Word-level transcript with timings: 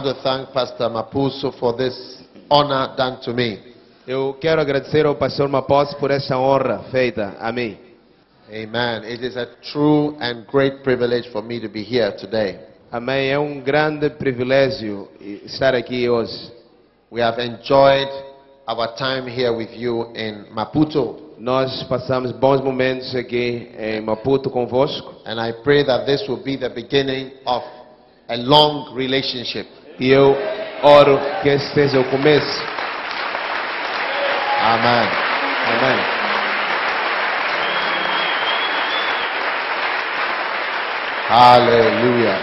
want 0.00 0.16
to 0.16 0.22
thank 0.22 0.52
Pastor 0.52 0.88
Mapuso 0.88 1.58
for 1.58 1.76
this 1.76 2.22
honor 2.50 2.94
done 2.96 3.20
to 3.22 3.32
me. 3.32 3.58
Eu 4.06 4.34
quero 4.40 4.60
agradecer 4.60 5.04
ao 5.04 5.16
pastor 5.16 5.48
Mapos 5.48 5.92
por 5.94 6.10
essa 6.10 6.38
honra 6.38 6.84
feita 6.90 7.36
a 7.40 7.52
mim. 7.52 7.76
Amen. 8.48 9.04
It 9.04 9.22
is 9.22 9.36
a 9.36 9.46
true 9.72 10.16
and 10.20 10.46
great 10.46 10.82
privilege 10.82 11.28
for 11.30 11.42
me 11.42 11.60
to 11.60 11.68
be 11.68 11.82
here 11.82 12.12
today. 12.16 12.58
Amém. 12.90 13.30
É 13.30 13.38
um 13.38 13.60
grande 13.60 14.08
privilégio 14.08 15.08
estar 15.20 15.74
aqui 15.74 16.08
hoje. 16.08 16.52
We 17.10 17.20
have 17.20 17.42
enjoyed 17.42 18.08
our 18.66 18.94
time 18.94 19.28
here 19.28 19.52
with 19.52 19.70
you 19.74 20.12
in 20.14 20.46
Maputo, 20.52 21.34
Nós 21.38 21.82
passamos 21.84 22.32
bons 22.32 22.60
momentos 22.62 23.14
aqui 23.14 23.70
em 23.78 24.00
Maputo 24.00 24.48
convosco 24.48 25.22
and 25.26 25.40
I 25.40 25.52
pray 25.62 25.84
that 25.84 26.06
this 26.06 26.26
will 26.28 26.42
be 26.42 26.56
the 26.56 26.68
beginning 26.68 27.32
of 27.44 27.64
a 28.28 28.36
long 28.36 28.94
relationship. 28.94 29.66
E 29.98 30.10
eu 30.10 30.36
oro 30.82 31.20
que 31.42 31.48
esse 31.48 31.72
seja 31.74 32.00
o 32.00 32.04
começo. 32.04 32.62
Amen. 34.60 35.08
Amém. 35.66 36.18
Hallelujah. 41.28 42.38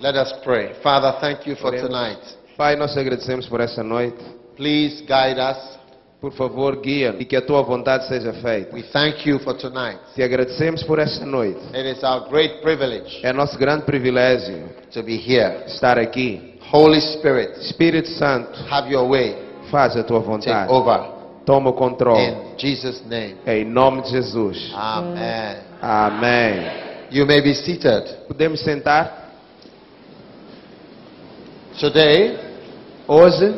Let 0.00 0.16
us 0.16 0.32
pray. 0.44 0.74
Father, 0.82 1.12
thank 1.20 1.48
you 1.48 1.56
for 1.56 1.70
tonight. 1.72 2.20
Pai, 2.56 2.74
nós 2.76 2.96
agradecemos 2.96 3.48
por 3.48 3.60
essa 3.60 3.82
noite. 3.82 4.18
Please 4.56 5.02
guide 5.02 5.40
us. 5.40 5.77
Por 6.20 6.32
favor, 6.32 6.80
guia 6.80 7.14
e 7.18 7.24
que 7.24 7.36
a 7.36 7.40
tua 7.40 7.62
vontade 7.62 8.08
seja 8.08 8.32
feita. 8.32 8.74
We 8.74 8.82
thank 8.82 9.28
you 9.28 9.38
for 9.38 9.54
tonight. 9.54 9.98
Te 10.16 10.22
agradecemos 10.22 10.82
por 10.82 10.98
esta 10.98 11.24
noite. 11.24 11.60
It 11.72 11.86
is 11.96 12.02
our 12.02 12.28
great 12.28 12.60
privilege 12.60 13.20
É 13.22 13.32
nosso 13.32 13.56
grande 13.56 13.84
privilégio 13.84 14.68
to 14.92 15.02
be 15.02 15.14
here. 15.16 15.64
estar 15.68 15.96
aqui. 15.96 16.58
Holy 16.72 17.00
Spirit, 17.00 17.60
Espírito 17.60 18.08
Santo, 18.10 18.58
have 18.68 18.90
your 18.92 19.08
way. 19.08 19.36
faz 19.70 19.96
a 19.96 20.02
tua 20.02 20.18
Take 20.18 20.28
vontade. 20.30 20.72
over. 20.72 21.00
Toma 21.46 21.70
o 21.70 21.72
controle. 21.72 22.20
In 22.20 22.58
Jesus' 22.58 23.00
name. 23.08 23.36
Em 23.46 23.64
nome 23.64 24.02
de 24.02 24.10
Jesus. 24.10 24.72
Amen. 24.74 25.56
Amém. 25.80 26.66
You 27.10 27.26
may 27.26 27.40
be 27.40 27.54
seated. 27.54 28.04
Podemos 28.26 28.60
sentar? 28.60 29.30
Today, 31.78 32.36
Hoje, 33.06 33.54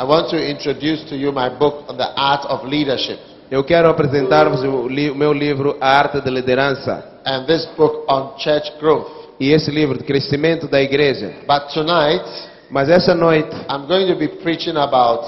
I 0.00 0.04
want 0.04 0.30
to 0.30 0.36
introduce 0.38 1.04
to 1.10 1.14
you 1.16 1.30
my 1.30 1.50
book 1.50 1.84
on 1.90 1.96
the 1.98 2.08
art 2.16 2.46
of 2.46 2.64
leadership. 2.66 3.18
eu 3.50 3.62
quero 3.64 3.88
apresentar-vos 3.90 4.62
o, 4.62 4.88
li- 4.88 5.10
o 5.10 5.14
meu 5.14 5.32
livro 5.32 5.76
A 5.80 5.88
Arte 5.98 6.20
de 6.22 6.30
Liderança. 6.30 7.20
And 7.26 7.44
this 7.46 7.66
book 7.76 8.04
on 8.08 8.38
church 8.38 8.72
growth. 8.80 9.08
E 9.38 9.50
esse 9.52 9.70
livro 9.70 9.98
de 9.98 10.04
crescimento 10.04 10.66
da 10.68 10.80
igreja. 10.80 11.34
But 11.46 11.68
tonight, 11.74 12.24
Mas 12.70 12.88
essa 12.88 13.14
noite, 13.14 13.50
I'm 13.68 13.86
going 13.86 14.06
to 14.06 14.16
be 14.16 14.28
preaching 14.28 14.76
about 14.76 15.24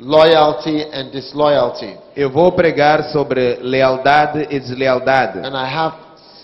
loyalty 0.00 0.82
and 0.92 1.10
disloyalty. 1.12 1.96
eu 2.16 2.30
vou 2.30 2.50
pregar 2.52 3.04
sobre 3.12 3.58
lealdade 3.60 4.46
e 4.50 4.58
deslealdade. 4.58 5.38
And 5.38 5.54
I 5.56 5.66
have 5.66 5.94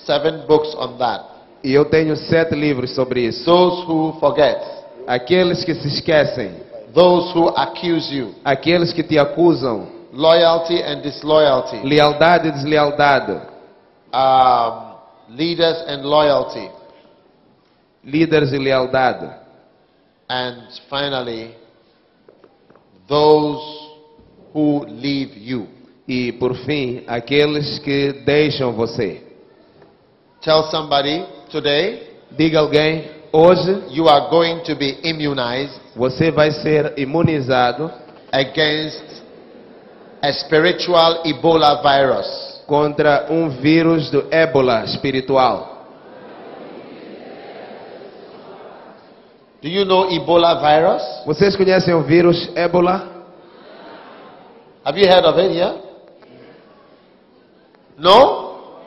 seven 0.06 0.46
books 0.46 0.72
on 0.76 0.96
that. 0.98 1.24
E 1.64 1.72
eu 1.74 1.84
tenho 1.86 2.16
sete 2.16 2.54
livros 2.54 2.94
sobre 2.94 3.22
isso. 3.26 3.44
Those 3.44 3.84
who 3.86 4.16
forget, 4.20 4.60
Aqueles 5.06 5.64
que 5.64 5.74
se 5.74 5.88
esquecem, 5.88 6.52
those 6.94 7.32
who 7.36 7.48
accuse 7.48 8.14
you, 8.14 8.34
aqueles 8.44 8.92
que 8.92 9.02
te 9.02 9.18
acusam, 9.18 9.88
loyalty 10.12 10.82
and 10.82 11.00
disloyalty, 11.02 11.76
lealdade 11.84 12.48
e 12.48 12.52
deslealdade, 12.52 13.40
um, 14.12 15.34
leaders 15.36 15.84
and 15.88 16.02
loyalty, 16.02 16.70
líderes 18.04 18.52
e 18.52 18.58
lealdade. 18.58 19.40
and 20.28 20.62
finally, 20.88 21.54
those 23.08 23.60
who 24.52 24.84
leave 24.88 25.36
you. 25.36 25.68
E 26.06 26.32
por 26.32 26.54
fim, 26.64 27.04
aqueles 27.06 27.78
que 27.80 28.12
deixam 28.24 28.72
você. 28.72 29.22
Tell 30.40 30.64
somebody 30.70 31.26
today 31.50 32.10
Diga 32.32 32.60
alguém, 32.60 33.10
hoje 33.32 33.84
you 33.90 34.08
are 34.08 34.28
going 34.30 34.60
to 34.62 34.74
be 34.74 34.98
immunized 35.02 35.78
você 35.94 36.30
vai 36.30 36.50
ser 36.50 36.94
imunizado 36.96 37.90
against 38.32 39.22
a 40.22 40.32
spiritual 40.32 41.22
Ebola 41.24 41.82
virus. 41.82 42.50
contra 42.70 43.26
um 43.28 43.48
vírus 43.48 44.10
do 44.10 44.28
ébola 44.30 44.84
espiritual. 44.84 45.88
Do 49.60 49.68
you 49.68 49.84
know 49.84 50.08
Ebola 50.08 50.54
virus? 50.54 51.02
Vocês 51.26 51.56
conhecem 51.56 51.92
o 51.92 52.02
vírus 52.02 52.48
ébola? 52.54 53.08
Have 54.84 54.98
you 55.00 55.06
heard 55.06 55.26
of 55.26 55.36
it 55.40 55.50
here? 55.52 55.82
No? 57.98 58.78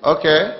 Okay. 0.00 0.57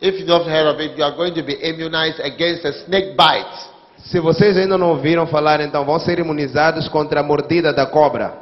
If 0.00 0.20
you 0.20 0.26
don't 0.26 0.46
heard 0.46 0.66
of 0.74 0.80
it, 0.80 0.96
you 0.98 1.04
are 1.04 1.16
going 1.16 1.34
to 1.34 1.42
be 1.42 1.54
immunized 1.62 2.20
against 2.20 2.64
a 2.66 2.72
snake 2.84 3.16
bite. 3.16 3.70
Se 4.04 4.20
vocês 4.20 4.56
ainda 4.56 4.76
não 4.76 4.90
ouviram 4.90 5.26
falar, 5.26 5.60
então 5.60 5.84
vão 5.84 5.98
ser 5.98 6.18
imunizados 6.18 6.86
contra 6.88 7.20
a 7.20 7.22
mordida 7.22 7.72
da 7.72 7.86
cobra. 7.86 8.34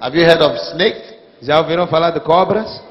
Have 0.00 0.16
you 0.18 0.24
heard 0.24 0.42
of 0.42 0.54
snake? 0.72 1.00
Já 1.40 1.58
ouviram 1.58 1.86
falar 1.86 2.10
de 2.10 2.20
cobras? 2.20 2.82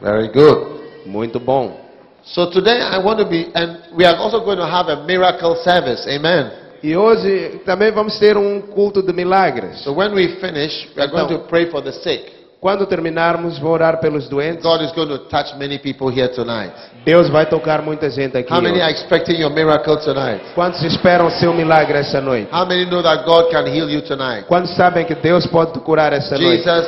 Very 0.00 0.28
good. 0.28 0.78
Muito 1.06 1.40
bom. 1.40 1.80
So 2.22 2.46
today 2.46 2.80
I 2.80 2.98
want 2.98 3.18
to 3.18 3.24
be, 3.26 3.50
and 3.54 3.78
we 3.96 4.04
are 4.04 4.16
also 4.16 4.40
going 4.44 4.58
to 4.58 4.66
have 4.66 4.88
a 4.88 5.04
miracle 5.04 5.56
service. 5.64 6.06
Amen. 6.08 6.50
E 6.82 6.96
hoje 6.96 7.60
também 7.64 7.90
vamos 7.90 8.18
ter 8.20 8.36
um 8.36 8.60
culto 8.60 9.02
de 9.02 9.12
milagres. 9.12 9.80
So 9.82 9.92
when 9.92 10.14
we 10.14 10.28
finish, 10.40 10.88
we 10.96 11.02
are 11.02 11.10
going 11.10 11.24
Então- 11.24 11.38
to 11.38 11.44
pray 11.48 11.66
for 11.66 11.82
the 11.82 11.90
sick. 11.92 12.37
Quando 12.60 12.86
terminarmos, 12.86 13.56
vou 13.58 13.70
orar 13.70 14.00
pelos 14.00 14.28
doentes. 14.28 14.64
God 14.64 14.82
is 14.82 14.90
going 14.90 15.08
to 15.08 15.18
touch 15.28 15.56
many 15.56 15.78
people 15.78 16.08
here 16.08 16.28
tonight. 16.28 16.72
Deus 17.04 17.28
vai 17.28 17.46
tocar 17.46 17.82
muita 17.82 18.10
gente 18.10 18.36
aqui. 18.36 18.52
How 18.52 18.60
many 18.60 18.80
are 18.80 18.90
expecting 18.90 19.40
your 19.40 19.50
miracle 19.50 19.96
tonight? 19.98 20.42
Quantos 20.56 20.82
esperam 20.82 21.30
seu 21.30 21.54
milagre 21.54 21.98
esta 21.98 22.20
noite? 22.20 22.48
How 22.52 22.66
many 22.66 22.84
know 22.84 23.00
that 23.00 23.24
God 23.24 23.48
can 23.52 23.64
heal 23.66 23.88
you 23.88 24.02
tonight? 24.02 24.44
Quantos 24.48 24.74
sabem 24.74 25.04
que 25.06 25.14
Deus 25.14 25.46
pode 25.46 25.72
te 25.72 25.78
curar 25.78 26.12
esta 26.12 26.36
noite? 26.36 26.64
Jesus 26.64 26.86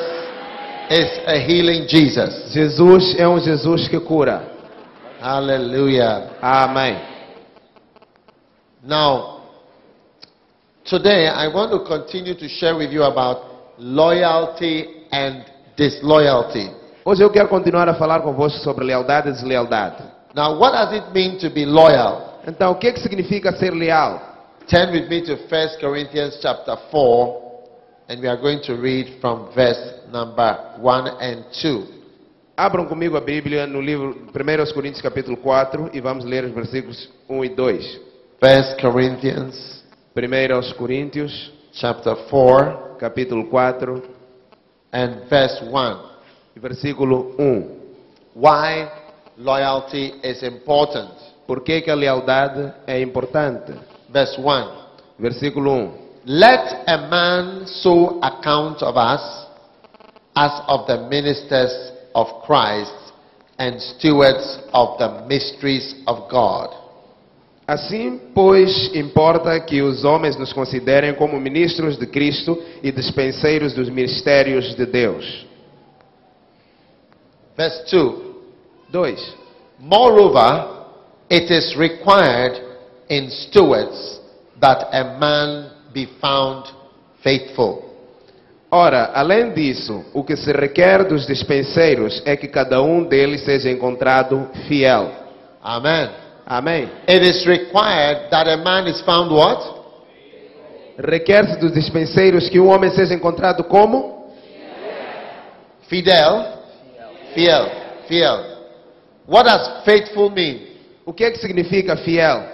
is 0.91 1.21
a 1.29 1.37
healing 1.39 1.87
Jesus. 1.87 2.53
Jesus 2.53 3.17
é 3.17 3.29
um 3.29 3.39
Jesus 3.39 3.87
que 3.87 4.01
cura. 4.01 4.43
Hallelujah. 5.21 6.31
Amém. 6.43 6.99
Now, 8.83 9.43
today 10.85 11.29
I 11.29 11.47
want 11.47 11.71
to 11.71 11.85
continue 11.85 12.35
to 12.35 12.49
share 12.49 12.75
with 12.75 12.91
you 12.91 13.05
about 13.05 13.43
loyalty 13.79 15.07
and 15.13 15.45
disloyalty. 15.81 16.71
Hoje 17.03 17.25
eu 17.25 17.31
quero 17.31 17.49
continuar 17.49 17.89
a 17.89 17.95
falar 17.95 18.21
convosco 18.21 18.59
sobre 18.61 18.85
lealdade 18.85 19.31
e 19.31 19.33
deslealdade. 19.33 20.03
Now, 20.35 20.59
what 20.59 20.77
does 20.77 20.93
it 20.93 21.11
mean 21.15 21.39
to 21.39 21.49
be 21.49 21.65
loyal? 21.65 22.41
Então, 22.47 22.73
o 22.73 22.75
que, 22.75 22.89
é 22.89 22.93
que 22.93 23.01
significa 23.01 23.51
ser 23.57 23.73
leal? 23.73 24.21
Turn 24.69 24.93
with 24.93 25.09
me 25.09 25.23
to 25.23 25.33
1 25.33 25.81
Corinthians 25.81 26.39
chapter 26.43 26.77
4, 26.91 27.41
and 28.11 28.21
we 28.21 28.29
are 28.29 28.39
going 28.39 28.61
to 28.61 28.75
read 28.75 29.21
from 29.21 29.49
verse 29.55 29.81
number 30.13 30.55
1 30.79 31.07
and 31.19 31.45
2. 31.63 32.01
Abram 32.57 32.85
comigo 32.85 33.17
a 33.17 33.21
Bíblia 33.23 33.67
no 33.67 33.81
livro 33.81 34.29
1 34.35 34.75
Coríntios 34.75 35.01
capítulo 35.01 35.39
4 35.39 35.91
e 35.95 36.01
vamos 36.01 36.27
ler 36.27 36.45
os 36.45 36.53
versículos 36.53 37.09
1 37.27 37.45
e 37.45 37.49
2. 37.49 38.01
1 38.43 38.83
Corinthians 38.83 39.83
1 40.15 40.75
Coríntios 40.77 41.51
chapter 41.73 42.15
4 42.29 42.97
capítulo 42.99 43.49
4 43.49 44.20
and 44.93 45.29
verse 45.29 45.61
1. 45.63 46.11
e 46.57 46.61
versículo 46.61 47.35
1. 47.39 47.81
Why 48.35 48.89
loyalty 49.37 50.15
is 50.23 50.43
important. 50.43 51.11
Por 51.47 51.63
que, 51.63 51.83
que 51.83 51.91
a 51.91 51.95
lealdade 51.95 52.73
é 52.87 53.01
importante? 53.01 53.73
Verse 54.09 54.41
1. 54.41 54.71
Versículo 55.19 55.73
1. 55.73 56.01
Let 56.27 56.85
a 56.87 57.09
man 57.09 57.67
so 57.67 58.21
account 58.23 58.83
of 58.83 58.97
us 58.97 59.47
as 60.37 60.53
of 60.69 60.87
the 60.87 61.09
ministers 61.09 61.93
of 62.15 62.43
Christ 62.47 62.95
and 63.59 63.81
stewards 63.81 64.59
of 64.73 64.99
the 64.99 65.27
mysteries 65.27 65.95
of 66.07 66.31
God. 66.31 66.80
Assim, 67.71 68.21
pois, 68.35 68.93
importa 68.97 69.61
que 69.61 69.81
os 69.81 70.05
homens 70.05 70.37
nos 70.37 70.53
considerem 70.53 71.15
como 71.15 71.39
ministros 71.39 71.97
de 71.97 72.05
Cristo 72.05 72.61
e 72.83 72.91
dispenseiros 72.91 73.73
dos 73.73 73.89
mistérios 73.89 74.75
de 74.75 74.85
Deus. 74.85 75.47
Verse 77.57 77.85
2. 77.89 78.15
2. 78.89 79.37
Moreover, 79.79 80.67
it 81.31 81.49
is 81.49 81.77
required 81.77 82.61
in 83.09 83.31
stewards 83.31 84.21
that 84.61 84.89
a 84.93 85.05
man 85.21 85.71
be 85.95 86.09
found 86.21 86.65
faithful. 87.23 87.85
Ora, 88.69 89.13
além 89.15 89.53
disso, 89.53 90.05
o 90.13 90.25
que 90.25 90.35
se 90.35 90.51
requer 90.51 91.05
dos 91.05 91.25
dispenseiros 91.25 92.21
é 92.25 92.37
que 92.37 92.49
cada 92.49 92.83
um 92.83 93.05
deles 93.05 93.45
seja 93.45 93.71
encontrado 93.71 94.51
fiel. 94.67 95.09
Amen. 95.63 96.30
Amém? 96.51 96.91
It 97.07 97.23
is 97.23 97.47
required 97.47 98.29
that 98.33 98.49
a 98.49 98.57
man 98.57 98.89
is 98.89 99.01
found 99.03 99.31
what? 99.31 99.63
Requer-se 100.99 101.61
dos 101.61 101.73
dispenseiros 101.73 102.49
que 102.49 102.59
um 102.59 102.67
homem 102.67 102.91
seja 102.91 103.15
encontrado 103.15 103.63
como? 103.63 104.35
Fidel. 105.89 106.59
Fiel. 107.35 107.71
Fiel. 108.09 108.67
What 109.29 109.45
does 109.45 109.85
faithful 109.85 110.29
mean? 110.29 110.67
O 111.07 111.13
que 111.13 111.25
é 111.25 111.31
que 111.31 111.39
significa 111.39 111.97
fiel? 111.97 112.45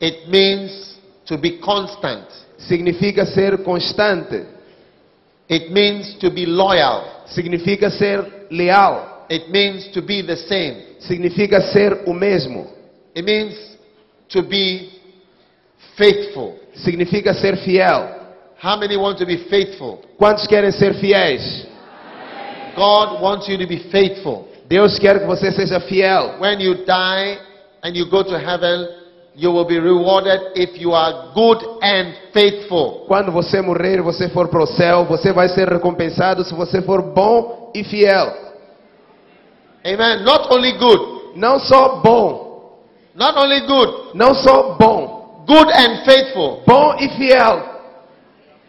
It 0.00 0.28
means 0.28 0.98
to 1.26 1.38
be 1.38 1.58
constant. 1.58 2.26
Significa 2.58 3.24
ser 3.26 3.58
constante. 3.62 4.44
It 5.48 5.70
means 5.72 6.16
to 6.18 6.32
be 6.32 6.46
loyal. 6.46 7.22
Significa 7.26 7.90
ser 7.90 8.48
leal. 8.50 9.11
It 9.28 9.50
means 9.50 9.88
to 9.92 10.02
be 10.02 10.22
the 10.22 10.36
same. 10.36 10.96
Significa 11.00 11.60
ser 11.72 12.04
o 12.06 12.12
mesmo. 12.12 12.66
It 13.14 13.24
means 13.24 13.54
to 14.28 14.42
be 14.42 15.00
faithful. 15.96 16.58
Significa 16.74 17.34
ser 17.34 17.56
fiel. 17.64 18.20
How 18.56 18.76
many 18.78 18.96
want 18.96 19.18
to 19.18 19.26
be 19.26 19.48
faithful? 19.48 20.00
Quantos 20.18 20.46
querem 20.46 20.70
ser 20.70 20.94
fiéis? 20.94 21.66
God 22.76 23.20
wants 23.20 23.48
you 23.48 23.58
to 23.58 23.66
be 23.66 23.90
faithful. 23.90 24.48
Deus 24.68 24.98
quer 24.98 25.18
que 25.18 25.26
você 25.26 25.52
seja 25.52 25.80
fiel. 25.80 26.38
When 26.40 26.60
you 26.60 26.84
die 26.86 27.38
and 27.82 27.96
you 27.96 28.08
go 28.08 28.22
to 28.22 28.38
heaven, 28.38 28.88
you 29.34 29.50
will 29.50 29.66
be 29.66 29.78
rewarded 29.78 30.40
if 30.54 30.80
you 30.80 30.92
are 30.92 31.32
good 31.34 31.58
and 31.82 32.14
faithful. 32.32 33.04
Quando 33.06 33.32
você 33.32 33.60
morrer, 33.60 34.00
você 34.00 34.28
for 34.28 34.48
para 34.48 34.62
o 34.62 34.66
céu, 34.66 35.04
você 35.04 35.32
vai 35.32 35.48
ser 35.48 35.68
recompensado 35.68 36.44
se 36.44 36.54
você 36.54 36.80
for 36.82 37.02
bom 37.02 37.70
e 37.74 37.82
fiel. 37.84 38.51
Amen. 39.84 40.24
Not 40.24 40.50
only 40.52 40.72
good, 40.78 41.34
Não 41.36 41.58
só 41.60 42.00
bom, 42.02 42.78
not 43.14 43.36
only 43.38 43.60
good, 43.66 44.10
não 44.14 44.34
só 44.34 44.76
bom, 44.78 45.44
good 45.46 45.68
and 45.72 46.04
faithful. 46.04 46.62
bom 46.66 46.94
e 47.00 47.08
fiel. 47.16 47.62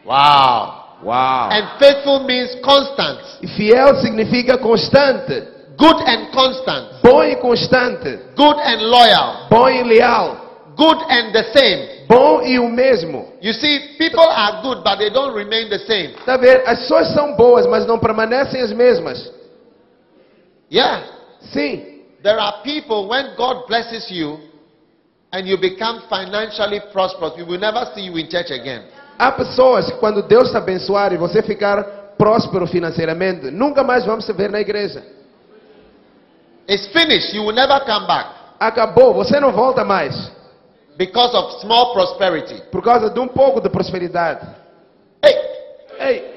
Wow. 0.05 0.79
Uau! 1.03 1.49
And 1.51 1.67
faithful 1.79 2.23
means 2.25 2.55
constant. 2.63 3.19
E 3.41 3.47
fiel 3.47 3.95
significa 4.01 4.57
constante, 4.57 5.51
Good 5.77 5.97
and 6.07 6.31
constant. 6.31 7.01
bom 7.03 7.23
e 7.23 7.35
constante, 7.37 8.19
Good 8.35 8.57
and 8.59 8.81
loyal. 8.89 9.47
bom 9.49 9.67
e 9.69 9.83
leal, 9.83 10.37
Good 10.77 10.97
and 11.09 11.33
the 11.33 11.43
same. 11.53 12.05
bom 12.07 12.41
e 12.43 12.57
o 12.59 12.69
mesmo. 12.69 13.33
You 13.41 13.53
see, 13.53 13.95
people 13.97 14.21
are 14.23 14.61
good, 14.61 14.83
but 14.83 14.97
they 14.99 15.09
don't 15.09 15.35
remain 15.35 15.69
the 15.69 15.79
same. 15.79 16.13
Tá 16.25 16.37
vendo? 16.37 16.61
As 16.65 16.79
pessoas 16.79 17.13
são 17.13 17.35
boas, 17.35 17.65
mas 17.67 17.85
não 17.85 17.99
permanecem 17.99 18.61
as 18.61 18.71
mesmas. 18.71 19.29
Yeah. 20.73 21.03
Sim, 21.51 22.01
There 22.23 22.39
are 22.39 22.63
people, 22.63 23.07
when 23.09 23.35
God 23.37 23.67
blesses 23.67 24.09
you 24.09 24.39
and 25.31 25.45
you 25.47 25.57
become 25.59 26.01
financially 26.09 26.79
prosperous, 26.91 27.33
we 27.37 27.43
will 27.43 27.59
never 27.59 27.85
see 27.93 28.01
you 28.01 28.17
in 28.17 28.27
church 28.29 28.49
again. 28.49 28.85
há 29.19 29.31
pessoas 29.31 29.85
que 29.91 29.97
quando 29.99 30.23
Deus 30.23 30.49
te 30.49 30.57
abençoar 30.57 31.13
e 31.13 31.17
você 31.17 31.43
ficar 31.43 31.83
próspero 32.17 32.65
financeiramente, 32.65 33.51
nunca 33.51 33.83
mais 33.83 34.05
vamos 34.05 34.25
ver 34.27 34.49
na 34.49 34.59
igreja. 34.61 35.03
It's 36.67 36.87
finished. 36.87 37.35
You 37.35 37.43
will 37.45 37.53
never 37.55 37.79
come 37.85 38.07
back 38.07 38.29
Acabou, 38.59 39.13
você 39.13 39.39
não 39.39 39.51
volta 39.51 39.83
mais. 39.83 40.31
because 40.97 41.35
of 41.35 41.59
small 41.61 41.93
prosperity. 41.93 42.61
Por 42.71 42.81
causa 42.81 43.09
de 43.09 43.19
um 43.19 43.27
pouco 43.27 43.59
de 43.59 43.69
prosperidade. 43.69 44.47
Hey, 45.21 45.35
Ei, 45.99 46.32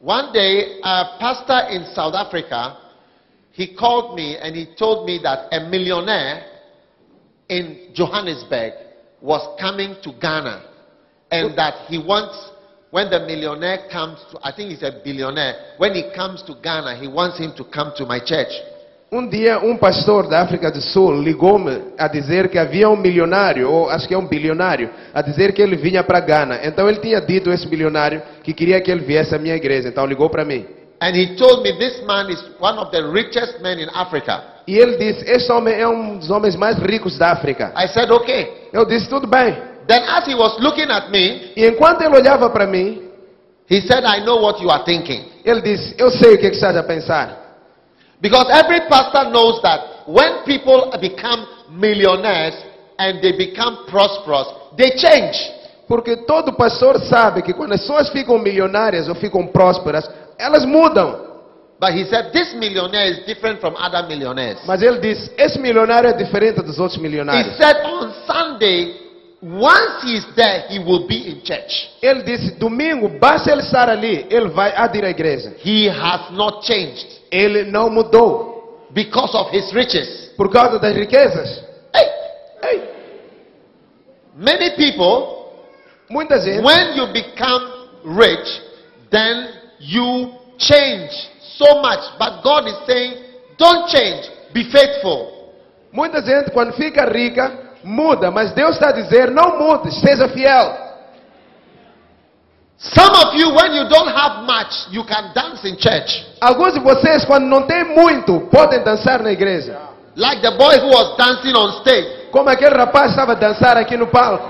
one 0.00 0.32
day, 0.32 0.80
a 0.82 1.16
pastor 1.20 1.68
in 1.68 1.84
South 1.94 2.14
Africa, 2.14 2.78
he 3.52 3.76
called 3.76 4.16
me 4.16 4.36
and 4.40 4.56
he 4.56 4.74
told 4.78 5.06
me 5.06 5.20
that 5.22 5.52
a 5.52 5.68
millionaire 5.68 6.46
in 7.50 7.90
Johannesburg 7.94 8.72
was 9.20 9.58
coming 9.60 9.96
to 10.02 10.12
Ghana 10.18 10.64
and 11.30 11.56
that 11.58 11.86
he 11.88 11.98
wants, 11.98 12.50
when 12.90 13.10
the 13.10 13.20
millionaire 13.20 13.88
comes 13.92 14.18
to, 14.32 14.38
I 14.42 14.56
think 14.56 14.70
he's 14.70 14.82
a 14.82 15.00
billionaire, 15.04 15.74
when 15.76 15.92
he 15.92 16.10
comes 16.14 16.42
to 16.44 16.54
Ghana, 16.62 16.98
he 16.98 17.06
wants 17.06 17.38
him 17.38 17.52
to 17.58 17.64
come 17.64 17.92
to 17.96 18.06
my 18.06 18.20
church. 18.24 18.52
Um 19.12 19.26
dia 19.26 19.58
um 19.58 19.76
pastor 19.76 20.28
da 20.28 20.40
África 20.40 20.70
do 20.70 20.80
Sul 20.80 21.20
ligou-me 21.20 21.82
a 21.98 22.06
dizer 22.06 22.48
que 22.48 22.58
havia 22.58 22.88
um 22.88 22.96
milionário, 22.96 23.68
ou 23.68 23.90
acho 23.90 24.06
que 24.06 24.14
é 24.14 24.18
um 24.18 24.26
bilionário, 24.26 24.88
a 25.12 25.20
dizer 25.20 25.52
que 25.52 25.60
ele 25.60 25.76
vinha 25.76 26.04
para 26.04 26.20
Gana. 26.20 26.60
Então 26.62 26.88
ele 26.88 26.98
tinha 27.00 27.20
dito 27.20 27.50
a 27.50 27.54
esse 27.54 27.66
bilionário 27.66 28.22
que 28.44 28.52
queria 28.52 28.80
que 28.80 28.90
ele 28.90 29.00
viesse 29.00 29.34
à 29.34 29.38
minha 29.38 29.56
igreja. 29.56 29.88
Então 29.88 30.06
ligou 30.06 30.30
para 30.30 30.44
mim. 30.44 30.64
And 31.02 31.16
he 31.16 31.34
told 31.34 31.62
me 31.62 31.72
this 31.78 32.02
man 32.04 32.30
is 32.30 32.40
one 32.60 32.78
of 32.78 32.90
the 32.90 33.02
richest 33.02 33.60
men 33.62 33.80
in 33.80 33.88
Africa. 33.94 34.42
E 34.66 34.76
ele 34.78 34.96
disse: 34.98 35.24
Este 35.28 35.50
homem 35.50 35.74
é 35.74 35.88
um 35.88 36.18
dos 36.18 36.30
homens 36.30 36.54
mais 36.54 36.78
ricos 36.78 37.18
da 37.18 37.32
África. 37.32 37.72
I 37.76 37.88
said, 37.88 38.10
okay. 38.10 38.68
Eu 38.72 38.84
disse: 38.84 39.08
Tudo 39.08 39.26
bem. 39.26 39.56
Then 39.88 40.04
as 40.06 40.28
he 40.28 40.34
was 40.34 40.58
looking 40.60 40.90
at 40.90 41.10
me, 41.10 41.52
E 41.56 41.66
enquanto 41.66 42.02
ele 42.02 42.14
olhava 42.14 42.48
para 42.50 42.66
mim, 42.66 43.02
he 43.68 43.80
said, 43.80 44.04
I 44.04 44.20
know 44.24 44.42
what 44.42 44.62
you 44.62 44.70
are 44.70 44.84
thinking. 44.84 45.24
ele 45.44 45.62
disse: 45.62 45.94
Eu 45.98 46.10
sei 46.10 46.34
o 46.34 46.38
que, 46.38 46.46
é 46.46 46.50
que 46.50 46.56
estás 46.56 46.76
a 46.76 46.82
pensar. 46.82 47.39
Because 48.20 48.46
every 48.50 48.86
pastor 48.88 49.30
knows 49.30 49.62
that 49.62 50.04
when 50.06 50.44
people 50.44 50.92
become 51.00 51.46
millionaires 51.70 52.54
and 52.98 53.22
they 53.22 53.32
become 53.32 53.86
prosperous, 53.88 54.46
they 54.76 54.90
change. 54.96 55.36
Porque 55.88 56.24
todo 56.26 56.52
pastor 56.52 57.00
sabe 57.00 57.42
que 57.42 57.52
quando 57.52 57.72
as 57.72 57.80
pessoas 57.80 58.10
ficam 58.10 58.38
milionárias 58.38 59.08
ou 59.08 59.14
ficam 59.14 59.46
prósperas, 59.46 60.08
elas 60.38 60.64
mudam. 60.64 61.28
But 61.80 61.94
he 61.94 62.04
said, 62.04 62.30
this 62.32 62.54
millionaire 62.54 63.10
is 63.10 63.24
different 63.24 63.58
from 63.58 63.74
other 63.74 64.06
millionaires. 64.06 64.60
Mas 64.66 64.82
ele 64.82 64.98
disse: 64.98 65.32
Esse 65.36 65.58
milionário 65.58 66.10
é 66.10 66.12
diferente 66.12 66.60
dos 66.62 66.78
outros 66.78 67.00
milionários. 67.00 67.54
He 67.54 67.56
said, 67.56 67.76
on 67.86 68.12
Sunday, 68.26 69.09
once 69.42 70.02
he's 70.04 70.26
there, 70.36 70.66
he 70.68 70.78
will 70.78 71.06
be 71.08 71.30
in 71.30 71.42
church. 71.42 71.90
Ele 72.02 72.22
disse: 72.22 72.58
Domingo, 72.58 73.08
basta 73.18 73.50
ele 73.50 73.62
estar 73.62 73.88
ali, 73.88 74.26
ele 74.30 74.48
vai 74.50 74.72
a 74.76 74.90
ir 74.94 75.04
à 75.04 75.10
igreja. 75.10 75.54
He 75.64 75.88
has 75.88 76.30
not 76.32 76.66
changed 76.66 77.06
Ele 77.30 77.64
não 77.64 77.88
mudou 77.88 78.86
because 78.92 79.34
of 79.34 79.50
his 79.50 79.72
riches. 79.72 80.32
por 80.36 80.50
causa 80.50 80.78
das 80.78 80.94
riquezas. 80.94 81.64
Hey, 81.94 82.08
Ei, 82.62 82.82
many 84.36 84.70
people, 84.76 85.52
muita 86.10 86.38
gente, 86.40 86.62
when 86.62 86.96
you 86.96 87.06
become 87.12 87.88
rich, 88.04 88.62
then 89.10 89.48
you 89.78 90.34
change 90.58 91.10
so 91.56 91.80
much. 91.80 92.00
But 92.18 92.42
God 92.42 92.66
is 92.66 92.76
saying, 92.86 93.14
don't 93.56 93.88
change, 93.88 94.28
be 94.52 94.64
faithful. 94.70 95.52
muita 95.92 96.20
gente 96.22 96.50
quando 96.52 96.72
fica 96.74 97.04
rica 97.06 97.69
muda, 97.84 98.30
mas 98.30 98.52
Deus 98.52 98.72
está 98.72 98.88
a 98.88 98.92
dizer: 98.92 99.30
Não 99.30 99.58
mude, 99.58 99.92
seja 100.00 100.28
fiel. 100.28 100.90
Some 102.78 103.14
of 103.14 103.36
you, 103.36 103.54
when 103.54 103.74
you 103.74 103.88
don't 103.88 104.08
have 104.08 104.46
much, 104.46 104.72
you 104.90 105.04
can 105.04 105.32
dance 105.34 105.68
in 105.68 105.76
church. 105.78 106.26
Alguns 106.40 106.72
de 106.72 106.80
vocês, 106.80 107.24
quando 107.26 107.44
não 107.44 107.62
tem 107.62 107.84
muito, 107.84 108.40
podem 108.50 108.82
dançar 108.82 109.22
na 109.22 109.30
igreja. 109.30 109.78
Like 110.16 110.40
the 110.40 110.50
boy 110.52 110.78
who 110.78 110.88
was 110.88 111.16
dancing 111.16 111.54
on 111.54 111.80
stage. 111.82 112.28
Como 112.32 112.48
aquele 112.48 112.74
rapaz 112.76 113.10
estava 113.10 113.32
a 113.32 113.34
dançar 113.34 113.76
aqui 113.76 113.96
no 113.96 114.06
palco. 114.06 114.48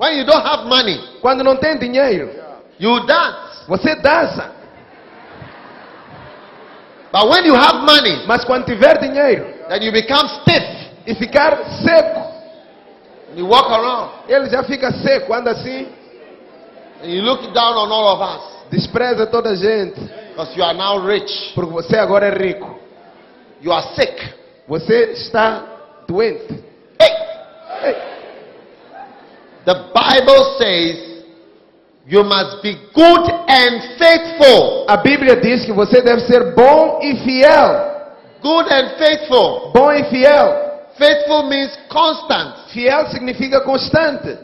When 0.00 0.18
you 0.18 0.24
don't 0.24 0.44
have 0.46 0.64
money, 0.66 1.00
Quando 1.20 1.42
não 1.44 1.56
tem 1.56 1.78
dinheiro, 1.78 2.30
you 2.78 3.00
dance. 3.06 3.64
você 3.68 3.94
dança. 3.96 4.50
But 7.12 7.28
when 7.30 7.46
you 7.46 7.54
have 7.54 7.78
money, 7.86 8.24
Mas 8.26 8.44
quando 8.44 8.64
tiver 8.66 8.98
dinheiro 8.98 9.57
then 9.68 9.82
you 9.82 9.92
become 9.92 10.26
stiff. 10.42 10.64
e 11.06 11.14
ficar 11.14 11.58
seco, 11.82 12.28
You 13.34 13.46
walk 13.46 13.70
around 13.70 14.10
ele 14.28 14.48
já 14.50 14.62
fica 14.64 14.90
seco, 14.92 15.32
anda 15.34 15.50
assim, 15.52 15.86
and 17.02 17.10
you 17.10 17.22
look 17.22 17.42
down 17.52 17.76
on 17.76 17.90
all 17.92 18.08
of 18.14 18.20
us 18.22 18.58
despreza 18.70 19.26
toda 19.26 19.50
a 19.50 19.54
gente, 19.54 19.98
because 20.30 20.54
you 20.56 20.62
are 20.64 20.76
now 20.76 20.98
rich. 20.98 21.52
porque 21.54 21.72
você 21.72 21.96
agora 21.96 22.26
é 22.26 22.30
rico. 22.30 22.78
You 23.62 23.72
are 23.72 23.86
sick. 23.94 24.34
Você 24.68 25.12
está 25.12 25.64
doente. 26.06 26.62
Hey, 27.00 27.14
Ei, 27.84 27.96
the 29.64 29.74
Bible 29.74 30.58
says 30.58 31.24
you 32.06 32.22
must 32.24 32.62
be 32.62 32.74
good 32.94 33.30
and 33.48 33.96
faithful. 33.98 34.84
A 34.88 34.96
Bíblia 34.98 35.36
diz 35.36 35.64
que 35.64 35.72
você 35.72 36.02
deve 36.02 36.20
ser 36.26 36.54
bom 36.54 37.00
e 37.02 37.16
fiel. 37.24 37.97
Good 38.42 38.66
and 38.68 38.98
faithful. 38.98 39.72
Bom 39.74 39.92
e 39.92 40.04
fiel. 40.10 40.68
Faithful 40.98 41.48
means 41.48 41.76
constant. 41.90 42.70
Fiel 42.72 43.06
significa 43.10 43.62
constante. 43.64 44.38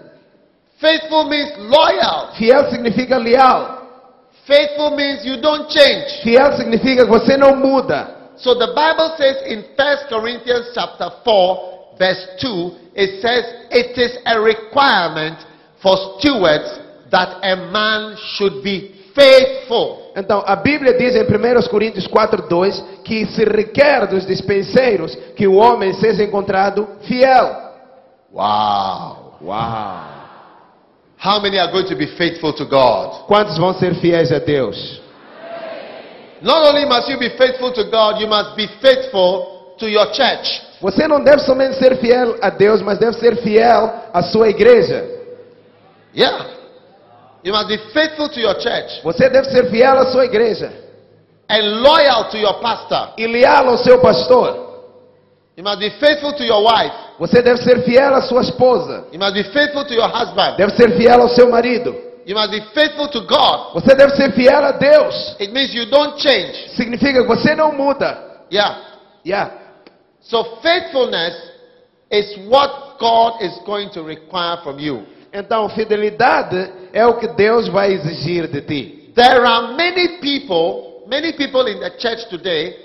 Faithful 0.81 1.29
means 1.29 1.51
loyal. 1.59 2.35
Fiel 2.39 2.71
significa 2.71 3.19
leal. 3.19 3.83
Faithful 4.47 4.97
means 4.97 5.25
you 5.25 5.41
don't 5.41 5.69
change. 5.71 6.23
Fiel 6.23 6.57
significa 6.57 7.05
que 7.05 7.11
você 7.11 7.37
não 7.37 7.57
muda. 7.57 8.33
So 8.37 8.55
the 8.55 8.75
Bible 8.75 9.15
says 9.17 9.43
in 9.47 9.65
1 9.77 10.09
Corinthians 10.09 10.73
chapter 10.75 11.11
4 11.25 11.75
verse 11.99 12.27
2, 12.41 12.93
it 12.95 13.23
says 13.23 13.45
it 13.71 13.97
is 13.97 14.19
a 14.27 14.41
requirement 14.41 15.39
for 15.81 16.19
stewards 16.19 16.81
that 17.11 17.39
a 17.43 17.71
man 17.71 18.17
should 18.35 18.63
be 18.63 19.11
faithful. 19.15 20.04
Então, 20.17 20.43
a 20.47 20.55
Bíblia 20.55 20.95
diz 20.95 21.17
em 21.17 21.25
1 21.25 21.69
Coríntios 21.69 22.07
4:2 22.07 22.83
que 23.03 23.27
se 23.27 23.45
requer 23.45 24.07
dos 24.07 24.25
dispenseiros 24.27 25.15
que 25.37 25.47
o 25.47 25.55
homem 25.55 25.93
seja 25.95 26.23
encontrado 26.23 26.89
fiel. 27.03 27.57
Wow. 28.33 29.35
Uau! 29.43 30.15
How 31.19 31.41
many 31.41 31.59
are 31.59 31.73
going 31.73 31.87
to 31.87 31.97
be 31.97 32.07
faithful 32.07 32.53
to 32.53 32.65
God? 32.65 33.27
Quantos 33.27 33.57
vão 33.59 33.75
ser 33.75 33.95
fiéis 33.95 34.31
a 34.31 34.39
Deus? 34.39 35.01
Not 36.43 36.69
only 36.69 36.85
must 36.85 37.09
you 37.09 37.19
be 37.19 37.31
faithful 37.31 37.73
to 37.73 37.85
God, 37.85 38.21
you 38.21 38.29
must 38.29 38.55
be 38.55 38.69
faithful 38.81 39.75
to 39.79 39.89
your 39.89 40.07
church. 40.13 40.63
Você 40.81 41.09
não 41.09 41.23
deve 41.25 41.43
somente 41.43 41.77
ser 41.79 41.97
fiel 41.97 42.37
a 42.43 42.51
Deus, 42.51 42.83
mas 42.83 42.99
deve 42.99 43.17
ser 43.19 43.37
fiel 43.37 43.91
à 44.13 44.23
sua 44.23 44.51
igreja. 44.51 45.09
Yeah. 46.15 46.47
You 47.45 47.53
must 47.53 47.69
be 47.69 47.77
faithful 47.93 48.29
to 48.31 48.41
your 48.41 48.55
church 48.59 49.03
Você 49.03 49.29
deve 49.29 49.49
ser 49.51 49.71
fiel 49.71 49.99
à 49.99 50.07
sua 50.11 50.25
igreja 50.25 50.73
and 51.49 51.83
loyal 51.83 52.31
to 52.31 52.39
your 52.39 52.55
pastor. 52.61 53.13
e 53.19 53.27
leal 53.27 53.69
ao 53.69 53.79
seu 53.79 54.01
pastor. 54.01 54.65
You 55.57 55.63
must 55.63 55.79
be 55.79 55.91
faithful 56.01 56.33
to 56.33 56.43
your 56.45 56.63
wife. 56.65 56.93
Você 57.19 57.41
deve 57.43 57.59
ser 57.63 57.83
fiel 57.85 58.15
à 58.15 58.23
sua 58.23 58.41
esposa. 58.43 59.05
You 59.13 59.19
must 59.21 59.35
be 59.35 59.45
faithful 59.53 59.85
to 59.85 59.95
your 59.95 60.09
husband. 60.09 60.57
Deve 60.57 60.73
ser 60.75 60.97
fiel 60.97 61.21
ao 61.21 61.29
seu 61.29 61.49
marido. 61.51 61.95
You 62.27 62.35
must 62.35 62.51
be 62.51 62.61
faithful 62.75 63.09
to 63.09 63.21
God. 63.27 63.75
Você 63.75 63.95
deve 63.95 64.17
ser 64.17 64.33
fiel 64.33 64.65
a 64.65 64.73
Deus. 64.73 65.37
It 65.39 65.53
means 65.53 65.75
you 65.75 65.85
don't 65.91 66.19
change. 66.19 66.71
Significa 66.75 67.21
que 67.23 67.29
você 67.29 67.55
não 67.55 67.71
muda. 67.73 68.19
Yeah. 68.51 68.81
Yeah. 69.25 69.51
So 70.23 70.43
faithfulness 70.63 71.35
is 72.11 72.39
what 72.49 72.99
God 72.99 73.43
is 73.43 73.53
going 73.67 73.91
to 73.91 74.03
require 74.03 74.57
from 74.65 74.79
you. 74.81 75.05
Então, 75.33 75.69
fidelidade 75.69 76.73
é 76.95 77.05
o 77.05 77.15
que 77.15 77.27
Deus 77.27 77.67
vai 77.69 77.93
exigir 77.93 78.47
de 78.47 78.61
ti. 78.63 79.11
There 79.17 79.45
are 79.45 79.75
many 79.75 80.21
people, 80.21 81.03
many 81.09 81.33
people 81.33 81.67
in 81.67 81.81
the 81.81 81.91
church 81.99 82.29
today 82.31 82.77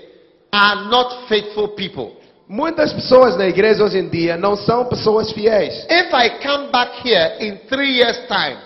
are 0.52 0.88
not 0.90 1.28
faithful 1.28 1.68
people. 1.68 2.16
Muitas 2.48 2.92
pessoas 2.92 3.36
na 3.36 3.46
igreja 3.46 3.84
hoje 3.84 3.98
em 3.98 4.08
dia 4.08 4.36
não 4.36 4.56
são 4.56 4.84
pessoas 4.86 5.30
fiéis. 5.30 5.86
If 5.88 6.12
I 6.12 6.30
come 6.42 6.72
back 6.72 7.06
here 7.06 7.36
in 7.38 7.58
three 7.68 7.98
years' 7.98 8.26
time, 8.26 8.58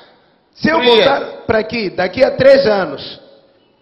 Se 0.55 0.71
eu 0.71 0.83
voltar 0.83 1.21
para 1.47 1.59
aqui 1.59 1.91
daqui 1.91 2.25
a 2.25 2.31
três 2.31 2.67
anos, 2.67 3.21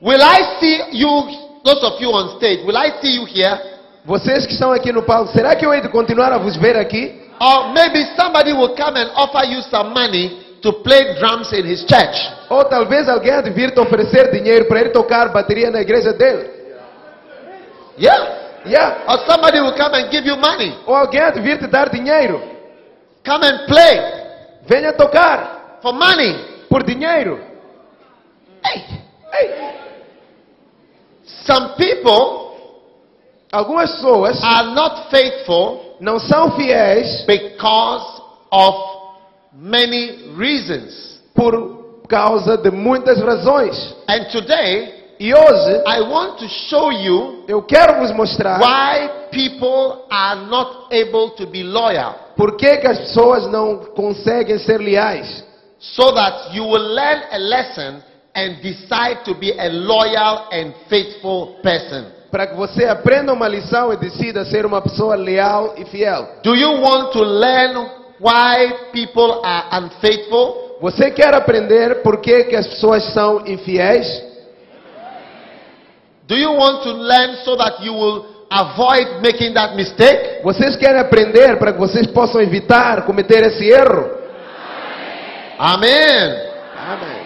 will 0.02 0.20
I 0.20 0.58
see 0.58 0.98
you, 0.98 1.60
those 1.62 1.86
of 1.86 2.02
you 2.02 2.10
on 2.10 2.36
stage, 2.38 2.64
will 2.64 2.76
I 2.76 3.00
see 3.00 3.14
you 3.14 3.24
here? 3.24 3.56
vocês 4.04 4.44
que 4.46 4.54
estão 4.54 4.72
aqui 4.72 4.90
no 4.90 5.04
palco, 5.04 5.32
será 5.32 5.54
que 5.54 5.64
eu 5.64 5.72
hei 5.72 5.80
de 5.80 5.88
continuar 5.88 6.32
a 6.32 6.38
vos 6.38 6.56
ver 6.56 6.76
aqui? 6.76 7.22
Or 7.40 7.72
maybe 7.72 8.04
somebody 8.16 8.52
will 8.52 8.74
come 8.74 8.98
and 8.98 9.12
offer 9.14 9.44
you 9.44 9.62
some 9.62 9.90
money 9.90 10.41
to 10.62 10.72
play 10.82 11.14
drums 11.18 11.52
in 11.52 11.66
his 11.66 11.84
church. 11.84 12.16
Ou 12.48 12.64
talvez 12.64 13.08
alguém 13.08 13.32
há 13.32 13.40
de 13.40 13.50
vir 13.50 13.72
te 13.72 13.80
oferecer 13.80 14.30
dinheiro 14.30 14.66
para 14.66 14.80
ir 14.80 14.92
tocar 14.92 15.28
bateria 15.32 15.70
na 15.70 15.80
igreja 15.80 16.12
dele? 16.12 16.48
Yeah. 17.98 18.62
Yeah. 18.64 19.04
Or 19.08 19.18
somebody 19.26 19.60
will 19.60 19.76
come 19.76 19.94
and 19.94 20.10
give 20.10 20.24
you 20.26 20.36
money. 20.36 20.72
Ou 20.86 20.94
alguém 20.94 21.20
há 21.20 21.30
de 21.30 21.40
vir 21.40 21.58
te 21.58 21.66
dar 21.66 21.90
dinheiro? 21.90 22.40
Come 23.24 23.44
and 23.46 23.66
play 23.66 24.22
Venha 24.66 24.92
tocar 24.92 25.78
for 25.82 25.92
money. 25.92 26.52
por 26.68 26.82
dinheiro. 26.84 27.38
Hey. 28.64 28.82
Ei, 29.34 29.50
Some 31.44 31.74
people 31.76 32.50
Algumas 33.52 33.90
pessoas 33.96 34.42
are 34.42 34.68
not 34.72 35.10
faithful 35.10 35.96
não 36.00 36.18
são 36.18 36.52
fiéis 36.52 37.24
because 37.26 38.22
of 38.50 39.01
many 39.54 40.34
reasons. 40.36 41.20
por 41.34 42.04
causa 42.08 42.56
de 42.58 42.70
muitas 42.70 43.18
razões. 43.20 43.94
And 44.08 44.24
today, 44.30 45.00
E 45.20 45.32
hoje 45.32 45.82
I 45.86 46.00
want 46.00 46.38
to 46.40 46.48
show 46.48 46.90
you 46.90 47.44
eu 47.46 47.62
quero 47.62 48.00
vos 48.00 48.10
mostrar 48.12 48.58
why 48.58 49.08
people 49.30 50.04
are 50.10 50.40
not 50.46 50.88
able 50.92 51.30
to 51.36 51.46
be 51.46 51.62
loyal 51.62 52.14
por 52.36 52.56
que, 52.56 52.78
que 52.78 52.86
as 52.88 52.98
pessoas 52.98 53.46
não 53.46 53.76
conseguem 53.94 54.58
ser 54.58 54.78
leais. 54.78 55.44
so 55.78 56.10
that 56.12 56.52
you 56.52 56.64
will 56.64 56.94
learn 56.94 57.22
a 57.30 57.38
lesson 57.38 58.02
and 58.34 58.56
decide 58.62 59.22
to 59.24 59.34
be 59.34 59.52
a 59.58 59.68
loyal 59.68 60.48
and 60.50 60.72
faithful 60.88 61.58
person. 61.62 62.04
Para 62.30 62.46
que 62.48 62.56
você 62.56 62.86
aprenda 62.86 63.32
uma 63.32 63.46
lição 63.46 63.92
e 63.92 63.96
decida 63.96 64.44
ser 64.46 64.64
uma 64.66 64.80
pessoa 64.80 65.14
leal 65.14 65.74
e 65.76 65.84
fiel. 65.84 66.26
Do 66.42 66.56
you 66.56 66.80
want 66.80 67.12
to 67.12 67.22
learn 67.22 67.86
why 68.22 68.90
people 68.92 69.42
are 69.44 69.82
unfaithful? 69.82 70.78
Você 70.80 71.10
quer 71.10 71.34
aprender 71.34 72.02
por 72.02 72.20
que, 72.20 72.44
que 72.44 72.56
as 72.56 72.66
pessoas 72.66 73.04
são 73.12 73.46
infiéis? 73.46 74.06
Do 76.26 76.36
you 76.36 76.52
want 76.54 76.82
to 76.84 76.92
learn 76.92 77.36
so 77.44 77.56
that 77.56 77.84
you 77.84 77.92
will 77.92 78.24
avoid 78.48 79.20
making 79.22 79.54
that 79.54 79.74
mistake? 79.74 80.42
Vocês 80.42 80.76
querem 80.76 81.00
aprender 81.00 81.58
para 81.58 81.72
que 81.72 81.78
vocês 81.78 82.06
possam 82.06 82.40
evitar 82.40 83.04
cometer 83.04 83.44
esse 83.44 83.68
erro? 83.68 84.22
Amen. 85.58 86.52
Amém. 86.76 87.22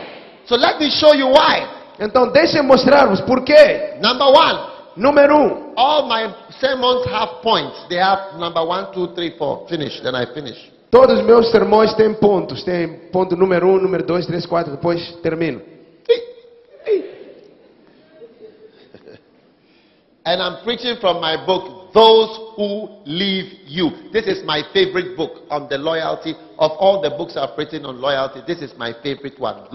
So 0.47 0.57
let 0.57 0.79
me 0.79 0.91
show 0.91 1.15
you 1.15 1.29
why. 1.29 1.67
Então 2.00 2.31
deixem 2.33 2.62
mostrar-vos 2.62 3.21
por 3.21 3.45
quê. 3.45 3.99
Number 4.00 4.26
one, 4.26 4.76
Número 4.97 5.37
um, 5.37 5.75
all 5.76 6.09
my 6.09 6.35
sermons 6.59 7.05
have 7.07 7.43
points. 7.43 7.87
They 7.91 7.99
have 7.99 8.38
number 8.38 8.65
one, 8.65 8.93
two, 8.95 9.15
three, 9.15 9.37
four. 9.37 9.67
Finish. 9.69 10.00
Then 10.00 10.15
I 10.15 10.25
finish. 10.33 10.57
Todos 10.97 11.19
os 11.19 11.26
meus 11.26 11.50
sermões 11.50 11.93
têm 11.93 12.15
pontos. 12.15 12.65
Tem 12.65 12.88
ponto 13.12 13.37
número 13.37 13.69
um, 13.69 13.79
número 13.79 14.03
dois, 14.03 14.25
três, 14.25 14.47
quatro, 14.47 14.73
depois 14.73 15.12
termino. 15.23 15.61
And 20.25 20.43
I'm 20.43 20.65
preaching 20.65 20.97
from 20.97 21.21
my 21.21 21.37
book, 21.47 21.93
Those 21.93 22.31
Who 22.57 23.03
Leave 23.05 23.59
You. 23.69 23.93
This 24.11 24.26
is 24.26 24.45
my 24.45 24.65
favorite 24.73 25.15
book 25.17 25.43
on 25.50 25.69
the 25.69 25.76
loyalty. 25.76 26.35
Of 26.59 26.73
all 26.81 27.00
the 27.00 27.11
books 27.11 27.37
I've 27.37 27.57
written 27.57 27.85
on 27.85 28.00
loyalty, 28.00 28.41
this 28.45 28.61
is 28.61 28.75
my 28.76 28.93
favorite 29.05 29.38
one. 29.38 29.69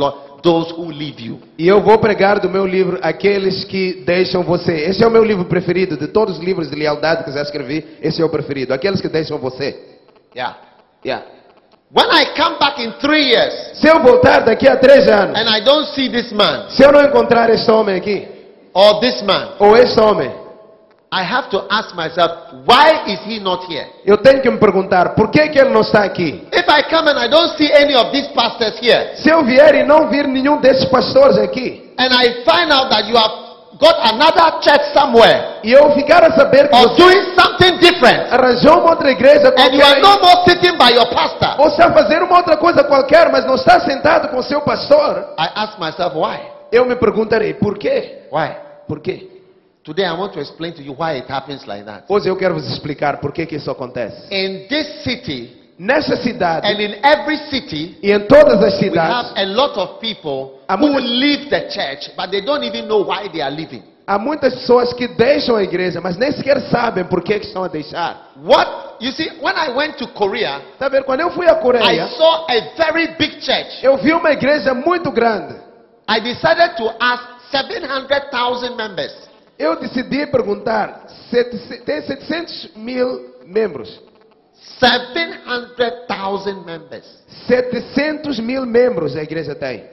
Those 0.44 0.74
Who 0.76 0.92
Leave 0.92 1.22
You. 1.22 1.40
E 1.58 1.68
eu 1.68 1.80
vou 1.82 2.00
pregar 2.00 2.40
do 2.40 2.50
meu 2.50 2.66
livro 2.66 3.00
Aqueles 3.02 3.64
que 3.64 4.04
Deixam 4.06 4.44
Você. 4.44 4.74
Esse 4.74 5.04
é 5.04 5.08
o 5.08 5.12
meu 5.12 5.24
livro 5.24 5.46
preferido. 5.46 5.96
De 5.96 6.08
todos 6.08 6.40
os 6.40 6.44
livros 6.44 6.70
de 6.70 6.76
lealdade 6.76 7.24
que 7.24 7.32
já 7.32 7.44
escrevi, 7.44 7.86
esse 8.02 8.22
é 8.22 8.26
o 8.26 8.30
preferido. 8.30 8.74
Aqueles 8.74 9.00
que 9.00 9.08
deixam 9.08 9.38
você. 9.38 10.00
Yeah. 10.36 10.71
Yeah. 11.04 11.22
When 11.92 12.06
I 12.10 12.34
come 12.38 12.58
back 12.58 12.80
in 12.80 12.94
three 13.02 13.34
years 13.34 13.54
Se 13.82 13.88
eu 13.88 14.02
voltar 14.02 14.46
daqui 14.46 14.68
a 14.68 14.78
três 14.78 15.08
anos, 15.10 15.38
and 15.38 15.50
I 15.50 15.62
don't 15.62 15.88
see 15.94 16.10
this 16.10 16.32
man 16.32 16.70
se 16.70 16.84
eu 16.84 16.92
não 16.92 17.02
encontrar 17.02 17.50
este 17.50 17.70
homem 17.70 17.96
aqui, 17.98 18.28
or 18.74 19.00
this 19.00 19.22
man, 19.24 19.56
ou 19.60 19.76
este 19.76 20.00
homem, 20.00 20.32
I 21.14 21.24
have 21.24 21.50
to 21.50 21.66
ask 21.70 21.94
myself, 21.94 22.32
why 22.66 23.12
is 23.12 23.20
he 23.26 23.40
not 23.42 23.66
here? 23.70 23.86
eu 24.06 24.18
tenho 24.18 24.42
que 24.42 24.50
me 24.50 24.58
perguntar, 24.58 25.14
por 25.16 25.30
que, 25.30 25.50
que 25.50 25.60
ele 25.60 25.72
não 25.72 25.82
está 25.82 26.04
aqui? 26.06 26.48
If 26.54 26.66
I 26.70 26.84
come 26.84 27.10
and 27.10 27.20
I 27.20 27.28
don't 27.28 27.58
see 27.58 27.70
any 27.74 27.96
of 27.96 28.12
these 28.14 28.30
pastors 28.34 28.80
here, 28.82 29.18
Se 29.18 29.30
eu 29.30 29.44
vier 29.44 29.76
e 29.76 29.84
não 29.84 30.08
vir 30.08 30.26
nenhum 30.28 30.62
desses 30.62 30.86
pastores 30.86 31.38
aqui, 31.38 31.94
and 31.98 32.14
I 32.14 32.44
find 32.46 32.72
out 32.72 32.90
that 32.90 33.10
you 33.10 33.18
have 33.18 33.51
got 33.82 33.98
another 34.14 34.62
church 34.62 34.94
somewhere 34.94 35.60
e 35.64 35.72
eu 35.72 35.92
ficar 35.94 36.24
a 36.24 36.32
saber 36.32 36.70
que 36.70 36.76
or 36.76 36.90
você 36.90 37.02
doing 37.02 37.36
something 37.36 37.78
different, 37.80 38.32
arranjou 38.32 38.80
uma 38.80 38.92
outra 38.92 39.12
igreja 39.12 39.54
and 39.58 39.74
you 39.74 39.84
are 39.84 40.00
qualquer, 40.00 40.02
no 40.02 40.22
more 40.22 40.44
sitting 40.48 40.78
by 40.78 40.94
your 40.94 41.10
pastor, 41.10 41.60
ou 41.60 41.68
está 41.68 41.88
a 41.88 41.94
fazer 41.94 42.22
uma 42.22 42.38
outra 42.38 42.56
coisa 42.58 42.84
qualquer, 42.84 43.32
mas 43.32 43.46
não 43.46 43.56
está 43.56 43.80
sentado 43.80 44.30
com 44.30 44.42
seu 44.44 44.62
pastor, 44.62 45.34
I 45.40 45.50
ask 45.56 45.80
myself, 45.80 46.16
why? 46.16 46.40
eu 46.72 46.86
me 46.86 46.96
perguntarei, 46.96 47.56
por 47.56 47.78
quê? 47.78 48.28
Why? 48.32 48.56
Por 48.88 49.02
quê? 49.02 49.28
Today 49.84 50.06
I 50.06 50.14
want 50.14 50.34
to 50.34 50.40
explain 50.40 50.74
to 50.74 50.82
you 50.82 50.94
why 50.94 51.18
it 51.18 51.32
happens 51.32 51.66
like 51.66 51.84
that. 51.86 52.06
Hoje 52.08 52.30
eu 52.30 52.36
quero 52.36 52.54
vos 52.54 52.68
explicar 52.72 53.18
por 53.20 53.32
que, 53.34 53.48
que 53.48 53.56
isso 53.56 53.72
acontece. 53.72 54.28
In 54.32 54.68
this 54.68 55.04
city 55.04 55.61
Nessa 55.80 56.16
cidade 56.18 56.68
and 56.68 56.80
in 56.80 57.00
every 57.04 57.38
city, 57.50 57.98
e 58.04 58.12
em 58.12 58.20
todas 58.28 58.62
as 58.64 58.74
we 58.80 58.90
cidades, 58.90 59.32
have 59.32 59.34
a 59.42 59.46
lot 59.46 59.80
of 59.80 60.00
people 60.00 60.60
who 60.70 60.78
muitas- 60.78 61.10
leave 61.10 61.50
the 61.50 61.62
church, 61.70 62.12
but 62.16 62.30
they 62.30 62.42
don't 62.42 62.64
even 62.64 62.88
know 62.88 63.04
why 63.04 63.28
they 63.30 63.42
are 63.42 63.50
leaving. 63.56 63.82
há 64.06 64.20
muitas 64.20 64.54
pessoas 64.56 64.92
que 64.94 65.08
deixam 65.08 65.56
a 65.56 65.64
igreja, 65.64 66.00
mas 66.02 66.18
nem 66.18 66.32
sequer 66.34 66.60
sabem 66.70 67.04
por 67.06 67.24
que, 67.24 67.40
que 67.40 67.46
estão 67.48 67.64
a 67.64 67.68
deixar. 67.68 68.32
What 68.44 68.70
you 69.00 69.12
see, 69.14 69.30
when 69.42 69.56
I 69.56 69.70
went 69.72 69.98
to 69.98 70.08
Korea, 70.10 70.62
Tá 70.78 70.90
vendo? 70.90 71.06
Quando 71.06 71.22
eu 71.22 71.32
fui 71.32 71.48
à 71.48 71.54
I 71.54 71.62
Coreia, 71.62 72.06
I 72.06 72.10
saw 72.18 72.46
a 72.50 72.60
very 72.78 73.08
big 73.18 73.42
church. 73.42 73.84
eu 73.84 73.98
vi 73.98 74.14
uma 74.14 74.32
igreja 74.32 74.74
muito 74.74 75.12
grande. 75.12 75.56
I 76.10 76.20
decided 76.20 76.76
to 76.78 76.92
ask 77.00 77.24
700,000 77.52 78.76
members. 78.76 79.14
Eu 79.58 79.76
decidi 79.80 80.26
perguntar, 80.28 81.06
tem 81.86 82.02
700 82.02 82.70
mil 82.76 83.36
membros. 83.46 84.00
700,000 84.80 86.66
members. 86.66 87.06
700 87.48 88.42
mil 88.42 88.66
membros 88.66 89.16
a 89.16 89.22
igreja 89.22 89.56
tem. 89.56 89.90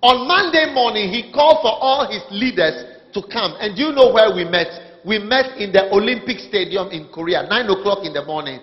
On 0.00 0.26
Monday 0.26 0.72
morning, 0.74 1.10
he 1.10 1.32
called 1.32 1.62
for 1.62 1.72
all 1.80 2.06
his 2.10 2.22
leaders 2.30 2.84
to 3.12 3.22
come. 3.22 3.56
And 3.60 3.74
do 3.74 3.82
you 3.82 3.92
know 3.92 4.12
where 4.12 4.34
we 4.34 4.44
met? 4.44 4.84
we 5.04 5.18
met 5.18 5.60
in 5.60 5.70
the 5.70 5.92
Olympic 5.92 6.38
Stadium 6.40 6.88
in 6.88 7.08
Korea, 7.12 7.44
9 7.44 7.70
o'clock 7.70 8.04
in 8.04 8.12
the 8.12 8.24
morning. 8.24 8.60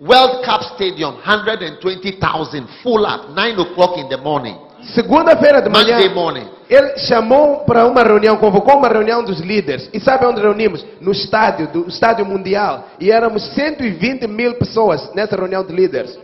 World 0.00 0.44
Cup 0.44 0.60
Stadium, 0.74 1.14
120,000, 1.14 2.68
full 2.82 3.06
up, 3.06 3.30
9 3.30 3.58
o'clock 3.60 3.96
in 3.96 4.08
the 4.10 4.18
morning. 4.18 4.58
Segunda-feira 4.94 5.60
de 5.62 5.68
manhã, 5.68 5.94
Monday 5.96 6.14
morning. 6.14 6.48
ele 6.70 6.96
chamou 6.98 7.58
para 7.64 7.86
uma 7.86 8.02
reunião, 8.02 8.36
convocou 8.36 8.76
uma 8.76 8.88
reunião 8.88 9.22
dos 9.24 9.40
líderes. 9.40 9.88
E 9.92 9.98
sabe 10.00 10.26
onde 10.26 10.40
reunimos? 10.40 10.84
No 11.00 11.12
estádio, 11.12 11.66
do 11.68 11.88
estádio 11.88 12.24
mundial. 12.24 12.84
E 13.00 13.10
éramos 13.10 13.42
120 13.54 14.26
mil 14.26 14.54
pessoas 14.54 15.12
nessa 15.14 15.34
reunião 15.36 15.64
de 15.64 15.72
líderes. 15.72 16.18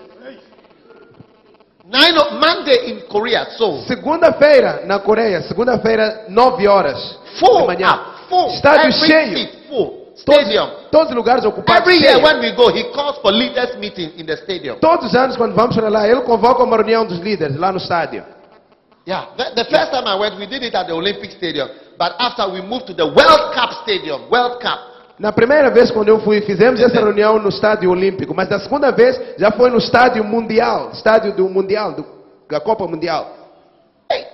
9 1.85 2.19
o- 2.19 2.33
Monday 2.35 2.91
in 2.93 3.01
Korea. 3.09 3.47
Segunda-feira 3.87 4.83
na 4.87 4.99
Coreia, 4.99 5.43
segunda-feira, 5.43 6.25
9 6.29 6.67
horas 6.67 7.19
Full 7.39 7.59
da 7.61 7.67
manhã. 7.67 7.93
up, 7.95 8.05
full. 8.29 8.47
Estádio 8.55 8.89
Every 8.91 9.07
cheio. 9.07 9.37
seat 9.37 9.59
full. 9.69 10.03
Todos, 10.25 10.43
Stadium. 10.43 10.71
todos 10.91 11.09
os 11.09 11.15
lugares 11.17 11.45
ocupados. 11.45 11.81
Every 11.83 11.97
year 12.03 12.15
cheio. 12.17 12.25
when 12.25 12.39
we 12.41 12.53
go, 12.53 12.69
he 12.71 12.85
calls 12.93 13.19
for 13.19 13.33
leaders 13.33 13.77
meeting 13.79 14.13
in 14.17 14.25
the 14.27 14.35
stadium. 14.37 14.77
Todos 14.77 15.07
os 15.07 15.15
anos, 15.15 15.37
quando 15.37 15.55
vamos 15.55 15.75
para 15.75 15.89
lá, 15.89 16.07
ele 16.07 16.21
convoca 16.21 16.63
uma 16.63 16.77
reunião 16.77 17.05
dos 17.05 17.19
líderes 17.19 17.57
lá 17.57 17.73
no 17.73 17.79
estádio. 17.79 18.23
Yeah. 19.05 19.35
The, 19.37 19.63
the 19.63 19.67
first 19.67 19.91
time 19.91 20.07
I 20.07 20.15
went, 20.15 20.39
we 20.39 20.47
did 20.47 20.63
it 20.63 20.75
at 20.75 20.87
the 20.87 20.95
Olympic 20.95 21.33
Stadium. 21.33 21.69
But 21.99 22.15
after 22.19 22.47
we 22.51 22.63
moved 22.63 22.87
to 22.87 22.95
the 22.95 23.07
World 23.07 23.55
Cup 23.55 23.83
Stadium, 23.83 24.31
World 24.31 24.63
Cup. 24.63 24.79
Na 25.19 25.31
primeira 25.33 25.71
vez 25.71 25.91
quando 25.91 26.09
eu 26.09 26.19
fui, 26.21 26.41
fizemos 26.41 26.81
essa 26.81 26.99
reunião 26.99 27.39
no 27.39 27.49
estádio 27.49 27.91
olímpico, 27.91 28.35
mas 28.35 28.49
na 28.49 28.59
segunda 28.59 28.91
vez 28.91 29.21
já 29.39 29.51
foi 29.53 29.71
no 29.71 29.79
estádio 29.79 30.25
mundial, 30.25 30.91
estádio 30.93 31.33
do 31.37 31.49
mundial, 31.49 31.93
do, 31.93 32.05
da 32.51 32.59
Copa 32.61 32.87
Mundial. 32.87 33.31
Hey. 34.11 34.27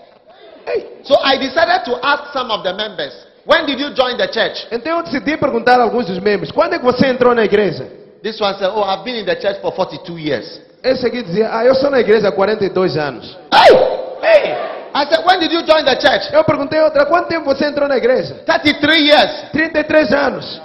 Ei, 0.66 0.98
So 1.02 1.14
I 1.22 1.36
decided 1.36 1.84
to 1.84 1.98
ask 2.02 2.32
some 2.32 2.50
of 2.50 2.62
the 2.62 2.72
members, 2.72 3.12
when 3.44 3.66
did 3.66 3.80
you 3.80 3.92
join 3.94 4.16
the 4.16 4.28
church? 4.28 4.66
Então 4.70 4.98
eu 4.98 5.02
decidi 5.02 5.36
perguntar 5.36 5.78
a 5.80 5.82
alguns 5.82 6.06
dos 6.06 6.20
membros, 6.20 6.50
quando 6.52 6.74
é 6.74 6.78
que 6.78 6.84
você 6.84 7.08
entrou 7.08 7.34
na 7.34 7.44
igreja? 7.44 7.84
This 8.22 8.40
one 8.40 8.56
said, 8.58 8.70
Oh, 8.74 8.82
I've 8.82 9.04
been 9.04 9.16
in 9.16 9.26
the 9.26 9.36
church 9.36 9.60
for 9.60 9.72
42 9.72 10.18
years. 10.18 10.60
Esse 10.82 11.06
aqui 11.06 11.22
dizia, 11.22 11.50
ah, 11.52 11.64
eu 11.64 11.74
sou 11.74 11.90
na 11.90 12.00
igreja 12.00 12.28
há 12.28 12.32
42 12.32 12.96
anos. 12.96 13.36
Hey! 13.52 14.07
Hey! 14.22 14.78
I 14.94 15.04
said, 15.08 15.24
When 15.24 15.38
did 15.40 15.52
you 15.52 15.62
join 15.62 15.84
the 15.84 15.96
church? 15.96 16.32
Eu 16.32 16.44
perguntei 16.44 16.80
outra, 16.80 17.06
quanto 17.06 17.28
tempo 17.28 17.44
você 17.44 17.66
entrou 17.66 17.88
na 17.88 17.96
igreja? 17.96 18.42
33 18.46 18.98
years. 18.98 19.50
33 19.52 20.12
anos. 20.12 20.60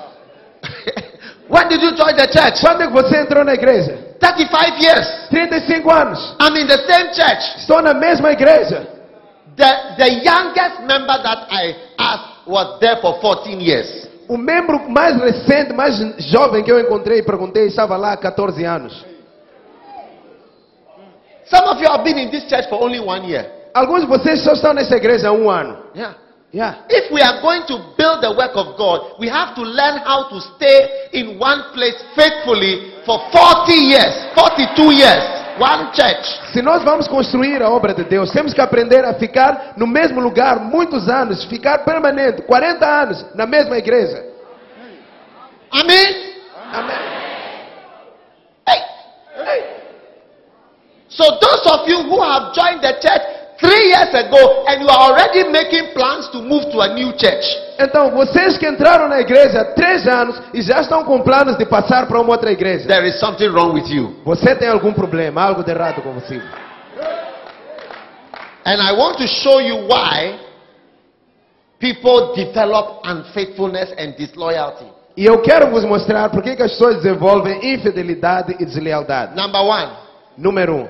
when 1.49 1.67
did 1.67 1.81
you 1.81 1.95
join 1.95 2.15
the 2.15 2.27
church? 2.27 2.61
Quando 2.61 2.81
é 2.83 2.87
que 2.87 2.93
você 2.93 3.17
entrou 3.17 3.43
na 3.43 3.53
igreja? 3.53 4.15
35 4.19 4.83
years. 4.83 5.29
35 5.29 5.91
anos. 5.91 6.35
I'm 6.39 6.55
in 6.55 6.67
the 6.67 6.77
same 6.87 7.13
church. 7.13 7.57
Estou 7.57 7.81
na 7.81 7.93
mesma 7.93 8.31
igreja. 8.31 8.87
The, 9.55 9.95
the 9.97 10.09
youngest 10.23 10.81
member 10.81 11.21
that 11.21 11.47
I 11.51 11.75
asked 11.99 12.47
was 12.47 12.79
there 12.79 12.99
for 13.01 13.19
14 13.21 13.61
years. 13.61 14.07
O 14.27 14.37
membro 14.37 14.89
mais 14.89 15.19
recente, 15.21 15.73
mais 15.73 15.99
jovem 16.31 16.63
que 16.63 16.71
eu 16.71 16.79
encontrei 16.79 17.19
e 17.19 17.23
perguntei, 17.23 17.67
estava 17.67 17.97
lá 17.97 18.13
há 18.13 18.17
14 18.17 18.63
anos. 18.63 19.12
Some 21.53 21.67
of 21.69 21.77
you 21.79 21.87
have 21.87 22.03
been 22.03 22.17
in 22.17 22.31
this 22.31 22.49
church 22.49 22.65
for 22.67 22.81
only 22.81 22.99
one 22.99 23.29
year. 23.29 23.45
Alguns 23.75 24.01
de 24.01 24.07
vocês 24.07 24.43
só 24.43 24.53
estão 24.53 24.73
nessa 24.73 24.95
igreja 24.97 25.29
há 25.29 25.31
um 25.31 25.49
ano. 25.51 25.77
Yeah. 25.95 26.15
Yeah. 26.51 26.85
If 26.89 27.11
we 27.11 27.21
are 27.21 27.41
going 27.41 27.65
to 27.67 27.93
build 27.97 28.21
the 28.21 28.33
work 28.33 28.55
of 28.55 28.77
God, 28.77 29.19
we 29.19 29.27
have 29.27 29.55
to 29.55 29.61
learn 29.61 30.01
how 30.05 30.29
to 30.29 30.41
stay 30.55 31.09
in 31.13 31.39
one 31.39 31.73
place 31.73 31.97
faithfully 32.15 32.93
for 33.05 33.17
40 33.31 33.73
years, 33.73 34.13
42 34.33 34.93
years, 34.93 35.23
one 35.59 35.91
church. 35.93 36.25
Se 36.53 36.61
nós 36.61 36.83
vamos 36.83 37.07
construir 37.07 37.61
a 37.61 37.69
obra 37.69 37.93
de 37.93 38.03
Deus, 38.03 38.31
temos 38.31 38.53
que 38.53 38.61
aprender 38.61 39.03
a 39.05 39.13
ficar 39.15 39.73
no 39.77 39.87
mesmo 39.87 40.19
lugar 40.21 40.59
muitos 40.59 41.07
anos, 41.07 41.43
ficar 41.45 41.79
permanente, 41.79 42.43
40 42.43 42.85
anos 42.85 43.25
na 43.35 43.45
mesma 43.45 43.77
igreja. 43.77 44.23
Amen. 45.71 46.33
Amém. 46.71 46.95
Hey. 46.95 47.22
So 51.15 51.23
those 51.39 51.63
of 51.69 51.87
you 51.87 52.01
who 52.09 52.21
have 52.21 52.53
joined 52.53 52.81
the 52.81 52.93
church 52.99 53.21
three 53.59 53.93
years 53.93 54.09
ago 54.09 54.65
and 54.67 54.81
you 54.81 54.89
are 54.89 55.11
already 55.13 55.45
making 55.49 55.93
plans 55.93 56.27
to 56.33 56.41
move 56.41 56.65
to 56.73 56.79
a 56.81 56.93
new 56.93 57.13
church, 57.17 57.45
Então, 57.79 58.11
vocês 58.11 58.57
que 58.57 58.67
entraram 58.67 59.07
na 59.07 59.19
igreja 59.21 59.63
três 59.75 60.07
anos 60.07 60.39
e 60.53 60.61
já 60.61 60.81
estão 60.81 61.03
com 61.03 61.21
planos 61.21 61.57
de 61.57 61.65
passar 61.65 62.07
para 62.07 62.19
uma 62.19 62.31
outra 62.31 62.51
igreja, 62.51 62.87
there 62.87 63.07
is 63.07 63.19
something 63.19 63.47
wrong 63.49 63.73
with 63.73 63.87
you. 63.89 64.15
você 64.25 64.55
tem 64.55 64.67
algum 64.69 64.93
problema, 64.93 65.41
algo 65.43 65.63
de 65.63 65.71
errado 65.71 66.01
com 66.01 66.13
você. 66.13 66.41
And 68.65 68.81
I 68.81 68.93
want 68.93 69.17
to 69.17 69.27
show 69.27 69.59
you 69.59 69.87
why 69.87 70.39
people 71.79 72.33
develop 72.35 73.01
unfaithfulness 73.05 73.91
and 73.99 74.15
disloyalty. 74.17 74.85
E 75.17 75.25
eu 75.25 75.41
quero 75.41 75.69
vos 75.69 75.83
mostrar 75.83 76.29
por 76.29 76.41
que 76.41 76.51
as 76.51 76.71
pessoas 76.71 76.95
desenvolvem 77.03 77.73
infidelidade 77.73 78.55
e 78.59 78.65
deslealdade. 78.65 79.35
Number 79.35 79.61
one, 79.61 79.91
Número 80.37 80.75
um, 80.75 80.87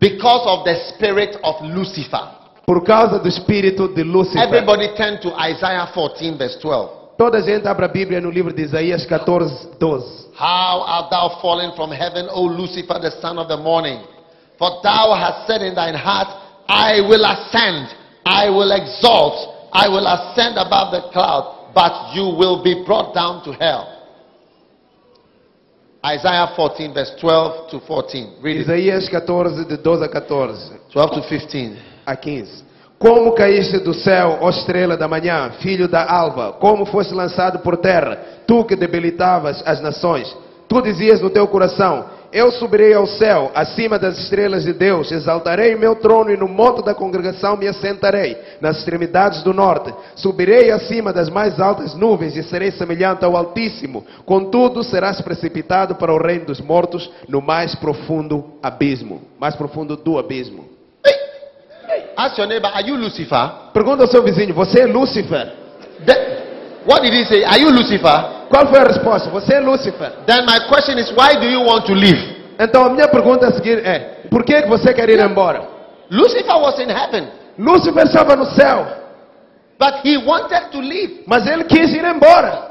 because 0.00 0.46
of 0.46 0.64
the 0.64 0.74
spirit 0.90 1.36
of 1.42 1.62
Lucifer. 1.62 2.38
por 2.68 2.84
causa 2.84 3.18
do 3.18 3.26
espírito 3.28 3.88
de 3.88 4.04
Lúcifer. 4.04 4.42
Everybody 4.42 4.94
turn 4.94 5.18
to 5.22 5.32
Isaiah 5.40 5.86
14, 5.86 6.36
verse 6.36 6.58
12. 6.60 7.16
Toda 7.16 7.40
gente 7.40 7.66
abre 7.66 7.86
a 7.86 7.88
Bíblia 7.88 8.20
no 8.20 8.30
livro 8.30 8.52
de 8.52 8.60
Isaías 8.62 9.06
14, 9.06 9.78
12. 9.80 10.28
How 10.38 10.82
art 10.86 11.08
thou 11.10 11.40
fallen 11.40 11.72
from 11.74 11.90
heaven, 11.90 12.28
O 12.30 12.42
Lucifer, 12.42 13.00
the 13.00 13.10
son 13.22 13.38
of 13.38 13.48
the 13.48 13.56
morning? 13.56 14.04
For 14.58 14.82
thou 14.82 15.14
hast 15.14 15.46
said 15.46 15.62
in 15.62 15.74
thine 15.74 15.94
heart, 15.94 16.28
I 16.68 17.00
will 17.00 17.24
ascend, 17.24 17.88
I 18.26 18.50
will 18.50 18.70
exalt, 18.70 19.70
I 19.72 19.88
will 19.88 20.06
ascend 20.06 20.58
above 20.58 20.92
the 20.92 21.08
cloud, 21.10 21.72
but 21.74 22.14
you 22.14 22.24
will 22.36 22.62
be 22.62 22.84
brought 22.84 23.14
down 23.14 23.42
to 23.44 23.52
hell. 23.52 23.97
Isaiah 26.14 26.46
14, 26.54 26.88
verse 26.92 27.16
12 27.20 27.70
to 27.70 27.80
14. 27.80 28.28
Read. 28.42 28.60
Isaías 28.60 29.08
14, 29.08 29.64
de 29.64 29.76
12 29.76 30.04
a 30.04 30.08
14 30.08 30.72
12 30.92 31.12
to 31.12 31.22
15. 31.22 31.76
a 32.06 32.16
15. 32.16 32.64
Como 32.98 33.32
caíste 33.32 33.78
do 33.78 33.94
céu, 33.94 34.38
ó 34.40 34.50
estrela 34.50 34.96
da 34.96 35.06
manhã, 35.06 35.52
filho 35.60 35.86
da 35.86 36.04
alva, 36.10 36.52
como 36.54 36.84
foste 36.84 37.14
lançado 37.14 37.60
por 37.60 37.76
terra, 37.76 38.18
tu 38.46 38.64
que 38.64 38.74
debilitavas 38.74 39.62
as 39.64 39.80
nações. 39.80 40.36
Tu 40.68 40.82
dizias 40.82 41.20
no 41.20 41.30
teu 41.30 41.46
coração: 41.46 42.06
Eu 42.30 42.50
subirei 42.52 42.92
ao 42.92 43.06
céu, 43.06 43.50
acima 43.54 43.98
das 43.98 44.18
estrelas 44.18 44.62
de 44.62 44.74
Deus, 44.74 45.10
exaltarei 45.10 45.74
o 45.74 45.78
meu 45.78 45.96
trono 45.96 46.30
e 46.30 46.36
no 46.36 46.46
monte 46.46 46.84
da 46.84 46.94
congregação 46.94 47.56
me 47.56 47.66
assentarei, 47.66 48.36
nas 48.60 48.78
extremidades 48.78 49.42
do 49.42 49.54
norte. 49.54 49.94
Subirei 50.14 50.70
acima 50.70 51.10
das 51.10 51.30
mais 51.30 51.58
altas 51.58 51.94
nuvens 51.94 52.36
e 52.36 52.42
serei 52.42 52.70
semelhante 52.70 53.24
ao 53.24 53.34
Altíssimo. 53.34 54.04
Contudo, 54.26 54.84
serás 54.84 55.20
precipitado 55.22 55.94
para 55.94 56.12
o 56.12 56.18
reino 56.18 56.44
dos 56.44 56.60
mortos, 56.60 57.10
no 57.26 57.40
mais 57.40 57.74
profundo 57.74 58.44
abismo 58.62 59.22
mais 59.38 59.54
profundo 59.54 59.96
do 59.96 60.18
abismo. 60.18 60.68
Ask 62.16 62.36
your 62.36 62.48
neighbor, 62.48 62.70
Are 62.74 62.86
you 62.86 62.96
Lucifer? 62.96 63.50
Pergunta 63.72 64.02
ao 64.02 64.08
seu 64.10 64.22
vizinho: 64.22 64.52
Você 64.52 64.80
é 64.80 64.86
Lúcifer? 64.86 65.52
The- 66.04 66.82
what 66.86 67.00
did 67.00 67.14
he 67.14 67.24
say? 67.26 67.44
Are 67.44 67.60
you 67.60 67.70
Lucifer? 67.70 68.37
Qual 68.48 68.66
foi 68.66 68.78
a 68.80 68.84
resposta? 68.84 69.30
Você 69.30 69.54
é 69.54 69.60
Lúcifer. 69.60 70.12
Then 70.26 70.44
my 70.46 70.60
question 70.68 70.98
is, 70.98 71.10
Why 71.12 71.36
do 71.38 71.46
you 71.46 71.62
want 71.64 71.86
to 71.86 71.92
leave? 71.94 72.36
Então 72.58 72.84
a 72.84 72.90
minha 72.90 73.08
pergunta 73.08 73.46
a 73.46 73.52
seguir 73.52 73.84
é: 73.86 74.22
Por 74.30 74.44
que, 74.44 74.62
você 74.66 74.92
quer 74.94 75.08
ir 75.08 75.20
embora? 75.20 75.62
Lucifer 76.10 76.56
was 76.56 76.78
in 76.80 76.88
heaven, 76.90 77.28
Lúcifer 77.58 78.04
estava 78.06 78.34
no 78.34 78.46
céu, 78.46 78.86
but 79.78 79.94
he 80.04 80.16
wanted 80.16 80.70
to 80.72 80.80
leave. 80.80 81.22
mas 81.26 81.46
ele 81.46 81.64
quis 81.64 81.92
ir 81.94 82.04
embora. 82.04 82.66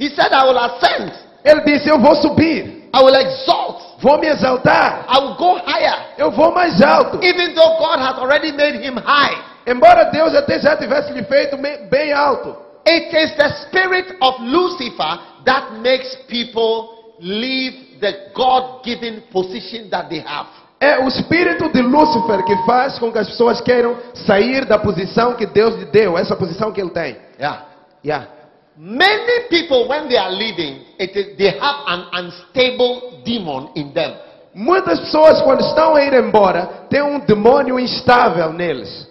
He 0.00 0.08
said, 0.10 0.32
I 0.32 0.44
will 0.44 0.58
ascend, 0.58 1.12
Ele 1.44 1.60
disse: 1.60 1.88
Eu 1.88 1.98
vou 2.00 2.16
subir, 2.16 2.88
I 2.92 3.02
will 3.02 3.14
exalt, 3.14 4.00
vou 4.00 4.18
me 4.18 4.26
exaltar, 4.28 5.04
I 5.08 5.18
will 5.20 5.34
go 5.34 5.56
higher. 5.66 6.14
eu 6.18 6.30
vou 6.30 6.52
mais 6.52 6.80
alto. 6.82 7.18
Even 7.22 7.54
though 7.54 7.76
God 7.78 8.00
has 8.00 8.18
already 8.18 8.50
made 8.52 8.78
him 8.84 8.96
high. 8.96 9.36
Embora 9.66 10.04
Deus 10.06 10.34
até 10.34 10.58
já 10.58 10.76
tivesse 10.76 11.12
lhe 11.12 11.22
feito 11.24 11.56
bem 11.90 12.12
alto. 12.12 12.63
It 12.86 13.14
is 13.14 13.36
the 13.36 13.48
spirit 13.66 14.16
of 14.20 14.40
Lucifer 14.40 15.18
that 15.46 15.80
makes 15.80 16.16
people 16.28 17.14
leave 17.20 18.00
the 18.00 18.30
God 18.34 18.84
given 18.84 19.22
position 19.32 19.88
that 19.90 20.08
they 20.08 20.20
have. 20.20 20.48
É 20.80 20.98
o 20.98 21.08
espírito 21.08 21.72
de 21.72 21.80
Lúcifer 21.80 22.44
que 22.44 22.56
faz 22.66 22.98
com 22.98 23.10
que 23.10 23.18
as 23.18 23.28
pessoas 23.28 23.60
queiram 23.60 23.96
sair 24.26 24.66
da 24.66 24.78
posição 24.78 25.34
que 25.34 25.46
Deus 25.46 25.76
lhe 25.76 25.86
deu, 25.86 26.18
essa 26.18 26.36
posição 26.36 26.72
que 26.72 26.80
ele 26.80 26.90
tem. 26.90 27.16
Yeah. 27.38 27.66
Yeah. 28.04 28.28
Many 28.76 29.48
people, 29.48 29.88
when 29.88 30.08
they 30.08 30.18
are 30.18 30.30
leaving, 30.32 30.84
it 30.98 31.16
is, 31.16 31.38
they 31.38 31.58
have 31.58 31.84
an 31.86 32.08
unstable 32.12 33.22
demon 33.24 33.70
in 33.76 33.94
them. 33.94 34.14
Muitas 34.52 35.00
pessoas, 35.00 35.40
quando 35.42 35.60
estão 35.60 35.94
a 35.94 36.04
ir 36.04 36.12
embora, 36.12 36.86
têm 36.90 37.02
um 37.02 37.20
demônio 37.20 37.78
instável 37.78 38.52
neles. 38.52 39.08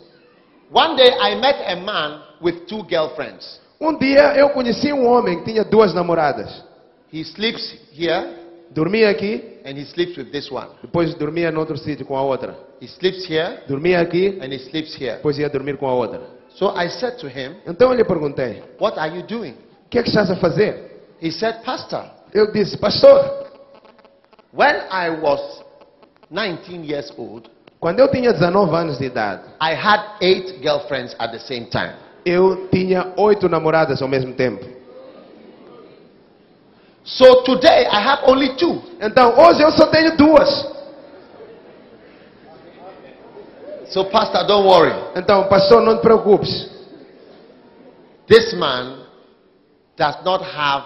One 0.72 0.96
day 0.96 1.10
I 1.20 1.36
met 1.36 1.64
a 1.66 1.76
man 1.78 2.22
with 2.42 2.68
two 2.68 2.86
girlfriends. 2.88 3.63
Um 3.80 3.98
dia 3.98 4.36
eu 4.38 4.50
conheci 4.50 4.94
um 4.94 5.06
homem 5.06 5.40
que 5.40 5.52
tinha 5.52 5.64
duas 5.64 5.94
namoradas. 5.94 6.64
He 7.12 7.22
sleeps 7.22 7.76
here 7.92 8.42
Dormia 8.72 9.10
aqui, 9.10 9.60
and 9.66 9.78
he 9.78 9.84
sleeps 9.86 10.18
with 10.18 10.32
this 10.32 10.50
one. 10.52 10.68
depois 10.82 11.14
dormia 11.16 11.50
em 11.50 11.58
outro 11.58 11.78
sítio 11.78 12.06
com 12.06 12.16
a 12.18 12.22
outra. 12.24 12.58
He 12.82 12.86
sleeps 12.86 13.30
here 13.30 13.60
Dormia 13.68 14.00
aqui, 14.02 14.40
and 14.42 14.52
he 14.52 14.58
sleeps 14.60 14.96
here. 15.00 15.16
depois 15.18 15.38
ia 15.38 15.50
dormir 15.50 15.78
com 15.78 15.88
a 15.88 15.94
outra. 15.94 16.22
So 16.56 16.74
I 16.76 16.90
said 16.90 17.18
to 17.18 17.28
him, 17.28 17.56
Então 17.68 17.92
eu 17.92 17.98
lhe 17.98 18.04
perguntei: 18.04 18.64
What 18.80 18.98
are 19.00 19.16
you 19.16 19.24
doing? 19.24 19.56
O 19.86 19.90
que 19.90 20.00
é 20.00 20.04
que 20.04 20.10
estás 20.10 20.32
a 20.32 20.36
fazer? 20.38 20.92
He 21.22 21.32
said, 21.32 21.62
Pastor, 21.64 22.06
Eu 22.34 22.52
disse, 22.52 22.76
pastor, 22.78 23.48
when 24.52 24.76
I 24.90 25.10
was 25.22 25.64
19 26.32 26.84
years 26.84 27.14
old, 27.16 27.48
quando 27.80 28.00
eu 28.00 28.10
tinha 28.10 28.34
19 28.34 28.76
anos 28.76 28.98
de 28.98 29.06
idade, 29.06 29.44
I 29.62 29.76
had 29.76 30.18
eight 30.20 30.60
girlfriends 30.64 31.16
at 31.20 31.32
the 31.32 31.38
same 31.40 31.66
time. 31.68 31.94
Eu 32.26 32.68
tinha 32.70 33.14
oito 33.18 33.50
namoradas 33.50 34.02
ao 34.02 34.08
mesmo 34.08 34.34
tempo. 34.34 34.66
So 37.04 37.44
today 37.44 37.86
I 37.86 38.00
have 38.00 38.24
only 38.26 38.56
two. 38.56 38.82
Então, 39.02 39.38
hoje 39.38 39.62
eu 39.62 39.72
só 39.72 39.88
tenho 39.88 40.16
duas. 40.16 40.72
So, 43.90 44.06
Pastor, 44.06 44.48
don't 44.48 44.68
worry. 44.68 44.94
Então, 45.16 45.44
pastor, 45.48 45.82
não 45.82 45.98
te 45.98 46.02
preocupes. 46.02 46.68
This 48.28 48.54
man 48.54 49.06
does 49.96 50.16
not 50.24 50.44
have 50.44 50.86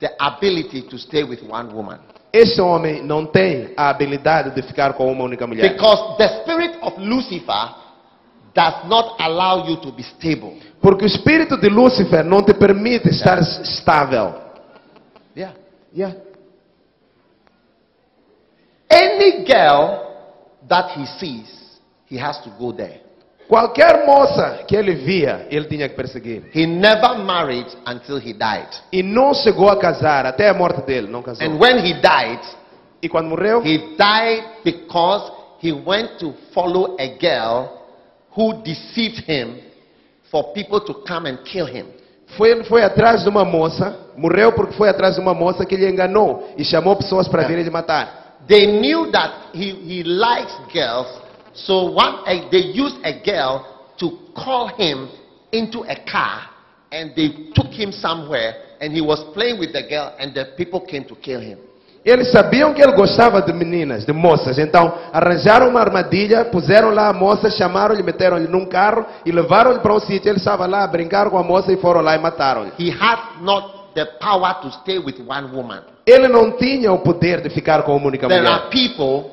the 0.00 0.10
ability 0.18 0.82
to 0.82 0.96
stay 0.96 1.22
with 1.22 1.42
one 1.42 1.74
woman. 1.74 1.98
Este 2.32 2.60
homem 2.60 3.02
não 3.02 3.26
tem 3.26 3.74
a 3.76 3.90
habilidade 3.90 4.54
de 4.54 4.62
ficar 4.62 4.94
com 4.94 5.10
uma 5.10 5.24
única 5.24 5.46
mulher. 5.46 5.68
Because 5.68 6.16
the 6.16 6.28
spirit 6.40 6.78
of 6.80 6.98
Lucifer 6.98 7.74
does 8.54 8.88
not 8.88 9.16
allow 9.20 9.68
you 9.68 9.76
to 9.76 9.92
be 9.92 10.02
stable. 10.02 10.58
Porque 10.80 11.04
o 11.04 11.06
espírito 11.06 11.56
de 11.56 11.68
Lúcifer 11.68 12.24
não 12.24 12.42
te 12.42 12.54
permite 12.54 13.08
estar 13.08 13.38
estável. 13.38 14.34
Yeah. 15.36 15.54
Yeah. 15.94 16.16
Any 18.90 19.44
girl 19.44 20.10
that 20.68 20.98
he 20.98 21.06
sees, 21.18 21.78
he 22.06 22.18
has 22.18 22.40
to 22.42 22.50
go 22.58 22.72
there. 22.72 23.00
Qualquer 23.48 24.06
moça 24.06 24.64
que 24.66 24.76
ele 24.76 24.94
via, 24.94 25.46
ele 25.50 25.66
tinha 25.66 25.88
que 25.88 25.96
perseguir. 25.96 26.50
He 26.54 26.66
never 26.66 27.18
married 27.18 27.66
until 27.86 28.18
he 28.18 28.32
died. 28.32 28.68
E 28.92 29.02
não 29.02 29.34
chegou 29.34 29.68
a 29.68 29.76
casar 29.76 30.24
até 30.24 30.48
a 30.48 30.54
morte 30.54 30.82
dele, 30.82 31.08
não 31.08 31.20
casou. 31.20 31.44
And 31.44 31.58
when 31.58 31.84
he 31.84 31.94
died, 31.94 32.40
E 33.02 33.08
quando 33.08 33.28
morreu, 33.28 33.62
he 33.64 33.96
died 33.96 34.44
because 34.62 35.32
he 35.60 35.72
went 35.72 36.18
to 36.18 36.34
follow 36.52 36.96
a 36.98 37.16
girl 37.18 37.79
who 38.36 38.62
deceived 38.62 39.24
him 39.24 39.60
for 40.30 40.52
people 40.52 40.80
to 40.80 40.94
come 41.06 41.26
and 41.26 41.44
kill 41.44 41.66
him. 41.66 41.86
foi, 42.36 42.62
foi 42.64 42.82
atrás 42.82 43.22
de 43.22 43.28
uma 43.28 43.44
moça, 43.44 43.96
morreu 44.16 44.52
porque 44.52 44.74
foi 44.74 44.88
atrás 44.88 45.14
de 45.14 45.20
uma 45.20 45.34
moça 45.34 45.64
que 45.64 45.76
lhe 45.76 45.88
enganou 45.88 46.52
e 46.56 46.64
chamou 46.64 46.96
pessoas 46.96 47.28
para 47.28 47.46
virem 47.46 47.64
lhe 47.64 47.70
matar. 47.70 48.38
They 48.46 48.66
knew 48.66 49.10
that 49.12 49.50
he, 49.54 49.70
he 49.70 50.02
likes 50.02 50.52
girls, 50.72 51.08
so 51.54 51.92
one, 51.92 52.22
eh, 52.26 52.48
they 52.50 52.72
used 52.72 52.98
a 53.04 53.12
girl 53.12 53.64
to 53.98 54.18
call 54.34 54.68
him 54.68 55.08
into 55.52 55.82
a 55.84 55.96
car 56.10 56.48
and 56.92 57.14
they 57.14 57.50
took 57.54 57.72
him 57.72 57.92
somewhere 57.92 58.54
and 58.80 58.92
he 58.92 59.00
was 59.00 59.22
playing 59.34 59.58
with 59.58 59.72
the 59.72 59.82
girl 59.82 60.14
and 60.18 60.34
the 60.34 60.54
people 60.56 60.80
came 60.80 61.04
to 61.04 61.14
kill 61.16 61.40
him. 61.40 61.58
Eles 62.04 62.30
sabiam 62.32 62.72
que 62.72 62.80
ele 62.80 62.92
gostava 62.92 63.42
de 63.42 63.52
meninas, 63.52 64.06
de 64.06 64.12
moças, 64.12 64.58
então 64.58 64.92
arranjaram 65.12 65.68
uma 65.68 65.80
armadilha, 65.80 66.46
puseram 66.46 66.90
lá 66.90 67.08
a 67.08 67.12
moça, 67.12 67.50
chamaram-lhe, 67.50 68.02
meteram-lhe 68.02 68.48
num 68.48 68.64
carro 68.64 69.04
e 69.24 69.30
levaram-lhe 69.30 69.80
para 69.80 69.94
um 69.94 70.00
sítio. 70.00 70.30
Ele 70.30 70.38
estava 70.38 70.66
lá, 70.66 70.86
brincaram 70.86 71.30
com 71.30 71.36
a 71.36 71.42
moça 71.42 71.70
e 71.70 71.76
foram 71.76 72.00
lá 72.00 72.14
e 72.14 72.18
mataram-lhe. 72.18 72.72
He 72.78 72.90
had 72.90 73.42
not 73.42 73.80
the 73.94 74.06
power 74.18 74.54
to 74.62 74.70
stay 74.80 74.98
with 74.98 75.16
one 75.26 75.54
woman. 75.54 75.82
Ele 76.06 76.26
não 76.26 76.52
tinha 76.52 76.90
o 76.90 77.00
poder 77.00 77.42
de 77.42 77.50
ficar 77.50 77.82
com 77.82 77.94
uma 77.94 78.06
única 78.06 78.26
There 78.28 78.40
mulher. 78.40 78.60
are 78.60 78.70
people, 78.70 79.30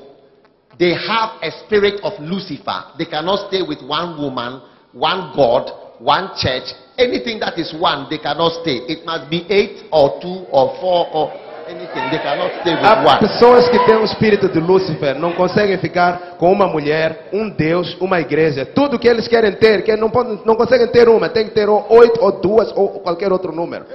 they 0.77 0.93
have 0.93 1.35
a 1.41 1.51
spirit 1.63 2.01
of 2.03 2.21
Lucifer. 2.21 2.83
They 2.97 3.05
cannot 3.05 3.47
stay 3.47 3.61
with 3.61 3.81
one 3.81 4.21
woman, 4.21 4.61
one 4.93 5.31
God, 5.33 5.71
one 6.01 6.31
church. 6.35 6.75
Anything 6.97 7.39
that 7.39 7.57
is 7.57 7.73
one, 7.73 8.07
they 8.09 8.17
cannot 8.17 8.61
stay. 8.61 8.83
It 8.89 9.05
must 9.05 9.29
be 9.29 9.45
eight 9.49 9.85
or 9.89 10.19
two 10.19 10.45
or 10.51 10.75
four 10.81 11.07
or 11.13 11.46
anything. 11.67 12.09
They 12.09 12.19
cannot 12.19 12.51
stay 12.61 12.75
with 12.75 12.85
Há 12.85 13.03
one. 13.03 13.19
pessoas 13.19 13.69
que 13.69 13.79
têm 13.85 13.97
o 13.97 14.03
espírito 14.03 14.49
de 14.49 14.59
Lúcifer, 14.59 15.15
não 15.15 15.33
conseguem 15.33 15.77
ficar 15.77 16.35
com 16.37 16.51
uma 16.51 16.67
mulher, 16.67 17.29
um 17.33 17.49
Deus, 17.49 17.95
uma 17.99 18.19
igreja. 18.19 18.65
Tudo 18.65 18.97
que 18.97 19.07
eles 19.07 19.27
querem 19.27 19.51
ter, 19.53 19.83
que 19.83 19.95
não, 19.95 20.09
podem, 20.09 20.39
não 20.45 20.55
conseguem 20.55 20.87
ter 20.87 21.09
uma, 21.09 21.29
tem 21.29 21.45
que 21.45 21.51
ter 21.51 21.69
ou 21.69 21.85
oito 21.89 22.23
ou 22.23 22.31
duas 22.31 22.71
ou 22.75 22.99
qualquer 23.01 23.31
outro 23.31 23.51
número. 23.51 23.85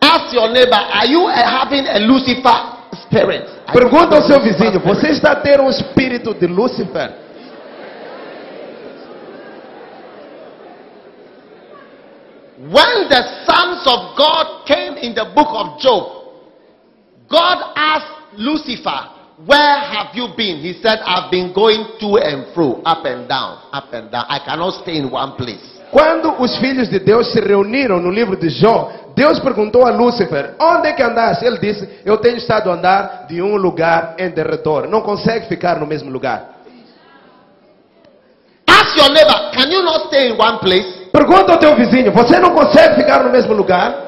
Ask 0.00 0.34
your 0.34 0.50
neighbor, 0.50 0.76
are 0.76 1.10
you 1.10 1.24
uh, 1.24 1.30
having 1.30 1.88
a 1.88 1.98
Lucifer 1.98 2.54
spirit? 3.02 3.44
Pergunta 3.72 4.16
ao 4.16 4.22
seu 4.22 4.40
vizinho: 4.40 4.78
você 4.80 5.08
está 5.08 5.32
a 5.32 5.36
ter 5.36 5.60
um 5.60 5.70
espírito 5.70 6.34
de 6.34 6.46
Lúcifer? 6.46 7.23
When 12.64 13.12
the 13.12 13.44
sons 13.44 13.84
of 13.84 14.16
God 14.16 14.64
came 14.64 14.96
in 14.96 15.12
the 15.12 15.28
book 15.36 15.52
of 15.52 15.76
Job, 15.84 16.32
God 17.28 17.60
asked 17.76 18.40
Lucifer, 18.40 19.14
Where 19.44 19.78
have 19.84 20.14
you 20.14 20.28
been? 20.34 20.64
He 20.64 20.72
said, 20.80 21.00
I've 21.04 21.30
been 21.30 21.52
going 21.52 21.98
to 22.00 22.08
and 22.16 22.54
fro, 22.54 22.80
up 22.86 23.04
and 23.04 23.28
down, 23.28 23.68
up 23.72 23.92
and 23.92 24.10
down. 24.10 24.24
I 24.30 24.38
cannot 24.46 24.80
stay 24.80 24.96
in 24.96 25.10
one 25.10 25.36
place. 25.36 25.82
Quando 25.90 26.40
os 26.40 26.56
filhos 26.56 26.88
de 26.88 27.00
Deus 27.00 27.32
se 27.32 27.40
reuniram 27.40 28.00
no 28.00 28.10
livro 28.10 28.36
de 28.36 28.48
Jó, 28.48 29.12
Deus 29.14 29.40
perguntou 29.40 29.84
a 29.84 29.90
Lúcifer: 29.90 30.54
onde 30.58 30.88
é 30.88 30.92
que 30.94 31.02
andaste? 31.02 31.44
Ele 31.44 31.58
disse: 31.58 32.00
Eu 32.04 32.16
tenho 32.16 32.38
estado 32.38 32.70
a 32.70 32.74
andar 32.74 33.26
de 33.28 33.42
um 33.42 33.56
lugar 33.56 34.14
em 34.18 34.30
derredor. 34.30 34.88
Não 34.88 35.02
consegue 35.02 35.48
ficar 35.48 35.78
no 35.78 35.86
mesmo 35.86 36.10
lugar. 36.10 36.54
Ask 38.66 38.96
your 38.96 39.10
neighbor, 39.10 39.50
Can 39.52 39.70
you 39.70 39.82
not 39.82 40.06
stay 40.06 40.30
in 40.30 40.38
one 40.38 40.58
place? 40.60 40.93
Pergunta 41.14 41.52
ao 41.52 41.58
teu 41.58 41.76
vizinho: 41.76 42.10
Você 42.10 42.40
não 42.40 42.52
consegue 42.52 42.96
ficar 42.96 43.22
no 43.22 43.30
mesmo 43.30 43.54
lugar? 43.54 44.02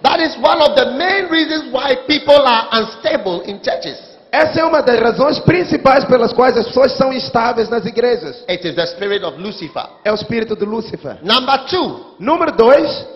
That 0.00 0.22
is 0.22 0.38
one 0.38 0.62
of 0.62 0.74
the 0.74 0.86
main 0.96 1.28
reasons 1.28 1.70
why 1.70 1.96
people 2.06 2.40
are 2.46 2.68
unstable 2.72 3.42
in 3.42 3.60
churches. 3.62 3.98
Essa 4.32 4.60
é 4.60 4.64
uma 4.64 4.80
das 4.82 4.98
razões 5.00 5.38
principais 5.40 6.04
pelas 6.06 6.32
quais 6.32 6.56
as 6.56 6.66
pessoas 6.66 6.92
são 6.92 7.12
instáveis 7.12 7.68
nas 7.68 7.84
igrejas. 7.84 8.42
It 8.48 8.66
is 8.66 8.74
the 8.74 8.86
spirit 8.86 9.22
of 9.22 9.38
Lucifer. 9.38 9.86
É 10.04 10.10
o 10.10 10.14
espírito 10.14 10.56
de 10.56 10.64
Lúcifer. 10.64 11.18
Number 11.22 11.58
two, 11.66 12.16
Número 12.18 12.52
dois, 12.52 13.06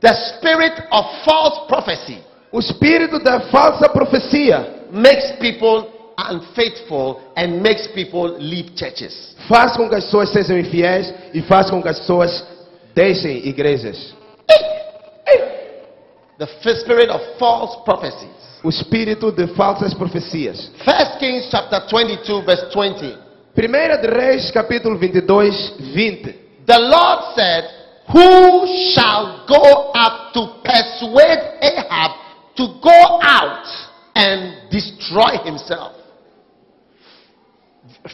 the 0.00 0.12
spirit 0.12 0.74
of 0.90 1.08
false 1.24 1.68
prophecy 1.68 2.27
o 2.52 2.58
espírito 2.58 3.18
da 3.18 3.40
falsa 3.40 3.88
profecia 3.88 4.86
makes 4.90 5.32
people 5.32 5.86
unfaithful 6.18 7.20
and 7.36 7.60
makes 7.62 7.86
people 7.88 8.36
leave 8.38 8.74
churches. 8.74 9.36
faz 9.48 9.76
com 9.76 9.88
que 9.88 9.94
as 9.94 10.04
pessoas 10.04 10.30
sejam 10.30 10.58
infiéis 10.58 11.12
e 11.32 11.42
faz 11.42 11.70
com 11.70 11.80
que 11.82 11.88
as 11.88 11.98
pessoas 12.00 12.46
deixem 12.94 13.46
igrejas. 13.46 14.14
The 16.38 16.46
spirit 16.76 17.10
of 17.10 17.20
false 17.38 17.84
prophecies. 17.84 18.28
O 18.62 18.68
espírito 18.68 19.32
de 19.32 19.48
falsas 19.54 19.92
profecias. 19.92 20.70
First 20.84 21.18
Kings 21.18 21.48
chapter 21.50 21.80
22 21.90 22.42
verse 22.44 22.66
20. 22.72 23.18
Primeira 23.54 23.98
de 23.98 24.06
Reis, 24.06 24.50
capítulo 24.52 24.96
22, 24.96 25.74
20. 25.94 26.32
The 26.64 26.78
Lord 26.78 27.34
said, 27.34 27.64
Who 28.08 28.66
shall 28.92 29.46
go 29.48 29.92
up 29.96 30.32
to 30.34 30.46
persuade 30.62 31.40
Ahab 31.60 32.27
to 32.58 32.66
go 32.82 33.18
out 33.22 33.64
and 34.14 34.68
destroy 34.70 35.38
himself? 35.44 35.94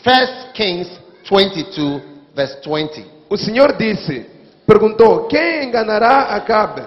First 0.05 0.53
Kings 0.55 0.87
22 1.29 2.15
verse 2.37 2.57
20. 2.63 3.07
O 3.31 3.37
Senhor 3.37 3.77
disse, 3.77 4.27
perguntou: 4.67 5.27
Quem 5.29 5.65
enganará 5.65 6.37
Acabe? 6.37 6.87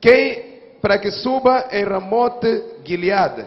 Quem 0.00 0.76
para 0.80 0.98
que 0.98 1.10
suba 1.10 1.68
em 1.72 1.84
Ramote 1.84 2.82
Gileade? 2.84 3.46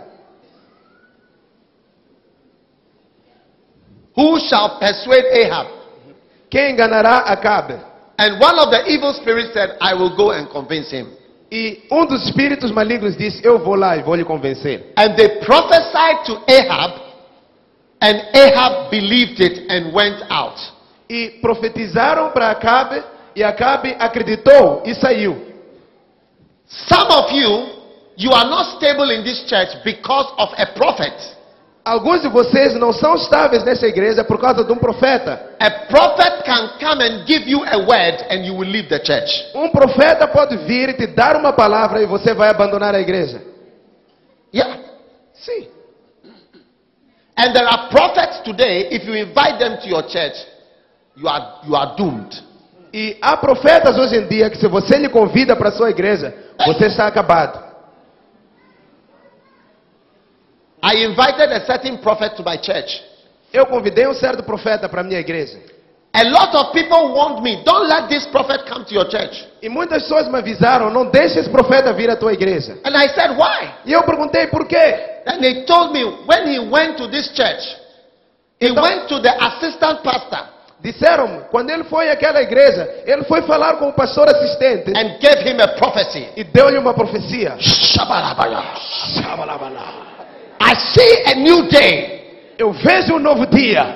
Who 4.17 4.39
shall 4.39 4.79
persuade 4.79 5.27
Ahab? 5.43 5.69
Quem 6.49 6.73
enganará 6.73 7.19
Acabe? 7.19 7.75
And 8.17 8.41
one 8.41 8.59
of 8.59 8.69
the 8.69 8.91
evil 8.91 9.13
spirits 9.13 9.53
said, 9.53 9.77
I 9.79 9.93
will 9.93 10.17
go 10.17 10.31
and 10.31 10.49
convince 10.49 10.91
him. 10.91 11.18
E 11.51 11.83
um 11.91 12.05
dos 12.05 12.23
espíritos 12.25 12.71
malignos 12.71 13.17
disse: 13.17 13.43
Eu 13.43 13.59
vou 13.59 13.75
lá 13.75 13.97
e 13.97 14.03
vou 14.03 14.15
lhe 14.15 14.23
convencer. 14.23 14.93
And 14.95 15.15
they 15.15 15.39
prophesied 15.39 16.25
to 16.25 16.41
Ahab, 16.47 17.01
and 18.01 18.21
Ahab 18.35 18.89
believed 18.91 19.41
it 19.41 19.65
and 19.69 19.91
went 19.93 20.23
out. 20.29 20.59
E 21.09 21.39
profetizaram 21.41 22.29
para 22.31 22.51
Acabe, 22.51 23.03
e 23.35 23.43
Acabe 23.43 23.95
acreditou 23.97 24.83
e 24.85 24.93
saiu. 24.93 25.49
Some 26.67 27.11
of 27.11 27.33
you, 27.33 27.69
you 28.15 28.31
are 28.31 28.47
not 28.47 28.75
stable 28.77 29.09
in 29.11 29.23
this 29.23 29.43
church 29.49 29.75
because 29.83 30.31
of 30.37 30.53
a 30.55 30.67
prophet. 30.67 31.38
Alguns 31.89 32.21
de 32.21 32.27
vocês 32.27 32.75
não 32.75 32.93
são 32.93 33.15
estáveis 33.15 33.63
nessa 33.63 33.87
igreja 33.87 34.23
por 34.23 34.39
causa 34.39 34.63
de 34.63 34.71
um 34.71 34.77
profeta. 34.77 35.55
Um 39.55 39.69
profeta 39.69 40.27
pode 40.27 40.55
vir 40.57 40.89
e 40.89 40.93
te 40.93 41.07
dar 41.07 41.35
uma 41.35 41.51
palavra 41.51 41.99
e 41.99 42.05
você 42.05 42.31
vai 42.35 42.49
abandonar 42.49 42.93
a 42.93 42.99
igreja. 42.99 43.41
Yeah. 44.53 44.77
Sim. 45.33 45.67
And 47.35 47.53
there 47.53 47.65
are 47.65 47.89
prophets 47.89 48.41
today 48.41 48.89
if 48.91 49.07
you 49.07 49.15
invite 49.15 49.57
them 49.57 49.77
to 49.81 49.87
your 49.87 50.03
church, 50.03 50.37
you 51.17 51.27
are 51.27 51.43
you 51.65 51.75
are 51.75 51.95
doomed. 51.97 52.39
E 52.93 53.17
há 53.19 53.35
profetas 53.35 53.97
hoje 53.97 54.15
em 54.15 54.27
dia 54.27 54.51
que 54.51 54.59
se 54.59 54.67
você 54.67 54.95
lhe 54.97 55.09
convida 55.09 55.55
para 55.55 55.69
a 55.69 55.71
sua 55.71 55.89
igreja, 55.89 56.35
você 56.67 56.85
está 56.85 57.07
acabado. 57.07 57.68
I 60.81 61.05
invited 61.05 61.51
a 61.51 61.65
certain 61.65 61.97
prophet 61.97 62.35
to 62.37 62.43
my 62.43 62.57
church. 62.57 63.03
Eu 63.51 63.65
convidei 63.65 64.07
um 64.07 64.13
certo 64.13 64.43
profeta 64.43 64.87
para 64.87 65.01
a 65.01 65.03
minha 65.03 65.19
igreja. 65.19 65.59
A 66.13 66.23
lot 66.23 66.55
of 66.55 66.73
people 66.73 67.13
warned 67.13 67.43
me, 67.43 67.63
don't 67.63 67.87
let 67.87 68.09
this 68.09 68.25
prophet 68.27 68.65
come 68.67 68.83
to 68.85 68.93
your 68.93 69.07
church. 69.09 69.47
E 69.61 69.69
muitas 69.69 70.03
pessoas 70.03 70.27
me 70.27 70.37
avisaram, 70.39 70.89
não 70.89 71.05
deixe 71.05 71.39
esse 71.39 71.49
profeta 71.49 71.93
vir 71.93 72.09
à 72.09 72.15
tua 72.15 72.33
igreja. 72.33 72.79
And 72.83 72.95
I 72.97 73.07
said, 73.09 73.37
why? 73.37 73.73
E 73.85 73.93
eu 73.93 74.03
perguntei 74.03 74.47
por 74.47 74.65
quê? 74.65 75.21
Then 75.25 75.39
they 75.39 75.65
told 75.65 75.93
me 75.93 76.03
when 76.25 76.47
he 76.47 76.59
went 76.59 76.97
to 76.97 77.07
this 77.09 77.29
church, 77.35 77.63
he 78.59 78.71
went 78.71 79.07
to 79.09 79.19
the 79.21 79.29
assistant 79.29 80.01
pastor 80.03 80.59
Disseram, 80.81 81.41
quando 81.51 81.69
ele 81.71 81.83
foi 81.83 82.09
àquela 82.09 82.41
igreja, 82.41 83.03
ele 83.05 83.23
foi 83.23 83.41
falar 83.41 83.75
com 83.75 83.89
o 83.89 83.93
pastor 83.93 84.29
assistente 84.29 84.91
and 84.95 85.19
gave 85.19 85.49
him 85.49 85.61
a 85.61 85.67
prophecy. 85.67 86.29
e 86.37 86.43
deu-lhe 86.43 86.77
uma 86.77 86.93
profecia. 86.93 87.57
Shabalabaya. 87.59 88.63
I 90.69 90.75
see 90.93 91.23
a 91.25 91.35
new 91.35 91.67
day. 91.67 92.19
Eu 92.59 92.71
vejo 92.71 93.15
um 93.15 93.19
novo 93.19 93.47
dia, 93.47 93.87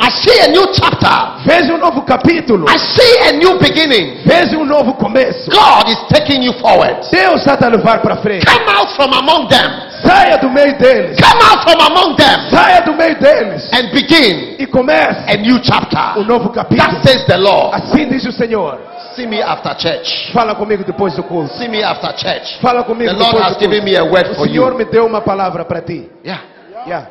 I 0.00 0.10
see 0.10 0.40
a 0.40 0.48
new 0.48 0.66
chapter. 0.72 1.44
vejo 1.44 1.74
um 1.74 1.78
novo 1.78 2.02
capítulo, 2.02 2.64
I 2.66 2.78
see 2.78 3.18
a 3.28 3.32
new 3.32 3.58
beginning. 3.58 4.22
vejo 4.24 4.60
um 4.60 4.64
novo 4.64 4.94
começo. 4.94 5.50
God 5.50 5.90
is 5.90 5.98
taking 6.08 6.42
you 6.42 6.54
forward. 6.54 7.06
Deus 7.10 7.40
está 7.40 7.58
te 7.58 7.66
a 7.66 7.68
levar 7.68 8.00
para 8.00 8.16
frente. 8.16 8.46
Come 8.46 8.66
out 8.70 8.96
from 8.96 9.12
among 9.12 9.48
them. 9.48 9.70
Saia 10.02 10.38
do 10.38 10.48
meio 10.48 10.78
deles. 10.78 11.18
Come 11.20 11.42
out 11.42 11.62
from 11.62 11.80
among 11.80 12.16
them 12.16 12.50
Saia 12.50 12.80
do 12.80 12.94
meio 12.94 13.14
deles 13.18 13.68
and 13.70 13.92
begin 13.92 14.56
e 14.58 14.66
comece 14.66 15.30
a 15.30 15.36
new 15.36 15.56
um 15.56 15.60
chapter. 15.62 16.24
novo 16.24 16.48
capítulo. 16.48 16.88
That 16.88 17.02
says 17.06 17.26
the 17.26 17.36
Lord. 17.36 17.74
Assim 17.74 18.08
diz 18.08 18.24
o 18.24 18.32
Senhor. 18.32 18.91
See 19.14 19.26
me 19.26 19.42
after 19.42 19.74
church. 19.76 20.32
Fala 20.32 20.54
comigo 20.54 20.84
depois 20.84 21.14
do 21.14 21.22
culto. 21.22 21.52
See 21.58 21.68
me 21.68 21.82
after 21.82 22.12
church. 22.14 22.58
Fala 22.60 22.84
comigo 22.84 23.12
The 23.12 23.18
Lord 23.18 23.42
has 23.42 23.56
given 23.56 23.84
me 23.84 23.96
a 23.96 24.04
word 24.04 24.30
O 24.30 24.34
for 24.34 24.46
Senhor 24.46 24.74
me 24.74 24.84
deu 24.84 25.06
uma 25.06 25.20
palavra 25.20 25.64
para 25.64 25.80
ti. 25.82 26.10
Yeah. 26.24 26.40
Yeah. 26.86 27.06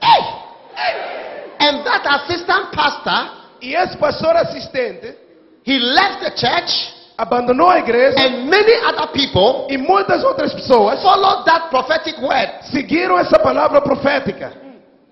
Hey. 0.00 0.42
And 1.60 1.84
that 1.84 2.04
assistant 2.06 2.72
pastor, 2.72 3.42
E 3.60 3.74
esse 3.74 3.96
pastor 3.96 4.36
assistente 4.36 5.14
he 5.64 5.78
left 5.78 6.20
the 6.24 6.30
church 6.34 6.92
abandonou 7.16 7.70
a 7.70 7.78
igreja 7.78 8.18
and 8.18 8.50
many 8.50 8.74
other 8.84 9.06
people 9.12 9.68
e 9.70 9.76
muitas 9.76 10.24
outras 10.24 10.52
pessoas 10.52 11.00
followed 11.00 11.44
that 11.46 11.70
prophetic 11.70 12.18
word. 12.20 12.50
seguiram 12.72 13.18
essa 13.18 13.38
palavra 13.38 13.80
profética. 13.80 14.52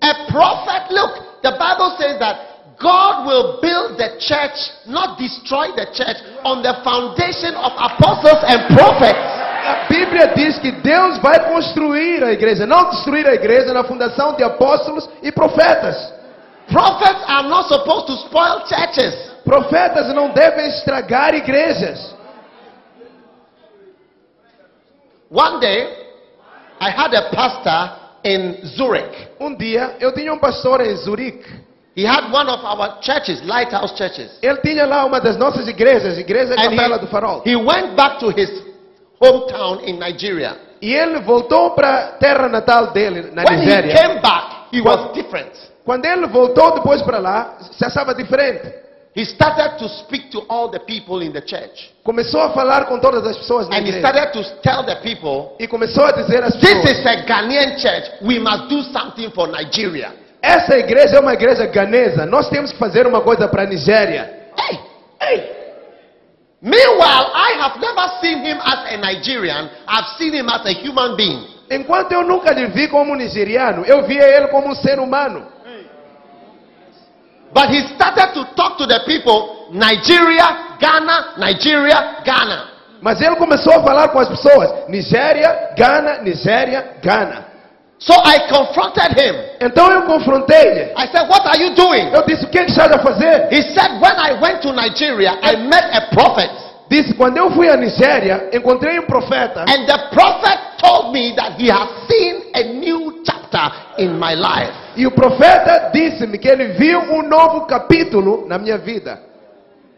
A 0.01 0.25
prophet, 0.25 0.91
look, 0.91 1.41
the 1.43 1.51
Bible 1.51 1.95
says 1.97 2.17
that 2.19 2.50
God 2.81 3.27
will 3.27 3.61
build 3.61 3.97
the 3.97 4.17
church, 4.17 4.57
not 4.87 5.17
destroy 5.17 5.69
the 5.77 5.85
church, 5.93 6.17
on 6.43 6.63
the 6.65 6.81
foundation 6.83 7.53
of 7.53 7.71
apostles 7.77 8.41
and 8.43 8.67
prophets. 8.73 9.41
A 9.61 9.85
Bíblia 9.87 10.33
diz 10.33 10.57
que 10.57 10.71
Deus 10.71 11.19
vai 11.19 11.39
construir 11.45 12.23
a 12.23 12.31
igreja, 12.31 12.65
não 12.65 12.89
destruir 12.89 13.27
a 13.27 13.35
igreja 13.35 13.71
na 13.73 13.83
fundação 13.83 14.33
de 14.35 14.43
apóstolos 14.43 15.07
e 15.21 15.31
profetas. 15.31 15.95
Prophets 16.67 17.23
are 17.27 17.47
not 17.47 17.67
supposed 17.67 18.07
to 18.07 18.13
spoil 18.25 18.65
churches. 18.65 19.13
Profetas 19.43 20.13
não 20.13 20.29
devem 20.29 20.67
estragar 20.67 21.35
igrejas. 21.35 22.15
One 25.29 25.59
day, 25.59 25.87
I 26.79 26.89
had 26.89 27.13
a 27.13 27.29
pastor 27.29 28.01
in 28.23 28.65
Zurich. 28.65 29.29
Um 29.39 29.55
dia 29.55 29.95
eu 29.99 30.11
tinha 30.13 30.33
um 30.33 30.39
pastor 30.39 30.81
em 30.81 30.95
Zurique. 30.95 31.60
He 31.95 32.03
had 32.05 32.31
one 32.31 32.47
of 32.49 32.63
our 32.63 32.99
churches, 33.01 33.41
lighthouse 33.45 33.93
churches. 33.97 34.31
Ele 34.41 34.57
tinha 34.61 34.85
lá 34.85 35.05
uma 35.05 35.19
das 35.19 35.35
nossas 35.37 35.67
igrejas, 35.67 36.17
Igreja 36.17 36.53
And 36.53 36.69
Capela 36.69 36.97
do 36.97 37.07
Farol. 37.07 37.41
he, 37.45 37.51
he 37.51 37.55
went 37.55 37.95
back 37.95 38.17
to 38.19 38.29
his 38.29 38.49
hometown 39.19 39.81
in 39.85 39.99
Nigeria. 39.99 40.57
E 40.81 40.93
ele 40.93 41.19
voltou 41.19 41.71
para 41.71 42.13
terra 42.19 42.47
natal 42.49 42.87
dele, 42.91 43.29
na 43.33 43.43
When 43.43 43.59
he 43.61 43.65
Nigéria. 43.65 43.93
came 43.95 44.21
back, 44.21 44.67
he 44.71 44.81
was 44.81 45.13
different. 45.13 45.51
Quando 45.85 46.05
ele 46.05 46.27
voltou 46.27 46.71
depois 46.75 47.01
para 47.01 47.19
lá, 47.19 47.57
estava 47.79 48.15
diferente. 48.15 48.73
He 49.13 49.23
started 49.25 49.77
to 49.77 49.89
speak 49.89 50.29
to 50.31 50.45
all 50.47 50.69
the 50.69 50.79
people 50.79 51.21
in 51.21 51.33
the 51.33 51.41
church. 51.41 51.91
Começou 52.01 52.39
a 52.39 52.51
falar 52.51 52.85
com 52.85 52.97
todas 52.99 53.25
as 53.27 53.35
pessoas 53.37 53.67
na 53.67 53.75
And 53.75 53.81
he 53.83 53.89
igreja. 53.89 54.07
started 54.07 54.31
to 54.31 54.61
tell 54.61 54.83
the 54.85 54.95
people, 55.01 55.53
E 55.59 55.67
começou 55.67 56.05
a 56.05 56.11
dizer 56.11 56.41
às 56.41 56.53
this 56.53 56.73
pessoas: 56.73 56.99
is 56.99 57.05
a 57.05 57.15
Ghanaian 57.25 57.77
church. 57.77 58.09
We 58.21 58.39
must 58.39 58.69
do 58.69 58.81
something 58.93 59.29
for 59.31 59.49
Nigeria. 59.49 60.13
Essa 60.41 60.77
igreja 60.77 61.17
é 61.17 61.19
uma 61.19 61.33
igreja 61.33 61.65
ganesa. 61.67 62.25
Nós 62.25 62.49
temos 62.49 62.71
que 62.71 62.77
fazer 62.77 63.05
uma 63.05 63.21
coisa 63.21 63.47
para 63.47 63.63
a 63.63 63.65
Nigéria. 63.65 64.49
Hey, 64.57 64.79
hey. 65.21 65.61
Meanwhile, 66.61 67.31
I 67.33 67.57
have 67.59 67.79
never 67.79 68.07
seen 68.21 68.45
him 68.45 68.59
as 68.61 68.93
a 68.93 68.97
Nigerian. 68.97 69.69
I've 69.87 70.17
seen 70.17 70.33
him 70.33 70.47
as 70.47 70.65
a 70.65 70.73
human 70.73 71.15
being. 71.15 71.47
Enquanto 71.71 72.11
eu 72.11 72.23
nunca 72.23 72.51
lhe 72.51 72.67
vi 72.67 72.87
como 72.87 73.15
nigeriano, 73.15 73.83
eu 73.85 74.03
via 74.03 74.23
ele 74.23 74.47
como 74.49 74.67
um 74.69 74.75
ser 74.75 74.99
humano. 74.99 75.47
But 77.53 77.69
he 77.69 77.79
started 77.95 78.33
to 78.33 78.45
talk 78.55 78.77
to 78.77 78.85
the 78.85 78.99
people, 79.05 79.69
Nigeria, 79.71 80.77
Ghana, 80.79 81.33
Nigeria, 81.37 82.21
Ghana. 82.23 82.67
Mas 83.01 83.19
ele 83.21 83.35
começou 83.37 83.73
a 83.73 83.83
falar 83.83 84.09
com 84.09 84.19
as 84.19 84.29
pessoas: 84.29 84.87
Nigéria, 84.87 85.73
Gana, 85.75 86.19
Nigéria, 86.19 86.97
Gana. 87.01 87.50
So 88.01 88.15
I 88.15 88.49
confronted 88.49 89.13
him. 89.13 89.35
Então 89.61 89.91
eu 89.91 90.01
confrontei-lhe. 90.07 90.91
I 90.97 91.07
said, 91.11 91.29
What 91.29 91.47
are 91.47 91.57
you 91.61 91.75
doing? 91.75 92.11
Eu 92.11 92.25
disse: 92.25 92.45
O 92.45 92.49
que, 92.49 92.57
é 92.57 92.65
que 92.65 92.71
estás 92.71 92.91
a 92.91 92.97
fazer? 92.97 93.47
He 93.51 93.61
said, 93.73 94.01
When 94.01 94.17
I 94.17 94.33
went 94.41 94.61
to 94.63 94.73
Nigeria, 94.73 95.37
I 95.43 95.55
met 95.57 95.85
a 95.93 96.09
prophet. 96.09 96.49
Disse: 96.89 97.13
Quando 97.13 97.37
eu 97.37 97.51
fui 97.51 97.69
à 97.69 97.77
Nigéria, 97.77 98.49
encontrei 98.51 98.97
um 98.99 99.05
profeta. 99.05 99.61
And 99.61 99.85
the 99.85 100.09
prophet 100.11 100.59
told 100.79 101.13
me 101.13 101.35
that 101.35 101.61
he 101.61 101.69
has 101.69 101.87
seen 102.09 102.41
a 102.55 102.63
new 102.73 103.21
chapter 103.23 103.71
in 103.99 104.17
my 104.17 104.33
life. 104.33 104.73
E 104.95 105.05
o 105.05 105.11
profeta 105.11 105.91
disse-me 105.93 106.39
que 106.39 106.49
ele 106.49 106.73
viu 106.73 106.99
um 107.01 107.21
novo 107.21 107.67
capítulo 107.67 108.47
na 108.47 108.57
minha 108.57 108.79
vida. 108.79 109.21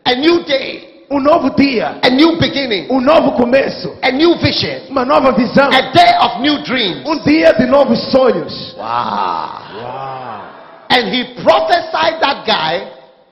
A 0.03 0.13
new 0.13 0.43
day, 0.43 0.92
Um 1.13 1.19
novo 1.19 1.52
dia. 1.56 1.97
a 2.02 2.10
new 2.10 2.38
beginning, 2.39 2.88
Um 2.89 2.99
novo 2.99 3.34
começo. 3.34 3.95
a 4.02 4.10
new 4.12 4.36
vision, 4.38 4.88
Uma 4.89 5.06
nova 5.06 5.32
visão. 5.34 5.69
a 5.71 5.82
day 5.91 6.15
of 6.19 6.39
new 6.41 6.58
dreams. 6.63 7.08
Um 7.08 7.19
dia 7.19 7.54
de 7.54 7.65
novos 7.67 7.99
sonhos. 8.12 8.73
Wow. 8.76 10.49
And 10.89 11.10
he 11.13 11.23
prophesied 11.43 12.19
that 12.19 12.45
guy 12.45 12.88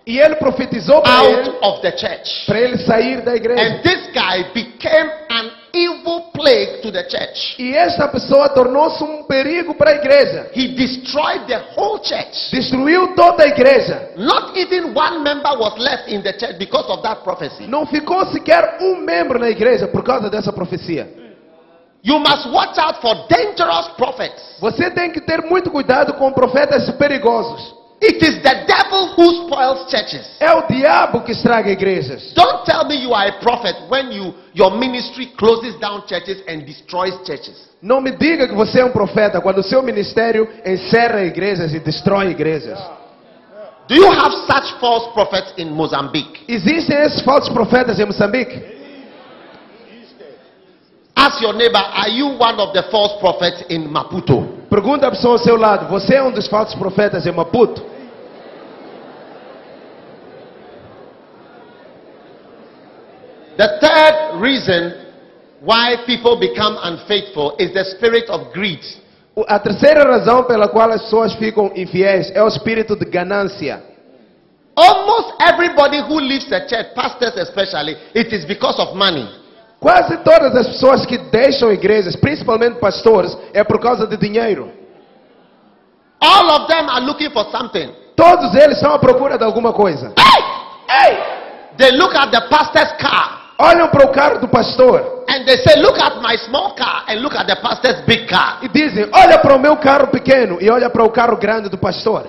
E 0.06 0.20
ele 0.20 0.36
profetizou 0.36 1.02
para 1.02 1.14
out 1.14 1.30
ele, 1.30 1.50
of 1.62 1.82
the 1.82 1.92
church. 1.92 2.46
para 2.48 2.60
ele 2.60 2.78
sair 2.80 3.22
da 3.22 3.36
igreja. 3.36 3.62
And 3.62 3.82
this 3.84 4.08
guy 4.14 4.44
became 4.54 5.10
an 5.30 5.52
evil 5.74 6.32
plague 6.34 6.82
to 6.82 6.92
the 6.92 7.04
church. 7.04 7.56
E 7.60 7.76
esta 7.76 8.08
pessoa 8.08 8.50
tornou-se 8.50 9.04
um 9.04 9.24
perigo 9.24 9.74
para 9.76 9.92
a 9.92 9.96
igreja. 9.96 10.50
He 10.54 10.70
destroyed 10.70 11.48
the 11.48 11.60
whole 11.76 12.00
church. 12.04 12.52
Destruiu 12.52 13.16
toda 13.16 13.44
a 13.44 13.48
igreja. 13.48 14.12
Not 14.18 14.58
even 14.58 14.94
one 14.94 15.24
member 15.24 15.58
was 15.58 15.78
left 15.78 16.12
in 16.12 16.22
the 16.22 16.34
church 16.34 16.58
because 16.58 16.90
of 16.90 17.02
that 17.04 17.24
prophecy. 17.24 17.68
Não 17.68 17.86
ficou 17.86 18.26
sequer 18.28 18.78
um 18.82 18.98
membro 18.98 19.40
na 19.40 19.50
igreja 19.50 19.88
por 19.88 20.04
causa 20.04 20.30
dessa 20.30 20.52
profecia. 20.52 21.22
You 22.04 22.18
must 22.20 22.50
watch 22.50 22.80
out 22.80 23.00
for 23.00 23.28
dangerous 23.28 23.90
prophets. 23.90 24.58
Você 24.60 24.90
tem 24.90 25.12
que 25.12 25.22
ter 25.22 25.44
muito 25.44 25.70
cuidado 25.70 26.14
com 26.14 26.32
profetas 26.32 26.90
perigosos. 26.92 27.81
It 28.02 28.18
is 28.18 28.42
the 28.42 28.66
devil 28.66 29.14
who 29.16 29.46
spoils 29.46 29.88
churches. 29.92 30.28
É 30.40 30.52
o 30.52 30.64
diabo 30.68 31.22
que 31.22 31.34
estraga 31.34 31.70
igrejas. 31.70 32.34
Don't 32.34 32.66
tell 32.66 32.84
me 32.86 32.96
you 32.96 33.14
are 33.14 33.30
a 33.30 33.40
prophet 33.40 33.76
when 33.90 34.12
you, 34.12 34.34
your 34.56 34.72
ministry 34.72 35.28
closes 35.38 35.76
down 35.80 36.02
churches 36.08 36.42
and 36.48 36.66
destroys 36.66 37.14
churches. 37.24 37.70
Não 37.80 38.02
me 38.02 38.12
diga 38.12 38.48
que 38.48 38.56
você 38.56 38.80
é 38.80 38.86
um 38.86 38.92
profeta 38.92 39.40
quando 39.40 39.60
o 39.60 39.64
seu 39.64 39.84
ministério 39.84 40.50
encerra 40.66 41.24
igrejas 41.24 41.76
e 41.76 41.80
destrói 41.80 42.32
igrejas. 42.32 42.80
Do 43.88 43.96
you 43.96 44.12
have 44.12 44.34
such 44.48 44.80
false 44.80 45.14
prophets 45.14 45.54
in 45.58 45.66
Mozambique? 45.66 46.44
Existem 46.48 46.98
esses 47.04 47.22
falsos 47.22 47.50
profetas 47.50 48.00
em 48.00 48.06
Moçambique? 48.06 48.64
Ask 51.16 51.40
your 51.40 51.54
neighbor, 51.54 51.78
are 51.78 52.10
you 52.10 52.30
one 52.30 52.60
of 52.60 52.74
the 52.74 52.82
false 52.90 53.20
prophets 53.20 53.64
in 53.70 53.88
Maputo? 53.88 54.58
Pergunta 54.72 55.08
a 55.08 55.12
pessoa 55.12 55.34
ao 55.34 55.38
seu 55.38 55.56
lado: 55.56 55.88
Você 55.88 56.16
é 56.16 56.24
um 56.24 56.32
dos 56.32 56.48
falsos 56.48 56.74
profetas 56.74 57.28
em 57.28 57.32
Maputo? 57.32 57.91
The 63.58 63.80
third 63.80 64.40
reason 64.40 65.12
why 65.62 66.04
people 66.06 66.40
become 66.40 66.78
unfaithful 66.82 67.56
is 67.60 67.74
the 67.74 67.84
spirit 67.96 68.30
of 68.30 68.54
greed. 68.54 68.80
A 69.48 69.60
terceira 69.60 70.04
razão 70.04 70.44
pela 70.44 70.68
qual 70.68 70.92
as 70.92 71.04
pessoas 71.04 71.34
ficam 71.36 71.72
infiéis 71.76 72.32
é 72.32 72.44
o 72.44 72.48
espírito 72.48 72.96
de 72.96 73.06
ganância. 73.06 73.82
Almost 74.76 75.36
everybody 75.42 76.00
who 76.02 76.20
leaves 76.20 76.50
the 76.50 76.68
church, 76.68 76.96
pastors 76.96 77.36
especially, 77.38 77.96
it 78.16 78.34
is 78.34 78.46
because 78.46 78.80
of 78.80 78.96
money. 78.96 79.28
Quase 79.80 80.18
todas 80.18 80.56
as 80.56 80.68
pessoas 80.68 81.06
que 81.06 81.18
deixam 81.18 81.72
igrejas, 81.72 82.16
principalmente 82.16 82.80
pastores, 82.80 83.36
é 83.54 83.64
por 83.64 83.80
causa 83.80 84.08
de 84.08 84.18
dinheiro. 84.18 84.72
All 86.22 86.50
of 86.52 86.68
them 86.68 86.90
are 86.90 87.02
looking 87.02 87.32
for 87.32 87.46
something. 87.52 87.92
Todos 88.16 88.54
eles 88.56 88.78
estão 88.78 88.94
à 88.94 89.00
procura 89.00 89.38
de 89.38 89.44
alguma 89.44 89.74
coisa. 89.74 90.14
Hey! 90.18 90.44
Hey! 90.88 91.18
They 91.78 91.92
look 91.92 92.16
at 92.16 92.32
the 92.32 92.42
pastor's 92.50 92.92
car 93.02 93.41
Olham 93.62 93.88
para 93.90 94.06
o 94.06 94.12
carro 94.12 94.40
do 94.40 94.48
pastor 94.48 95.24
and 95.30 95.46
they 95.46 95.58
say, 95.58 95.80
Look 95.82 96.00
at 96.00 96.20
my 96.22 96.36
small 96.38 96.76
car 96.76 97.06
and 97.08 97.22
look 97.22 97.36
at 97.36 97.46
the 97.48 97.56
pastor's 97.62 98.02
big 98.06 98.28
car. 98.28 98.60
e 98.64 98.68
dizem: 98.68 99.08
Olha 99.14 99.38
para 99.38 99.56
o 99.56 99.60
meu 99.60 99.78
carro 99.78 100.08
pequeno 100.08 100.58
e 100.60 100.70
olha 100.70 100.90
para 100.90 101.04
o 101.04 101.10
carro 101.10 101.38
grande 101.38 101.70
do 101.70 101.78
pastor. 101.78 102.26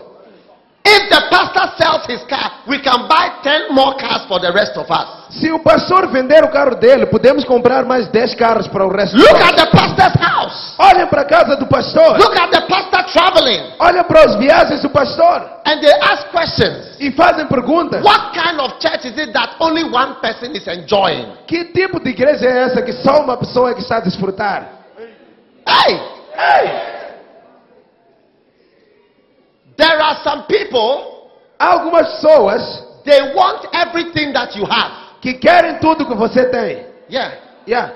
If 0.84 1.08
the 1.08 1.20
pastor 1.30 1.72
sells 1.78 2.04
his 2.08 2.24
car, 2.24 2.64
we 2.66 2.80
can 2.82 3.06
buy 3.06 3.30
10 3.44 3.70
more 3.72 3.96
cars 3.96 4.26
for 4.26 4.40
the 4.40 4.50
rest 4.52 4.76
of 4.76 4.90
us. 4.90 5.22
Se 5.40 5.50
o 5.52 5.60
pastor 5.60 6.08
vender 6.08 6.44
o 6.44 6.48
carro 6.48 6.74
dele, 6.74 7.06
podemos 7.06 7.44
comprar 7.44 7.84
mais 7.84 8.08
10 8.08 8.34
carros 8.34 8.66
para 8.68 8.84
o 8.84 8.90
resto. 8.90 9.16
Look 9.16 9.40
at 9.42 9.54
the 9.56 9.66
pastor's 9.66 10.20
house. 10.20 10.41
Olhem 10.78 11.06
para 11.06 11.22
a 11.22 11.24
casa 11.24 11.56
do 11.56 11.66
pastor. 11.66 12.18
Look 12.18 12.36
at 12.38 12.50
the 12.50 12.60
pastor 12.62 13.04
traveling. 13.12 13.72
Olha 13.78 14.02
para 14.04 14.24
as 14.24 14.36
viagens 14.36 14.80
do 14.80 14.90
pastor 14.90 15.42
And 15.64 15.80
they 15.80 15.92
ask 16.00 16.30
questions. 16.30 16.96
e 16.98 17.10
fazem 17.12 17.46
perguntas. 17.46 18.02
What 18.02 18.32
kind 18.32 18.58
of 18.60 18.78
church 18.80 19.04
is 19.06 19.16
it 19.18 19.32
that 19.32 19.56
only 19.60 19.84
one 19.84 20.16
person 20.20 20.54
is 20.56 20.66
enjoying? 20.66 21.26
Que 21.46 21.66
tipo 21.66 22.00
de 22.00 22.10
igreja 22.10 22.46
é 22.46 22.58
essa 22.64 22.82
que 22.82 22.92
só 22.92 23.20
uma 23.22 23.36
pessoa 23.36 23.70
é 23.70 23.74
que 23.74 23.80
está 23.82 23.96
a 23.98 24.00
desfrutar? 24.00 24.66
Hey! 25.66 25.94
Ei! 26.34 26.92
There 29.76 30.00
are 30.00 30.16
some 30.22 30.44
people, 30.48 31.30
algumas 31.58 32.06
pessoas 32.12 32.62
they 33.04 33.34
want 33.34 33.66
everything 33.72 34.32
that 34.32 34.56
you 34.56 34.64
have. 34.64 34.92
que 35.20 35.34
querem 35.34 35.78
tudo 35.78 36.06
que 36.06 36.14
você 36.14 36.44
tem. 36.46 36.86
Yeah. 37.10 37.32
Yeah. 37.66 37.92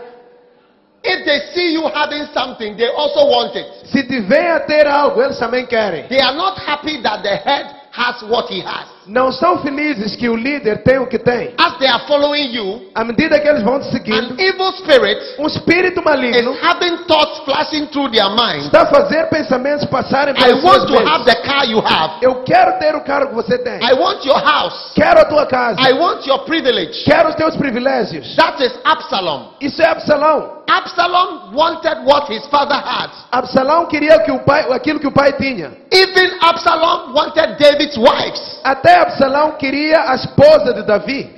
If 1.09 1.25
they 1.25 1.55
see 1.55 1.73
you 1.73 1.87
having 1.95 2.27
something, 2.35 2.77
they 2.77 2.88
also 2.88 3.31
want 3.31 3.55
it. 3.55 3.87
Se 3.87 4.03
te 4.03 4.19
a 4.19 4.61
ter 4.66 4.88
algo, 4.88 5.23
eles 5.23 5.38
também 5.38 5.64
querem. 5.64 6.09
They 6.09 6.21
are 6.21 6.35
not 6.35 6.59
happy 6.59 7.01
that 7.03 7.23
the 7.23 7.37
head 7.37 7.75
has 7.92 8.23
what 8.25 8.49
he 8.51 8.61
has. 8.61 8.95
Não 9.07 9.31
são 9.31 9.59
felizes 9.59 10.16
que 10.16 10.29
o 10.29 10.35
líder 10.37 10.83
tem 10.83 10.99
o 10.99 11.07
que 11.07 11.19
tem. 11.19 11.55
As 11.59 11.77
they 11.79 11.88
are 11.88 12.05
following 12.07 12.53
you, 12.53 12.83
À 12.95 13.05
medida 13.05 13.38
que 13.38 13.47
eles 13.49 13.62
vão 13.62 13.79
te 13.79 13.90
seguindo, 13.90 14.33
an 14.33 14.37
evil 14.38 14.73
spirit 14.79 15.21
um 15.38 15.47
espírito 15.47 16.03
maligno 16.05 16.53
is 16.53 16.59
having 16.62 16.97
thoughts 17.07 17.38
flashing 17.45 17.87
through 17.87 18.11
their 18.11 18.29
mind. 18.31 18.64
está 18.64 18.83
a 18.83 18.87
fazer 18.87 19.29
pensamentos 19.29 19.85
passarem 19.87 20.35
I 20.35 20.38
pelas 20.38 20.64
want 20.64 20.81
suas 20.81 20.90
to 20.90 20.97
have 21.09 21.25
mentes. 21.25 21.35
the 21.35 21.42
car 21.49 21.64
you 21.66 21.79
have. 21.81 22.14
Eu 22.21 22.42
quero 22.42 22.79
ter 22.79 22.95
o 22.97 23.01
carro 23.03 23.29
que 23.29 23.35
você 23.35 23.59
tem. 23.59 23.81
I 23.83 23.92
want 23.95 24.25
your 24.25 24.38
house. 24.42 24.92
Quero 24.95 25.21
a 25.21 25.25
tua 25.25 25.47
casa. 25.47 25.81
I 25.81 25.92
want 25.92 26.27
your 26.27 26.40
privilege. 26.40 27.05
Quero 27.05 27.29
os 27.29 27.35
teus 27.37 27.57
privilégios. 27.57 28.35
That 28.37 28.62
is 28.64 28.73
Absalom. 28.85 29.53
Isso 29.61 29.81
é 29.81 29.87
Absalão. 29.87 30.57
Absalom 30.69 31.55
wanted 31.55 32.05
what 32.05 32.27
his 32.33 32.45
father 32.47 32.77
had. 32.77 33.11
Absalão 33.31 33.87
queria 33.87 34.19
que 34.21 34.33
o 34.33 34.40
pai, 34.40 34.66
aquilo 34.73 34.99
que 34.99 35.07
o 35.07 35.12
pai 35.12 35.33
tinha. 35.35 35.71
Even 35.92 36.38
Absalom 36.40 37.12
wanted 37.14 37.57
David's 37.57 37.97
wives. 37.97 38.56
Até 38.66 38.98
Absalão 38.98 39.52
queria 39.52 40.11
a 40.11 40.14
esposa 40.16 40.74
de 40.74 40.83
Davi. 40.83 41.31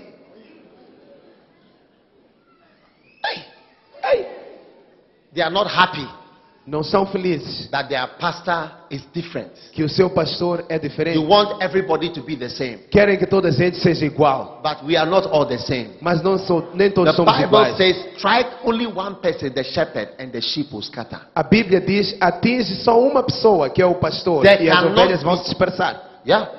They 5.35 5.43
are 5.43 5.51
not 5.53 5.67
happy 5.69 6.07
Não 6.67 6.83
são 6.83 7.07
felizes 7.07 7.67
that 7.71 7.89
their 7.89 8.07
pastor 8.19 8.71
is 8.91 9.03
different. 9.15 9.51
que 9.73 9.83
o 9.83 9.89
seu 9.89 10.11
pastor 10.11 10.65
é 10.69 10.75
You 10.75 10.81
diferente. 10.81 11.19
want 11.19 11.63
everybody 11.63 12.11
to 12.11 12.23
be 12.23 12.37
the 12.37 12.51
same. 12.51 12.77
Querem 12.91 13.17
que 13.17 13.27
toda 13.27 13.49
a 13.49 13.51
gente 13.51 13.79
seja 13.79 14.05
igual. 14.05 14.61
But 14.63 14.85
we 14.87 14.95
are 14.95 15.09
not 15.09 15.27
all 15.29 15.47
the 15.47 15.57
same. 15.57 15.97
Mas 16.03 16.23
não 16.23 16.37
sou, 16.39 16.69
nem 16.75 16.91
todos 16.91 17.13
The 17.13 17.17
somos 17.17 17.33
Bible 17.33 17.47
iguais. 17.47 17.77
says, 17.79 17.97
strike 18.19 18.51
only 18.65 18.87
one 18.87 19.15
person, 19.23 19.51
the 19.51 19.65
shepherd, 19.65 20.11
and 20.19 20.29
the 20.31 20.43
sheep 20.43 20.71
will 20.71 20.83
scatter. 20.83 21.21
A 21.35 21.43
Bíblia 21.43 21.81
diz: 21.81 22.15
atinge 22.21 22.75
só 22.85 23.01
uma 23.01 23.23
pessoa, 23.23 23.71
que 23.71 23.81
é 23.81 23.87
o 23.87 23.95
pastor, 23.95 24.43
There 24.43 24.63
e 24.63 24.71
as 24.71 24.85
ovelhas 24.85 25.23
vão 25.23 25.39
se 25.39 25.45
dispersar. 25.45 26.03
Yeah? 26.27 26.51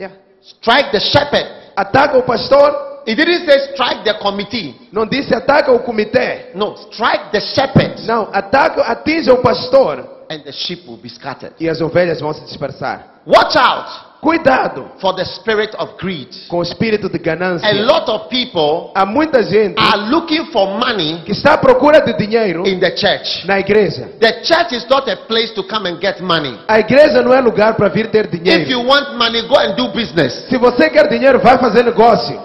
Yeah. 0.00 0.12
Strike 0.42 0.90
the 0.92 1.00
shepherd. 1.00 1.46
Ataca 1.76 2.16
o 2.18 2.22
pastor, 2.22 2.88
It 3.06 3.16
didn't 3.16 3.46
say 3.46 3.72
strike 3.74 4.04
the 4.04 4.14
committee. 4.18 4.74
não 4.92 5.06
disse 5.06 5.34
ataca 5.34 5.72
o 5.72 5.80
comitê. 5.80 6.50
No, 6.54 6.74
strike 6.76 7.30
the 7.32 7.40
shepherd, 7.40 8.06
Não, 8.06 8.28
ataca, 8.32 8.82
atinge 8.82 9.30
o 9.30 9.38
pastor 9.42 10.04
and 10.30 10.40
the 10.44 10.52
sheep 10.52 10.86
will 10.88 10.96
be 10.98 11.08
scattered. 11.08 11.54
e 11.60 11.68
as 11.68 11.80
ovelhas 11.80 12.20
vão 12.20 12.32
se 12.32 12.42
dispersar. 12.44 13.20
Watch 13.26 13.56
out 13.58 14.09
Cuidado 14.20 14.90
for 15.00 15.14
the 15.16 15.24
spirit 15.24 15.74
of 15.78 15.94
greed. 15.98 16.28
com 16.48 16.58
o 16.58 16.62
espírito 16.62 17.08
de 17.08 17.18
ganância. 17.18 17.66
A 17.66 17.72
lot 17.72 18.10
of 18.10 18.28
people 18.28 18.90
Há 18.94 19.06
muita 19.06 19.42
gente 19.42 19.80
are 19.80 20.10
looking 20.10 20.44
for 20.52 20.78
money 20.78 21.22
que 21.24 21.32
está 21.32 21.54
à 21.54 21.58
procura 21.58 22.00
de 22.02 22.12
dinheiro 22.12 22.66
in 22.68 22.78
the 22.78 22.94
church. 22.94 23.46
na 23.46 23.58
igreja. 23.58 24.10
The 24.20 24.42
church 24.44 24.72
is 24.74 24.86
not 24.90 25.10
a 25.10 25.16
place 25.26 25.54
to 25.54 25.62
come 25.64 25.88
and 25.88 25.98
get 26.00 26.20
money. 26.20 26.58
A 26.68 26.78
igreja 26.80 27.22
não 27.22 27.32
é 27.32 27.40
lugar 27.40 27.74
para 27.76 27.88
vir 27.88 28.10
ter 28.10 28.26
dinheiro. 28.26 28.62
If 28.62 28.68
you 28.68 28.84
want 28.86 29.16
money, 29.16 29.40
go 29.48 29.56
and 29.58 29.74
do 29.74 29.88
business. 29.88 30.46
Se 30.50 30.58
você 30.58 30.90
quer 30.90 31.08
dinheiro, 31.08 31.38
vai 31.38 31.56
fazer 31.56 31.82
negócio. 31.82 32.38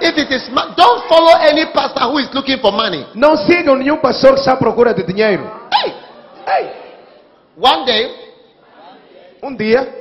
If 0.00 0.16
it 0.18 0.32
is, 0.32 0.48
don't 0.76 1.08
follow 1.08 1.34
any 1.40 1.66
pastor 1.72 2.04
who 2.12 2.20
is 2.20 2.30
looking 2.32 2.58
for 2.58 2.70
money. 2.70 3.04
Não 3.14 3.36
sigam 3.36 3.74
nenhum 3.76 3.96
pastor 3.96 4.34
que 4.34 4.40
está 4.40 4.52
à 4.52 4.56
procura 4.56 4.94
de 4.94 5.02
dinheiro. 5.02 5.50
Hey, 5.72 5.94
Ei, 6.46 6.70
one 7.58 7.84
day, 7.86 8.10
um 9.42 9.56
dia, 9.56 9.95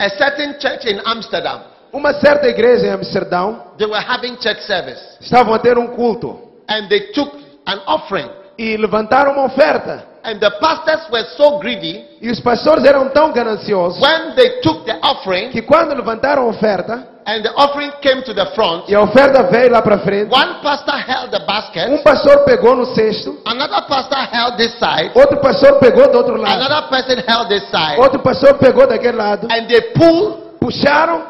a 0.00 0.08
certain 0.08 0.58
church 0.58 0.88
in 0.90 0.98
Amsterdam, 1.04 1.60
uma 1.92 2.14
certa 2.14 2.48
igreja 2.48 2.86
em 2.86 2.90
Amsterdão 2.90 3.74
they 3.76 3.86
were 3.86 4.02
having 4.02 4.34
church 4.40 4.62
service, 4.64 5.18
estavam 5.20 5.52
a 5.52 5.58
ter 5.58 5.76
um 5.76 5.88
culto. 5.88 6.48
And 6.66 6.88
they 6.88 7.12
took 7.12 7.36
an 7.66 7.82
offering, 7.86 8.30
e 8.56 8.76
levantaram 8.78 9.32
uma 9.32 9.44
oferta. 9.44 10.06
And 10.24 10.40
the 10.40 10.50
pastors 10.60 11.08
were 11.10 11.24
so 11.36 11.58
greedy. 11.58 12.04
E 12.20 12.30
os 12.30 12.40
pastores 12.40 12.84
eram 12.84 13.08
tão 13.08 13.32
gananciosos 13.32 14.00
When 14.00 14.34
they 14.34 14.60
took 14.60 14.84
the 14.84 14.98
offering, 15.02 15.50
que 15.50 15.62
quando 15.62 15.94
levantaram 15.94 16.42
a 16.42 16.46
oferta 16.46 17.08
and 17.26 17.42
the 17.42 17.52
offering 17.54 17.90
came 18.00 18.22
to 18.22 18.34
the 18.34 18.46
front, 18.54 18.88
e 18.88 18.94
a 18.94 19.00
oferta 19.02 19.42
veio 19.44 19.70
lá 19.70 19.82
para 19.82 19.98
frente, 19.98 20.32
one 20.32 20.60
pastor 20.62 20.96
held 20.96 21.30
the 21.30 21.44
basket, 21.46 21.90
um 21.90 22.02
pastor 22.02 22.44
pegou 22.44 22.76
no 22.76 22.86
cesto, 22.94 23.38
another 23.46 23.82
pastor 23.86 24.18
held 24.32 24.56
this 24.56 24.72
side, 24.78 25.12
outro 25.14 25.38
pastor 25.40 25.78
pegou 25.78 26.10
do 26.10 26.18
outro 26.18 26.36
lado, 26.36 26.62
another 26.62 26.88
person 26.88 27.22
held 27.26 27.48
this 27.48 27.64
side, 27.70 27.98
outro 27.98 28.20
pastor 28.20 28.54
pegou 28.54 28.86
daquele 28.86 29.16
lado, 29.16 29.46
and 29.50 29.66
they 29.68 29.80
pulled 29.92 30.50
puxaram, 30.60 31.22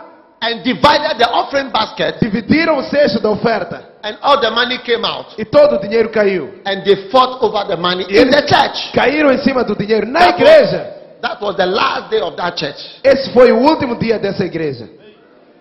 and 0.43 0.63
divided 0.65 1.19
the 1.19 1.29
offering 1.31 1.71
basket, 1.71 2.19
dividiram 2.21 2.79
o 2.79 2.83
cesto 2.85 3.21
da 3.21 3.31
oferta 3.31 3.91
and 4.03 4.17
all 4.23 4.41
the 4.41 4.51
money 4.51 4.79
came 4.79 5.05
out. 5.05 5.35
e 5.39 5.45
todo 5.45 5.77
o 5.77 5.79
dinheiro 5.81 6.09
caiu. 6.11 6.61
And 6.65 6.83
they 6.85 7.11
fought 7.11 7.43
over 7.43 7.67
the 7.67 7.77
money 7.77 8.07
E 8.09 8.19
in 8.19 8.31
the 8.31 8.43
church. 8.47 8.93
caíram 8.93 9.31
em 9.31 9.39
cima 9.39 9.63
do 9.65 9.75
dinheiro 9.77 10.07
na 10.07 10.21
That 10.21 10.33
was- 10.33 10.41
igreja. 10.41 11.01
That 11.21 11.39
was 11.43 11.57
the 11.57 11.67
last 11.67 12.09
day 12.11 12.21
of 12.23 12.35
that 12.37 12.57
church. 12.59 12.81
Esse 13.05 13.31
foi 13.33 13.53
o 13.53 13.59
último 13.59 13.95
dia 13.99 14.19
dessa 14.19 14.43
igreja. 14.45 14.89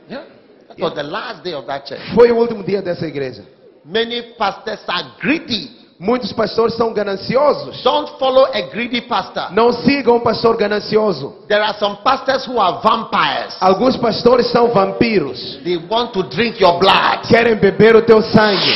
Yeah. 0.10 0.24
That 0.70 0.80
was 0.82 0.94
the 0.94 1.04
last 1.04 1.44
day 1.44 1.54
of 1.54 1.68
that 1.68 1.86
church. 1.86 2.02
Foi 2.16 2.32
o 2.32 2.38
último 2.38 2.64
dia 2.64 2.82
dessa 2.82 3.06
igreja. 3.06 3.44
Many 3.84 4.36
pastors 4.38 4.80
are 4.88 5.10
greedy. 5.20 5.79
Muitos 6.00 6.32
pastores 6.32 6.76
são 6.76 6.94
gananciosos. 6.94 7.84
Don't 7.84 8.18
follow 8.18 8.46
a 8.54 8.62
greedy 8.62 9.02
pastor. 9.02 9.52
Não 9.52 9.74
sigam 9.74 10.16
um 10.16 10.20
pastor 10.22 10.56
ganancioso. 10.56 11.36
There 11.50 11.62
are 11.62 11.78
some 11.78 11.98
pastors 12.06 12.48
who 12.48 12.58
are 12.58 12.80
vampires. 12.82 13.58
Alguns 13.60 13.98
pastores 13.98 14.50
são 14.50 14.70
vampiros. 14.70 15.60
They 15.62 15.76
want 15.90 16.14
to 16.14 16.24
drink 16.24 16.62
your 16.64 16.80
blood. 16.80 17.28
Querem 17.28 17.56
beber 17.56 17.98
o 17.98 18.02
teu 18.02 18.22
sangue. 18.22 18.74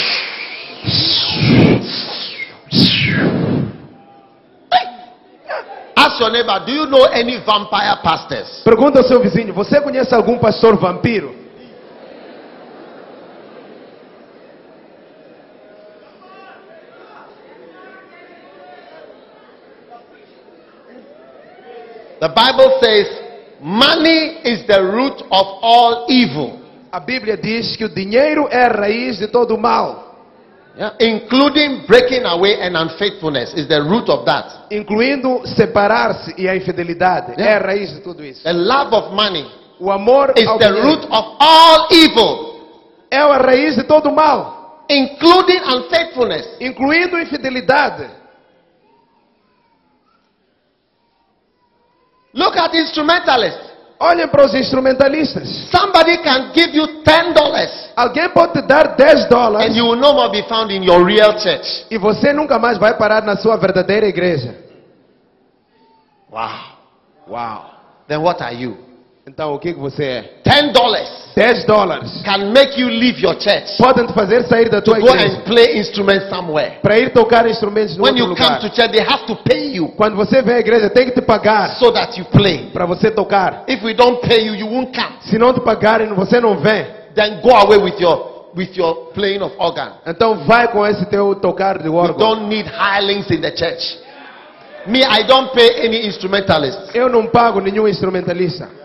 Ask 5.96 6.20
your 6.20 6.30
neighbor, 6.30 6.60
do 6.66 6.72
you 6.74 6.86
know 6.88 7.06
any 7.06 7.38
vampire 7.38 8.02
pastors? 8.04 8.64
Pergunta 8.66 9.00
ao 9.00 9.06
seu 9.06 9.22
vizinho: 9.22 9.54
Você 9.54 9.80
conhece 9.80 10.14
algum 10.14 10.38
pastor 10.38 10.76
vampiro? 10.76 11.43
The 22.24 22.30
Bible 22.30 22.80
says, 22.80 23.08
money 23.60 24.40
is 24.46 24.66
the 24.66 24.80
root 24.82 25.20
of 25.30 25.46
all 25.62 26.06
evil, 26.08 26.58
A 26.90 27.02
Bíblia 27.02 27.36
diz 27.36 27.76
que 27.76 27.84
o 27.84 27.90
dinheiro 27.90 28.48
é 28.50 28.64
a 28.64 28.70
raiz 28.70 29.18
de 29.18 29.28
todo 29.28 29.56
o 29.56 29.58
mal, 29.58 30.16
yeah, 30.78 30.96
including 31.02 31.86
breaking 31.86 32.24
away 32.24 32.62
and 32.62 32.78
unfaithfulness 32.78 33.54
is 33.56 33.68
the 33.68 33.82
root 33.82 34.10
of 34.10 34.24
that. 34.24 34.68
incluindo 34.72 35.46
separar-se 35.46 36.34
e 36.38 36.48
a 36.48 36.56
infidelidade. 36.56 37.34
Yeah. 37.34 37.56
É 37.56 37.58
a 37.58 37.60
raiz 37.60 37.92
de 37.94 38.00
tudo 38.00 38.24
isso. 38.24 38.42
The 38.44 38.54
love 38.54 38.96
of 38.96 39.14
money 39.14 39.46
O 39.82 39.92
amor 39.92 40.32
is 40.38 40.46
the 40.46 40.58
dinheiro 40.60 40.82
root 40.82 41.06
of 41.12 41.36
all 41.42 41.88
evil, 41.92 42.56
é 43.12 43.18
a 43.18 43.38
raiz 43.38 43.76
de 43.76 43.84
todo 43.84 44.08
o 44.08 44.16
mal, 44.16 44.86
including 44.90 45.60
unfaithfulness. 45.60 46.48
incluindo 46.62 47.20
infidelidade. 47.20 48.23
Look 52.34 52.58
at 52.58 52.74
instrumentalists. 52.76 53.72
Olhem 54.00 54.28
para 54.28 54.46
os 54.46 54.54
instrumentalistas. 54.54 55.48
Somebody 55.72 56.18
can 56.18 56.52
give 56.54 56.76
you 56.76 57.02
ten 57.04 57.32
dollars 57.34 57.84
Alguém 57.96 58.28
pode 58.30 58.54
te 58.54 58.62
dar 58.64 58.96
10 58.96 59.30
dólares 59.30 59.68
and 59.70 59.76
you 59.78 59.86
will 59.86 59.96
no 60.00 60.14
more 60.14 60.30
be 60.30 60.42
found 60.50 60.72
in 60.72 60.84
your 60.84 61.06
real 61.06 61.38
church. 61.38 61.86
e 61.92 61.98
você 61.98 62.34
nunca 62.34 62.58
mais 62.58 62.78
vai 62.78 62.98
parar 62.98 63.22
na 63.24 63.38
sua 63.38 63.56
verdadeira 63.56 64.08
igreja. 64.08 64.56
Wow. 66.32 66.50
Uau! 67.30 67.66
then 68.08 68.22
what 68.22 68.42
are 68.42 68.54
you? 68.54 68.78
Então 69.26 69.54
o 69.54 69.60
que, 69.60 69.74
que 69.74 69.80
você 69.80 70.04
é? 70.04 70.22
Ten 70.44 70.74
dollars 70.74 71.10
10 71.36 71.66
dólares. 71.66 72.22
can 72.26 72.52
make 72.52 72.80
you 72.80 72.90
leave 72.90 73.20
your 73.22 73.34
church 73.40 73.78
Podem 73.78 74.06
te 74.06 74.14
fazer 74.14 74.44
sair 74.44 74.70
da 74.70 74.82
to 74.82 74.92
tua 74.92 75.00
go 75.00 75.08
igreja 75.08 75.38
and 75.38 75.42
play 75.46 75.78
instruments 75.80 76.30
somewhere. 76.30 76.80
para 76.82 77.00
ir 77.00 77.12
tocar 77.14 77.48
instrumentos 77.48 77.96
no 77.98 78.04
When 78.04 78.22
outro 78.22 78.32
you 78.32 78.36
come 78.36 78.50
lugar. 78.56 78.60
to 78.60 78.76
church, 78.76 78.92
they 78.92 79.02
have 79.02 79.26
to 79.26 79.36
pay 79.38 79.74
you 79.76 79.88
Quando 79.96 80.16
você 80.18 80.42
vem 80.42 80.56
à 80.56 80.60
igreja, 80.60 80.90
tem 80.90 81.06
que 81.06 81.12
te 81.14 81.22
pagar 81.22 81.78
so 81.80 81.90
that 81.92 82.20
you 82.20 82.26
play. 82.26 82.70
para 82.74 82.86
você 82.86 83.10
tocar. 83.10 83.64
If 83.68 83.82
we 83.82 83.94
don't 83.94 84.20
pay 84.28 84.46
you, 84.46 84.56
you 84.56 84.68
won't 84.68 84.92
come. 84.94 85.16
Se 85.22 85.38
não 85.40 85.54
te 85.54 85.62
pagarem, 85.62 86.08
você 86.14 86.42
não 86.42 86.58
vem. 86.58 86.86
Then 87.16 87.40
go 87.42 87.56
away 87.56 87.78
with 87.80 88.00
your 88.00 88.50
with 88.56 88.76
your 88.76 89.12
playing 89.14 89.42
of 89.42 89.56
organ. 89.58 89.94
Então 90.06 90.36
vai 90.46 90.68
com 90.68 90.86
esse 90.86 91.06
teu 91.06 91.34
tocar 91.36 91.82
de 91.82 91.88
órgão. 91.88 92.18
don't 92.36 92.46
need 92.48 92.70
hirelings 92.70 93.32
in 93.32 93.40
the 93.42 93.56
church. 93.56 93.98
Me, 94.86 95.00
I 95.00 95.24
don't 95.24 95.52
pay 95.54 95.88
any 95.88 96.06
instrumentalists. 96.06 96.94
Eu 96.94 97.08
não 97.10 97.28
pago 97.28 97.62
nenhum 97.62 97.88
instrumentalista. 97.88 98.83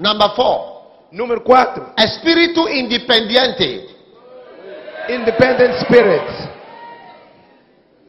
Number 0.00 0.30
four, 0.34 0.80
Número 1.12 1.40
4. 1.44 1.92
espíritu 1.98 2.66
independiente 2.68 3.86
Independent 5.08 5.74
spirit. 5.84 6.22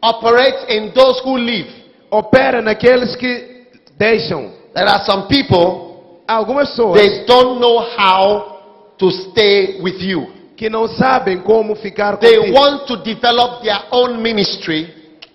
operates 0.01 0.65
in 0.69 0.91
those 0.93 1.19
who 1.23 1.37
live. 1.37 1.67
Opera 2.11 2.61
naqueles 2.61 3.15
que 3.15 3.67
deixam. 3.97 4.51
There 4.73 4.87
are 4.87 5.03
some 5.05 5.27
people 5.27 6.23
Algumas 6.27 6.69
pessoas 6.69 6.95
they 6.99 7.25
don't 7.25 7.59
know 7.59 7.79
how 7.97 8.93
to 8.97 9.11
stay 9.11 9.79
with 9.81 9.99
you. 10.01 10.27
que 10.55 10.69
não 10.69 10.87
sabem 10.87 11.39
como 11.41 11.75
ficar 11.75 12.17
They 12.17 12.37
contigo. 12.37 12.55
want 12.57 12.87
to 12.87 12.97
develop 12.97 13.63
their 13.63 13.81
own 13.91 14.21
ministry 14.21 14.93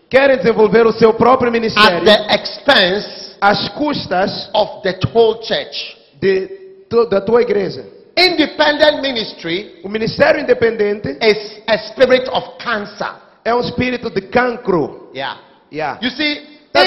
Querem 0.09 0.36
desenvolver 0.38 0.86
o 0.86 0.92
seu 0.92 1.12
próprio 1.14 1.50
ministério. 1.50 1.98
at 1.98 2.04
the 2.04 2.34
expense 2.34 3.36
às 3.40 3.68
custas 3.70 4.48
of 4.54 4.82
the 4.82 4.96
whole 5.12 5.40
church. 5.42 5.96
De, 6.26 6.46
tu- 6.88 7.06
da 7.08 7.20
tua 7.20 7.42
igreja. 7.42 7.84
Independent 8.18 9.00
ministry 9.02 9.80
O 9.84 9.88
ministério 9.88 10.40
independente 10.40 11.18
is 11.20 11.62
a 11.66 11.76
spirit 11.88 12.28
of 12.30 12.56
cancer. 12.58 13.10
é 13.44 13.54
um 13.54 13.60
espírito 13.60 14.10
de 14.10 14.22
cancro. 14.22 15.10
Yeah. 15.14 15.38
Yeah. 15.72 15.98
You 16.02 16.10
see, 16.10 16.42
Tá 16.72 16.82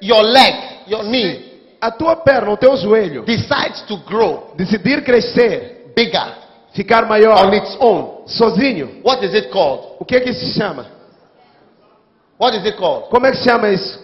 your 0.00 0.22
leg, 0.22 0.54
your 0.88 1.02
knee 1.04 1.52
A 1.80 1.90
tua 1.90 2.16
perna, 2.16 2.50
o 2.50 2.56
teu 2.56 2.76
joelho, 2.76 3.24
decides 3.24 3.82
to 3.82 3.96
grow 4.06 4.52
decidir 4.56 5.02
crescer, 5.04 5.92
bigger 5.94 6.42
ficar 6.72 7.06
maior, 7.06 7.46
on 7.46 7.52
its 7.54 7.76
own, 7.78 8.22
sozinho, 8.26 9.00
what 9.04 9.22
is 9.24 9.34
it 9.34 9.50
called? 9.50 9.96
o 10.00 10.04
que 10.04 10.16
é 10.16 10.20
que 10.20 10.32
se 10.32 10.54
chama? 10.58 10.86
What 12.38 12.56
is 12.56 12.64
it 12.66 12.76
called? 12.76 13.08
Como 13.10 13.26
é 13.26 13.30
que 13.30 13.36
se 13.36 13.44
chama 13.44 13.68
isso? 13.70 14.02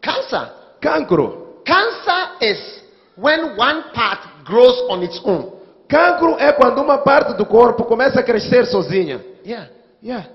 Cancer. 0.00 0.50
Cancro. 0.80 1.62
Cancer 1.64 2.30
is 2.40 2.77
when 3.20 3.56
one 3.58 3.82
part 3.94 4.20
grows 4.44 4.80
on 4.90 5.02
its 5.02 5.20
own. 5.24 5.52
Cancro 5.88 6.36
é 6.38 6.52
quando 6.52 6.82
uma 6.82 6.98
parte 6.98 7.34
do 7.34 7.46
corpo 7.46 7.84
começa 7.84 8.20
a 8.20 8.22
crescer 8.22 8.66
sozinha. 8.66 9.20
Yeah. 9.46 9.68
Yeah. 10.02 10.26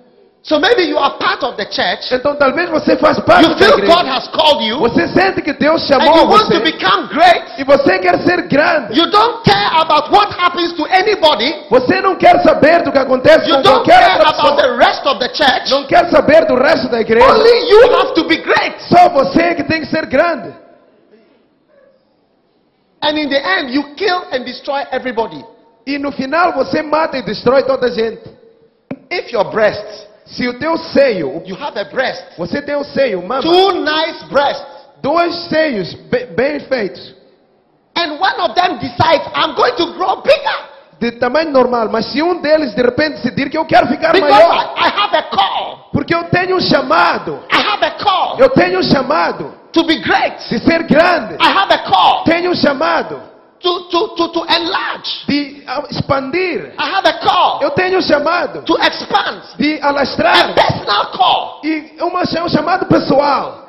So 0.42 0.60
maybe 0.60 0.84
you 0.90 0.98
are 0.98 1.16
part 1.18 1.42
of 1.46 1.56
the 1.56 1.66
church. 1.72 2.14
Então 2.14 2.36
talvez 2.36 2.70
você 2.70 2.98
faz 2.98 3.18
parte 3.22 3.46
You 3.48 3.56
da 3.56 3.66
feel 3.66 3.78
igreja. 3.78 3.96
God 3.96 4.06
has 4.08 4.28
called 4.28 4.62
you 4.66 4.78
Você 4.80 5.08
sente 5.08 5.42
que 5.42 5.54
Deus 5.54 5.82
and 5.84 5.88
chamou 5.88 6.18
you 6.18 6.28
want 6.28 6.48
você 6.48 6.56
to 6.56 6.60
become 6.60 7.08
great. 7.08 7.44
e 7.60 7.64
você 7.64 7.98
quer 8.00 8.20
ser 8.24 8.42
grande. 8.50 9.00
You 9.00 9.10
don't 9.10 9.42
care 9.44 9.70
about 9.80 10.12
what 10.12 10.34
happens 10.38 10.74
to 10.74 10.86
anybody. 10.88 11.56
Você 11.70 12.02
não 12.02 12.16
quer 12.18 12.42
saber 12.44 12.84
do 12.84 12.92
que 12.92 12.98
acontece 13.00 13.48
You 13.48 13.56
com 13.58 13.62
don't 13.62 13.76
qualquer 13.90 14.00
care 14.00 14.18
outra 14.18 14.30
about 14.32 14.56
pessoa. 14.58 14.62
the 14.64 14.86
rest 14.86 15.06
of 15.08 15.20
the 15.20 15.30
church. 15.34 15.70
Não 15.72 15.86
quer 15.86 16.10
saber 16.10 16.46
do 16.46 16.56
resto 16.56 16.90
da 16.90 17.00
igreja. 17.00 17.26
Only 17.26 17.70
you 17.70 17.96
have 18.00 18.14
to 18.16 18.26
be 18.26 18.38
great. 18.38 18.84
Só 18.90 19.08
você 19.10 19.56
que 19.56 19.64
tem 19.64 19.80
que 19.80 19.88
ser 19.88 20.06
grande. 20.08 20.52
And 23.04 23.18
in 23.20 23.30
the 23.30 23.38
end, 23.38 23.70
you 23.74 23.94
kill 23.96 24.24
and 24.32 24.44
destroy 24.46 24.82
everybody. 24.92 25.44
E 25.86 26.00
no 26.00 26.12
final 26.12 26.54
você 26.54 26.82
mata 26.82 27.18
e 27.18 27.22
destrói 27.22 27.64
toda 27.64 27.88
a 27.88 27.92
gente. 27.92 28.24
If 29.12 29.32
your 29.32 29.52
breast, 29.52 30.08
Se 30.26 30.48
o 30.48 30.58
teu 30.58 30.78
seio, 30.78 31.44
you 31.46 31.56
have 31.62 31.78
a 31.78 31.84
breast, 31.84 32.24
você 32.38 32.62
tem 32.62 32.78
um 32.78 32.84
seio, 32.86 33.22
mama, 33.22 33.42
two 33.42 33.72
nice 33.82 34.24
breasts, 34.30 34.66
dois 35.02 35.36
seios 35.50 35.94
be- 36.10 36.28
bem 36.28 36.62
feitos, 36.62 37.14
and 37.98 38.14
one 38.22 38.40
of 38.40 38.56
them 38.56 38.78
decides, 38.80 39.28
I'm 39.36 39.54
going 39.54 39.76
to 39.76 39.94
grow 39.98 40.22
bigger. 40.24 40.72
De 40.98 41.12
tamanho 41.20 41.52
normal, 41.52 41.90
mas 41.90 42.06
se 42.06 42.24
um 42.24 42.40
deles 42.40 42.74
de 42.74 42.82
repente 42.82 43.16
decidir 43.16 43.50
que 43.50 43.58
eu 43.58 43.66
quero 43.66 43.88
ficar 43.88 44.14
because 44.14 44.32
maior, 44.32 44.74
I, 44.78 44.80
I 44.80 44.88
have 44.88 45.18
a 45.18 45.24
call. 45.24 45.90
porque 45.92 46.16
eu 46.16 46.24
tenho 46.30 46.56
um 46.56 46.62
chamado, 46.62 47.44
I 47.52 47.58
have 47.62 47.84
a 47.86 47.92
call. 47.92 48.40
Eu 48.40 48.50
tenho 48.52 48.80
um 48.80 48.84
chamado 48.84 49.54
to 49.74 49.84
be 49.84 50.00
great. 50.02 50.38
de 50.50 50.60
ser 50.60 50.84
grande, 50.84 51.36
I 51.42 51.48
have 51.52 51.74
a 51.74 51.80
call 51.80 52.24
tenho 52.24 52.52
um 52.52 52.56
chamado 52.56 53.22
to, 53.60 53.90
to, 53.90 54.08
to, 54.16 54.28
to 54.30 54.40
enlarge. 54.54 55.26
de 55.28 55.64
ah, 55.68 55.84
expandir, 55.90 56.74
I 56.78 56.90
have 56.96 57.08
a 57.08 57.14
call 57.20 57.62
eu 57.62 57.72
tenho 57.72 57.98
um 57.98 58.02
chamado 58.02 58.62
to 58.64 58.78
expand. 58.82 59.42
de 59.58 59.80
A 59.82 59.90
alastrar 59.90 60.54
personal 60.54 61.12
call. 61.12 61.62
e 61.64 61.98
uma, 62.02 62.22
um 62.22 62.50
chamado 62.50 62.86
pessoal. 62.86 63.68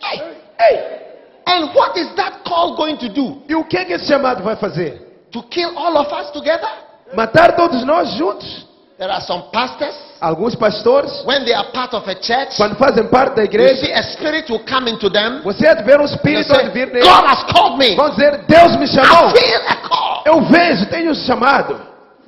Hey, 0.00 0.22
hey. 0.60 0.98
And 1.46 1.74
what 1.74 1.98
is 1.98 2.14
that 2.16 2.44
call 2.44 2.76
going 2.76 2.98
to 2.98 3.08
do? 3.08 3.42
E 3.48 3.54
o 3.54 3.64
que, 3.64 3.78
é 3.78 3.84
que 3.86 3.92
esse 3.94 4.06
chamado 4.06 4.42
vai 4.42 4.54
fazer? 4.56 5.26
To 5.32 5.42
kill 5.44 5.76
all 5.78 5.96
of 5.96 6.12
us 6.12 6.30
together? 6.30 6.68
Matar 7.14 7.56
todos 7.56 7.84
nós 7.84 8.12
juntos? 8.14 8.67
There 8.98 9.10
are 9.10 9.20
some 9.20 9.44
pastors, 9.52 9.94
Alguns 10.20 10.56
pastores, 10.56 11.22
when 11.24 11.44
they 11.44 11.54
are 11.54 11.70
part 11.70 11.94
of 11.94 12.02
a 12.08 12.14
church, 12.20 12.56
quando 12.56 12.74
fazem 12.74 13.06
parte 13.08 13.36
da 13.36 13.42
you 13.42 13.48
igreja, 13.48 13.86
see 13.86 13.92
a 13.92 14.02
spirit 14.02 14.50
will 14.50 14.64
come 14.68 14.90
into 14.90 15.08
them. 15.08 15.40
você 15.44 15.68
há 15.68 15.74
de 15.74 15.84
ver 15.84 16.00
um 16.00 16.04
espírito 16.04 16.52
say, 16.52 16.66
a 16.66 16.68
vir 16.70 16.88
neles. 16.88 17.06
God 17.06 17.24
has 17.24 17.44
called 17.44 17.78
me. 17.78 17.94
Vão 17.94 18.10
dizer, 18.10 18.44
Deus 18.48 18.76
me 18.76 18.88
chamou. 18.88 19.28
I 19.28 19.32
feel 19.32 19.62
a 19.68 19.76
call. 19.76 20.22
Eu 20.26 20.40
vejo, 20.42 20.86
tenho 20.86 21.14
chamado. 21.14 21.80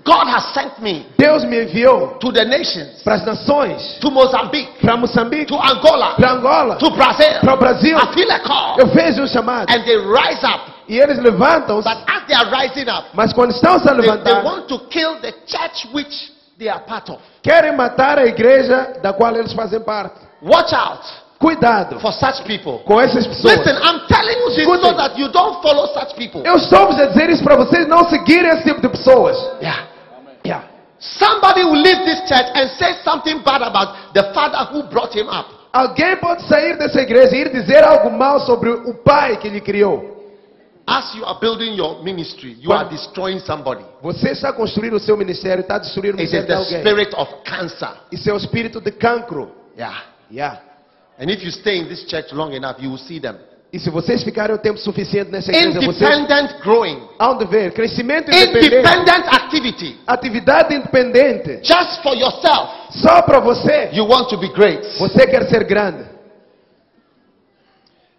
God 0.05 0.29
has 0.29 0.55
sent 0.55 0.79
me 0.79 1.07
Deus 1.19 1.45
me 1.45 1.63
enviou 1.65 2.19
to 2.21 2.33
the 2.33 2.45
nations, 2.45 3.03
para 3.03 3.17
as 3.17 3.25
nações, 3.25 3.99
to 4.01 4.11
Mozambique, 4.11 4.81
para 4.81 4.97
Moçambique, 4.97 5.47
to 5.47 5.57
Angola, 5.57 6.15
para 6.15 6.33
Angola, 6.33 6.77
to 6.77 6.91
Brazil. 6.91 7.41
para 7.41 7.55
o 7.55 7.57
Brasil. 7.57 7.99
I 7.99 8.15
feel 8.15 8.31
a 8.31 8.39
call. 8.39 8.79
Eu 8.79 8.87
vejo 8.87 9.23
um 9.23 9.27
chamado. 9.27 9.69
And 9.69 9.83
they 9.83 9.97
rise 9.97 10.47
up. 10.47 10.71
E 10.89 10.99
eles 10.99 11.19
levantam-se, 11.19 11.89
But 11.89 11.99
as 12.09 12.27
they 12.29 12.37
are 12.37 12.49
rising 12.51 12.89
up, 12.89 13.09
mas 13.13 13.33
quando 13.33 13.51
estão 13.51 13.79
se 13.79 13.89
a 13.89 13.93
they, 13.93 14.03
they 14.03 14.11
levantar, 14.11 14.45
want 14.45 14.69
to 14.69 14.79
kill 14.89 15.21
the 15.21 15.35
church 15.47 15.89
which 15.93 16.33
they 16.61 16.69
are 16.69 16.81
part 16.85 17.11
of. 17.11 17.19
querem 17.43 17.75
matar 17.75 18.19
a 18.19 18.27
igreja 18.27 19.01
da 19.03 19.13
qual 19.13 19.35
eles 19.35 19.53
fazem 19.55 19.81
parte. 19.81 20.21
Watch 20.43 20.73
out 20.75 21.03
Cuidado 21.39 21.99
for 22.01 22.13
such 22.13 22.43
people. 22.45 22.81
com 22.85 23.01
essas 23.01 23.27
pessoas. 23.27 23.57
Listen, 23.57 23.77
I'm 23.83 24.07
telling 24.07 24.39
you 24.39 24.51
this 24.55 24.83
so 24.83 24.93
that 24.93 25.19
you 25.19 25.33
don't 25.33 25.63
follow 25.63 25.87
such 25.95 26.15
people. 26.15 26.43
Eu 26.45 26.57
estou 26.57 26.91
a 26.91 27.07
dizer 27.07 27.31
isso 27.31 27.43
para 27.43 27.57
vocês 27.57 27.89
não 27.89 28.07
seguirem 28.11 28.51
esse 28.51 28.65
tipo 28.65 28.83
de 28.83 28.91
pessoas. 28.91 29.37
Yeah. 29.63 29.89
Yeah. 30.45 30.65
Somebody 30.99 31.65
will 31.65 31.81
leave 31.81 32.05
this 32.05 32.21
church 32.29 32.51
and 32.55 32.69
say 32.79 32.93
something 33.03 33.39
bad 33.43 33.63
about 33.63 34.13
the 34.13 34.23
father 34.35 34.71
who 34.71 34.83
brought 34.91 35.19
him 35.19 35.29
up. 35.31 35.49
Alguém 35.73 36.17
pode 36.17 36.43
sair 36.43 36.77
dessa 36.77 37.01
igreja 37.01 37.35
e 37.35 37.41
ir 37.41 37.53
dizer 37.53 37.85
algo 37.85 38.11
mal 38.11 38.41
sobre 38.41 38.69
o 38.69 38.93
pai 39.03 39.39
que 39.39 39.49
lhe 39.49 39.63
criou. 39.63 40.20
As 40.87 41.15
you 41.15 41.25
are 41.25 41.39
building 41.41 41.75
your 41.77 42.03
ministry, 42.03 42.57
you 42.61 42.73
are 42.73 42.89
destroying 42.89 43.39
somebody. 43.41 43.85
Você 44.03 44.31
está 44.31 44.53
construindo 44.53 44.95
o 44.95 45.01
seu 45.01 45.17
ministério, 45.17 45.61
está 45.63 45.79
destruindo 45.79 46.17
o 46.17 46.21
It 46.21 46.25
is 46.27 46.33
ministério 46.33 46.65
de 46.65 46.71
the 46.71 46.77
alguém. 46.77 46.93
spirit 46.93 47.15
of 47.17 47.35
cancer. 47.45 47.91
Isso 48.11 48.29
é 48.29 48.33
o 48.33 48.37
espírito 48.37 48.81
de 48.81 48.91
cancro. 48.91 49.53
Yeah. 49.77 50.03
Yeah. 50.31 50.61
And 51.19 51.31
if 51.31 51.45
you 51.45 51.51
stay 51.53 51.79
in 51.79 51.89
this 51.89 52.05
church 52.09 52.35
long 52.35 52.53
enough, 52.55 52.77
you 52.81 52.91
will 52.91 52.99
see 52.99 53.21
them. 53.21 53.37
E 53.73 53.79
se 53.79 53.89
vocês 53.89 54.25
ficarem 54.25 54.57
o 54.57 54.59
tempo 54.59 54.81
suficiente 54.81 55.31
nessa 55.31 55.53
igreja, 55.53 55.81
vocês 55.87 56.19
Independent 56.19 56.61
growing, 56.61 57.09
hão 57.21 57.39
de 57.39 57.45
ver 57.45 57.73
crescimento 57.73 58.29
independente, 58.29 58.67
independent 58.67 59.27
activity, 59.33 59.97
atividade 60.09 60.75
independente, 60.75 61.61
just 61.63 62.03
for 62.03 62.17
yourself. 62.17 62.69
só 63.01 63.23
para 63.23 63.39
você. 63.39 63.91
You 63.93 64.09
want 64.09 64.29
to 64.31 64.39
be 64.39 64.49
great. 64.49 64.85
Você 64.99 65.25
quer 65.25 65.49
ser 65.49 65.63
grande. 65.65 66.05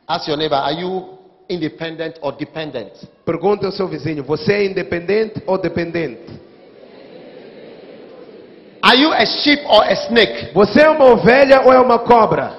Ask 0.07 0.27
your 0.27 0.37
neighbor, 0.37 0.55
are 0.57 0.73
you 0.79 1.17
independent 1.53 2.15
or 2.21 2.31
dependent? 2.33 2.91
Pergunte 3.25 3.65
ao 3.65 3.71
seu 3.71 3.87
vizinho, 3.87 4.23
você 4.23 4.53
é 4.53 4.65
independente 4.65 5.41
ou 5.45 5.57
dependente? 5.57 6.39
Are 8.81 8.97
you 8.99 9.11
a 9.13 9.25
sheep 9.25 9.63
or 9.67 9.83
a 9.83 9.93
snake? 9.93 10.51
Você 10.53 10.81
é 10.81 10.89
uma 10.89 11.05
ovelha 11.05 11.61
ou 11.65 11.71
é 11.73 11.79
uma 11.79 11.99
cobra? 11.99 12.53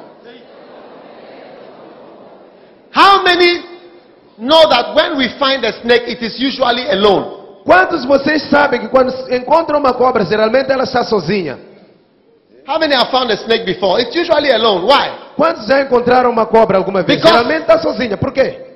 How 2.95 3.23
many 3.25 3.65
know 4.39 4.69
that 4.69 4.95
when 4.95 5.17
we 5.17 5.29
find 5.39 5.65
a 5.65 5.73
snake, 5.83 6.05
it 6.07 6.23
is 6.25 6.39
usually 6.39 6.89
alone? 6.91 7.41
Quantos 7.65 8.05
vocês 8.05 8.43
sabem 8.51 8.81
que 8.81 8.89
quando 8.89 9.13
encontram 9.35 9.79
uma 9.79 9.95
cobra, 9.95 10.25
geralmente 10.25 10.71
ela 10.71 10.85
está 10.85 11.03
sozinha? 11.05 11.59
How 12.69 12.79
many 12.79 12.95
have 12.95 13.11
found 13.11 13.31
a 13.33 13.37
snake 13.37 13.65
before? 13.65 14.01
It's 14.01 14.15
usually 14.15 14.51
alone. 14.53 14.85
Why? 14.87 15.11
Quantos 15.37 15.67
já 15.67 15.81
encontraram 15.83 16.31
uma 16.31 16.47
cobra 16.47 16.79
alguma 16.79 17.03
vez? 17.03 17.19
Because- 17.19 17.33
Geralmente 17.37 17.63
está 17.63 17.79
sozinha. 17.81 18.17
Por 18.17 18.33
quê? 18.33 18.72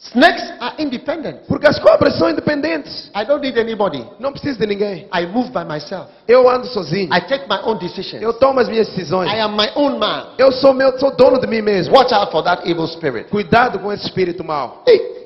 Snakes 0.00 0.52
are 0.60 0.74
independent. 0.78 1.40
Porque 1.48 1.66
as 1.66 1.78
cobras 1.80 2.16
são 2.18 2.30
independentes. 2.30 3.10
I 3.16 3.24
don't 3.24 3.42
need 3.42 3.58
anybody. 3.58 4.06
Não 4.20 4.30
preciso 4.30 4.58
de 4.58 4.66
ninguém. 4.66 5.08
I 5.12 5.26
move 5.26 5.50
by 5.50 5.64
myself. 5.64 6.06
Eu 6.26 6.48
ando 6.48 6.68
sozinho. 6.68 7.12
I 7.12 7.20
take 7.22 7.48
my 7.48 7.58
own 7.64 7.78
decisions. 7.78 8.22
Eu 8.22 8.32
tomo 8.32 8.60
as 8.60 8.68
minhas 8.68 8.86
decisões. 8.88 9.28
I 9.28 9.40
am 9.40 9.56
my 9.56 9.70
own 9.74 9.98
man. 9.98 10.34
Eu 10.38 10.52
sou 10.52 10.72
meu, 10.72 10.96
sou 11.00 11.10
dono 11.16 11.40
de 11.40 11.48
mim 11.48 11.62
mesmo. 11.62 11.96
Watch 11.96 12.14
out 12.14 12.30
for 12.30 12.44
that 12.44 12.68
evil 12.68 12.86
spirit. 12.86 13.28
Cuidado 13.28 13.80
com 13.80 13.92
esse 13.92 14.04
espírito 14.04 14.44
mau. 14.44 14.84
Hey. 14.86 15.18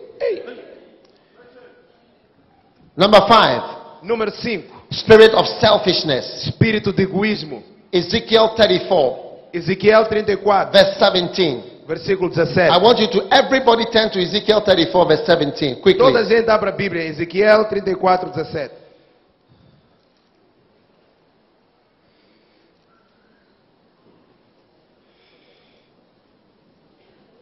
Number 2.97 3.23
five, 3.27 3.62
Número 4.03 4.31
5. 4.31 4.73
spirit 4.91 5.35
of 5.35 5.49
selfishness. 5.61 6.47
Espírito 6.47 6.93
de 6.93 7.03
egoísmo. 7.03 7.62
Ezekiel 7.93 8.51
34, 8.51 9.51
Ezequiel 9.53 10.07
34, 10.07 10.73
verse 10.73 10.99
17. 10.99 11.72
Versículo 11.87 12.30
I 12.33 12.78
want 12.78 13.01
you 13.01 13.09
to, 13.11 13.28
everybody 13.30 13.85
turn 13.91 14.11
to 14.11 14.20
Ezekiel 14.20 14.62
34, 14.64 15.07
verse 15.07 15.24
17, 15.26 15.80
quickly. 15.80 15.99
Toda 15.99 16.24
gente 16.24 16.51
abra 16.51 16.70
a 16.70 16.72
Bíblia. 16.72 17.03
Ezequiel 17.05 17.68
34, 17.68 18.33
17. 18.33 18.83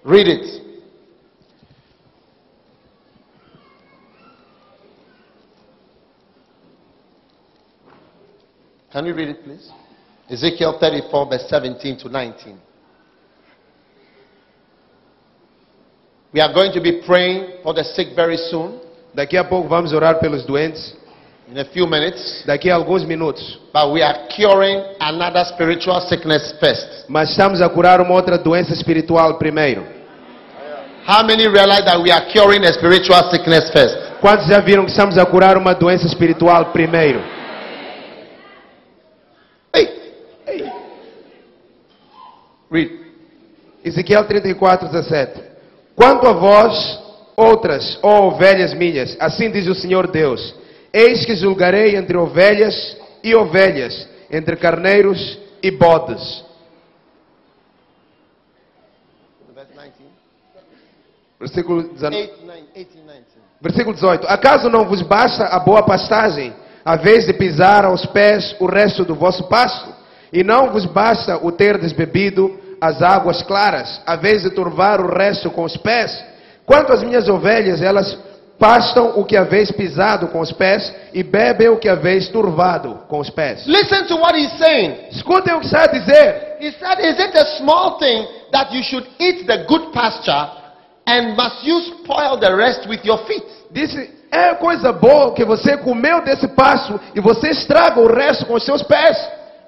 Read 0.02 0.28
it. 0.28 0.60
Can 8.90 9.06
you 9.06 9.14
read 9.14 9.28
it, 9.28 9.44
please? 9.44 9.70
Ezekiel 10.28 10.78
34, 10.80 11.26
verse 11.28 11.48
17 11.48 11.98
to 11.98 12.08
19. 12.08 12.69
We 16.32 16.40
are 16.40 16.52
going 16.52 16.72
to 16.72 16.80
be 16.80 17.02
praying 17.06 17.62
for 17.62 17.74
the 17.74 17.82
sick 17.84 18.14
very 18.14 18.36
soon, 18.50 18.78
Daqui 19.14 19.36
a 19.36 19.42
pouco 19.48 19.68
vamos 19.68 19.92
orar 19.92 20.20
pelos 20.20 20.44
doentes. 20.46 20.94
in 21.50 21.58
a 21.58 21.64
few 21.64 21.84
minutes, 21.86 22.44
Daqui 22.46 22.70
a 22.70 22.74
alguns 22.76 23.04
minutos. 23.04 23.58
but 23.72 23.90
we 23.92 24.02
are 24.02 24.28
curing 24.28 24.80
another 25.00 25.44
spiritual 25.46 26.00
sickness 26.08 26.54
first. 26.60 27.04
Mas 27.08 27.30
estamos 27.30 27.60
a 27.60 27.68
curar 27.68 28.00
uma 28.00 28.14
outra 28.14 28.38
doença 28.38 28.72
espiritual 28.72 29.34
primeiro. 29.38 29.84
How 31.06 31.24
many 31.24 31.48
realize 31.48 31.84
that 31.86 32.00
we 32.00 32.12
are 32.12 32.24
curing 32.32 32.62
a 32.64 32.72
spiritual 32.72 33.28
sickness 33.30 33.68
first? 33.72 33.96
Quantos 34.20 34.46
já 34.46 34.60
viram 34.60 34.84
que 34.84 34.90
estamos 34.92 35.18
a 35.18 35.26
curar 35.26 35.56
uma 35.56 35.74
doença 35.74 36.06
espiritual 36.06 36.66
primeiro? 36.66 37.20
Hey, 39.74 40.12
hey. 40.46 40.70
Read. 42.70 42.90
Ezequiel 43.84 44.24
34, 44.28 44.88
17. 44.88 45.49
Quanto 45.94 46.26
a 46.26 46.32
vós, 46.32 47.00
outras, 47.36 47.98
ó 48.02 48.26
ovelhas 48.28 48.74
minhas, 48.74 49.16
assim 49.18 49.50
diz 49.50 49.66
o 49.66 49.74
Senhor 49.74 50.06
Deus: 50.06 50.54
Eis 50.92 51.24
que 51.24 51.34
julgarei 51.34 51.96
entre 51.96 52.16
ovelhas 52.16 52.96
e 53.22 53.34
ovelhas, 53.34 54.08
entre 54.30 54.56
carneiros 54.56 55.38
e 55.62 55.70
bodes. 55.70 56.44
Verse 59.54 59.72
19. 59.72 59.92
Versículo 61.38 61.82
19. 61.82 62.16
8, 62.16 62.46
9, 62.46 62.60
18, 62.74 62.88
19. 62.94 63.24
Versículo 63.60 63.94
18: 63.94 64.26
Acaso 64.26 64.68
não 64.68 64.84
vos 64.84 65.02
basta 65.02 65.44
a 65.44 65.58
boa 65.60 65.82
pastagem, 65.82 66.54
a 66.84 66.96
vez 66.96 67.26
de 67.26 67.32
pisar 67.34 67.84
aos 67.84 68.06
pés 68.06 68.56
o 68.58 68.66
resto 68.66 69.04
do 69.04 69.14
vosso 69.14 69.44
pasto? 69.44 70.00
E 70.32 70.44
não 70.44 70.70
vos 70.70 70.86
basta 70.86 71.44
o 71.44 71.50
terdes 71.50 71.92
bebido 71.92 72.58
as 72.80 73.02
águas 73.02 73.42
claras, 73.42 74.00
a 74.06 74.16
vez 74.16 74.42
de 74.42 74.50
turvar 74.50 75.00
o 75.00 75.12
resto 75.12 75.50
com 75.50 75.64
os 75.64 75.76
pés? 75.76 76.24
Quanto 76.64 76.92
às 76.92 77.02
minhas 77.02 77.28
ovelhas, 77.28 77.82
elas 77.82 78.16
pastam 78.60 79.18
o 79.18 79.24
que 79.24 79.36
haveis 79.36 79.72
pisado 79.72 80.28
com 80.28 80.40
os 80.40 80.52
pés 80.52 80.94
e 81.14 81.22
bebem 81.22 81.70
o 81.70 81.78
que 81.78 81.88
haveis 81.88 82.28
turvado 82.28 83.00
com 83.08 83.18
os 83.18 83.30
pés. 83.30 83.66
Listen 83.66 84.04
to 84.06 84.16
what 84.16 84.38
he's 84.38 84.52
saying. 84.58 85.08
Escutem 85.10 85.54
o 85.54 85.60
que 85.60 85.66
está 85.66 85.84
a 85.84 85.86
dizer. 85.86 86.58
He 86.60 86.70
said, 86.72 87.00
Is 87.00 87.18
it 87.18 87.36
a 87.36 87.56
small 87.56 87.98
thing 87.98 88.28
that 88.52 88.72
you 88.74 88.82
should 88.82 89.08
eat 89.18 89.46
the 89.46 89.64
good 89.66 89.92
pasture 89.92 90.50
and 91.06 91.34
must 91.34 91.64
you 91.64 91.80
spoil 91.80 92.38
the 92.38 92.54
rest 92.54 92.86
with 92.86 93.00
your 93.02 93.18
feet? 93.24 93.44
Disse: 93.72 94.10
É 94.30 94.54
coisa 94.54 94.92
boa 94.92 95.32
que 95.32 95.44
você 95.44 95.78
comeu 95.78 96.22
desse 96.22 96.46
pasto 96.48 97.00
e 97.14 97.20
você 97.20 97.48
estraga 97.48 97.98
o 97.98 98.12
resto 98.12 98.44
com 98.44 98.54
os 98.54 98.64
seus 98.64 98.82
pés. 98.82 99.16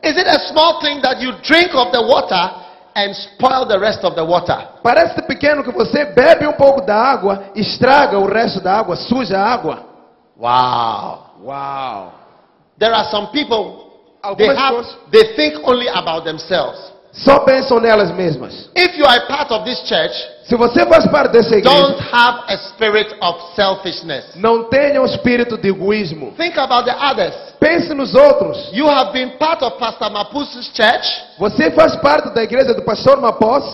Is 0.05 0.17
it 0.19 0.29
a 0.29 0.39
small 0.49 0.81
thing 0.81 1.01
that 1.01 1.23
you 1.25 1.33
drink 1.43 1.75
of 1.75 1.91
the 1.93 2.01
water 2.01 2.62
and 2.95 3.15
spoil 3.15 3.67
the 3.67 3.79
rest 3.79 4.05
of 4.05 4.15
the 4.15 4.25
water? 4.25 4.57
Parece 4.83 5.23
pequeno 5.23 5.63
que 5.63 5.73
você 5.73 6.05
bebe 6.05 6.47
um 6.47 6.53
pouco 6.53 6.83
da 6.83 6.95
água, 6.95 7.51
estraga 7.55 8.19
o 8.19 8.27
resto 8.27 8.61
da 8.61 8.79
água, 8.79 8.97
suja 8.97 9.39
a 9.39 9.47
água. 9.47 9.87
Wow. 10.37 11.33
Wow. 11.43 12.13
There 12.79 12.95
are 12.95 13.11
some 13.11 13.29
people, 13.33 13.91
they, 14.37 14.47
have, 14.47 14.75
pessoas 14.75 14.97
they 15.11 15.35
think 15.37 15.61
only 15.65 15.89
about 15.89 16.25
themselves. 16.25 16.92
Só 17.13 17.41
pensam 17.41 17.79
nelas 17.79 18.11
mesmas. 18.11 18.71
If 18.75 18.97
you 18.97 19.05
are 19.05 19.19
a 19.19 19.27
part 19.27 19.53
of 19.53 19.65
this 19.65 19.79
church, 19.87 20.15
Se 20.45 20.57
você 20.57 20.85
faz 20.87 21.07
parte 21.07 21.33
dessa 21.33 21.61
don't 21.61 21.93
igreja, 21.93 22.09
have 22.17 22.45
a 22.49 22.57
spirit 22.71 23.15
of 23.21 23.55
selfishness. 23.55 24.35
não 24.35 24.65
tenha 24.65 25.01
um 25.01 25.05
espírito 25.05 25.57
de 25.59 25.69
egoísmo. 25.69 26.33
Think 26.37 26.59
about 26.59 26.85
the 26.85 26.97
others. 26.97 27.35
Pense 27.61 27.93
nos 27.95 28.15
outros. 28.15 28.71
You 28.73 28.89
have 28.89 29.13
been 29.13 29.31
part 29.39 29.63
of 29.63 29.77
Pastor 29.79 30.11
church. 30.75 31.23
Você 31.39 31.71
faz 31.73 31.95
parte 31.97 32.31
da 32.31 32.43
igreja 32.43 32.75
do 32.75 32.83
pastor 32.83 33.21
Mapós. 33.21 33.65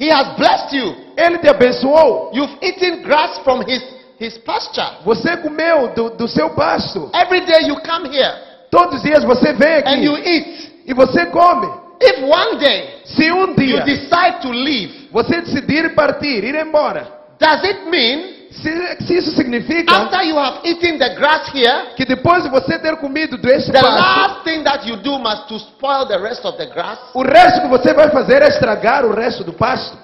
He 0.00 0.10
has 0.12 0.28
blessed 0.36 0.72
you. 0.76 0.94
Ele 1.16 1.38
te 1.38 1.48
abençoou. 1.48 2.30
You've 2.32 2.56
eaten 2.60 3.02
grass 3.02 3.38
from 3.38 3.62
his, 3.62 3.82
his 4.20 4.36
pasture. 4.38 4.98
Você 5.04 5.36
comeu 5.38 5.88
do, 5.94 6.10
do 6.10 6.28
seu 6.28 6.50
pasto. 6.50 7.10
Every 7.14 7.40
day 7.40 7.66
you 7.68 7.76
come 7.82 8.08
here 8.08 8.32
Todos 8.70 8.96
os 8.96 9.02
dias 9.02 9.24
você 9.24 9.52
vem 9.54 9.82
and 9.86 10.02
you 10.02 10.14
aqui 10.14 10.28
eat. 10.28 10.72
e 10.86 10.94
você 10.94 11.26
come. 11.26 11.87
If 12.00 12.22
one 12.22 12.58
day 12.58 13.00
Se 13.04 13.30
um 13.32 13.48
you 13.50 13.56
dia 13.56 13.80
decide 13.82 14.40
to 14.42 14.50
leave, 14.50 15.08
você 15.10 15.40
decidir 15.40 15.94
partir, 15.94 16.44
ir 16.44 16.54
embora, 16.54 17.06
does 17.38 17.64
it 17.64 17.88
mean 17.90 18.38
se, 18.50 19.04
se 19.04 19.14
isso 19.18 19.32
significa 19.32 19.94
after 19.94 20.22
you 20.22 20.38
have 20.38 20.60
eaten 20.64 20.98
the 20.98 21.14
grass 21.14 21.50
here, 21.54 21.94
que 21.96 22.04
depois 22.04 22.42
de 22.42 22.48
você 22.48 22.78
ter 22.78 22.96
comido 22.96 23.36
desse 23.36 23.70
the 23.70 23.80
pasto, 23.80 24.00
last 24.00 24.44
thing 24.44 24.62
that 24.62 24.88
you 24.88 24.96
do 24.96 25.18
must 25.18 25.46
to 25.48 25.56
spoil 25.58 26.06
the 26.06 26.18
rest 26.18 26.44
of 26.44 26.56
the 26.56 26.66
grass? 26.66 26.98
o 27.14 27.22
resto 27.22 27.62
que 27.62 27.68
você 27.68 27.92
vai 27.92 28.08
fazer 28.10 28.42
é 28.42 28.48
estragar 28.48 29.04
o 29.04 29.12
resto 29.14 29.44
do 29.44 29.52
pasto? 29.52 29.96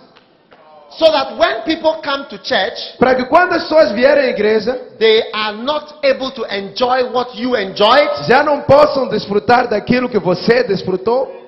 So 0.99 1.07
that 1.11 1.35
when 1.37 1.63
people 1.63 2.01
come 2.05 2.27
to 2.27 2.39
church, 2.45 2.97
Para 2.99 3.17
que 3.17 3.25
quando 3.25 3.55
as 3.55 3.63
pessoas 3.65 3.91
vierem 3.93 4.27
à 4.27 4.31
igreja, 4.31 4.75
they 4.99 5.25
are 5.33 5.57
not 5.57 5.93
able 6.05 6.31
to 6.33 6.45
enjoy 6.55 7.03
what 7.13 7.37
you 7.41 7.57
enjoyed? 7.57 8.11
já 8.29 8.45
não 8.45 8.61
possam 8.61 9.09
desfrutar 9.09 9.67
daquilo 9.69 10.09
que 10.09 10.19
você 10.19 10.63
desfrutou? 10.63 11.44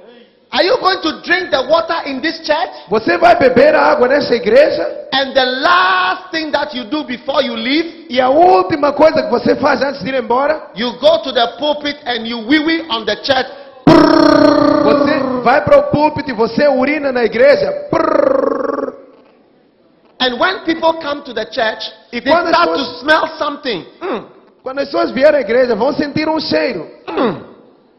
Are 0.53 0.65
you 0.65 0.79
going 0.79 1.01
to 1.03 1.21
drink 1.23 1.51
the 1.51 1.67
water 1.69 2.03
in 2.07 2.21
this 2.21 2.39
church? 2.47 2.71
Você 2.89 3.19
vai 3.19 3.35
beber 3.37 3.75
a 3.75 3.83
água 3.93 4.07
nessa 4.09 4.35
igreja? 4.35 4.87
And 5.13 5.33
the 5.35 5.45
last 5.45 6.31
thing 6.31 6.51
that 6.53 6.75
you 6.77 6.85
do 6.85 7.05
before 7.05 7.43
you 7.43 7.55
leave, 7.55 8.07
E 8.09 8.21
a 8.21 8.29
última 8.31 8.93
coisa 8.93 9.23
que 9.25 9.31
você 9.31 9.57
faz 9.57 9.83
antes 9.83 10.03
de 10.03 10.09
ir 10.11 10.15
embora, 10.15 10.71
you 10.77 10.93
go 11.01 11.19
to 11.23 11.33
the 11.33 11.47
pulpit 11.59 11.97
and 12.07 12.27
you 12.27 12.39
wee 12.47 12.61
wee 12.61 12.87
on 12.91 13.05
the 13.05 13.17
church. 13.17 13.49
você 14.85 15.19
vai 15.43 15.63
para 15.65 15.79
o 15.79 15.83
púlpito 15.91 16.31
e 16.31 16.33
você 16.33 16.69
urina 16.69 17.11
na 17.13 17.25
igreja. 17.25 17.73
And 20.21 20.39
when 20.41 20.65
people 20.65 20.95
come 21.03 21.23
to 21.25 21.35
the 21.35 21.45
church, 21.51 21.93
E 22.13 22.21
they 22.21 22.33
start 22.33 22.71
pessoas- 22.71 22.89
to 22.89 23.01
smell 23.01 23.27
something. 23.39 23.85
Mm, 24.01 24.25
Quando 24.63 24.79
as 24.81 24.87
pessoas 24.87 25.11
vierem 25.11 25.39
à 25.39 25.41
igreja, 25.41 25.75
vão 25.77 25.93
sentir 25.93 26.29
um 26.29 26.41
cheiro. 26.41 26.89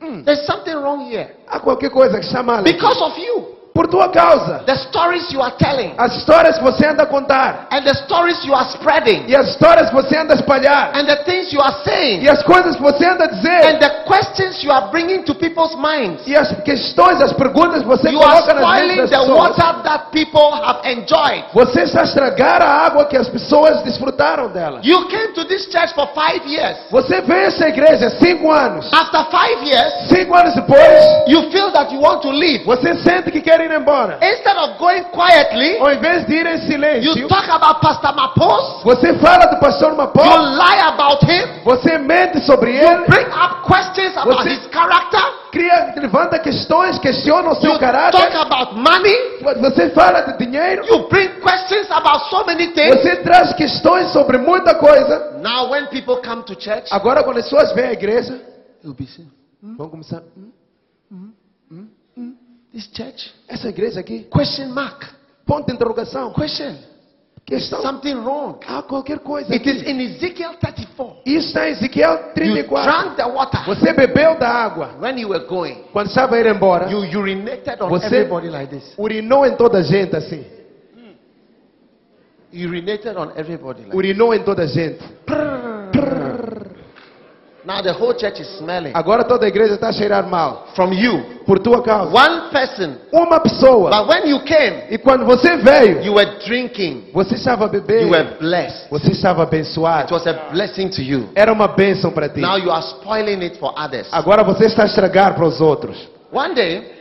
Mm. 0.02 0.24
There's 0.24 0.46
something 0.46 0.76
wrong 0.76 1.10
here. 1.10 1.36
Há 1.48 1.60
qualquer 1.60 1.90
coisa 1.90 2.20
que 2.20 2.26
está 2.26 2.44
mal. 2.44 2.60
aqui. 2.60 2.74
Because 2.74 3.02
of 3.02 3.18
you. 3.18 3.57
Por 3.78 3.88
tua 3.88 4.10
causa. 4.10 4.64
The 4.66 4.76
stories 4.90 5.32
you 5.32 5.40
are 5.40 5.54
telling 5.60 5.94
As 6.00 6.16
histórias 6.16 6.58
que 6.58 6.64
você 6.64 6.88
anda 6.88 7.04
a 7.04 7.06
contar. 7.06 7.68
and 7.70 7.84
the 7.84 7.94
stories 7.94 8.44
you 8.44 8.56
are 8.56 8.66
spreading 8.72 9.26
E 9.28 9.36
as 9.36 9.50
histórias 9.50 9.90
que 9.90 9.96
você 9.96 10.18
anda 10.18 10.34
a 10.34 10.36
espalhar. 10.38 10.92
and 10.96 11.06
the 11.06 11.18
things 11.26 11.54
you 11.54 11.62
are 11.62 11.76
saying 11.86 12.24
E 12.24 12.28
as 12.28 12.42
coisas 12.42 12.76
que 12.76 12.82
você 12.82 13.06
anda 13.06 13.26
a 13.26 13.28
and 13.28 13.36
dizer. 13.36 13.78
the 13.80 13.90
questions 14.08 14.64
you 14.64 14.72
are 14.72 14.90
bringing 14.90 15.22
to 15.26 15.36
people's 15.36 15.76
minds. 15.76 16.26
E 16.26 16.36
as 16.36 16.50
questões, 16.64 17.22
as 17.22 17.34
perguntas 17.34 17.84
que 17.84 17.88
você 17.88 18.10
You 18.10 18.20
coloca 18.20 18.52
nas 18.56 18.82
mentes 18.82 18.96
the 18.96 19.02
das 19.16 19.20
pessoas. 19.28 19.38
water 19.58 19.84
that 19.84 20.06
people 20.12 20.50
have 20.66 20.80
enjoyed. 20.92 21.44
Você 21.54 21.84
está 21.84 22.02
estragar 22.02 22.64
a 22.64 22.86
água 22.88 23.06
que 23.06 23.16
as 23.16 23.30
pessoas 23.30 23.84
desfrutaram 23.84 24.50
dela. 24.50 24.80
You 24.82 25.06
came 25.08 25.34
to 25.34 25.46
this 25.46 25.68
church 25.72 25.94
for 25.94 26.08
five 26.16 26.42
years. 26.48 26.78
Você 26.90 27.22
veio 27.22 27.42
a 27.42 27.48
essa 27.48 27.68
igreja 27.68 28.10
cinco 28.18 28.52
anos. 28.52 28.92
After 28.92 29.24
five 29.30 29.64
years, 29.64 29.94
Cinco 30.10 30.36
anos 30.36 30.56
depois, 30.56 31.06
you 31.28 31.52
feel 31.52 31.70
that 31.74 31.94
you 31.94 32.02
want 32.02 32.22
to 32.24 32.32
leave. 32.32 32.64
você 32.66 32.96
sente 33.04 33.30
que 33.30 33.40
quer 33.42 33.67
ir 33.68 33.80
embora, 33.80 34.18
instead 34.22 34.58
of 34.58 34.78
going 34.78 35.04
quietly, 35.12 35.78
ao 35.80 35.92
invés 35.94 36.26
de 36.26 36.36
ir 36.36 36.46
em 36.48 36.54
you 36.56 36.68
silêncio, 36.68 37.28
talk 37.28 37.50
about 37.50 37.80
Pastor 37.82 38.16
Mapos, 38.16 38.84
você 38.84 39.14
fala 39.20 39.46
do 39.48 39.60
pastor 39.60 39.90
you 39.92 39.96
Mapó, 39.98 40.24
lie 40.24 40.82
about 40.82 41.24
him, 41.26 41.62
você 41.64 41.98
mente 41.98 42.40
sobre 42.46 42.72
you 42.72 42.82
ele, 42.84 43.06
bring 43.06 43.28
up 43.28 43.62
questions 43.68 44.16
about 44.18 44.44
Você- 44.44 44.50
his 44.54 44.68
character, 44.72 45.22
cria, 45.52 45.94
levanta 45.98 46.40
questões, 46.40 46.98
questiona 47.00 47.50
o 47.50 47.54
you 47.56 47.62
seu 47.62 47.80
caráter, 47.80 48.18
talk 48.20 48.36
about 48.38 48.76
money, 48.76 49.16
você 49.60 49.90
fala 49.92 50.22
de 50.22 50.38
dinheiro, 50.38 50.86
you 50.88 51.08
bring 51.10 51.30
questions 51.42 51.90
about 51.92 52.30
so 52.30 52.44
many 52.46 52.68
things. 52.68 52.96
você 53.02 53.18
traz 53.18 53.54
questões 53.54 54.12
sobre 54.12 54.38
muita 54.38 54.76
coisa. 54.76 55.38
Now, 55.42 55.70
when 55.72 55.88
people 55.88 56.18
come 56.18 56.44
to 56.44 56.56
church, 56.60 56.88
Agora, 56.92 57.24
quando 57.24 57.38
as 57.38 57.44
pessoas 57.44 57.72
vêm 57.74 57.86
à 57.88 57.94
igreja, 57.94 58.40
you'll 58.84 58.96
be 58.96 59.06
saying, 59.08 59.30
vão 59.78 59.90
começar. 59.90 60.22
"Hum, 60.38 60.47
This 62.78 62.90
church? 62.94 63.34
Essa 63.48 63.70
igreja 63.70 64.00
aqui, 64.02 64.28
Question 64.32 64.68
mark. 64.70 65.04
ponto 65.48 65.66
de 65.66 65.74
interrogação. 65.74 66.32
Question. 66.32 66.76
Questão. 67.44 67.82
Something 67.82 68.14
wrong. 68.18 68.60
Há 68.68 68.84
qualquer 68.84 69.18
coisa. 69.20 69.52
It 69.52 69.68
is 69.68 69.82
Aqui. 69.82 69.90
in 69.92 70.00
Ezekiel 70.02 70.54
34. 70.60 71.22
Isso 71.26 71.48
está 71.48 71.68
em 71.68 71.72
Ezequiel 71.72 72.12
You 72.12 72.34
34. 72.36 72.92
drank 72.92 73.16
the 73.16 73.24
water. 73.24 73.66
Você 73.66 73.94
bebeu 73.94 74.38
da 74.38 74.48
água. 74.50 74.92
When 75.02 75.18
you 75.20 75.30
were 75.30 75.44
going, 75.48 75.86
Quando 75.92 76.10
estava 76.10 76.36
a 76.36 76.40
ir 76.40 76.46
embora, 76.46 76.88
you 76.92 77.00
urinated 77.20 77.82
on 77.82 77.90
Você- 77.90 78.06
everybody 78.18 78.50
like 78.52 78.68
this. 78.78 78.94
urinou 78.96 79.44
em 79.44 79.56
toda 79.56 79.80
a 79.80 79.82
gente 79.82 80.16
assim. 80.16 80.46
You 82.54 82.70
urinated 82.70 83.18
on 83.18 83.32
everybody 83.36 83.82
like 83.86 83.96
Urinou 83.98 84.34
em 84.36 84.44
toda 84.44 84.62
a 84.64 84.68
gente. 84.68 85.00
Now 87.68 87.82
the 87.82 87.92
whole 87.92 88.14
church 88.14 88.40
is 88.40 88.48
smelling 88.58 88.94
Agora 88.96 89.26
toda 89.26 89.46
a 89.46 89.50
igreja 89.50 89.74
está 89.74 89.90
a 89.90 89.92
cheirar 89.92 90.26
mal. 90.26 90.68
from 90.74 90.94
you. 90.94 91.42
Por 91.46 91.60
tua 91.60 91.82
causa. 91.84 92.10
One 92.16 92.50
person. 92.50 92.96
Uma 93.12 93.42
pessoa. 93.42 93.90
But 93.92 94.08
when 94.08 94.30
you 94.30 94.40
came, 94.46 94.84
E 94.90 94.98
quando 94.98 95.26
você 95.26 95.58
veio, 95.58 96.02
you 96.02 96.14
were 96.14 96.38
drinking. 96.46 97.10
você 97.14 97.36
estava 97.36 97.66
You 97.66 97.70
bebendo. 97.72 98.12
were 98.12 98.24
blessed. 98.40 98.88
Você 98.90 99.12
estava 99.12 99.44
It 99.44 99.50
abençoado. 99.54 100.14
was 100.14 100.26
a 100.26 100.34
blessing 100.54 100.88
to 100.92 101.02
you. 101.02 101.30
Era 101.36 101.52
uma 101.52 101.68
bênção 101.68 102.10
para 102.10 102.30
ti. 102.30 102.40
Now 102.40 102.58
you 102.58 102.72
are 102.72 102.86
spoiling 102.86 103.44
it 103.44 103.60
for 103.60 103.74
others. 103.78 104.08
Agora 104.14 104.44
você 104.46 104.68
está 104.68 104.84
a 104.84 104.86
estragar 104.86 105.36
para 105.36 105.46
os 105.46 105.60
outros. 105.60 105.98
One 106.32 106.54
day, 106.56 106.96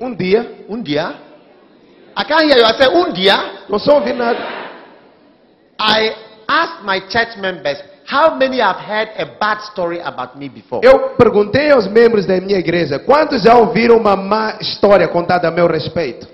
Um 0.00 0.14
dia, 0.14 0.64
un 0.70 0.82
dia, 0.82 1.14
I 2.16 2.24
can't 2.24 2.46
hear 2.48 2.56
you. 2.58 2.64
I 2.64 2.72
said, 2.78 2.88
un 2.94 3.12
dia, 3.12 3.36
não 3.68 3.78
só 3.78 3.96
ouvi 3.98 4.14
nada. 4.14 4.38
I 5.78 6.14
asked 6.48 6.84
my 6.86 7.00
church 7.10 7.38
members, 7.38 7.78
how 8.10 8.34
many 8.36 8.60
have 8.60 8.76
heard 8.80 9.08
a 9.16 9.26
bad 9.38 9.60
story 9.70 10.00
about 10.00 10.36
me 10.38 10.48
before? 10.48 10.80
Eu 10.86 11.10
perguntei 11.16 11.70
aos 11.70 11.86
membros 11.86 12.26
da 12.26 12.40
minha 12.40 12.58
igreja, 12.58 12.98
quantos 12.98 13.42
já 13.42 13.54
ouviram 13.56 13.96
uma 13.98 14.16
má 14.16 14.56
história 14.60 15.06
contada 15.08 15.48
a 15.48 15.50
meu 15.50 15.66
respeito? 15.66 16.26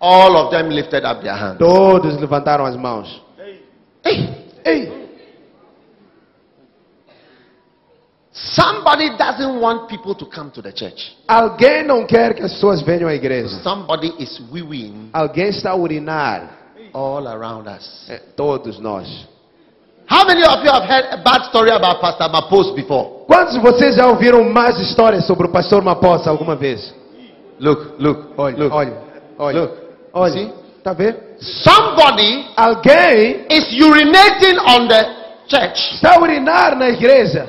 All 0.00 0.34
of 0.36 0.50
them 0.50 0.68
lifted 0.70 1.04
up 1.04 1.20
their 1.22 1.34
hands. 1.36 1.58
Todos 1.58 2.16
levantaram 2.18 2.64
as 2.64 2.74
mãos. 2.76 3.22
Hey, 4.02 4.34
Ei, 4.64 5.08
somebody 8.32 9.10
doesn't 9.18 9.60
want 9.60 9.88
people 9.88 10.14
to 10.14 10.24
come 10.26 10.50
to 10.52 10.62
the 10.62 10.72
church. 10.72 11.16
alguém 11.28 11.84
não 11.84 12.06
quer 12.06 12.34
que 12.34 12.42
as 12.42 12.52
pessoas 12.54 12.80
venham 12.82 13.08
à 13.08 13.14
igreja. 13.14 13.60
Somebody 13.62 14.14
is 14.18 14.40
wee-weeing 14.50 15.10
Alguém 15.12 15.48
está 15.48 15.72
a 15.72 15.76
urinar. 15.76 16.50
all 16.94 17.26
around 17.28 17.68
us. 17.68 18.08
Todos 18.36 18.78
nós. 18.80 19.28
How 20.10 20.24
many 20.26 20.42
of 20.42 20.64
you 20.64 20.70
have 20.72 20.82
heard 20.88 21.04
a 21.12 21.22
bad 21.22 21.44
story 21.50 21.70
about 21.70 22.00
Pastor 22.00 22.28
Mapos 22.28 22.74
before? 22.74 23.24
Quantos 23.28 23.54
de 23.54 23.60
vocês 23.60 23.94
já 23.94 24.06
ouviram 24.08 24.42
mais 24.50 24.76
histórias 24.80 25.24
sobre 25.24 25.46
o 25.46 25.50
pastor 25.50 25.82
Maposa 25.82 26.28
alguma 26.30 26.56
vez? 26.56 26.92
Look, 27.60 27.94
look, 28.00 28.32
Olha, 28.36 28.56
look. 28.58 28.74
olha, 28.74 28.92
olha. 29.38 29.60
Look. 29.60 29.72
Olha, 30.12 30.32
See? 30.32 30.52
tá 30.82 30.92
vendo? 30.92 31.16
Somebody 31.40 32.44
Alguém 32.56 33.46
is 33.50 33.64
urinating 33.80 34.58
on 34.66 34.88
the 34.88 35.04
church. 35.46 35.94
está 35.94 36.16
a 36.16 36.20
urinar 36.20 36.74
na 36.76 36.88
igreja. 36.88 37.46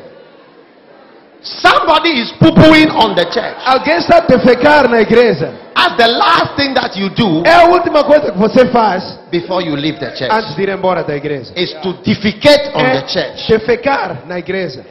Somebody 1.44 2.22
is 2.22 2.32
poo-pooing 2.40 2.92
on 2.94 3.16
the 3.16 3.26
church. 3.26 3.58
Alguém 3.66 3.98
está 3.98 4.18
a 4.18 4.22
defecar 4.22 4.88
na 4.88 5.02
igreja. 5.02 5.52
As 5.74 5.98
the 5.98 6.06
last 6.08 6.56
thing 6.56 6.74
that 6.76 6.96
you 7.00 7.10
do 7.10 7.42
É 7.44 7.54
a 7.56 7.66
última 7.66 8.04
coisa 8.04 8.32
que 8.32 8.38
você 8.38 8.68
faz 8.68 9.18
before 9.32 9.64
you 9.66 9.76
leave 9.76 9.98
the 10.00 10.12
church 10.16 10.32
antes 10.32 10.56
de 10.56 10.62
ir 10.62 10.70
embora 10.70 11.04
da 11.04 11.16
igreja. 11.16 11.52
is 11.56 11.74
to 11.82 11.94
defecate 12.04 12.70
on 12.76 12.82
É 12.86 13.02
the 13.02 13.08
church. 13.08 13.48
defecar 13.48 14.22
na 14.28 14.38
igreja. 14.38 14.86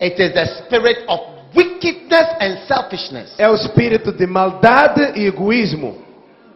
It 0.00 0.20
is 0.20 0.34
the 0.34 0.44
spirit 0.66 0.98
of 1.08 1.33
wickedness 1.54 2.28
and 2.40 2.58
selfishness. 2.66 3.34
É 3.38 3.48
o 3.48 3.54
espírito 3.54 4.12
de 4.12 4.26
maldade 4.26 5.12
e 5.18 5.26
egoísmo. 5.26 5.98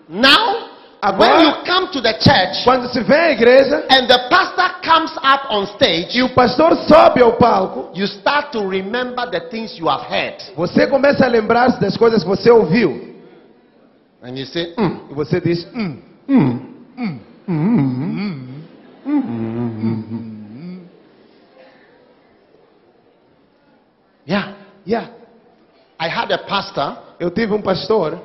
Now, 0.09 0.69
Agora- 1.01 1.37
when 1.37 1.47
you 1.47 1.53
come 1.65 1.89
to 1.93 2.01
the 2.03 2.15
church 2.15 2.65
Quando 2.65 2.89
se 2.93 3.01
vem 3.03 3.17
à 3.17 3.31
igreja 3.31 3.85
and 3.89 4.07
the 4.09 4.19
pastor 4.29 4.69
comes 4.83 5.13
up 5.19 5.47
on 5.51 5.65
stage, 5.77 6.19
e 6.19 6.23
o 6.25 6.31
pastor 6.31 6.75
sobe 6.89 7.23
ao 7.23 7.35
palco, 7.37 7.91
you 7.95 8.05
start 8.07 8.51
to 8.51 8.67
remember 8.69 9.31
the 9.31 9.41
things 9.49 9.79
you 9.79 9.89
have 9.89 10.05
heard. 10.13 10.43
você 10.57 10.87
começa 10.89 11.25
a 11.25 11.29
lembrar-se 11.29 11.81
das 11.81 11.97
coisas 11.97 12.23
que 12.25 12.29
você 12.29 12.51
ouviu. 12.51 13.15
And 14.23 14.37
you 14.37 14.47
say, 14.47 14.75
"Hmm, 14.77 15.07
E 15.11 15.15
você 15.15 15.41
diz, 15.41 15.65
hum, 15.73 15.99
yeah. 24.27 24.55
Yeah. 24.89 25.11
I 26.01 26.09
had 26.09 26.33
a 26.33 26.39
pastor, 26.39 26.97
Eu 27.21 27.31
tive 27.31 27.53
um 27.53 27.61
pastor, 27.61 28.19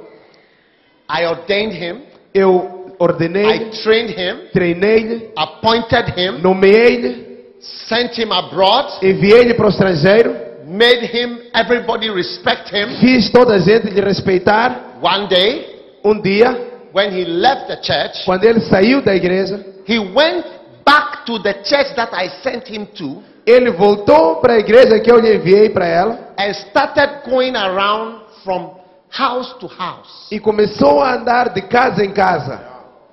I 1.09 1.25
ordained 1.25 1.73
him, 1.73 2.03
eu 2.33 2.95
ordenei, 2.99 3.45
I 3.45 3.69
trained 3.83 4.11
him, 4.11 4.49
treinei-lhe, 4.53 5.31
appointed 5.35 6.13
him, 6.15 6.39
nomeei-lhe, 6.41 7.57
sent 7.59 8.17
him 8.17 8.31
abroad, 8.31 9.03
enviei-lhe 9.03 9.55
para 9.55 9.65
o 9.65 9.69
estrangeiro, 9.69 10.35
made 10.67 11.05
him, 11.05 11.49
everybody 11.53 12.09
respect 12.09 12.69
him. 12.71 12.99
fiz 12.99 13.29
toda 13.31 13.55
a 13.55 13.59
gente 13.59 13.89
lhe 13.89 14.01
respeitar. 14.01 14.99
One 15.01 15.27
day, 15.27 15.73
Um 16.05 16.21
dia, 16.21 16.51
when 16.91 17.11
he 17.11 17.25
left 17.25 17.67
the 17.67 17.77
church, 17.77 18.25
quando 18.25 18.43
ele 18.43 18.59
saiu 18.59 19.01
da 19.01 19.15
igreja, 19.15 19.63
he 19.85 19.97
went 19.99 20.45
back 20.85 21.25
to 21.25 21.39
the 21.39 21.53
church 21.63 21.95
that 21.95 22.13
I 22.13 22.27
sent 22.43 22.67
him 22.67 22.85
to 22.97 23.23
ele 23.45 23.71
voltou 23.71 24.37
para 24.37 24.53
a 24.53 24.59
igreja 24.59 24.99
que 24.99 25.11
eu 25.11 25.19
lhe 25.19 25.35
enviei 25.35 25.69
para 25.69 25.85
ela 25.85 26.19
and 26.39 26.49
started 26.51 27.21
going 27.29 27.55
around 27.55 28.17
from 28.43 28.75
house 29.09 29.53
to 29.59 29.67
house. 29.67 30.27
e 30.31 30.39
começou 30.39 31.01
a 31.01 31.15
andar 31.15 31.49
de 31.49 31.61
casa 31.63 32.03
em 32.03 32.11
casa. 32.11 32.59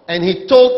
And 0.09 0.23
he 0.25 0.47
told, 0.47 0.73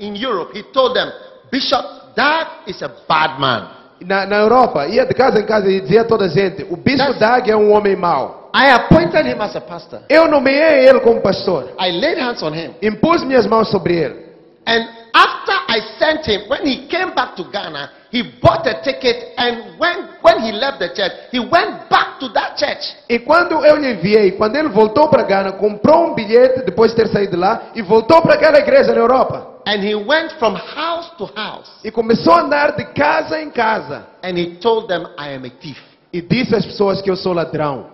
in 0.00 0.14
Europe, 0.16 0.56
he 0.56 0.62
told 0.72 0.94
them, 0.94 1.10
Bishop, 1.50 1.84
that 2.16 2.48
is 2.66 2.82
a 2.82 2.88
bad 3.08 3.38
man. 3.40 3.68
Na, 4.00 4.26
na 4.26 4.36
Europa, 4.36 4.86
ia 4.86 5.04
de 5.06 5.14
casa 5.14 5.40
em 5.40 5.46
casa 5.46 5.68
e 5.70 5.80
dizia 5.80 6.02
a 6.02 6.04
toda 6.04 6.26
a 6.26 6.28
gente: 6.28 6.64
o 6.70 6.76
bispo 6.76 6.98
That's- 7.14 7.18
Dag 7.18 7.50
é 7.50 7.56
um 7.56 7.72
homem 7.72 7.96
mau. 7.96 8.50
I 8.54 8.70
appointed 8.70 9.26
him 9.26 9.40
as 9.40 9.54
a 9.56 9.60
pastor. 9.60 10.00
Eu 10.08 10.28
nomeei 10.28 10.86
ele 10.88 11.00
como 11.00 11.20
pastor, 11.20 11.72
I 11.78 11.90
laid 11.92 12.18
hands 12.18 12.42
on 12.42 12.54
him. 12.54 12.74
impus 12.82 13.22
minhas 13.24 13.46
mãos 13.46 13.68
sobre 13.70 13.96
ele. 13.96 14.26
And 14.66 14.86
after 15.14 15.54
I 15.68 15.80
sent 15.98 16.26
him, 16.26 16.48
when 16.48 16.66
he 16.66 16.86
came 16.88 17.12
back 17.14 17.36
to 17.36 17.44
Ghana, 17.44 17.90
he 18.16 18.22
bought 18.40 18.66
a 18.66 18.80
ticket 18.82 19.34
and 19.36 19.78
when, 19.78 20.08
when 20.22 20.40
he 20.40 20.52
left 20.52 20.78
the 20.78 20.88
church, 20.94 21.12
he 21.30 21.38
went 21.38 21.88
back 21.90 22.18
to 22.18 22.28
that 22.32 22.56
church. 22.56 22.96
E 23.10 23.18
quando 23.18 23.62
eu 23.64 23.76
lhe 23.76 23.92
enviei, 23.92 24.32
quando 24.32 24.56
ele 24.56 24.68
voltou 24.70 25.08
para 25.08 25.22
Gana, 25.22 25.52
comprou 25.52 26.06
um 26.06 26.14
bilhete 26.14 26.62
depois 26.64 26.92
de 26.92 26.96
ter 26.96 27.08
saído 27.08 27.32
de 27.32 27.36
lá 27.36 27.72
e 27.74 27.82
voltou 27.82 28.22
para 28.22 28.34
aquela 28.34 28.58
igreja 28.58 28.92
na 28.94 29.00
Europa. 29.00 29.54
And 29.66 29.82
he 29.82 29.94
went 29.94 30.32
from 30.38 30.54
house 30.54 31.10
to 31.18 31.26
house 31.36 31.68
E 31.84 31.90
começou 31.90 32.32
a 32.32 32.40
andar 32.42 32.76
de 32.76 32.84
casa 32.94 33.40
em 33.42 33.50
casa. 33.50 34.06
and 34.22 34.38
he 34.38 34.56
told 34.60 34.88
them, 34.88 35.06
I 35.18 35.34
am 35.34 35.44
a 35.44 35.50
thief. 35.50 35.78
E 36.12 36.22
disse 36.22 36.54
às 36.54 36.64
pessoas 36.64 37.02
que 37.02 37.10
eu 37.10 37.16
sou 37.16 37.34
ladrão. 37.34 37.90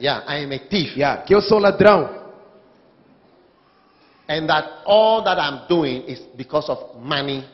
Yeah, 0.00 0.24
I 0.26 0.44
am 0.44 0.52
a 0.52 0.58
thief. 0.58 0.96
Yeah, 0.96 1.22
que 1.22 1.34
eu 1.34 1.42
sou 1.42 1.58
ladrão. 1.58 2.08
And 4.28 4.46
that 4.46 4.66
all 4.86 5.22
that 5.24 5.38
I'm 5.38 5.66
doing 5.68 6.04
is 6.06 6.20
because 6.36 6.70
of 6.70 6.78
money 7.02 7.44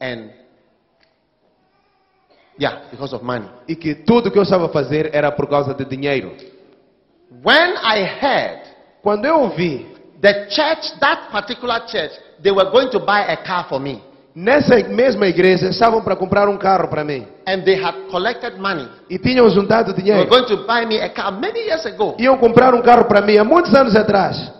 and 0.00 0.30
yeah, 2.58 2.82
because 2.90 3.14
of 3.14 3.24
money. 3.24 3.48
E 3.68 3.74
que 3.76 3.94
tudo 3.94 4.30
que 4.30 4.38
eu 4.38 4.42
estava 4.42 4.66
a 4.66 4.68
fazer 4.68 5.10
era 5.14 5.30
por 5.32 5.48
causa 5.48 5.74
de 5.74 5.84
dinheiro. 5.84 6.32
When 7.44 7.74
I 7.82 8.04
heard 8.04 8.60
Quando 9.02 9.24
eu 9.24 9.40
ouvi, 9.40 9.86
the 10.20 10.48
church, 10.48 10.98
that 11.00 11.30
particular 11.32 11.80
church, 11.88 12.12
they 12.42 12.52
were 12.52 12.70
going 12.70 12.88
to 12.90 13.00
buy 13.00 13.20
a 13.32 13.36
car 13.36 13.66
for 13.68 13.80
me. 13.80 14.00
nessa 14.34 14.76
mesma 14.88 15.26
igreja, 15.26 15.68
estavam 15.68 16.02
para 16.02 16.14
comprar 16.16 16.48
um 16.48 16.56
carro 16.56 16.88
para 16.88 17.02
mim. 17.04 17.26
And 17.46 17.62
they 17.64 17.74
had 17.82 17.94
collected 18.10 18.56
money. 18.58 18.88
E 19.10 19.18
tinham 19.18 19.48
juntado 19.50 19.92
They 19.92 20.04
were 20.04 20.24
dinheiro. 20.24 20.30
going 20.30 20.46
to 20.46 20.66
buy 20.66 20.86
me 20.86 21.00
a 21.00 21.08
car 21.10 21.32
many 21.32 21.60
years 21.66 21.84
ago. 21.84 22.16
Iam 22.18 22.38
comprar 22.38 22.74
um 22.74 22.82
carro 22.82 23.04
para 23.06 23.20
mim 23.20 23.36
há 23.38 23.44
muitos 23.44 23.74
anos 23.74 23.96
atrás. 23.96 24.52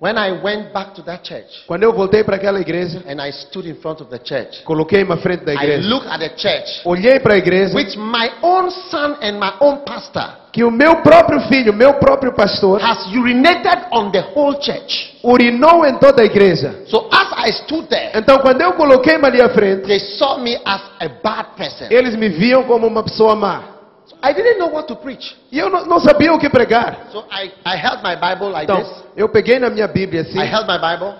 When 0.00 0.16
I 0.16 0.30
went 0.30 0.72
back 0.72 0.94
to 0.94 1.02
that 1.02 1.24
church 1.24 1.64
Quando 1.66 1.82
eu 1.82 1.92
voltei 1.92 2.22
para 2.22 2.36
aquela 2.36 2.60
igreja, 2.60 3.02
and 3.08 3.20
I 3.20 3.32
stood 3.32 3.68
in 3.68 3.74
front 3.76 4.00
of 4.00 4.08
the 4.10 4.18
church, 4.22 4.62
coloquei-me 4.64 5.12
à 5.12 5.16
frente 5.16 5.44
da 5.44 5.52
I 5.52 5.56
igreja, 5.56 5.88
looked 5.88 6.08
at 6.08 6.20
the 6.20 6.30
church 6.36 6.82
olhei 6.84 7.18
para 7.18 7.34
a 7.34 7.38
igreja, 7.38 7.74
which 7.74 7.96
my 7.96 8.30
own 8.42 8.70
son 8.70 9.16
and 9.20 9.38
my 9.40 9.52
own 9.60 9.78
pastor 9.84 10.48
que 10.52 10.64
o 10.64 10.70
meu 10.70 11.02
próprio 11.02 11.40
filho, 11.42 11.72
meu 11.72 11.94
próprio 11.94 12.32
pastor, 12.32 12.80
has 12.82 13.06
urinated 13.12 13.86
on 13.92 14.10
the 14.10 14.20
whole 14.34 14.58
church. 14.60 15.18
urinou 15.22 15.84
em 15.84 15.98
toda 15.98 16.22
a 16.22 16.24
igreja. 16.24 16.84
So 16.86 17.08
as 17.12 17.48
I 17.48 17.52
stood 17.62 17.88
there, 17.88 18.12
Então, 18.14 18.38
quando 18.38 18.60
eu 18.62 18.72
coloquei-me 18.72 19.24
ali 19.26 19.42
à 19.42 19.48
frente, 19.50 19.86
they 19.86 20.00
saw 20.00 20.38
me 20.38 20.58
as 20.64 20.80
a 21.00 21.08
bad 21.22 21.50
person. 21.56 21.86
eles 21.90 22.16
me 22.16 22.28
viam 22.28 22.62
como 22.64 22.86
uma 22.86 23.02
pessoa 23.02 23.34
má. 23.36 23.77
I 24.22 24.32
didn't 24.32 24.58
know 24.58 24.68
what 24.72 24.88
to 24.88 24.96
preach. 24.96 25.36
E 25.52 25.58
eu 25.58 25.68
não, 25.70 25.86
não 25.86 26.00
sabia 26.00 26.32
o 26.32 26.38
que 26.38 26.48
pregar. 26.50 27.08
So 27.12 27.24
I, 27.30 27.52
I 27.66 27.76
held 27.76 28.02
my 28.02 28.16
Bible 28.16 28.50
like 28.50 28.64
Então, 28.64 28.82
this. 28.82 29.04
eu 29.16 29.28
peguei 29.28 29.58
na 29.58 29.70
minha 29.70 29.86
Bíblia 29.86 30.22
assim, 30.22 30.38
I 30.38 30.46
held 30.46 30.66
my 30.66 30.78
Bible. 30.78 31.14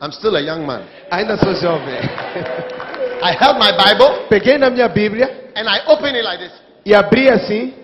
I'm 0.00 0.12
still 0.12 0.36
a 0.36 0.40
young 0.42 0.66
man. 0.66 0.86
ainda 1.10 1.36
sou 1.38 1.54
jovem. 1.54 2.00
I 3.22 3.32
held 3.32 3.58
my 3.58 3.72
Bible 3.72 4.26
Peguei 4.28 4.58
na 4.58 4.68
minha 4.68 4.88
Bíblia 4.88 5.52
and 5.56 5.66
I 5.68 5.80
opened 5.86 6.16
it 6.16 6.24
like 6.24 6.38
this. 6.38 6.52
e 6.84 6.94
abri 6.94 7.28
assim, 7.30 7.74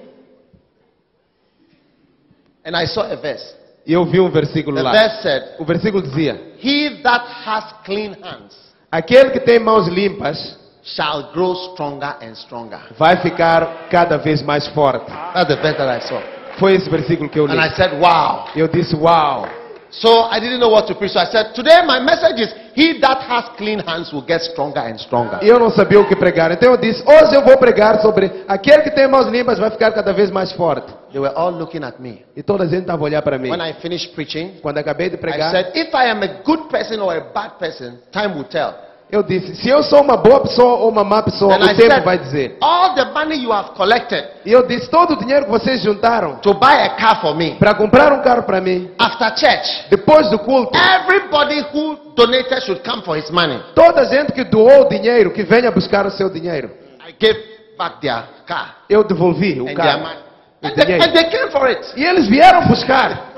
And 2.64 2.76
I 2.76 2.84
saw 2.86 3.10
a 3.10 3.16
verse. 3.16 3.54
E 3.86 3.92
eu 3.92 4.04
vi 4.04 4.20
um 4.20 4.30
versículo 4.30 4.76
The 4.76 4.82
lá. 4.82 4.90
verse 4.92 5.22
said, 5.22 5.42
O 5.58 5.64
versículo 5.64 6.02
dizia: 6.02 6.40
He 6.62 7.00
that 7.02 7.24
has 7.46 7.64
clean 7.84 8.14
hands 8.22 8.56
Aquele 8.90 9.30
que 9.30 9.40
tem 9.40 9.58
mãos 9.58 9.88
limpas 9.88 10.58
shall 10.82 11.32
grow 11.32 11.54
stronger 11.72 12.16
and 12.22 12.34
stronger. 12.34 12.78
vai 12.98 13.16
ficar 13.16 13.88
cada 13.90 14.18
vez 14.18 14.42
mais 14.42 14.66
forte. 14.68 15.06
That's 15.34 15.48
the 15.48 15.56
verse 15.62 15.76
that 15.78 15.98
I 15.98 16.00
saw. 16.08 16.20
Foi 16.58 16.74
esse 16.74 16.88
versículo 16.90 17.28
que 17.30 17.38
eu 17.38 17.46
li. 17.46 17.52
And 17.56 17.64
I 17.64 17.70
said, 17.74 17.92
Wow. 18.00 18.44
Eu 18.54 18.68
disse: 18.68 18.94
Uau! 18.94 19.46
So 19.90 20.28
I 20.30 20.40
didn't 20.40 20.58
know 20.58 20.70
what 20.70 20.86
to 20.88 20.94
preach. 20.94 21.12
So 21.12 21.18
I 21.20 21.26
said, 21.26 21.52
Today 21.54 21.82
my 21.86 22.00
message 22.00 22.40
is 22.42 22.54
He 22.74 22.98
that 23.00 23.20
has 23.28 23.50
clean 23.56 23.78
hands 23.80 24.10
will 24.12 24.24
get 24.26 24.40
stronger 24.42 24.80
and 24.80 24.98
stronger. 24.98 25.38
E 25.42 25.48
eu 25.48 25.58
não 25.58 25.70
sabia 25.70 26.00
o 26.00 26.06
que 26.06 26.16
pregar. 26.16 26.50
Então 26.52 26.70
eu 26.70 26.76
disse: 26.76 27.02
Hoje 27.06 27.34
eu 27.34 27.42
vou 27.42 27.56
pregar 27.58 28.00
sobre 28.00 28.44
aquele 28.48 28.82
que 28.82 28.90
tem 28.90 29.06
mãos 29.08 29.26
limpas 29.26 29.58
vai 29.58 29.70
ficar 29.70 29.90
cada 29.92 30.12
vez 30.12 30.30
mais 30.30 30.52
forte. 30.52 30.92
They 31.12 31.20
were 31.20 31.34
all 31.36 31.52
looking 31.52 31.84
at 31.84 32.00
me. 32.00 32.24
E 32.34 32.42
toda 32.42 32.64
a 32.64 32.66
gente 32.66 32.82
estava 32.82 33.02
a 33.02 33.04
olhar 33.04 33.22
para 33.22 33.38
mim. 33.38 33.50
When 33.50 33.60
I 33.60 33.74
finished 33.74 34.14
preaching, 34.14 34.58
Quando 34.62 34.78
acabei 34.78 35.10
de 35.10 35.16
I 35.16 35.18
pregar, 35.18 35.50
said, 35.50 35.72
If 35.76 35.94
I 35.94 36.10
am 36.10 36.22
a 36.22 36.42
good 36.42 36.68
person 36.70 37.00
or 37.00 37.14
a 37.14 37.20
bad 37.32 37.58
person, 37.58 37.98
time 38.10 38.34
will 38.34 38.44
tell. 38.44 38.74
eu 39.10 39.22
disse: 39.22 39.54
Se 39.56 39.68
eu 39.68 39.82
sou 39.82 40.00
uma 40.00 40.16
boa 40.16 40.40
pessoa 40.40 40.78
ou 40.78 40.88
uma 40.88 41.04
má 41.04 41.22
pessoa, 41.22 41.58
Then 41.58 41.68
I 41.68 41.72
o 41.72 41.76
tempo 41.76 41.92
said, 41.92 42.04
vai 42.04 42.18
dizer. 42.18 42.56
All 42.62 42.94
the 42.94 43.04
money 43.12 43.42
you 43.42 43.52
have 43.52 43.72
collected 43.76 44.26
E 44.46 44.50
eu 44.50 44.66
disse: 44.66 44.88
Todo 44.88 45.12
o 45.12 45.16
dinheiro 45.18 45.44
que 45.44 45.50
vocês 45.50 45.82
juntaram 45.82 46.36
to 46.36 46.54
buy 46.54 46.72
a 46.82 46.96
car 46.96 47.20
for 47.20 47.34
me 47.34 47.56
para 47.56 47.74
comprar 47.74 48.10
um 48.10 48.22
carro 48.22 48.44
para 48.44 48.60
mim, 48.62 48.90
after 48.98 49.36
church, 49.36 49.88
depois 49.90 50.30
do 50.30 50.38
culto, 50.38 50.72
everybody 50.78 51.60
who 51.74 51.98
donated 52.16 52.62
should 52.62 52.82
come 52.82 53.02
for 53.02 53.18
his 53.18 53.30
money. 53.30 53.60
toda 53.74 54.00
a 54.00 54.04
gente 54.04 54.32
que 54.32 54.44
doou 54.44 54.86
o 54.86 54.88
dinheiro, 54.88 55.30
que 55.30 55.42
venha 55.42 55.70
buscar 55.70 56.06
o 56.06 56.10
seu 56.10 56.30
dinheiro. 56.30 56.70
I 57.06 57.12
gave 57.20 57.38
back 57.76 58.00
their 58.00 58.24
car 58.46 58.78
Eu 58.88 59.04
devolvi 59.04 59.60
o 59.60 59.74
carro. 59.74 60.31
And 60.62 60.76
they, 60.76 60.84
dinheiro. 60.84 61.02
and 61.04 61.16
they 61.16 61.30
came 61.30 61.50
for 61.50 61.68
it. 61.68 61.84
E 61.96 62.04
eles 62.04 62.28
vieram 62.28 62.66
buscar. 62.68 63.32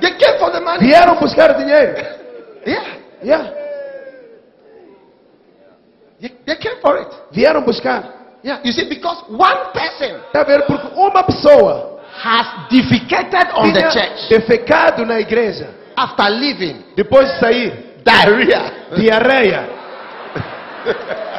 They 0.00 0.12
came 0.16 0.38
for 0.38 0.50
the 0.52 0.60
money. 0.60 0.86
Vieram 0.86 1.16
buscar 1.18 1.50
o 1.50 1.54
dinheiro. 1.54 1.94
Yeah. 2.66 2.98
Yeah. 3.22 3.52
They, 6.20 6.56
came 6.56 6.80
for 6.82 6.98
it. 7.00 7.08
Vieram 7.32 7.64
buscar. 7.64 8.04
Yeah. 8.42 8.60
You 8.62 8.72
see, 8.72 8.88
because 8.88 9.24
one 9.28 9.72
person 9.72 10.20
a 10.34 10.44
ver? 10.44 10.62
Porque 10.66 10.88
uma 10.96 11.22
pessoa 11.24 12.00
has 12.12 12.68
defecated 12.70 13.48
on 13.54 13.72
the 13.72 13.80
church 13.92 14.28
defecado 14.28 15.06
na 15.06 15.20
igreja. 15.20 15.68
after 15.96 16.30
leaving, 16.30 16.82
Depois 16.96 17.26
de 17.26 17.38
sair, 17.40 17.72
diarrhea. 18.04 18.72
diarreia. 18.96 19.68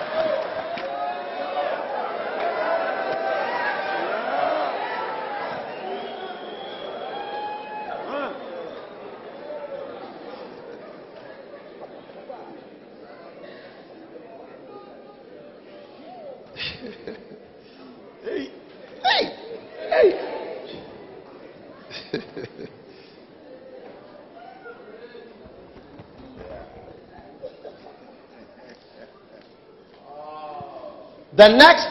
the 31.41 31.49
next 31.49 31.87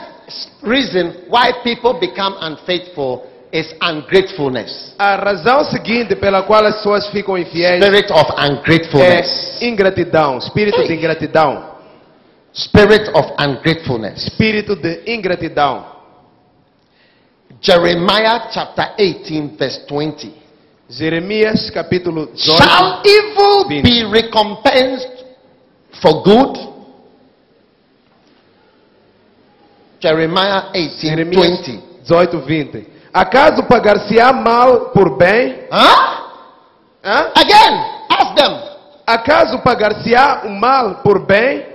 reason 0.62 1.24
why 1.28 1.50
people 1.64 1.98
become 1.98 2.34
unfaithful 2.40 3.26
is 3.52 3.66
ungratefulness. 3.82 4.94
A 4.98 5.16
razão 5.16 5.64
seguinte 5.64 6.14
pela 6.14 6.42
qual 6.44 6.64
as 6.66 6.76
pessoas 6.76 7.08
ficam 7.08 7.36
infiéis 7.36 7.82
Spirit 7.84 8.12
of 8.12 8.26
ungratefulness. 8.38 9.60
é 9.60 9.66
ingratidão, 9.66 10.38
espírito 10.38 10.84
de 10.84 10.94
ingratidão, 10.94 11.70
Spirit 12.54 13.08
of 13.14 13.32
ungratefulness. 13.40 14.22
espírito 14.26 14.76
de 14.76 15.02
ingratidão. 15.06 15.84
Jeremiah 17.60 18.48
chapter 18.52 18.94
18, 18.96 19.56
verse 19.58 19.80
20. 19.88 20.32
Jeremias 20.88 21.70
capítulo 21.70 22.26
18. 22.34 22.56
Shall 22.62 23.02
evil 23.04 23.68
Vinte. 23.68 23.82
be 23.82 24.04
recompensed 24.04 25.24
for 26.00 26.22
good? 26.22 26.69
Jeremiah 30.00 30.70
18, 30.72 31.00
Jeremias 31.00 31.60
20. 31.66 31.82
18, 32.02 32.40
20. 32.40 32.86
Acaso 33.12 33.62
pagar-se-á 33.64 34.32
mal 34.32 34.90
por 34.90 35.16
bem? 35.16 35.68
Huh? 35.70 36.20
Hã? 37.04 37.30
Again, 37.34 37.74
ask 38.08 38.34
them. 38.34 38.62
Acaso 39.06 39.58
pagar-se-á 39.58 40.42
o 40.44 40.50
mal 40.50 41.02
por 41.02 41.18
bem? 41.26 41.66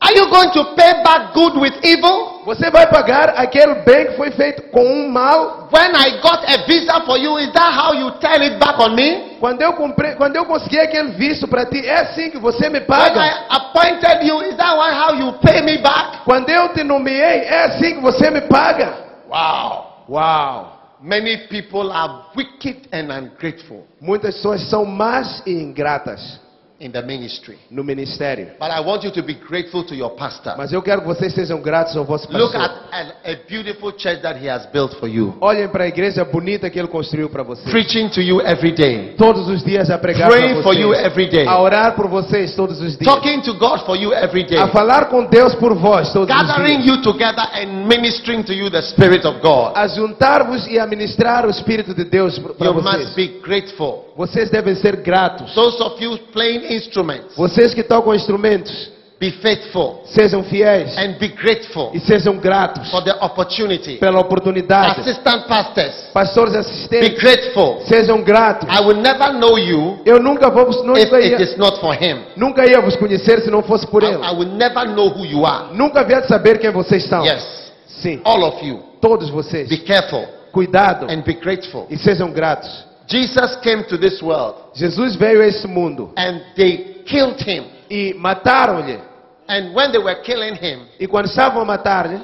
Are 0.00 0.14
you 0.14 0.28
going 0.30 0.50
to 0.52 0.64
pay 0.76 1.02
back 1.02 1.34
good 1.34 1.56
with 1.56 1.74
evil? 1.82 2.33
Você 2.44 2.70
vai 2.70 2.86
pagar 2.86 3.30
aquele 3.30 3.74
bem 3.76 4.06
que 4.06 4.12
foi 4.16 4.30
feito 4.30 4.62
com 4.64 4.84
um 4.84 5.08
mal? 5.08 5.68
When 5.72 5.92
I 5.96 6.20
got 6.20 6.44
a 6.46 6.66
visa 6.66 7.00
for 7.06 7.16
you, 7.16 7.38
is 7.38 7.50
that 7.52 7.72
how 7.72 7.94
you 7.94 8.10
turn 8.20 8.42
it 8.42 8.58
back 8.58 8.78
on 8.78 8.94
me? 8.94 9.36
Quando 9.40 9.62
eu, 9.62 9.72
comprei, 9.72 10.14
quando 10.14 10.36
eu 10.36 10.44
consegui 10.44 10.78
aquele 10.78 11.12
visto 11.12 11.48
para 11.48 11.64
ti, 11.64 11.78
é 11.86 12.00
assim 12.00 12.30
que 12.30 12.38
você 12.38 12.68
me 12.68 12.80
When 12.80 12.86
paga? 12.86 13.20
I 13.24 13.46
appointed 13.48 14.26
you, 14.26 14.42
is 14.42 14.56
that 14.56 14.76
why 14.76 14.92
how 14.92 15.14
you 15.14 15.32
pay 15.40 15.62
me 15.62 15.78
back? 15.78 16.18
Quando 16.24 16.50
eu 16.50 16.68
te 16.74 16.84
nomeei, 16.84 17.40
é 17.44 17.64
assim 17.64 17.94
que 17.94 18.00
você 18.00 18.30
me 18.30 18.42
paga? 18.42 18.94
Wow. 19.28 20.04
Uau! 20.08 20.74
Many 21.00 21.48
people 21.48 21.92
are 21.92 22.26
wicked 22.34 22.88
and 22.92 23.10
ungrateful 23.10 23.86
Muitas 24.00 24.36
pessoas 24.36 24.62
são 24.70 24.84
más 24.84 25.42
e 25.46 25.52
ingratas 25.52 26.40
in 26.80 26.90
the 26.90 27.00
ministry. 27.02 27.56
no 27.70 27.84
ministério. 27.84 28.48
But 28.58 28.70
I 28.70 28.80
want 28.80 29.04
you 29.04 29.12
to 29.12 29.22
be 29.22 29.34
grateful 29.34 29.84
to 29.84 29.94
your 29.94 30.10
pastor. 30.10 30.54
Mas 30.56 30.72
eu 30.72 30.82
quero 30.82 31.02
que 31.02 31.06
vocês 31.06 31.32
sejam 31.32 31.60
gratos 31.62 31.96
ao 31.96 32.04
vosso 32.04 32.26
Look 32.32 32.52
pastor. 32.52 32.78
at 32.92 33.14
a, 33.24 33.30
a 33.32 33.36
beautiful 33.48 33.92
church 33.96 34.20
that 34.22 34.36
he 34.38 34.48
has 34.50 34.66
built 34.72 34.92
for 34.98 35.08
you. 35.08 35.34
Olhem 35.40 35.68
para 35.68 35.84
a 35.84 35.86
igreja 35.88 36.24
bonita 36.24 36.68
que 36.68 36.78
ele 36.78 36.88
construiu 36.88 37.30
para 37.30 37.42
vocês. 37.44 37.70
Preaching 37.70 38.08
to 38.08 38.20
you 38.20 38.40
every 38.40 38.72
day. 38.72 39.14
Todos 39.16 39.48
os 39.48 39.62
dias 39.64 39.88
a 39.88 39.96
pregar 39.98 40.28
para 40.28 40.38
Praying 40.40 40.62
for 40.62 40.74
you 40.74 40.88
vocês. 40.88 41.06
every 41.06 41.26
day. 41.28 41.46
A 41.46 41.60
orar 41.60 41.94
por 41.94 42.08
vocês 42.08 42.54
todos 42.56 42.80
os 42.80 42.98
dias. 42.98 43.04
Talking 43.14 43.40
to 43.42 43.54
God 43.54 43.84
for 43.86 43.96
you 43.96 44.12
every 44.12 44.44
day. 44.44 44.58
A 44.58 44.68
falar 44.68 45.06
com 45.08 45.24
Deus 45.26 45.54
por 45.54 45.74
vós 45.74 46.12
todos 46.12 46.34
os 46.34 46.46
Gathering 46.48 46.82
dias. 46.82 46.86
you 46.96 47.02
together 47.02 47.46
and 47.54 47.86
ministering 47.86 48.42
to 48.42 48.52
you 48.52 48.68
the 48.68 48.82
Spirit 48.82 49.24
of 49.26 49.38
God. 49.40 49.72
A 49.76 49.86
juntar-vos 49.86 50.66
e 50.66 50.78
a 50.78 50.86
ministrar 50.86 51.46
o 51.46 51.50
Espírito 51.50 51.94
de 51.94 52.04
Deus 52.04 52.36
para 52.38 52.66
You 52.66 52.74
vocês. 52.74 53.04
must 53.04 53.14
be 53.16 53.28
grateful. 53.40 54.12
Vocês 54.16 54.48
devem 54.50 54.74
ser 54.76 54.96
gratos. 54.96 55.54
Those 55.54 55.82
of 55.82 56.02
you 56.02 56.16
playing 56.32 56.63
instruments, 56.72 57.34
Vocês 57.36 57.74
que 57.74 57.82
tocam 57.82 58.14
instrumentos, 58.14 58.92
be 59.20 59.30
faithful 59.30 60.02
sejam 60.06 60.42
fiéis 60.42 60.96
and 60.98 61.12
be 61.18 61.28
grateful 61.28 61.90
e 61.94 62.00
sejam 62.00 62.36
gratos 62.36 62.90
for 62.90 63.02
the 63.02 63.12
opportunity. 63.24 63.96
pela 63.96 64.18
oportunidade. 64.20 65.00
Assistant 65.00 65.46
pastors, 65.46 65.94
Pastores 66.12 66.52
be 66.52 66.58
assistentes, 66.58 67.20
grateful. 67.22 67.80
sejam 67.86 68.22
gratos. 68.22 68.68
I 68.68 68.80
will 68.80 69.00
never 69.00 69.32
know 69.34 69.56
you 69.58 70.00
Eu 70.04 70.20
nunca 70.20 70.50
vou 70.50 70.66
vos- 70.66 70.82
if 70.98 71.12
it 71.12 71.42
is 71.42 71.56
not 71.56 71.78
for 71.80 71.94
Him. 71.94 72.24
nunca 72.36 72.66
ia 72.68 72.80
vos 72.80 72.96
conhecer 72.96 73.40
se 73.42 73.50
não 73.50 73.62
fosse 73.62 73.86
por 73.86 74.02
I, 74.02 74.06
ele. 74.06 74.22
I 74.24 74.34
will 74.34 74.48
never 74.56 74.88
know 74.88 75.08
who 75.08 75.24
you 75.24 75.46
are. 75.46 75.72
Nunca 75.74 76.02
de 76.20 76.26
saber 76.28 76.58
quem 76.58 76.70
vocês 76.70 77.04
são. 77.04 77.24
Yes, 77.24 77.72
Sim, 77.86 78.20
all 78.24 78.42
of 78.42 78.66
you. 78.66 78.80
todos 79.00 79.30
vocês. 79.30 79.68
Be 79.68 79.78
careful 79.78 80.24
Cuidado 80.52 81.06
and 81.10 81.22
be 81.22 81.34
grateful. 81.34 81.86
e 81.88 81.96
sejam 81.96 82.30
gratos. 82.32 82.68
Jesus 83.06 83.56
came 83.56 83.84
to 83.84 83.98
this 83.98 84.20
world 84.22 84.56
Jesus 84.74 85.16
veio 85.16 85.40
a 85.42 85.46
esse 85.46 85.66
mundo 85.66 86.12
and 86.16 86.40
they 86.56 87.02
killed 87.04 87.40
him. 87.40 87.64
e 87.90 88.14
mataram-lhe. 88.14 88.98
And 89.46 89.74
when 89.74 89.92
they 89.92 90.00
were 90.02 90.22
killing 90.22 90.54
him, 90.56 90.86
E 90.98 91.06
quando 91.06 91.26
estavam 91.26 91.60
a 91.60 91.64
matar-lhe, 91.66 92.18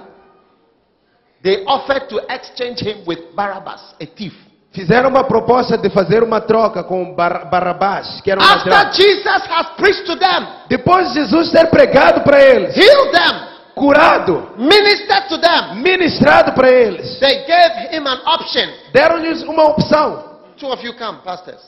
they 1.42 1.64
offered 1.66 2.08
to 2.08 2.18
exchange 2.32 2.80
him 2.82 3.04
with 3.06 3.34
Barabbas, 3.34 3.94
a 4.00 4.06
thief. 4.06 4.32
Fizeram 4.72 5.08
uma 5.10 5.24
proposta 5.24 5.76
de 5.76 5.90
fazer 5.90 6.22
uma 6.22 6.40
troca 6.40 6.84
com 6.84 7.12
Bar 7.14 7.50
Barrabás, 7.50 8.20
que 8.22 8.30
era 8.30 8.40
um 8.40 8.44
After 8.44 8.70
ladrão. 8.72 8.92
Jesus 8.94 9.42
has 9.50 9.66
preached 9.76 10.06
to 10.06 10.16
them, 10.16 10.46
Depois 10.68 11.08
de 11.12 11.20
Jesus 11.20 11.50
ter 11.50 11.66
pregado 11.68 12.20
para 12.22 12.40
eles, 12.40 12.76
healed 12.76 13.10
them, 13.12 13.48
curado, 13.74 14.50
ministered 14.56 15.28
to 15.28 15.38
them, 15.38 15.74
ministrado 15.82 16.52
para 16.52 16.70
eles, 16.70 17.18
they 17.18 17.44
gave 17.46 17.96
him 17.96 18.06
an 18.06 18.20
option. 18.26 18.68
deram-lhes 18.92 19.42
uma 19.42 19.64
opção. 19.64 20.29
Two 20.60 20.68
of 20.68 20.84
you 20.84 20.92
come, 20.98 21.22
pastors. 21.24 21.60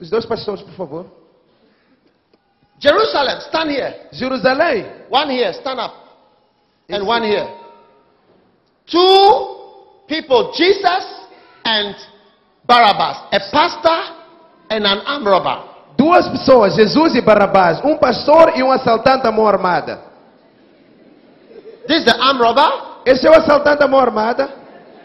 Os 0.00 0.10
dois 0.10 0.26
pastores, 0.26 0.62
por 0.62 0.74
favor. 0.74 1.06
Jerusalem, 2.78 3.40
stand 3.40 3.70
here. 3.70 3.94
Jerusalém, 4.12 4.84
One 5.08 5.30
here, 5.30 5.52
stand 5.54 5.80
up. 5.80 5.94
And 6.90 7.06
one 7.06 7.22
here. 7.24 7.48
Two 8.86 10.04
people, 10.06 10.52
Jesus 10.54 11.04
and 11.64 11.94
Barabbas, 12.66 13.16
a 13.32 13.40
pastor 13.50 14.16
and 14.70 14.84
an 14.86 14.98
armed 15.06 15.26
robber. 15.26 15.70
duas 15.96 16.28
pessoas, 16.28 16.74
Jesus 16.74 17.14
e 17.14 17.20
Barrabás, 17.22 17.80
um 17.84 17.96
pastor 17.96 18.52
e 18.56 18.62
um 18.62 18.70
assaltante 18.70 19.26
à 19.26 19.32
mão 19.32 19.46
armada. 19.46 20.00
This 21.86 22.00
is 22.00 22.04
the 22.04 22.20
armed 22.20 22.42
robber, 22.42 22.70
Esse 23.06 23.26
é 23.26 23.30
o 23.30 23.34
assaltante 23.34 23.82
à 23.82 23.88
mão 23.88 24.00
armada 24.00 24.50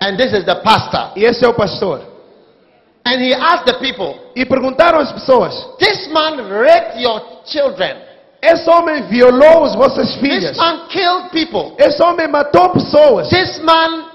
and 0.02 0.18
this 0.18 0.34
is 0.34 0.44
the 0.46 0.56
pastor. 0.56 1.12
e 1.16 1.24
esse 1.24 1.46
é 1.46 1.48
o 1.48 1.54
pastor. 1.54 2.02
And 3.12 3.22
he 3.22 3.34
asked 3.34 3.66
the 3.66 3.80
people, 3.80 4.16
E 4.36 4.46
perguntaram 4.46 5.00
às 5.00 5.12
pessoas: 5.12 5.54
This 5.80 6.08
man 6.12 6.38
raped 6.50 7.02
your 7.02 7.22
children. 7.46 7.98
Esse 8.42 8.70
homem 8.70 9.04
violou 9.04 9.66
as 9.66 9.76
vossas 9.76 10.08
This 10.12 10.16
filhas. 10.22 10.58
man 10.58 10.88
killed 10.90 11.30
people. 11.32 11.74
Esse 11.78 12.02
homem 12.02 12.28
matou 12.28 12.70
pessoas. 12.70 13.28
This 13.30 13.60
man 13.60 14.06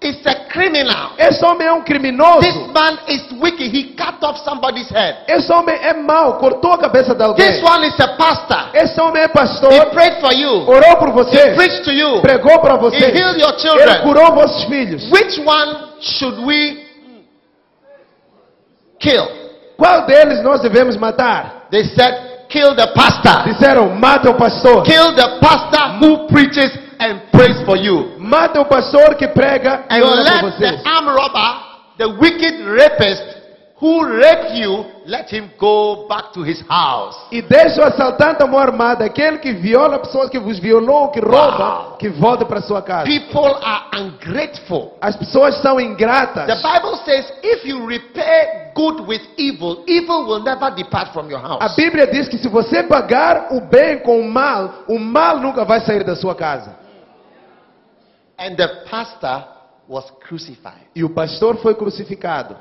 is 0.00 0.24
a 0.26 0.34
criminal. 0.48 1.10
Esse 1.18 1.44
homem 1.44 1.66
é 1.66 1.72
um 1.72 1.80
This 1.82 1.86
criminoso. 1.86 2.68
man 2.72 2.98
is 3.08 3.20
wicked. 3.42 3.68
He 3.76 3.94
cut 3.94 4.22
off 4.24 4.38
somebody's 4.44 4.88
head. 4.88 5.16
Esse 5.28 5.52
homem 5.52 5.74
é 5.82 5.92
mau, 5.92 6.38
cortou 6.38 6.72
a 6.74 6.78
cabeça 6.78 7.14
de 7.14 7.22
alguém. 7.22 7.44
This 7.50 7.62
one 7.62 7.86
is 7.86 7.98
a 8.00 8.08
pastor. 8.16 8.70
Esse 8.72 8.98
homem 9.00 9.22
é 9.22 9.26
He 9.26 9.28
pastor, 9.28 9.86
prayed 9.90 10.20
for 10.20 10.32
you. 10.32 10.64
orou 10.66 10.96
por 10.96 11.08
He 11.08 11.12
você, 11.12 11.54
preached 11.56 11.82
to 11.84 11.92
you. 11.92 12.22
pregou 12.22 12.60
para 12.60 12.76
He 12.76 12.78
você. 12.78 12.96
healed 13.10 13.38
your 13.40 13.50
Ele 13.52 13.58
children. 13.60 14.02
curou 14.02 14.32
vossos 14.32 14.64
filhos. 14.64 15.10
Which 15.10 15.40
one 15.44 15.76
should 16.00 16.38
we 16.42 16.87
kill? 18.98 19.26
Qual 19.76 20.06
deles 20.06 20.42
nós 20.42 20.60
devemos 20.60 20.96
matar? 20.96 21.66
They 21.70 21.84
said, 21.84 22.46
kill 22.48 22.74
the 22.74 22.88
pastor. 22.94 23.44
Disseram: 23.44 23.94
mata 23.98 24.30
o 24.30 24.34
pastor. 24.34 24.82
Kill 24.82 25.14
the 25.14 25.38
pastor 25.40 25.98
who 26.00 26.26
preaches 26.28 26.76
and 26.98 27.20
prays 27.30 27.62
for 27.64 27.76
you. 27.76 28.16
Mata 28.18 28.60
o 28.60 28.64
pastor 28.64 29.14
que 29.14 29.28
prega 29.28 29.84
e 29.90 29.94
And 29.94 30.04
ora 30.04 30.16
por 30.16 30.24
let 30.24 30.40
vocês. 30.42 30.82
the 30.82 30.88
armed 30.88 31.10
robber, 31.14 31.60
the 31.98 32.08
wicked 32.18 32.64
rapist 32.66 33.37
who 33.80 34.04
raped 34.04 34.56
you, 34.58 34.84
let 35.06 35.32
him 35.32 35.50
go 35.56 36.06
back 36.08 36.32
to 36.32 36.42
his 36.42 36.60
house. 36.68 37.16
E 37.30 37.40
deixa 37.40 37.80
o 37.80 37.84
assaltante 37.84 38.42
à 38.42 38.46
mão 38.46 38.58
armada, 38.58 39.04
aquele 39.04 39.38
que 39.38 39.52
viola 39.52 39.98
pessoas, 40.00 40.28
que 40.28 40.38
vos 40.38 40.58
violou, 40.58 41.08
que 41.10 41.20
rouba, 41.20 41.88
Wow. 41.90 41.96
que 41.96 42.08
volta 42.08 42.44
para 42.44 42.60
sua 42.60 42.82
casa. 42.82 43.04
People 43.04 43.54
are 43.62 43.84
ungrateful. 44.00 44.96
As 45.00 45.14
pessoas 45.16 45.62
são 45.62 45.78
ingratas. 45.80 46.46
The 46.46 46.56
Bible 46.56 46.96
says 47.04 47.32
if 47.42 47.64
you 47.64 47.86
repay 47.86 48.72
good 48.74 49.02
with 49.02 49.22
evil, 49.36 49.84
evil 49.86 50.26
will 50.26 50.42
never 50.42 50.70
depart 50.74 51.12
from 51.12 51.30
your 51.30 51.40
A 51.44 51.48
house. 51.64 51.76
Bíblia 51.76 52.06
diz 52.06 52.28
que 52.28 52.38
se 52.38 52.48
você 52.48 52.82
pagar 52.82 53.48
o 53.52 53.60
bem 53.60 53.98
com 54.00 54.20
o 54.20 54.28
mal, 54.28 54.84
o 54.88 54.98
mal 54.98 55.38
nunca 55.38 55.64
vai 55.64 55.80
sair 55.80 56.02
da 56.04 56.16
sua 56.16 56.34
casa. 56.34 56.76
And 58.38 58.54
the 58.56 58.68
pastor 58.88 59.44
was 59.88 60.04
crucified. 60.26 60.86
E 60.94 61.02
o 61.02 61.10
pastor 61.10 61.56
foi 61.58 61.74
crucificado. 61.74 62.56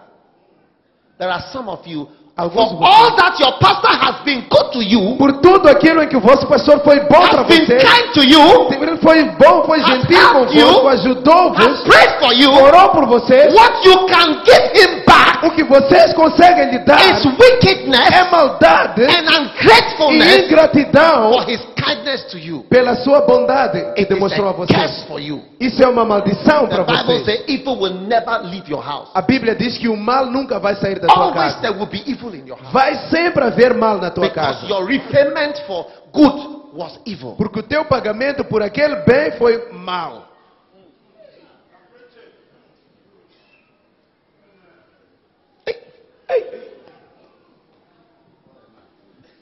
There 1.17 1.29
are 1.31 1.41
some 1.51 1.67
of 1.69 1.85
you, 1.87 2.07
Alguns 2.37 2.77
for 2.77 2.85
all 2.85 3.15
that 3.17 3.33
your 3.39 3.57
pastor 3.59 3.89
has 3.89 4.21
been 4.23 4.45
good 4.47 4.71
to 4.73 4.79
you, 4.83 5.17
Por 5.17 5.41
tudo 5.41 5.67
aquilo 5.67 6.03
em 6.03 6.07
que 6.07 6.15
o 6.15 6.19
vosso 6.21 6.45
pastor 6.45 6.79
foi 6.81 6.99
bom 6.99 7.27
para 7.27 7.41
has 7.41 7.47
been 7.47 7.65
você, 7.65 7.77
kind 7.77 8.13
to 8.13 8.23
you, 8.23 8.71
ele 8.73 8.97
foi 8.97 9.23
bom, 9.41 9.63
foi 9.65 9.79
gentil 9.83 10.19
convosco, 10.45 10.87
ajudou-vos, 10.89 11.81
prayed 11.81 12.19
for 12.19 12.33
you, 12.33 12.51
orou 12.53 12.89
por 12.89 13.05
vocês. 13.07 13.51
what 13.55 13.83
you 13.87 14.05
can 14.05 14.43
give 14.45 14.71
him 14.75 15.03
back 15.07 15.36
O 15.43 15.51
que 15.51 15.63
vocês 15.63 16.13
conseguem 16.13 16.71
lhe 16.71 16.79
dar 16.79 16.99
is 16.99 17.23
wickedness 17.25 18.11
é 18.11 18.23
maldade 18.29 19.03
and 19.03 19.07
e 19.07 19.37
ungratefulness 19.39 20.43
ingratidão 20.45 21.33
for 21.33 21.49
his 21.49 21.61
kindness 21.75 22.23
to 22.31 22.37
you. 22.37 22.65
pela 22.69 22.95
sua 22.95 23.21
bondade 23.21 23.79
que 23.93 24.01
It 24.01 24.05
demonstrou 24.13 24.49
a 24.49 24.51
vocês. 24.51 24.79
curse 24.79 25.07
for 25.07 25.19
you. 25.21 25.41
Isso 25.59 25.81
é 25.83 25.87
uma 25.87 26.05
maldição 26.05 26.67
para 26.67 26.83
vocês. 26.83 27.25
says 27.25 27.43
evil 27.47 27.77
will 27.79 27.93
never 27.93 28.39
leave 28.43 28.69
your 28.69 28.83
house. 28.83 29.09
A 29.13 29.21
Bíblia 29.21 29.55
diz 29.55 29.77
que 29.77 29.87
o 29.87 29.95
mal 29.97 30.25
nunca 30.25 30.59
vai 30.59 30.75
sair 30.75 30.99
da 30.99 31.07
tua 31.07 31.31
casa. 31.33 31.61
there 31.61 31.73
will 31.77 31.85
be 31.87 32.03
evil 32.09 32.33
in 32.33 32.45
your 32.47 32.57
house. 32.59 32.71
Vai 32.73 32.95
sempre 33.09 33.43
haver 33.43 33.73
mal 33.73 33.97
na 33.99 34.09
tua 34.09 34.27
Because 34.29 34.59
casa. 34.61 34.67
your 34.67 34.85
repayment 34.85 35.57
for 35.67 35.85
good 36.11 36.57
was 36.73 36.99
evil. 37.05 37.35
Porque 37.37 37.59
o 37.59 37.63
teu 37.63 37.85
pagamento 37.85 38.43
por 38.43 38.61
aquele 38.61 38.95
bem 38.97 39.31
foi 39.31 39.69
mal. 39.71 40.26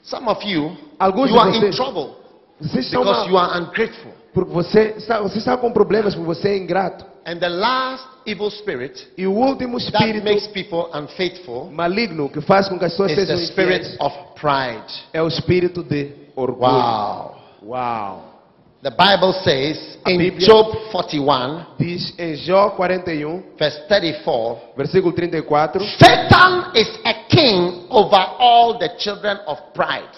Some 0.02 0.28
of 0.28 0.42
you, 0.44 0.76
Alguns 0.98 1.30
you 1.30 1.38
are 1.38 1.50
in 1.50 1.72
trouble 1.72 2.16
because 2.60 3.28
you 3.28 3.36
are 3.36 3.60
ungrateful. 3.60 4.12
Porque 4.32 4.52
você 4.52 4.94
está, 4.98 5.20
você 5.20 5.38
está 5.38 5.56
com 5.56 5.72
problemas 5.72 6.14
porque 6.14 6.26
você 6.26 6.48
é 6.50 6.56
ingrato. 6.58 7.04
And 7.26 7.38
the 7.38 7.48
last 7.48 8.06
evil 8.24 8.50
spirit 8.50 9.08
E 9.18 9.26
o 9.26 9.32
último 9.32 9.78
that 9.80 10.22
makes 10.22 10.46
people 10.48 10.88
unfaithful 10.94 11.70
maligno 11.72 12.28
que 12.28 12.40
faz 12.40 12.68
com 12.68 12.78
que 12.78 12.84
as 12.84 12.92
pessoas 12.92 13.10
is 13.10 13.16
the 13.16 13.26
sejam 13.26 13.46
spirit 13.46 13.84
infiéis 13.84 14.00
of 14.00 14.16
pride. 14.40 15.04
é 15.12 15.20
o 15.20 15.26
espírito 15.26 15.82
de 15.82 16.12
orgulho. 16.36 16.70
Wow. 16.70 17.34
Uau. 17.62 18.35
The 18.82 18.90
Bible 18.90 19.32
says 19.42 19.98
in 20.06 20.18
Bíblia- 20.18 20.46
Job 20.46 20.76
41, 20.92 21.66
Diz 21.78 22.14
em 22.18 22.36
Jó 22.36 22.70
41, 22.76 23.42
verse 23.58 23.80
34, 23.88 24.58
versículo 24.76 25.12
34, 25.12 25.82
Satan 25.98 26.70
is 26.74 26.88
a 27.04 27.14
king 27.28 27.86
over 27.90 28.20
all 28.38 28.78
the 28.78 28.90
children 28.98 29.38
of 29.46 29.60
pride. 29.72 30.08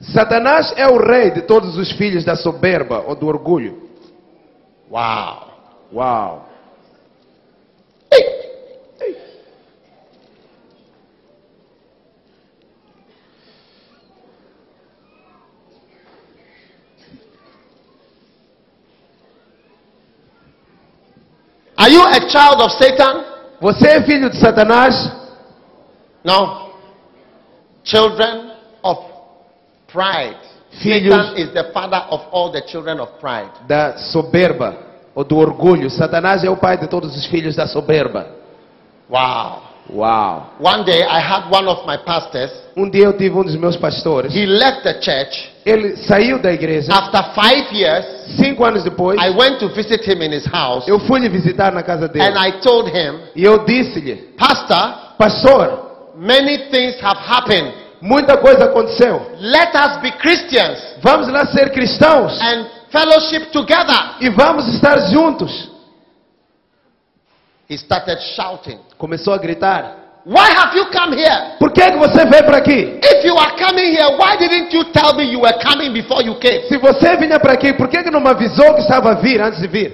Satanás 0.00 0.72
é 0.76 0.86
o 0.88 0.96
rei 0.96 1.30
de 1.30 1.42
todos 1.42 1.76
os 1.76 1.92
filhos 1.92 2.24
da 2.24 2.34
soberba 2.34 3.04
ou 3.06 3.14
do 3.14 3.26
orgulho. 3.26 3.88
Wow. 4.90 5.48
Uau. 5.92 6.48
Are 21.78 21.88
you 21.90 22.02
a 22.02 22.20
child 22.28 22.60
of 22.60 22.72
Satan? 22.72 23.24
Você 23.60 23.86
é 23.88 24.02
filho 24.02 24.28
de 24.30 24.36
Satanás? 24.38 24.94
No. 26.24 26.68
Children 27.84 28.50
of 28.82 29.00
pride. 29.92 30.36
Filhos- 30.82 31.14
Satan 31.14 31.38
is 31.38 31.52
the 31.52 31.64
father 31.72 32.02
of 32.10 32.22
all 32.32 32.50
the 32.50 32.62
children 32.66 33.00
of 33.00 33.12
pride. 33.20 33.50
Da 33.66 33.96
soberba 33.96 34.76
ou 35.14 35.24
do 35.24 35.36
orgulho. 35.38 35.88
Satanás 35.90 36.44
é 36.44 36.50
o 36.50 36.56
pai 36.56 36.76
de 36.78 36.86
todos 36.88 37.16
os 37.16 37.26
filhos 37.26 37.56
da 37.56 37.66
soberba. 37.66 38.26
Wow. 39.08 39.62
Uau. 39.90 40.50
One 40.60 40.84
day 40.84 41.02
I 41.02 41.18
had 41.20 41.50
one 41.50 41.66
of 41.68 41.86
my 41.86 41.96
pastors. 41.98 42.50
Um 42.76 42.90
dia 42.90 43.04
eu 43.06 43.16
tive 43.16 43.34
um 43.38 43.42
dos 43.44 43.56
meus 43.56 43.76
pastores. 43.76 44.34
He 44.34 44.44
left 44.46 44.82
the 44.82 45.00
church. 45.00 45.50
Ele 45.68 45.96
saiu 45.96 46.38
da 46.38 46.52
igreja. 46.52 46.92
After 46.92 47.22
five 47.34 47.72
years, 47.74 48.04
Cinco 48.36 48.64
anos 48.64 48.84
depois, 48.84 49.18
I 49.20 49.30
went 49.30 49.58
to 49.58 49.68
visit 49.68 50.02
him 50.06 50.22
in 50.22 50.32
his 50.32 50.46
house. 50.46 50.86
eu 50.88 50.98
fui 51.00 51.20
lhe 51.20 51.28
visitar 51.28 51.72
na 51.72 51.82
casa 51.82 52.08
dele. 52.08 52.24
And 52.24 52.38
I 52.38 52.60
told 52.60 52.88
him, 52.88 53.20
E 53.34 53.44
eu 53.44 53.64
disse-lhe, 53.64 54.16
Pastor, 54.36 54.94
pastor, 55.18 56.12
many 56.16 56.70
things 56.70 57.00
have 57.02 57.18
happened. 57.20 57.72
muita 58.00 58.36
coisa 58.38 58.64
aconteceu. 58.66 59.20
Let 59.40 59.74
us 59.74 59.96
be 60.00 60.12
Christians 60.12 60.78
Vamos 61.02 61.28
lá 61.28 61.46
ser 61.46 61.70
cristãos 61.72 62.40
and 62.40 62.66
fellowship 62.90 63.50
together. 63.50 64.16
e 64.20 64.28
vamos 64.30 64.66
estar 64.74 64.98
juntos. 65.10 65.70
He 67.68 67.74
started 67.76 68.18
shouting, 68.34 68.78
Começou 68.96 69.34
a 69.34 69.38
gritar. 69.38 69.97
Why 70.28 70.44
have 70.52 70.76
you 70.76 70.84
come 70.92 71.16
here? 71.16 71.56
Por 71.58 71.72
que, 71.72 71.80
que 71.90 71.96
você 71.96 72.26
veio 72.26 72.44
para 72.44 72.58
aqui? 72.58 73.00
If 73.02 73.24
you 73.24 73.34
are 73.38 73.56
coming 73.56 73.96
here, 73.96 74.14
why 74.18 74.36
didn't 74.36 74.70
you 74.74 74.84
tell 74.92 75.14
me 75.14 75.24
you 75.24 75.40
were 75.40 75.56
coming 75.64 75.90
before 75.90 76.22
you 76.22 76.38
came? 76.38 76.68
Se 76.68 76.76
você 76.76 77.16
vinha 77.16 77.40
para 77.40 77.54
aqui, 77.54 77.72
por 77.72 77.88
que, 77.88 78.02
que 78.02 78.10
não 78.10 78.20
me 78.20 78.28
avisou 78.28 78.74
que 78.74 78.82
estava 78.82 79.12
a 79.12 79.14
vir 79.14 79.40
antes 79.40 79.58
de 79.58 79.66
vir? 79.66 79.90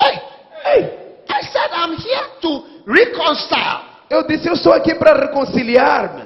Hey, 0.00 0.18
hey, 0.64 0.82
I 1.28 1.42
said 1.42 1.70
I'm 1.74 1.92
here 1.92 2.26
to 2.40 2.64
reconcile. 2.86 3.84
Eu 4.08 4.26
disse, 4.26 4.48
eu 4.48 4.54
estou 4.54 4.72
aqui 4.72 4.94
para 4.94 5.12
reconciliar-me. 5.12 6.24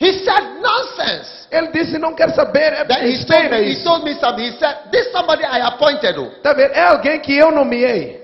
He 0.00 0.12
said 0.20 0.60
nonsense. 0.62 1.48
Ele 1.50 1.66
disse, 1.72 1.98
não 1.98 2.14
quer 2.14 2.30
saber, 2.30 2.74
é 2.74 2.84
Then 2.84 3.08
he 3.08 3.24
told, 3.24 3.50
me, 3.50 3.72
he 3.72 3.82
told 3.82 4.04
me 4.04 4.14
something. 4.20 4.44
He 4.44 4.56
said, 4.56 4.92
This 4.92 5.10
somebody 5.10 5.42
I 5.42 5.62
appointed. 5.66 6.14
Tá 6.44 6.52
vendo? 6.52 6.74
É 6.74 6.84
alguém 6.84 7.18
que 7.18 7.36
eu 7.36 7.50
nomeei. 7.50 8.22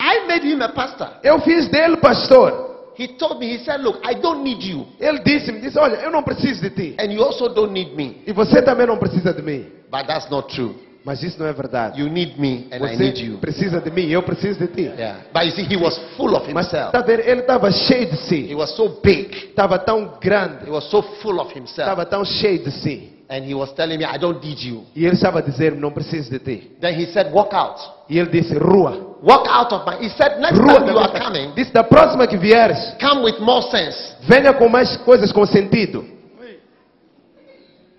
I 0.00 0.26
made 0.26 0.46
him 0.50 0.62
a 0.62 0.70
pastor. 0.70 1.10
Eu 1.22 1.40
fiz 1.40 1.68
dele 1.68 1.98
pastor. 1.98 2.65
He 2.98 3.08
told 3.18 3.38
me, 3.38 3.46
he 3.56 3.64
said, 3.64 3.80
Look, 3.80 4.00
I 4.04 4.14
don't 4.14 4.42
need 4.42 4.62
you. 4.62 4.86
Ele 4.98 5.18
disse-me, 5.20 5.60
disse, 5.60 5.78
olha, 5.78 5.96
eu 5.96 6.10
não 6.10 6.22
preciso 6.22 6.62
de 6.62 6.70
ti. 6.70 6.94
And 6.98 7.12
you 7.12 7.22
also 7.22 7.48
don't 7.48 7.72
need 7.72 7.94
me. 7.94 8.22
E 8.26 8.32
você 8.32 8.62
também 8.62 8.86
não 8.86 8.96
precisa 8.96 9.32
de 9.34 9.42
mim. 9.42 9.66
But 9.90 10.06
that's 10.06 10.28
not 10.30 10.54
true. 10.54 10.74
Mas 11.04 11.22
isso 11.22 11.38
não 11.38 11.46
é 11.46 11.52
verdade. 11.52 12.00
You 12.00 12.08
need 12.08 12.40
me 12.40 12.66
and 12.72 12.84
I 12.84 12.96
need 12.96 13.16
Você 13.20 13.24
you. 13.26 13.38
precisa 13.38 13.80
de 13.80 13.90
mim, 13.92 14.08
eu 14.10 14.22
preciso 14.24 14.58
de 14.58 14.66
ti. 14.66 14.82
Yeah. 14.82 15.20
But 15.32 15.44
you 15.44 15.50
see, 15.52 15.62
he 15.62 15.76
was 15.76 15.96
full 16.16 16.34
of 16.34 16.52
Mas 16.52 16.66
himself. 16.66 16.90
tá 16.90 17.00
vendo, 17.02 17.20
ele 17.20 17.42
estava 17.42 17.70
cheio 17.70 18.06
de 18.06 18.14
He 18.14 18.48
si. 18.48 18.54
was 18.56 18.70
so 18.74 18.88
big. 19.04 19.30
Estava 19.50 19.78
tão 19.78 20.14
grande. 20.20 20.66
He 20.66 20.70
was 20.70 20.84
so 20.90 21.02
full 21.22 21.38
of 21.38 21.50
himself. 21.56 21.82
Estava 21.82 22.04
tão 22.06 22.24
cheio 22.24 22.58
de 22.58 22.70
si. 22.72 23.12
And 23.28 23.44
he 23.44 23.54
was 23.54 23.72
telling 23.74 23.98
me, 23.98 24.04
I 24.04 24.18
don't 24.18 24.44
need 24.44 24.60
you. 24.66 24.84
E 24.96 25.04
ele 25.04 25.14
estava 25.14 25.42
dizer, 25.42 25.74
não 25.76 25.92
preciso 25.92 26.30
de 26.30 26.38
ti. 26.40 26.72
Then 26.80 26.94
he 27.00 27.06
said, 27.12 27.32
Walk 27.32 27.54
out. 27.54 27.80
E 28.08 28.18
ele 28.18 28.30
disse, 28.30 28.56
rua. 28.56 29.15
Walk 29.22 29.46
out 29.48 29.72
of 29.72 29.86
my. 29.86 29.96
He 29.98 30.08
said, 30.10 30.38
Next 30.40 30.58
Rua. 30.58 30.74
time 30.80 30.88
you 30.88 30.98
are 30.98 31.12
coming, 31.18 31.52
Disse, 31.54 31.72
da 31.72 31.82
próxima 31.82 32.26
que 32.26 32.36
vieres, 32.36 32.94
come 33.00 33.22
with 33.22 33.38
more 33.40 33.62
sense. 33.70 33.96
venha 34.22 34.52
com 34.52 34.68
mais 34.68 34.96
coisas 34.98 35.32
com 35.32 35.44
sentido. 35.46 36.04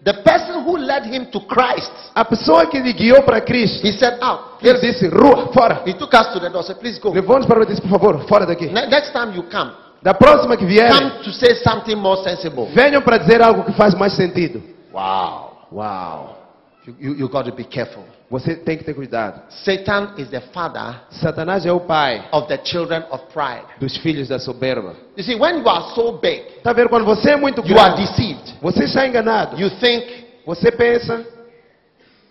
The 0.04 0.14
person 0.24 0.64
who 0.64 0.78
led 0.78 1.04
him 1.06 1.26
to 1.32 1.42
Christ, 1.42 1.92
A 2.16 2.24
pessoa 2.24 2.66
que 2.68 2.80
lhe 2.80 2.94
guiou 2.94 3.24
para 3.24 3.42
Cristo, 3.42 3.86
he 3.86 3.92
said, 3.92 4.18
Out. 4.22 4.64
ele 4.64 4.80
disse, 4.80 5.08
rua, 5.10 5.52
fora. 5.54 5.82
He 5.86 5.94
took 5.94 6.14
us 6.14 6.32
to 6.34 6.40
the 6.40 6.50
door. 6.50 6.64
Said, 6.64 6.78
Please 6.80 6.98
go. 7.00 7.12
Levou-nos 7.12 7.46
para 7.46 7.60
o 7.62 7.66
disse, 7.66 7.82
por 7.82 7.90
favor, 7.90 8.26
fora 8.28 8.46
daqui. 8.46 8.68
Ne- 8.68 8.88
Next 8.88 9.12
time 9.12 9.36
you 9.36 9.44
come, 9.52 9.72
Da 10.02 10.14
próxima 10.14 10.56
que 10.56 10.66
vier, 10.66 10.88
come 10.90 11.24
to 11.24 11.32
say 11.34 11.56
something 11.56 11.96
more 11.96 12.22
sensible. 12.24 12.68
venham 12.74 13.02
para 13.02 13.18
dizer 13.18 13.42
algo 13.42 13.64
que 13.66 13.74
faz 13.74 13.94
mais 13.96 14.14
sentido. 14.14 14.62
Wow. 14.94 15.58
Uau. 15.74 16.38
You, 16.86 16.96
you, 17.00 17.16
you 17.18 17.28
got 17.30 17.46
to 17.46 17.52
be 17.52 17.66
careful. 17.66 18.04
Você 18.30 18.56
tem 18.56 18.78
que 18.78 18.84
ter 18.84 18.94
cuidado. 18.94 19.42
Satan 19.64 20.14
is 20.18 20.28
the 20.30 20.42
father 20.52 21.02
Satanás 21.12 21.66
é 21.66 21.72
o 21.72 21.80
pai 21.80 22.28
of 22.34 22.46
the 22.48 22.60
children 22.64 23.04
of 23.10 23.24
pride. 23.34 23.66
dos 23.80 23.96
filhos 23.98 24.28
da 24.28 24.38
soberba. 24.38 24.96
You 25.16 25.24
see, 25.24 25.36
when 25.36 25.60
you 25.60 25.70
are 25.70 25.94
so 25.96 26.14
big, 26.20 26.44
Tá 26.62 26.74
vendo? 26.74 26.90
Quando 26.90 27.06
você 27.06 27.32
é 27.32 27.36
muito 27.38 27.62
you 27.66 27.80
are 27.80 27.94
grande, 27.96 28.02
deceived. 28.10 28.56
você 28.62 28.84
está 28.84 29.08
enganado. 29.08 29.60
You 29.60 29.70
think 29.80 30.28
Você 30.46 30.72
pensa, 30.72 31.26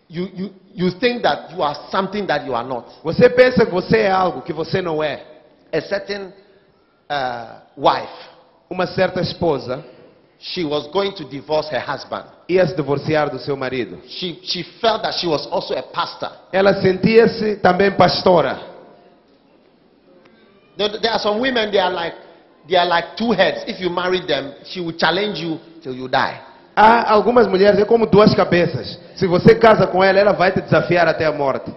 you, 0.08 0.28
you, 0.34 0.50
you 0.74 0.90
think 0.92 1.20
that 1.22 1.52
you 1.54 1.62
are 1.62 1.78
something 1.90 2.26
that 2.26 2.46
you 2.46 2.54
are 2.54 2.66
not. 2.66 2.86
você 3.02 3.28
pensa 3.30 3.64
que 3.66 3.72
você 3.72 3.98
é 3.98 4.10
algo 4.10 4.42
que 4.42 4.52
você 4.52 4.80
não 4.82 5.02
é. 5.02 5.22
A 5.72 5.80
certain 5.80 6.32
uh, 7.10 7.60
wife, 7.76 8.28
Uma 8.70 8.86
certa 8.86 9.20
esposa 9.20 9.84
she 10.38 10.64
was 10.64 10.86
going 10.88 11.12
to 11.12 11.24
divorce 11.24 11.68
her 11.70 11.80
husband. 11.80 12.24
ia 12.48 12.66
se 12.66 12.74
divorciar 12.74 13.30
do 13.30 13.38
seu 13.38 13.56
marido. 13.56 13.98
She, 14.06 14.38
she 14.42 14.62
felt 14.80 15.02
that 15.02 15.14
she 15.14 15.26
was 15.26 15.46
also 15.50 15.74
a 15.74 15.82
pastor. 15.82 16.30
Ela 16.52 16.74
sentia-se 16.80 17.56
também 17.56 17.90
pastora. 17.90 18.74
There, 20.76 21.00
there 21.00 21.12
are 21.12 21.18
some 21.18 21.40
women, 21.40 21.70
they 21.70 21.80
are 21.80 21.92
like, 21.92 22.14
they 22.68 22.76
are 22.76 22.86
like 22.86 23.16
two 23.16 23.32
heads. 23.32 23.64
If 23.66 23.80
you 23.80 23.90
marry 23.90 24.20
them, 24.26 24.54
she 24.64 24.80
will 24.80 24.96
challenge 24.96 25.38
you 25.38 25.58
till 25.82 25.94
you 25.94 26.08
die. 26.08 26.42
Há 26.76 27.10
algumas 27.10 27.46
mulheres 27.46 27.80
é 27.80 27.84
como 27.86 28.06
duas 28.06 28.34
cabeças. 28.34 29.00
Se 29.14 29.26
você 29.26 29.54
casa 29.54 29.86
com 29.86 30.04
ela, 30.04 30.18
ela 30.18 30.32
vai 30.32 30.52
te 30.52 30.60
desafiar 30.60 31.08
até 31.08 31.24
a 31.24 31.32
morte. 31.32 31.72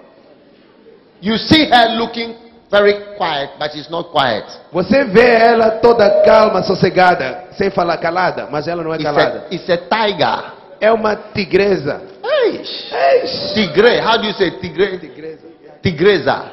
You 1.22 1.38
see 1.38 1.70
her 1.72 1.98
looking 1.98 2.36
very 2.72 3.16
quiet, 3.18 3.52
but 3.60 3.72
she's 3.72 3.90
not 3.90 4.12
quiet. 4.12 4.46
Você 4.72 5.04
vê 5.06 5.28
ela 5.36 5.72
toda 5.82 6.22
calma, 6.24 6.62
sossegada, 6.64 7.46
sem 7.52 7.70
falar 7.70 7.98
calada, 7.98 8.48
mas 8.52 8.68
ela 8.68 8.84
não 8.84 8.94
é 8.94 8.98
It's 8.98 9.04
calada. 9.04 9.46
a, 9.50 9.54
it's 9.56 9.70
a 9.70 9.78
tiger. 9.78 10.54
É 10.82 10.92
uma 10.92 11.16
tigresa. 11.16 12.02
Eish. 12.24 12.94
Eish. 12.94 13.54
Tigre. 13.54 14.00
How 14.00 14.18
do 14.18 14.26
you 14.28 14.34
say 14.34 14.52
tigre? 14.52 14.98
Tigresa. 15.00 15.48
Tigresa. 15.82 16.52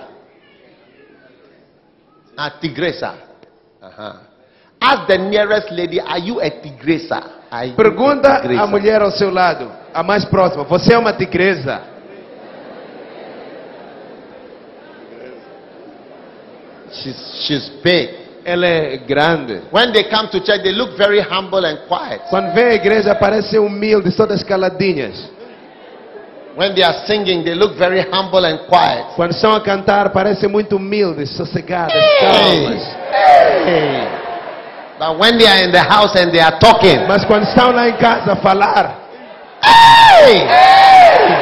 Ah, 2.37 2.51
tigresa. 2.51 3.15
Uh-huh. 3.83 4.17
Ask 4.81 5.07
the 5.07 5.17
nearest 5.19 5.71
lady, 5.71 6.01
are 6.01 6.19
you 6.19 6.41
a 6.41 6.51
tigresa? 6.51 7.23
A 7.51 7.67
Pergunta 7.77 8.41
tigresa? 8.41 8.63
à 8.63 8.67
mulher 8.67 9.01
ao 9.01 9.11
seu 9.11 9.31
lado, 9.31 9.71
a 9.95 10.03
mais 10.03 10.25
próxima. 10.25 10.65
Você 10.65 10.93
é 10.93 10.99
uma 10.99 11.13
tigresa? 11.13 11.81
She's, 17.03 17.47
she's 17.47 17.69
big. 17.83 18.27
Ela 18.45 18.67
é 18.67 18.97
grande. 18.99 19.63
When 19.73 19.93
they 19.93 20.05
come 20.05 20.29
to 20.31 20.39
church, 20.41 20.63
they 20.63 20.73
look 20.73 20.97
very 20.97 21.21
humble 21.21 21.65
and 21.67 21.79
quiet. 21.89 22.23
Quando 22.31 22.55
vem 22.55 22.67
a 22.67 22.75
igreja, 22.75 23.15
parece 23.15 23.59
humilde, 23.59 24.13
todas 24.13 24.43
caladinhas. 24.45 25.31
When 26.57 26.75
they 26.75 26.83
are 26.83 27.05
singing, 27.07 27.45
they 27.45 27.55
look 27.55 27.77
very 27.77 28.01
humble 28.01 28.47
and 28.47 28.67
quiet. 28.69 29.15
Quando 29.17 29.33
estão 29.33 29.53
a 29.55 29.61
cantar, 29.61 30.11
parecem 30.11 30.49
muito 30.49 30.77
humildes, 30.77 31.37
sossegadas, 31.37 31.93
calmas. 32.21 32.83
Hey. 33.13 34.09
But 34.99 35.19
when 35.19 35.37
they 35.37 35.47
are 35.47 35.63
in 35.65 35.73
the 35.73 35.83
house 35.83 36.17
and 36.17 36.33
they 36.33 36.41
are 36.41 36.59
talking, 36.59 37.07
Mas 37.07 37.25
quando 37.27 37.43
estão 37.43 37.73
lá 37.73 37.89
em 37.89 37.97
casa 37.97 38.33
a 38.33 38.37
falar, 38.37 38.97
hey! 39.63 40.47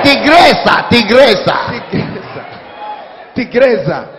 Tigresa, 0.03 0.83
tigresa. 0.89 1.55
tigresa, 1.91 2.47
tigresa. 3.35 4.14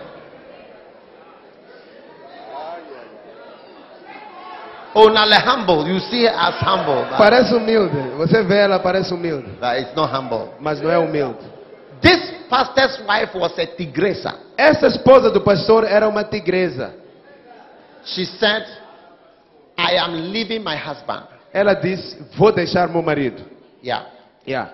Oh, 4.98 5.10
now 5.10 5.28
humble, 5.44 5.86
you 5.86 6.00
see 6.00 6.24
her 6.24 6.32
as 6.34 6.54
humble, 6.62 7.04
Parece 7.18 7.54
humilde. 7.54 8.16
Você 8.16 8.42
vê 8.42 8.60
ela, 8.60 8.78
parece 8.78 9.12
humilde. 9.12 9.46
but 9.60 9.78
it's 9.78 9.94
not 9.94 10.10
humble. 10.10 10.54
Mas 10.58 10.80
não 10.80 10.90
é 10.90 10.96
humilde. 10.96 11.38
This 12.00 12.32
pastor's 12.48 12.98
wife 13.06 13.36
was 13.36 13.58
a 13.58 13.66
tigresa. 13.66 14.34
Essa 14.56 14.86
esposa 14.86 15.30
do 15.30 15.42
pastor 15.42 15.84
era 15.84 16.08
uma 16.08 16.24
tigresa. 16.24 16.94
She 18.06 18.24
said, 18.24 18.64
I 19.76 19.98
am 19.98 20.32
leaving 20.32 20.64
my 20.64 20.76
husband. 20.76 21.24
Ela 21.52 21.74
disse: 21.74 22.16
Vou 22.34 22.50
deixar 22.50 22.88
meu 22.88 23.02
marido. 23.02 23.42
Yeah. 23.84 24.06
Yeah. 24.46 24.70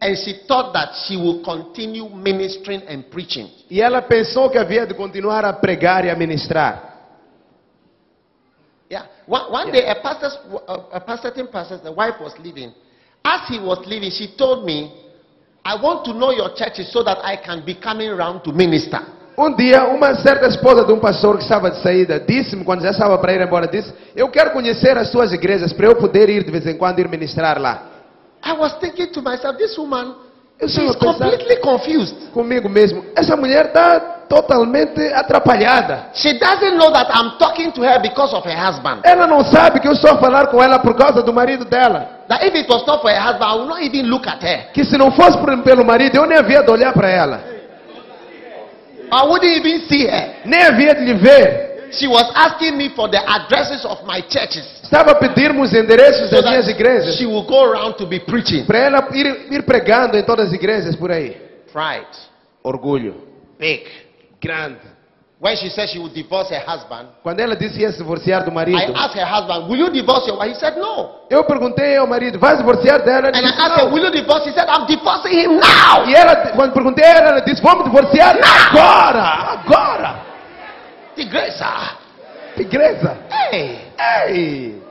And 0.00 0.14
she 0.16 0.44
thought 0.46 0.72
that 0.74 0.94
she 1.06 1.16
continue 1.42 2.08
ministering 2.08 2.82
and 2.86 3.10
preaching. 3.10 3.50
E 3.68 3.80
ela 3.80 4.00
pensou 4.00 4.48
que 4.48 4.58
havia 4.58 4.86
de 4.86 4.94
continuar 4.94 5.44
a 5.44 5.52
pregar 5.52 6.04
e 6.04 6.10
a 6.10 6.14
ministrar. 6.14 6.85
Yeah. 8.88 9.06
One, 9.26 9.50
one 9.50 9.72
day, 9.72 9.84
a 9.86 9.96
pastor's, 10.00 10.36
a, 10.68 10.98
a 10.98 11.00
pastor, 11.00 11.28
certain 11.28 11.48
pastor, 11.48 11.78
the 11.82 11.92
wife 11.92 12.20
was 12.20 12.34
leaving. 12.38 12.72
As 13.24 13.48
he 13.48 13.58
was 13.58 13.84
leaving, 13.86 14.10
she 14.10 14.36
told 14.36 14.64
me, 14.64 14.92
I 15.64 15.74
want 15.82 16.04
to 16.06 16.14
know 16.14 16.30
your 16.30 16.54
churches 16.54 16.92
so 16.92 17.02
that 17.02 17.18
I 17.24 17.36
can 17.36 17.64
be 17.66 17.74
coming 17.74 18.08
around 18.08 18.44
to 18.44 18.52
minister. 18.52 19.00
Um 19.36 19.54
dia, 19.54 19.84
uma 19.84 20.14
certa 20.14 20.46
esposa 20.46 20.84
de 20.84 20.92
um 20.92 20.98
pastor 20.98 21.36
que 21.36 21.42
estava 21.42 21.70
de 21.70 21.82
saída 21.82 22.18
disse-me, 22.18 22.64
quando 22.64 22.80
já 22.82 22.90
estava 22.90 23.18
para 23.18 23.34
ir 23.34 23.40
embora, 23.42 23.66
disse: 23.66 23.92
Eu 24.14 24.30
quero 24.30 24.52
conhecer 24.52 24.96
as 24.96 25.10
suas 25.10 25.32
igrejas 25.32 25.72
para 25.74 25.86
eu 25.86 25.96
poder 25.96 26.30
ir 26.30 26.44
de 26.44 26.50
vez 26.50 26.66
em 26.66 26.78
quando 26.78 27.00
ir 27.00 27.08
ministrar 27.08 27.60
lá. 27.60 27.90
I 28.42 28.52
was 28.52 28.78
thinking 28.78 29.12
to 29.12 29.20
myself, 29.20 29.58
this 29.58 29.76
woman, 29.76 30.14
Eu 30.58 30.68
she's 30.68 30.88
estava 30.88 31.10
a 31.10 31.30
completely 31.30 31.56
confused. 31.56 32.30
comigo 32.32 32.68
mesmo: 32.68 33.04
Essa 33.14 33.36
mulher 33.36 33.66
está 33.66 34.15
totalmente 34.28 35.00
atrapalhada. 35.12 36.10
She 36.14 36.38
doesn't 36.38 36.76
know 36.76 36.90
that 36.92 37.08
I'm 37.10 37.38
talking 37.38 37.72
to 37.72 37.82
her 37.82 38.00
because 38.00 38.34
of 38.34 38.44
her 38.44 38.56
husband. 38.56 39.00
Ela 39.04 39.26
não 39.26 39.44
sabe 39.44 39.80
que 39.80 39.88
eu 39.88 39.92
estou 39.92 40.10
a 40.10 40.18
falar 40.18 40.48
com 40.48 40.62
ela 40.62 40.78
por 40.78 40.94
causa 40.94 41.22
do 41.22 41.32
marido 41.32 41.64
dela. 41.64 42.24
That 42.28 42.44
if 42.46 42.54
it 42.54 42.68
was 42.68 42.86
not 42.86 43.00
for 43.02 43.10
her 43.10 43.20
husband, 43.20 43.44
I 43.44 43.54
would 43.54 43.68
not 43.68 43.82
even 43.82 44.10
look 44.10 44.26
at 44.26 44.42
her. 44.42 44.72
Que 44.72 44.84
se 44.84 44.96
não 44.98 45.10
fosse 45.10 45.38
pelo 45.62 45.84
marido, 45.84 46.16
eu 46.16 46.26
nem 46.26 46.38
havia 46.38 46.62
de 46.62 46.70
olhar 46.70 46.92
para 46.92 47.08
ela. 47.08 47.40
I 49.12 49.22
wouldn't 49.24 49.56
even 49.56 49.86
see 49.88 50.06
her. 50.06 50.36
Nem 50.44 50.62
havia 50.62 50.94
de 50.94 51.04
lhe 51.04 51.14
ver. 51.14 51.90
She 51.92 52.08
was 52.08 52.28
asking 52.34 52.76
me 52.76 52.90
for 52.90 53.08
the 53.08 53.18
addresses 53.18 53.84
of 53.84 54.04
my 54.04 54.20
churches 54.28 54.76
Estava 54.82 55.12
a 55.12 55.14
pedir-me 55.14 55.60
os 55.62 55.72
endereços 55.72 56.28
so 56.28 56.36
das 56.36 56.44
minhas 56.44 56.68
igrejas. 56.68 57.16
she 57.16 57.26
will 57.26 57.44
go 57.44 57.64
around 57.64 57.94
to 57.96 58.06
be 58.06 58.20
preaching. 58.20 58.64
Para 58.64 58.78
ela 58.78 59.08
ir, 59.12 59.48
ir 59.52 59.62
pregando 59.64 60.16
em 60.16 60.22
todas 60.22 60.48
as 60.48 60.52
igrejas 60.52 60.94
por 60.96 61.10
aí. 61.10 61.36
Pride. 61.72 62.06
Orgulho. 62.62 63.14
Big. 63.58 63.84
Grande. 64.46 64.96
When 65.38 65.54
she 65.56 65.68
said 65.68 65.90
she 65.90 65.98
would 65.98 66.14
divorce 66.14 66.48
her 66.48 66.60
husband, 66.66 67.08
Quando 67.22 67.40
ela 67.40 67.54
disse 67.54 67.74
que 67.76 67.82
ia 67.82 67.92
se 67.92 67.98
divorciar 67.98 68.42
do 68.42 68.50
I 68.50 68.54
marido, 68.54 68.96
asked 68.96 69.18
her 69.18 69.26
husband, 69.26 69.68
Will 69.68 69.76
you 69.78 69.90
divorce 69.90 70.26
your 70.26 70.38
wife? 70.38 70.54
He 70.54 70.58
said, 70.58 70.78
No. 70.78 71.26
eu 71.28 71.44
perguntei 71.44 71.96
ao 71.98 72.06
marido, 72.06 72.38
vai 72.38 72.56
divorciar 72.56 73.02
dela? 73.02 73.28
Ele 73.28 73.36
And 73.36 73.44
I 73.44 73.50
disse, 73.50 73.60
asked 73.60 73.80
her. 73.82 73.92
Will 73.92 74.04
you 74.04 74.10
divorce? 74.12 74.48
He 74.48 74.52
said, 74.54 74.66
I'm 74.68 74.86
divorcing 74.86 75.32
him 75.38 75.58
now. 75.60 76.06
E 76.08 76.14
ela, 76.14 76.36
quando 76.54 76.72
perguntei 76.72 77.04
a 77.04 77.08
ela, 77.08 77.28
ela 77.28 77.40
disse, 77.40 77.60
vamos 77.60 77.84
divorciar 77.84 78.34
agora, 78.40 79.60
agora. 79.60 80.22
Tigresa. 81.14 81.98
Igreja. 82.56 83.18
Hey. 83.52 83.78
Ei. 84.28 84.82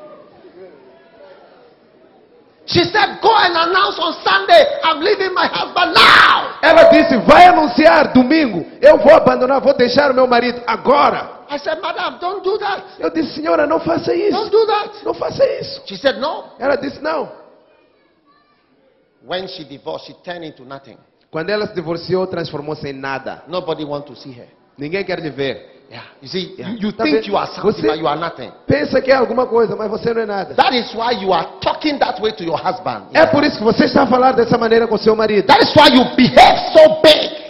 She 2.66 2.84
said, 2.86 3.20
Go 3.22 3.30
and 3.30 3.56
announce 3.56 4.00
on 4.00 4.14
Sunday, 4.24 4.80
I'm 4.84 5.00
leaving 5.00 5.34
my 5.34 5.46
husband 5.48 5.94
now. 5.94 6.58
Ela 6.64 6.86
disse, 6.86 7.16
vai 7.18 7.46
anunciar 7.46 8.12
domingo, 8.12 8.66
eu 8.82 8.98
vou 8.98 9.14
abandonar, 9.14 9.62
vou 9.62 9.74
deixar 9.76 10.10
o 10.10 10.14
meu 10.16 10.26
marido 10.28 10.62
agora. 10.66 11.46
I 11.48 11.60
said, 11.60 11.80
Madam, 11.80 12.18
don't 12.20 12.44
do 12.44 12.58
that. 12.58 12.84
Eu 13.00 13.12
disse, 13.12 13.36
senhora, 13.36 13.68
não 13.68 13.80
faça 13.80 14.12
Don't 14.12 14.28
isso. 14.30 14.50
do 14.50 14.66
that. 14.66 15.06
Não 15.06 15.14
faça 15.14 15.46
isso. 15.60 15.84
She 15.86 15.96
said, 15.96 16.18
No. 16.18 16.46
Ela 16.58 16.76
disse, 16.76 17.00
não. 17.02 17.32
When 19.28 19.48
she 19.48 19.64
divorced, 19.64 20.08
she 20.08 20.14
turned 20.24 20.46
into 20.46 20.66
nothing. 20.66 20.98
Quando 21.32 21.50
ela 21.50 21.68
se 21.68 21.74
divorciou, 21.74 22.26
transformou-se 22.28 22.88
em 22.88 22.94
nada. 22.94 23.44
Nobody 23.48 23.84
want 23.84 24.06
to 24.08 24.16
see 24.16 24.32
her. 24.32 24.48
Ninguém 24.78 25.04
quer 25.04 25.20
lhe 25.20 25.30
ver. 25.30 25.75
Yeah. 25.90 26.04
You 26.22 26.28
see, 26.28 26.56
Yeah. 26.58 26.70
you, 26.72 26.78
you 26.88 26.92
Tá 26.94 27.04
think 27.04 27.18
vendo? 27.18 27.28
you 27.28 27.38
are 27.38 27.48
something, 27.48 27.72
Você- 27.72 27.88
but 27.88 27.98
you 28.00 28.08
are 28.08 28.20
nothing. 28.20 28.52
Pensa 28.68 29.02
que 29.02 29.12
é 29.12 29.16
alguma 29.16 29.46
coisa, 29.46 29.76
mas 29.76 29.90
você 29.90 30.14
não 30.14 30.22
é 30.22 30.26
nada. 30.26 30.56
That 30.56 30.76
is 30.76 30.94
why 30.94 31.12
you 31.22 31.32
are 31.32 31.48
talking 31.62 31.98
that 32.00 32.20
way 32.22 32.32
to 32.34 32.44
your 32.44 32.58
husband. 32.58 33.08
É 33.14 33.26
por 33.28 33.44
isso 33.44 33.58
que 33.58 33.64
você 33.64 33.86
está 33.86 34.04
a 34.04 34.08
falar 34.08 34.32
dessa 34.34 34.58
maneira 34.58 34.88
com 34.88 34.98
seu 34.98 35.16
marido. 35.16 35.46
That 35.48 35.62
is 35.64 35.74
why 35.76 35.90
you 35.96 36.04
behave 36.16 36.74
so 36.74 37.02
big 37.02 37.46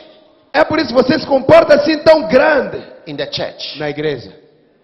É 0.54 0.64
por 0.64 0.80
isso 0.80 0.88
que 0.90 0.94
você 0.94 1.20
se 1.20 1.26
comporta 1.28 1.76
assim 1.76 1.98
tão 2.00 2.28
grande 2.28 2.82
in 3.08 3.16
the 3.16 3.30
church. 3.32 3.78
na 3.80 3.90
igreja. 3.90 4.32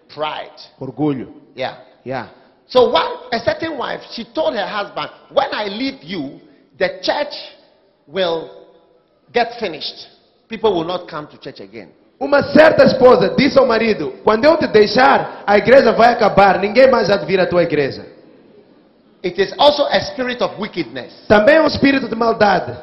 Pride. 0.08 0.70
Orgulho. 0.80 1.34
Yeah. 1.56 1.78
Yeah. 2.04 2.28
So 2.66 2.90
one, 2.90 3.28
a 3.32 3.38
certain 3.40 3.76
wife, 3.78 4.02
she 4.12 4.24
told 4.24 4.54
her 4.54 4.66
husband, 4.66 5.10
when 5.32 5.48
I 5.54 5.68
leave 5.68 6.02
you, 6.02 6.40
the 6.78 7.00
church 7.02 7.34
will 8.06 8.50
get 9.32 9.58
finished. 9.58 10.08
People 10.48 10.74
will 10.74 10.84
not 10.84 11.06
come 11.08 11.26
to 11.28 11.38
church 11.38 11.60
again. 11.60 11.90
Uma 12.22 12.40
certa 12.52 12.84
esposa 12.84 13.30
disse 13.30 13.58
ao 13.58 13.66
marido: 13.66 14.14
Quando 14.22 14.44
eu 14.44 14.56
te 14.56 14.68
deixar, 14.68 15.42
a 15.44 15.58
igreja 15.58 15.90
vai 15.90 16.12
acabar, 16.12 16.60
ninguém 16.60 16.88
mais 16.88 17.10
há 17.10 17.16
de 17.16 17.26
vir 17.26 17.40
à 17.40 17.46
tua 17.46 17.64
igreja. 17.64 18.06
It 19.24 19.42
is 19.42 19.52
also 19.58 19.84
a 19.86 20.00
spirit 20.02 20.40
of 20.40 20.54
wickedness. 20.60 21.12
Também 21.26 21.56
é 21.56 21.60
um 21.60 21.66
espírito 21.66 22.08
de 22.08 22.14
maldade. 22.14 22.78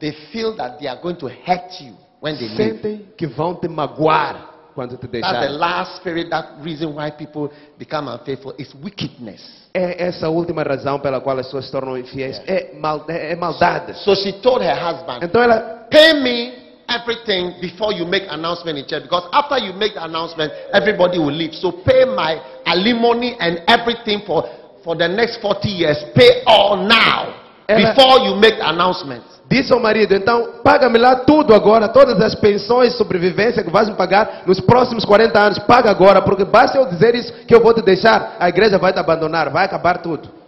They 0.00 0.12
feel 0.32 0.56
that 0.56 0.78
they 0.78 0.88
are 0.88 0.98
going 0.98 1.16
to 1.16 1.26
hurt 1.26 1.78
you 1.78 1.92
when 2.22 2.38
they 2.38 2.48
leave. 2.48 2.56
Sentem 2.56 3.08
que 3.18 3.26
vão 3.26 3.54
te 3.54 3.68
magoar 3.68 4.70
quando 4.74 4.96
te 4.96 5.06
That's 5.06 5.30
the 5.30 5.40
deixar. 5.40 5.58
last 5.58 5.96
spirit, 5.96 6.30
that 6.30 6.54
reason 6.62 6.94
why 6.94 7.10
people 7.10 7.50
become 7.76 8.08
unfaithful 8.08 8.54
is 8.58 8.74
wickedness. 8.82 9.68
É 9.74 10.06
essa 10.06 10.30
última 10.30 10.62
razão 10.62 10.98
pela 10.98 11.20
qual 11.20 11.38
as 11.38 11.46
pessoas 11.48 11.66
se 11.66 11.70
tornam 11.70 11.98
infiéis. 11.98 12.40
É, 12.46 12.72
mal, 12.80 13.04
é 13.08 13.32
é 13.32 13.36
maldade. 13.36 13.92
So 13.98 14.14
she 14.14 14.32
told 14.32 14.64
her 14.64 14.74
husband, 14.74 15.18
Então 15.22 15.42
ela 15.42 15.86
pay 15.90 16.14
me 16.14 16.63
everything 16.94 17.60
before 17.60 17.92
you 17.92 18.04
make 18.06 18.22
announcement 18.28 18.78
in 18.78 18.86
church 18.86 19.02
because 19.02 19.28
after 19.32 19.58
you 19.58 19.72
make 19.72 19.94
the 19.94 20.04
announcement 20.04 20.52
everybody 20.72 21.18
will 21.18 21.34
leave. 21.34 21.54
So 21.54 21.72
pay 21.72 22.04
my 22.04 22.38
alimony 22.64 23.36
and 23.40 23.60
everything 23.66 24.22
for 24.26 24.44
for 24.84 24.94
the 24.94 25.08
next 25.08 25.40
40 25.40 25.68
years. 25.68 25.98
Pay 26.14 26.42
all 26.46 26.76
now 26.86 27.34
before 27.66 28.20
you 28.20 28.36
make 28.36 28.56
the 28.58 28.68
announcement. 28.68 29.24
Disse 29.48 29.72
ao 29.72 29.80
marido: 29.80 30.14
Então 30.14 30.60
paga-me 30.62 30.98
lá 30.98 31.16
tudo 31.16 31.54
agora, 31.54 31.88
todas 31.88 32.20
as 32.20 32.34
pensões, 32.34 32.94
sobrevivência 32.94 33.62
que 33.62 33.70
vais 33.70 33.88
me 33.88 33.94
pagar 33.94 34.42
nos 34.46 34.60
próximos 34.60 35.04
40 35.04 35.38
anos. 35.38 35.58
Paga 35.60 35.90
agora, 35.90 36.22
porque 36.22 36.44
basta 36.44 36.78
eu 36.78 36.86
dizer 36.86 37.14
isso 37.14 37.32
que 37.46 37.54
eu 37.54 37.60
vou 37.60 37.74
te 37.74 37.82
deixar, 37.82 38.36
a 38.38 38.48
igreja 38.48 38.78
vai 38.78 38.92
te 38.92 38.98
abandonar, 38.98 39.50
vai 39.50 39.64
acabar 39.64 39.98
tudo. 39.98 40.44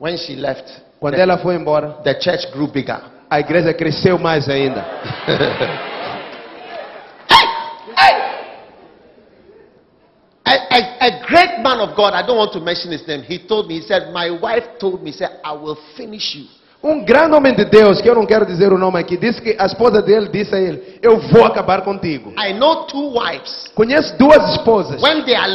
when 0.00 0.16
she 0.16 0.36
left 0.36 0.64
Quando 1.00 1.16
the, 1.16 1.22
ela 1.22 1.38
foi 1.38 1.54
embora, 1.54 1.98
the 2.04 2.14
church 2.20 2.50
grew 2.52 2.68
bigger 2.68 3.00
a 3.30 3.40
igreja 3.40 3.74
cresceu 3.74 4.18
mais 4.18 4.48
ainda. 4.48 4.84
a, 10.44 10.50
a, 10.50 11.06
a 11.06 11.10
great 11.26 11.62
man 11.62 11.80
of 11.80 11.94
God 11.94 12.14
I 12.14 12.22
don't 12.22 12.38
want 12.38 12.52
to 12.52 12.60
mention 12.60 12.90
his 12.90 13.06
name 13.06 13.22
he 13.22 13.38
told 13.46 13.68
me 13.68 13.80
he 13.80 13.82
said 13.86 14.12
my 14.12 14.30
wife 14.30 14.78
told 14.78 15.02
me 15.02 15.12
said 15.12 15.40
I 15.44 15.52
will 15.52 15.76
finish 15.96 16.34
you 16.34 16.46
Um 16.80 17.04
grande 17.04 17.34
homem 17.34 17.56
de 17.56 17.64
Deus, 17.64 18.00
que 18.00 18.08
eu 18.08 18.14
não 18.14 18.24
quero 18.24 18.46
dizer 18.46 18.72
o 18.72 18.78
nome 18.78 19.00
aqui, 19.00 19.16
disse 19.16 19.42
que 19.42 19.56
a 19.58 19.66
esposa 19.66 20.00
dele 20.00 20.28
disse 20.28 20.54
a 20.54 20.60
ele: 20.60 21.00
Eu 21.02 21.18
vou 21.18 21.44
acabar 21.44 21.82
contigo. 21.82 22.32
I 22.38 22.52
know 22.52 22.86
two 22.86 23.18
wives 23.18 23.66
Conheço 23.74 24.16
duas 24.16 24.52
esposas. 24.52 25.02
When 25.02 25.24
they 25.24 25.34
are 25.34 25.50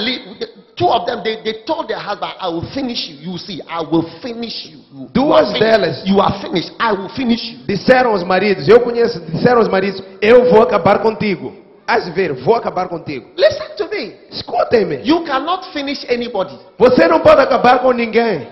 two 0.84 0.91
of 0.91 1.07
them, 1.07 1.23
they, 1.23 1.39
they 1.43 1.63
told 1.65 1.88
their 1.88 1.99
husband, 1.99 2.34
I 2.39 2.49
will 2.49 2.67
finish 2.73 3.07
you. 3.07 3.31
You 3.31 3.38
see, 3.38 3.61
I 3.63 3.79
will 3.81 4.03
finish 4.21 4.67
you. 4.67 4.79
You, 4.91 5.07
you 5.07 5.09
Duas 5.13 5.47
are 5.47 5.53
finished. 5.55 5.63
delas. 5.63 5.95
You 6.03 6.19
are 6.19 6.36
finished. 6.43 6.71
I 6.77 6.91
will 6.91 7.09
finish 7.15 7.39
you. 7.39 7.65
Disseram 7.65 8.11
aos 8.11 8.23
maridos, 8.23 8.67
eu 8.67 8.81
conheço, 8.81 9.19
disseram 9.31 9.59
aos 9.59 9.69
maridos: 9.69 10.03
Eu 10.21 10.51
vou 10.51 10.61
acabar 10.61 10.99
contigo. 10.99 11.63
De 12.03 12.11
ver, 12.11 12.34
vou 12.34 12.55
acabar 12.55 12.88
contigo. 12.88 13.27
Listen 13.38 13.75
to 13.77 13.88
me. 13.89 14.13
Escutem-me. 14.31 15.01
You 15.03 15.23
cannot 15.25 15.71
finish 15.71 16.05
anybody. 16.09 16.57
Você 16.77 17.07
não 17.07 17.19
pode 17.19 17.41
acabar 17.41 17.79
com 17.79 17.91
ninguém. 17.91 18.47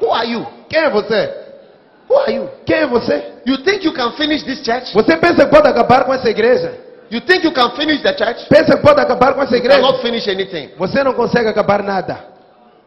Who 0.00 0.12
are 0.12 0.30
you? 0.30 0.46
Quem 0.68 0.80
é 0.80 0.90
você? 0.90 1.34
Who 2.08 2.16
are 2.16 2.32
you? 2.32 2.48
Quem 2.64 2.76
é 2.76 2.86
você? 2.86 3.22
You 3.44 3.58
think 3.64 3.84
you 3.84 3.92
can 3.92 4.12
finish 4.12 4.44
this 4.44 4.64
church? 4.64 4.94
Você 4.94 5.16
pensa 5.16 5.44
que 5.44 5.50
pode 5.50 5.68
acabar 5.68 6.04
com 6.04 6.14
essa 6.14 6.30
igreja? 6.30 6.87
You 7.10 7.20
think 7.20 7.44
you 7.44 7.52
can 7.52 7.70
finish 7.72 8.02
the 8.02 8.12
church? 8.14 8.46
Pensa 8.48 8.76
que 8.76 8.82
pode 8.82 9.00
acabar 9.00 9.34
com 9.34 9.42
essa 9.42 9.54
You 9.56 9.62
igreja? 9.62 9.80
cannot 9.80 10.00
finish 10.02 10.28
anything. 10.28 10.70
Você 10.76 11.02
não 11.02 11.14
consegue 11.14 11.48
acabar 11.48 11.82
nada. 11.82 12.24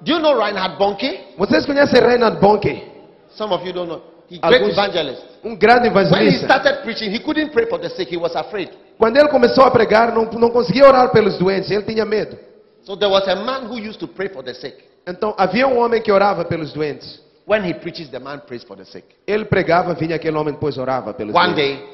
Do 0.02 0.12
you 0.14 0.20
know 0.20 0.38
Reinhard 0.40 0.78
Bonke? 0.78 1.20
Vocês 1.38 1.66
conhecem 1.66 2.00
Reinhard 2.02 2.40
Bonke? 2.40 2.84
Some 3.30 3.54
of 3.54 3.66
you 3.66 3.74
don't 3.74 3.88
know. 3.90 4.02
He 4.30 4.38
great 4.40 4.62
Alguns- 4.62 4.74
evangelist. 4.78 5.24
Um 5.44 5.56
grande 5.56 5.90
When 5.90 5.98
he 5.98 6.08
evangelista. 6.08 6.46
started 6.46 6.84
preaching, 6.84 7.12
he 7.12 7.20
couldn't 7.20 7.52
pray 7.52 7.66
for 7.68 7.80
the 7.80 7.90
sick. 7.90 8.10
He 8.14 8.18
was 8.18 8.36
afraid. 8.36 8.70
Quando 8.98 9.18
ele 9.18 9.28
começou 9.30 9.64
a 9.66 9.72
pregar, 9.72 10.14
não, 10.14 10.26
não 10.26 10.50
conseguia 10.52 10.86
orar 10.88 11.12
pelos 11.12 11.38
doentes, 11.38 11.70
ele 11.72 11.84
tinha 11.84 12.06
medo. 12.06 12.38
So 12.84 12.96
there 12.96 13.12
was 13.12 13.28
a 13.28 13.36
man 13.36 13.66
who 13.68 13.78
used 13.78 14.00
to 14.00 14.08
pray 14.08 14.30
for 14.30 14.44
the 14.44 14.54
sick. 14.54 14.76
Então 15.08 15.34
havia 15.38 15.68
um 15.68 15.80
homem 15.80 16.02
que 16.02 16.12
orava 16.12 16.46
pelos 16.46 16.72
doentes. 16.74 17.20
When 17.48 17.64
he 17.68 17.74
preaches, 17.74 18.10
the 18.10 18.20
man 18.20 18.40
prays 18.48 18.64
for 18.64 18.78
the 18.78 18.86
sick. 18.86 19.04
Ele 19.28 19.46
pregava, 19.46 19.94
vinha 19.96 20.16
aquele 20.16 20.38
homem 20.38 20.54
depois 20.54 20.78
orava 20.78 21.14
pelos 21.14 21.36
One 21.36 21.54
doentes. 21.54 21.80
day, 21.80 21.90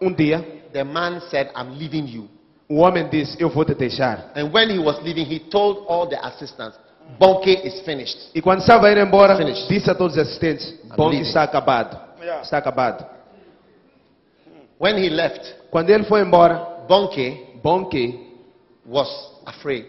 Um 0.00 0.12
dia, 0.12 0.44
the 0.72 0.84
man 0.84 1.20
said, 1.30 1.50
I'm 1.56 1.78
leaving 1.78 2.06
you. 2.06 2.28
o 2.68 2.80
homem 2.80 3.08
disse: 3.08 3.36
Eu 3.40 3.48
vou 3.48 3.64
te 3.64 3.74
deixar. 3.74 4.30
And 4.34 4.50
when 4.52 4.68
he 4.70 4.78
was 4.78 5.00
leaving, 5.02 5.24
he 5.24 5.38
told 5.50 5.84
all 5.88 6.06
the 6.08 6.18
assistants, 6.26 6.76
Bonke 7.18 7.64
is 7.64 7.80
finished. 7.82 8.18
E 8.34 8.42
quando 8.42 8.60
estava 8.60 8.90
indo 8.90 9.00
embora, 9.00 9.36
Finish. 9.36 9.66
disse 9.68 9.90
a 9.90 9.94
todos 9.94 10.16
os 10.16 10.22
assistentes: 10.22 10.74
Bom 10.96 11.08
que 11.10 11.16
leaving. 11.16 11.28
está 11.28 11.42
acabado. 11.44 11.96
Está 12.42 12.58
acabado. 12.58 13.06
When 14.78 14.96
he 14.98 15.08
left, 15.08 15.54
Quando 15.70 15.90
ele 15.90 16.04
foi 16.04 16.20
embora, 16.22 16.84
Bonke 16.88 17.58
bom 17.62 17.86
que 17.86 18.26
was 18.86 19.08
afraid. 19.46 19.86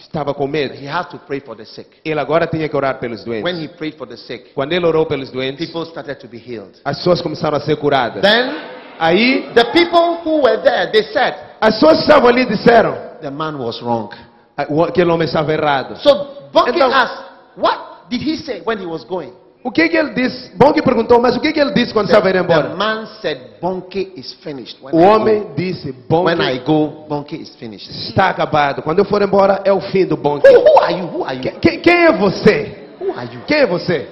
estava 0.00 0.32
com 0.34 0.46
medo. 0.46 0.74
He 0.74 0.86
had 0.86 1.08
to 1.10 1.18
pray 1.18 1.40
for 1.40 1.54
the 1.56 1.64
sick. 1.64 1.88
Ele 2.04 2.18
agora 2.20 2.46
tinha 2.46 2.68
que 2.68 2.76
orar 2.76 2.98
pelos 2.98 3.26
When 3.26 3.62
he 3.62 3.68
prayed 3.68 3.96
for 3.96 4.06
the 4.06 4.16
sick, 4.16 4.52
Quando 4.54 4.72
ele 4.72 4.86
orou 4.86 5.06
pelos 5.06 5.30
doentes, 5.30 5.66
people 5.66 5.82
started 5.90 6.16
to 6.20 6.28
be 6.28 6.38
healed. 6.38 6.78
as 6.84 6.98
pessoas 6.98 7.20
começaram 7.20 7.56
a 7.56 7.60
ser 7.60 7.76
curadas. 7.76 8.22
Then, 8.22 8.71
Aí, 8.98 9.50
the 9.54 9.64
people 9.72 10.18
who 10.24 10.42
were 10.42 10.58
there, 10.62 10.90
they 10.92 11.02
said, 11.12 11.34
as 11.60 11.74
pessoas 11.74 11.96
que 11.98 12.02
estavam 12.02 12.28
ali 12.28 12.44
disseram: 12.46 12.94
the 13.20 13.30
man 13.30 13.56
was 13.58 13.80
wrong. 13.82 14.10
"Ah, 14.56 14.66
aquele 14.88 15.10
homem 15.10 15.26
estava 15.26 15.52
errado. 15.52 15.96
So 15.98 16.14
Bonke 16.52 16.70
Então- 16.70 16.92
asked, 16.92 17.24
what 17.56 18.08
did 18.10 18.20
he 18.22 18.36
say 18.36 18.62
when 18.64 18.78
he 18.78 18.86
was 18.86 19.04
going? 19.04 19.32
O 19.64 19.70
que, 19.70 19.88
que 19.88 19.96
ele 19.96 20.10
disse? 20.12 20.50
Bom 20.56 20.72
que 20.72 20.82
perguntou, 20.82 21.20
mas 21.20 21.36
o 21.36 21.40
que, 21.40 21.52
que 21.52 21.60
ele 21.60 21.70
disse 21.72 21.92
quando 21.92 22.06
estava 22.06 22.28
indo 22.30 22.42
The, 22.42 22.48
the 22.48 22.52
embora? 22.60 22.76
man 22.76 23.06
said, 23.20 23.38
Bonke 23.60 24.12
is 24.16 24.32
finished. 24.42 24.76
When, 24.82 24.92
O 24.92 24.98
I, 25.00 25.04
homem 25.06 25.42
go, 25.44 25.54
disse: 25.54 25.92
Bom 26.08 26.24
when 26.24 26.36
que 26.36 26.42
I 26.42 26.58
go, 26.58 27.06
Bonke 27.08 27.36
is 27.40 27.54
finished. 27.56 27.88
está 28.08 28.28
acabado. 28.30 28.82
Quando 28.82 28.98
eu 28.98 29.04
for 29.04 29.22
embora, 29.22 29.60
é 29.64 29.72
o 29.72 29.80
fim 29.80 30.04
do 30.04 30.16
bom 30.16 30.38
Who, 30.38 30.48
who 30.58 30.78
are 30.82 30.92
you? 30.92 31.06
Who 31.06 31.24
are 31.24 31.36
you? 31.36 31.42
Quem, 31.42 31.60
quem- 31.60 31.80
quem 31.80 32.04
é 32.06 32.12
você? 32.12 32.88
Who 33.00 33.12
are 33.16 33.32
you? 33.32 33.40
Quem 33.46 33.58
é 33.58 33.66
você? 33.66 34.08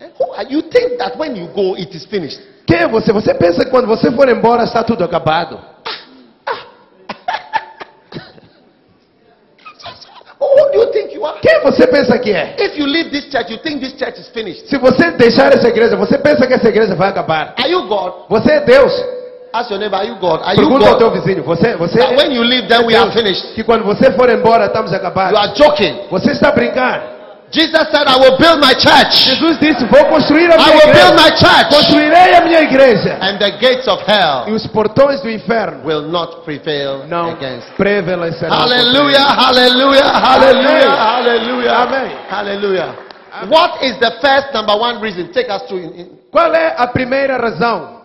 Eh, 0.00 0.10
Who 0.18 0.32
are 0.34 0.46
you? 0.52 0.62
Think 0.64 0.98
that 0.98 1.16
when 1.18 1.34
you 1.36 1.48
go, 1.54 1.74
it 1.76 1.94
is 1.96 2.04
finished. 2.04 2.40
Quem 2.70 2.78
é 2.82 2.86
você? 2.88 3.12
Você 3.12 3.34
pensa 3.34 3.64
que 3.64 3.70
quando 3.70 3.88
você 3.88 4.12
for 4.12 4.28
embora 4.28 4.62
está 4.62 4.84
tudo 4.84 5.02
acabado? 5.02 5.58
Who 10.40 10.70
do 10.72 10.78
you 10.78 10.86
think 10.92 11.12
you 11.14 11.26
are? 11.26 11.38
Quem 11.40 11.60
você 11.62 11.86
pensa 11.88 12.16
que 12.18 12.30
é? 12.30 12.54
If 12.58 12.78
you 12.78 12.86
leave 12.86 13.10
this 13.10 13.24
church, 13.30 13.50
you 13.50 13.58
think 13.58 13.80
this 13.80 13.92
church 13.98 14.20
is 14.20 14.28
finished. 14.28 14.68
Se 14.68 14.78
você 14.78 15.10
deixar 15.10 15.52
essa 15.52 15.68
igreja, 15.68 15.96
você 15.96 16.16
pensa 16.16 16.46
que 16.46 16.54
essa 16.54 16.68
igreja 16.68 16.94
vai 16.94 17.08
acabar? 17.08 17.54
Are 17.58 17.68
you 17.70 17.88
God? 17.88 18.12
Você 18.28 18.52
é 18.52 18.60
Deus. 18.60 18.92
Ask 19.52 19.68
your 19.70 19.80
neighbor, 19.80 19.98
are 19.98 20.06
you 20.08 20.14
God? 20.20 20.40
Are 20.44 20.54
you 20.56 20.62
Pergunta 20.68 20.88
ao 20.90 20.96
teu 20.96 21.10
God? 21.10 21.20
vizinho. 21.20 21.42
Você, 21.42 21.74
você 21.74 21.98
That 21.98 22.14
é 22.14 22.16
when 22.16 22.32
you 22.32 22.42
leave, 22.44 22.68
then 22.68 22.86
we 22.86 22.94
are 22.94 23.10
finished. 23.10 23.52
que 23.54 23.64
quando 23.64 23.82
você 23.84 24.12
for 24.12 24.30
embora 24.30 24.66
estamos 24.66 24.92
You 24.92 24.98
acabados. 24.98 25.36
are 25.36 25.52
joking. 25.56 26.02
Você 26.08 26.30
está 26.30 26.52
brincando? 26.52 27.02
Jesus 27.52 27.88
said, 27.90 28.06
I 28.06 28.16
will 28.16 28.38
build 28.38 28.60
my 28.60 28.74
church. 28.74 29.26
Jesus 29.26 29.58
disse: 29.58 29.84
Vou 29.86 30.04
construir 30.06 30.52
a 30.52 30.56
minha 30.56 30.68
I 30.68 30.70
will 30.76 30.92
build 30.94 31.14
my 31.16 31.30
church. 31.34 31.66
Construirei 31.74 32.34
a 32.36 32.40
minha 32.42 32.60
igreja. 32.62 33.18
And 33.20 33.38
the 33.40 33.50
gates 33.58 33.88
of 33.88 34.00
E 34.06 34.10
hell 34.12 34.54
os 34.54 34.66
portões 34.68 35.20
do 35.20 35.28
inferno 35.28 35.84
will 35.84 36.02
not 36.02 36.44
prevail 36.44 37.06
não 37.08 37.30
against. 37.32 37.66
prevalecerão. 37.76 38.54
Hallelujah, 38.56 39.24
hallelujah, 39.24 40.04
hallelujah, 40.04 40.90
hallelujah. 40.94 41.72
Amen. 41.76 42.16
Hallelujah. 42.28 42.94
What 43.48 43.82
is 43.84 43.98
the 43.98 44.12
first 44.20 44.52
number 44.54 44.76
one 44.76 45.00
reason? 45.00 45.32
Take 45.32 45.50
us 45.50 45.62
through 45.66 45.80
in- 45.82 46.18
Qual 46.30 46.54
é 46.54 46.74
a 46.78 46.86
primeira 46.86 47.36
razão 47.36 48.00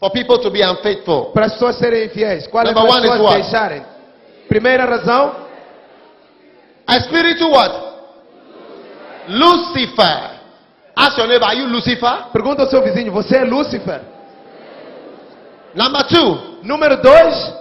for 0.00 0.10
people 0.10 0.38
to 0.38 0.50
be 0.50 0.62
unfaithful. 0.62 1.32
para 1.34 1.46
as 1.46 1.52
pessoas 1.52 1.76
serem 1.76 2.06
infiéis? 2.06 2.46
Qual 2.46 2.64
é 2.64 2.72
Number 2.72 2.82
para 2.90 2.94
as 2.98 3.10
pessoas 3.10 3.34
deixarem? 3.34 3.82
Primeira 4.48 4.86
razão, 4.86 5.44
A 6.86 7.00
spiritual 7.00 7.50
what? 7.50 7.85
Lucifer. 9.28 10.40
Ask 10.96 11.18
your 11.18 11.26
neighbor, 11.28 11.44
are 11.44 11.54
you 11.58 11.66
Lucifer? 11.66 12.30
pergunta 12.32 12.62
ao 12.62 12.68
seu 12.68 12.82
vizinho: 12.82 13.12
Você 13.12 13.36
é 13.38 13.44
Lúcifer? 13.44 14.00
Number 15.74 16.06
two, 16.08 16.56
Número 16.62 16.96
dois, 17.02 17.54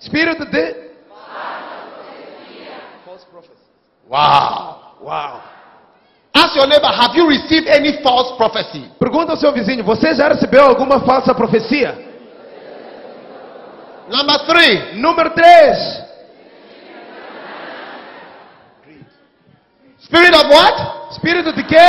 espírito 0.00 0.44
de. 0.46 0.82
wow. 4.08 4.82
Uau! 5.00 5.40
Ask 6.34 6.52
Ask 6.52 6.56
your 6.56 6.66
neighbor, 6.66 6.88
have 6.88 7.14
you 7.16 7.28
received 7.28 7.68
any 7.68 8.02
false 8.02 8.36
prophecy? 8.36 8.90
Pergunta 8.98 9.32
ao 9.32 9.36
seu 9.36 9.52
vizinho: 9.52 9.84
Você 9.84 10.14
já 10.14 10.28
recebeu 10.28 10.64
alguma 10.64 11.00
falsa 11.00 11.34
profecia? 11.34 12.10
Number 14.08 14.38
three, 14.46 15.00
Número 15.00 15.30
3. 15.30 16.01
Spirit 20.12 20.34
of 20.34 20.46
what? 20.52 21.10
Espírito 21.12 21.52
de 21.54 21.62
quê? 21.64 21.88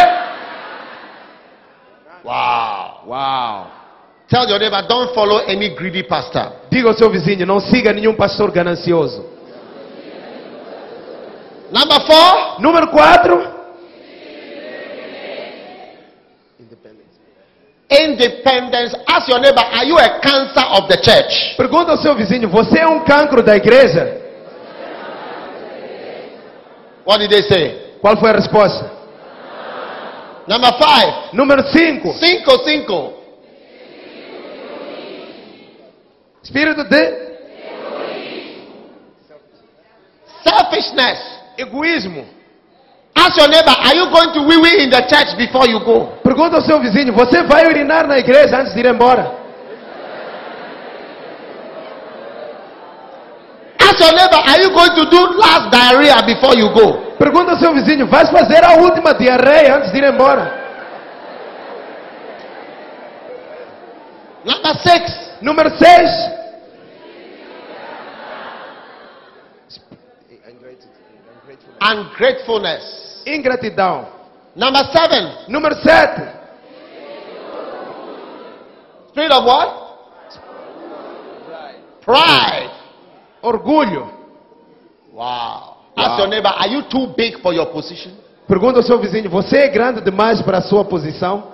Wow. 2.24 3.04
Uau. 3.06 3.68
Tell 4.30 4.48
your 4.48 4.60
neighbor, 4.60 4.82
don't 4.88 5.14
follow 5.14 5.40
any 5.45 5.76
greedy 5.76 6.04
pastor. 6.04 6.54
Diga 6.72 6.88
ao 6.88 6.98
seu 6.98 7.10
vizinho: 7.10 7.45
Não 7.45 7.60
siga 7.60 7.91
nenhum 7.91 8.16
pastor 8.16 8.50
ganancioso. 8.52 9.26
Number 11.70 12.00
four, 12.08 12.62
Número 12.62 12.88
4. 12.88 13.54
independence. 17.90 18.95
Ask 19.06 19.28
your 19.28 19.40
neighbor, 19.40 19.62
are 19.62 19.86
you 19.86 19.95
a 20.00 20.20
cancer 20.20 20.66
of 20.66 20.88
the 20.88 20.98
church? 20.98 21.56
Pergunta 21.58 21.91
ao 21.91 21.98
seu 21.98 22.16
vizinho: 22.16 22.50
Você 22.50 22.80
é 22.80 22.88
um 22.88 23.04
cancro 23.04 23.44
da 23.44 23.56
igreja? 23.56 24.22
What 27.06 27.20
did 27.20 27.30
they 27.30 27.44
say? 27.44 27.82
Qual 28.03 28.17
foi 28.17 28.31
a 28.31 28.34
resposta? 28.34 28.91
Number 30.45 30.73
five, 30.73 31.13
Número 31.31 31.63
5. 31.71 32.13
cinco, 32.19 32.63
cinco. 32.65 33.13
Espírito 36.43 36.84
de 36.84 37.34
Selfishness. 40.43 41.19
egoísmo. 41.57 42.25
Ask 43.15 43.38
your 43.38 43.47
neighbor, 43.47 43.69
are 43.71 43.95
you 43.95 44.09
going 44.11 44.34
to 44.34 44.41
wee 44.47 44.57
wee 44.57 44.84
in 44.84 44.89
the 44.89 45.01
church 45.07 45.38
before 45.38 45.65
you 45.69 45.80
go? 45.85 46.17
Pergunta 46.23 46.57
ao 46.57 46.61
seu 46.63 46.81
vizinho: 46.81 47.13
Você 47.13 47.41
vai 47.43 47.65
urinar 47.67 48.05
na 48.05 48.19
igreja 48.19 48.57
antes 48.59 48.73
de 48.73 48.81
ir 48.81 48.88
embora? 48.88 49.31
Ask 53.80 53.97
your 54.01 54.13
neighbor, 54.13 54.41
are 54.45 54.61
you 54.61 54.71
going 54.71 54.93
to 54.95 55.05
do 55.09 55.38
last 55.38 55.69
diarrhea 55.71 56.21
before 56.23 56.57
you 56.59 56.69
go? 56.73 57.12
Pergunta 57.24 57.52
ao 57.52 57.58
seu 57.58 57.74
vizinho: 57.74 58.06
Vais 58.08 58.30
fazer 58.30 58.66
a 58.66 58.74
última 58.74 59.14
diarreia 59.14 59.78
antes 59.78 59.94
de 59.94 59.98
ir 59.98 60.04
embora? 60.04 60.62
Number 64.44 64.76
six, 64.82 65.32
Número 65.41 65.70
6. 65.70 66.34
ungratefulness. 71.82 73.24
Ingratidão. 73.26 74.08
Number 74.54 74.86
seven, 74.91 75.48
Número 75.48 75.76
7. 75.76 76.44
spirit 79.12 79.32
of 79.32 79.45
what? 79.45 79.70
Pride. 82.02 82.72
Orgulho. 83.41 84.12
Wow. 85.14 85.73
Ask 85.95 86.20
your 86.20 86.28
neighbor, 86.28 86.49
are 86.49 86.68
you 86.68 86.84
too 86.84 87.14
big 87.15 87.40
for 87.41 87.53
your 87.53 87.68
position? 87.68 88.14
Pergunta 88.48 88.80
ao 88.80 88.84
seu 88.84 88.99
vizinho: 88.99 89.30
Você 89.30 89.57
é 89.57 89.68
grande 89.68 90.02
demais 90.02 90.41
para 90.41 90.57
a 90.57 90.61
sua 90.61 90.84
posição? 90.84 91.53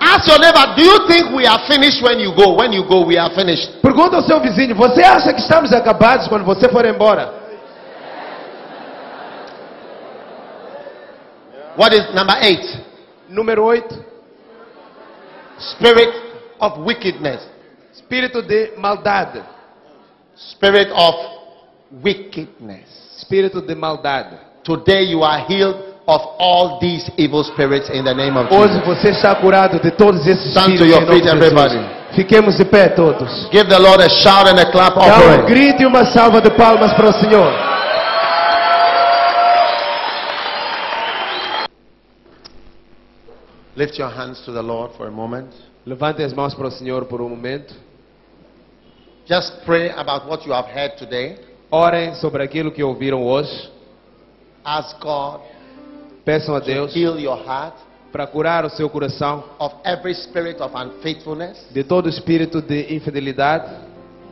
Ask 0.00 0.26
your 0.26 0.40
neighbor, 0.40 0.74
do 0.74 0.82
you 0.82 1.06
think 1.06 1.34
we 1.34 1.46
are 1.46 1.66
finished 1.66 2.02
when 2.02 2.20
you 2.20 2.32
go? 2.32 2.56
When 2.56 2.72
you 2.72 2.84
go, 2.84 3.04
we 3.04 3.18
are 3.18 3.32
finished. 3.34 3.80
Pergunta 3.80 4.16
ao 4.16 4.22
seu 4.22 4.40
vizinho: 4.40 4.74
Você 4.74 5.02
acha 5.02 5.32
que 5.32 5.40
estamos 5.40 5.72
acabados 5.72 6.26
quando 6.26 6.44
você 6.44 6.68
for 6.68 6.84
embora? 6.84 7.40
What 11.76 11.94
is 11.94 12.12
number 12.14 12.36
eight? 12.42 12.66
Número 13.28 13.64
8. 13.64 14.04
Spirit 15.58 16.12
of 16.58 16.80
wickedness. 16.80 17.40
Espírito 17.94 18.42
de 18.42 18.72
maldade. 18.76 19.42
Spirit 20.34 20.90
of 20.92 21.39
wickedness. 21.90 22.88
Espírito 23.18 23.60
de 23.60 23.74
maldade. 23.74 24.36
Today 24.64 25.04
you 25.04 25.22
are 25.22 25.44
healed 25.46 25.76
of 26.06 26.22
all 26.38 26.78
these 26.80 27.10
evil 27.16 27.44
spirits 27.44 27.88
in 27.90 28.04
the 28.04 28.14
name 28.14 28.36
of 28.36 28.48
Jesus. 28.48 28.58
Hoje 28.58 28.80
você 28.84 29.10
está 29.10 29.34
curado 29.34 29.78
de 29.80 29.90
todos 29.90 30.26
esses 30.26 30.50
Stand 30.52 30.76
to 30.78 30.84
your 30.86 31.06
feet, 31.06 31.26
everybody. 31.26 31.78
Fiquemos 32.14 32.56
de 32.56 32.64
pé 32.64 32.88
todos. 32.88 33.48
Give 33.50 33.68
the 33.68 33.78
Lord 33.78 34.02
a 34.02 34.08
shout 34.08 34.48
and 34.48 34.58
a 34.58 34.70
clap 34.70 34.94
Dá 34.94 35.00
um 35.00 35.08
offering. 35.10 35.46
grito 35.46 35.82
e 35.82 35.86
uma 35.86 36.04
salva 36.06 36.40
de 36.40 36.50
palmas 36.50 36.92
para 36.94 37.08
o 37.08 37.12
Senhor. 37.12 37.52
Lift 43.76 43.98
your 43.98 44.10
hands 44.10 44.42
to 44.44 44.52
the 44.52 44.62
Lord 44.62 44.92
for 44.96 45.06
a 45.06 45.10
moment. 45.10 45.48
Levante 45.86 46.22
as 46.22 46.32
mãos 46.34 46.54
para 46.54 46.66
o 46.66 46.70
Senhor 46.70 47.06
por 47.06 47.20
um 47.20 47.28
momento. 47.28 47.74
Just 49.26 49.64
pray 49.64 49.90
about 49.90 50.26
what 50.28 50.44
you 50.46 50.52
have 50.52 50.68
heard 50.68 50.96
today. 50.98 51.38
Orem 51.70 52.14
sobre 52.14 52.42
aquilo 52.42 52.72
que 52.72 52.82
ouviram 52.82 53.24
hoje. 53.24 53.70
Ask 54.64 55.00
God 55.00 55.40
Peçam 56.24 56.54
a 56.54 56.60
Deus 56.60 56.94
heal 56.94 57.18
your 57.18 57.36
heart 57.36 57.74
para 58.12 58.26
curar 58.26 58.64
o 58.64 58.70
seu 58.70 58.88
coração 58.90 59.44
of 59.58 59.74
every 59.84 60.14
spirit 60.14 60.60
of 60.60 60.74
unfaithfulness 60.76 61.66
de 61.70 61.82
todo 61.82 62.08
espírito 62.08 62.60
de 62.60 62.94
infidelidade 62.94 63.66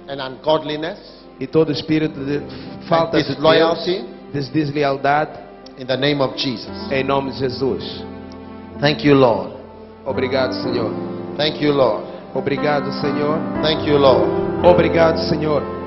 and 0.09 0.23
ungodliness 0.23 0.99
e 1.41 1.47
todo 1.47 1.73
espírito 1.73 2.19
de 2.25 2.41
falta 2.87 3.19
de 3.19 3.25
disloyalty 3.29 4.05
Deus, 4.33 4.47
de 4.47 4.53
deslealdade, 4.53 5.31
in 5.79 5.87
the 5.87 5.97
name 5.97 6.21
of 6.21 6.37
Jesus. 6.37 6.91
em 6.91 7.05
nome 7.05 7.31
de 7.31 7.39
Jesus. 7.39 8.05
Thank 8.81 9.07
you, 9.07 9.15
Lord. 9.15 9.55
Obrigado, 10.05 10.53
Senhor. 10.55 10.93
Thank 11.37 11.63
you, 11.63 11.73
Lord. 11.73 12.05
Obrigado, 12.35 12.93
Senhor. 13.01 13.39
Thank 13.63 13.89
you, 13.89 13.99
Lord. 13.99 14.27
Obrigado, 14.65 15.19
Senhor. 15.29 15.78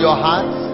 On 0.00 0.06
your 0.06 0.16
heart. 0.16 0.70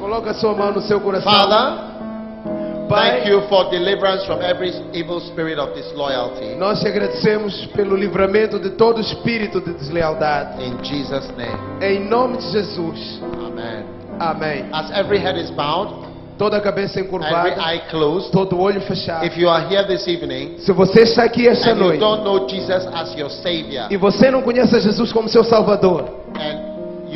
Coloca 0.00 0.34
sua 0.34 0.54
mão 0.54 0.72
no 0.72 0.80
seu 0.82 1.00
coração. 1.00 1.32
Father, 1.32 2.88
thank 2.88 3.28
you 3.28 3.42
for 3.48 3.70
deliverance 3.70 4.24
from 4.26 4.40
every 4.40 4.70
evil 4.92 5.20
spirit 5.20 5.58
of 5.58 5.74
disloyalty. 5.74 6.56
nós 6.56 6.80
te 6.80 6.88
agradecemos 6.88 7.66
pelo 7.74 7.96
livramento 7.96 8.58
de 8.58 8.70
todo 8.70 9.00
espírito 9.00 9.60
de 9.60 9.72
deslealdade. 9.74 10.62
In 10.64 10.82
Jesus' 10.82 11.28
name. 11.36 11.56
Em 11.80 12.08
nome 12.08 12.38
de 12.38 12.50
Jesus. 12.50 13.20
Amen. 13.44 13.84
Amém. 14.18 14.64
As 14.72 14.90
every 14.92 15.18
head 15.18 15.38
is 15.38 15.50
bowed, 15.50 16.06
Toda 16.38 16.58
a 16.58 16.60
cabeça 16.60 17.00
every 17.00 17.08
encurvada, 17.08 17.62
eye 17.62 17.80
closed. 17.88 18.30
todo 18.30 18.60
olho 18.60 18.80
fechado. 18.82 19.24
If 19.24 19.38
you 19.38 19.48
are 19.48 19.66
here 19.68 19.86
this 19.86 20.06
evening 20.06 20.58
Se 20.58 20.72
você 20.72 21.02
está 21.02 21.24
aqui 21.24 21.48
esta 21.48 21.70
and 21.70 21.76
you 21.76 21.82
noite 21.84 22.00
don't 22.00 22.24
know 22.24 22.46
Jesus 22.48 22.86
as 22.92 23.14
your 23.16 23.30
Savior 23.30 23.86
e 23.90 23.96
você 23.96 24.30
não 24.30 24.42
conhece 24.42 24.78
Jesus 24.80 25.12
como 25.12 25.28
seu 25.28 25.42
Salvador, 25.44 26.15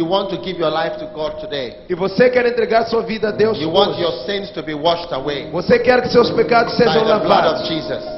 you 0.00 0.08
want 0.08 0.30
to 0.30 0.36
give 0.38 0.58
your 0.58 0.70
life 0.72 0.96
to 0.98 1.06
God 1.14 1.38
today, 1.40 1.74
e 1.88 1.94
você 1.94 2.30
quer 2.30 2.46
entregar 2.46 2.86
sua 2.86 3.02
vida 3.02 3.28
a 3.28 3.32
Deus 3.32 3.58
you 3.60 3.70
want 3.70 3.90
hoje, 3.90 4.02
your 4.02 4.12
sins 4.26 4.50
to 4.50 4.62
be 4.62 4.74
washed 4.74 5.12
away 5.12 5.48
você 5.52 5.78
quer 5.78 6.00
que 6.02 6.08
seus 6.08 6.30
pecados 6.30 6.74
sejam 6.76 7.04
lavados 7.04 7.68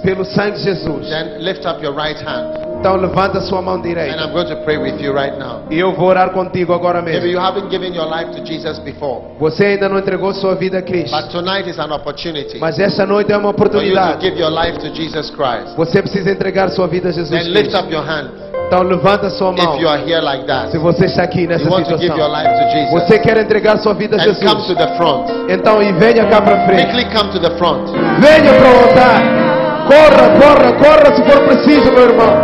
pelo 0.02 0.24
sangue 0.24 0.52
de 0.58 0.62
Jesus, 0.64 1.08
then 1.08 1.38
lift 1.40 1.66
up 1.66 1.82
your 1.84 1.94
right 1.94 2.22
hand 2.24 2.60
então 2.80 2.96
levanta 2.96 3.40
sua 3.42 3.62
mão 3.62 3.76
and 3.76 3.82
direita 3.82 4.16
I'm 4.24 4.32
going 4.32 4.46
to 4.48 4.56
pray 4.64 4.76
with 4.76 5.00
you 5.00 5.12
right 5.12 5.38
now. 5.38 5.62
e 5.70 5.78
eu 5.78 5.92
vou 5.92 6.08
orar 6.08 6.30
contigo 6.32 6.72
agora 6.72 7.00
Maybe 7.00 7.26
mesmo. 7.26 7.32
you 7.32 7.40
haven't 7.40 7.70
given 7.70 7.94
your 7.94 8.06
life 8.06 8.30
to 8.32 8.44
Jesus 8.44 8.78
before, 8.80 9.22
Você 9.38 9.64
ainda 9.64 9.88
não 9.88 9.98
entregou 9.98 10.32
sua 10.34 10.54
vida 10.56 10.78
a 10.78 10.82
Cristo, 10.82 11.16
but 11.16 11.30
tonight 11.30 11.68
is 11.68 11.78
an 11.78 11.92
opportunity 11.92 12.58
mas 12.58 12.78
esta 12.78 13.06
noite 13.06 13.32
é 13.32 13.36
uma 13.36 13.52
for 13.52 13.66
you 13.66 13.70
to 13.70 13.76
oportunidade. 13.78 14.20
give 14.28 14.38
your 14.40 14.50
life 14.50 14.78
to 14.78 14.88
Jesus 14.94 15.30
Christ. 15.30 15.76
Você 15.76 16.02
precisa 16.02 16.30
entregar 16.30 16.70
sua 16.70 16.86
vida 16.88 17.08
a 17.08 17.12
Jesus 17.12 17.30
Then 17.30 17.52
lift 17.52 17.70
Cristo. 17.70 17.78
up 17.78 17.92
your 17.92 18.02
hand 18.04 18.41
Então 18.66 18.82
levanta 18.82 19.28
sua 19.30 19.52
mão. 19.52 19.74
if 19.74 19.82
you 19.82 19.88
are 19.88 20.02
here 20.02 20.20
like 20.20 20.44
that. 20.46 20.70
Se 20.70 20.78
você 20.78 21.06
está 21.06 21.22
aqui 21.24 21.46
nessa 21.46 21.64
situação, 21.64 21.98
Jesus. 21.98 22.90
você 22.90 23.18
quer 23.18 23.36
entregar 23.38 23.78
sua 23.78 23.94
vida 23.94 24.16
a 24.16 24.22
And 24.22 24.34
come 24.34 24.38
to 24.38 24.60
Jesus, 24.60 24.76
the 24.76 24.96
front. 24.96 25.30
então 25.48 25.82
e 25.82 25.92
venha 25.92 26.24
cá 26.26 26.40
para 26.40 26.64
frente. 26.66 26.86
Quickly 26.86 27.04
come 27.14 27.30
to 27.32 27.40
the 27.40 27.50
front. 27.58 27.90
Venha 28.20 28.52
para 28.54 28.70
o 28.70 28.88
altar. 28.88 29.52
Corra, 29.86 30.30
corra, 30.40 30.72
corra 30.74 31.16
se 31.16 31.22
for 31.22 31.44
preciso, 31.44 31.92
meu 31.92 32.10
irmão. 32.10 32.34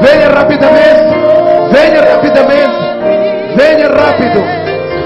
Venha 0.00 0.28
rapidamente. 0.30 1.14
Venha 1.70 2.00
rapidamente. 2.02 2.90
Venha 3.56 3.88
rápido. 3.88 4.42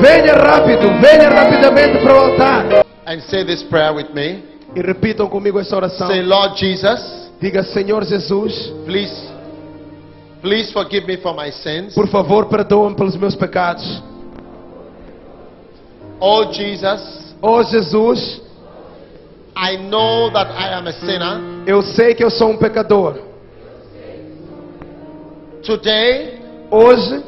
Venha 0.01 0.35
rápido. 0.35 0.89
Venha 1.01 1.29
rapidamente 1.29 1.99
para 1.99 2.15
o 2.15 2.17
altar. 2.17 2.65
And 3.07 3.21
say 3.29 3.45
this 3.45 3.63
prayer 3.65 3.93
with 3.93 4.15
me. 4.15 4.43
E 4.75 4.81
repitam 4.81 5.29
comigo 5.29 5.61
essa 5.61 5.77
oração. 5.77 6.07
Say, 6.07 6.23
Lord 6.23 6.59
Jesus, 6.59 7.25
Diga, 7.41 7.63
Senhor 7.63 8.05
Jesus, 8.05 8.73
please, 8.87 9.13
please 10.45 10.71
forgive 10.73 11.07
me 11.07 11.17
for 11.17 11.33
my 11.35 11.51
sins. 11.51 11.95
por 11.95 12.07
favor, 12.09 12.45
perdoa-me 12.47 12.95
pelos 12.95 13.17
meus 13.17 13.35
pecados. 13.35 14.03
Oh 16.21 16.45
Jesus, 16.53 17.35
Oh 17.43 17.63
Jesus, 17.63 18.41
I 19.57 19.77
know 19.77 20.31
that 20.33 20.49
I 20.51 20.75
am 20.79 20.87
a 20.87 20.93
sinner. 20.93 21.41
eu 21.67 21.81
sei 21.83 22.15
que 22.15 22.23
eu 22.23 22.31
sou 22.31 22.51
um 22.51 22.57
pecador. 22.59 23.19
Today, 25.63 26.41
Hoje, 26.71 27.23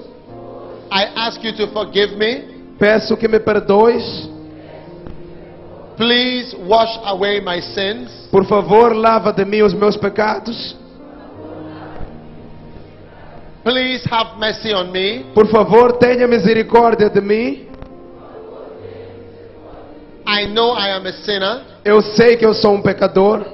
I 0.90 1.04
ask 1.16 1.42
you 1.42 1.52
to 1.56 1.66
forgive 1.72 2.16
me. 2.16 2.74
peço 2.78 3.16
que 3.16 3.26
me 3.28 3.38
perdoes. 3.40 4.28
Please 5.96 6.54
wash 6.68 6.98
away 7.04 7.40
my 7.40 7.60
sins. 7.60 8.10
Por 8.30 8.44
favor, 8.44 8.94
lava 8.94 9.32
de 9.32 9.44
mim 9.46 9.62
os 9.62 9.72
meus 9.72 9.96
pecados. 9.96 10.76
Please 13.66 14.04
have 14.12 14.38
mercy 14.38 14.72
on 14.72 14.92
me. 14.92 15.24
Por 15.34 15.48
favor, 15.48 15.98
tenha 15.98 16.28
misericórdia 16.28 17.10
de 17.10 17.20
mim. 17.20 17.66
I 20.24 20.46
know 20.46 20.72
I 20.72 20.90
am 20.90 21.04
a 21.04 21.12
sinner. 21.12 21.62
Eu 21.84 22.00
sei 22.00 22.36
que 22.36 22.46
eu 22.46 22.54
sou 22.54 22.74
um 22.74 22.80
pecador. 22.80 23.44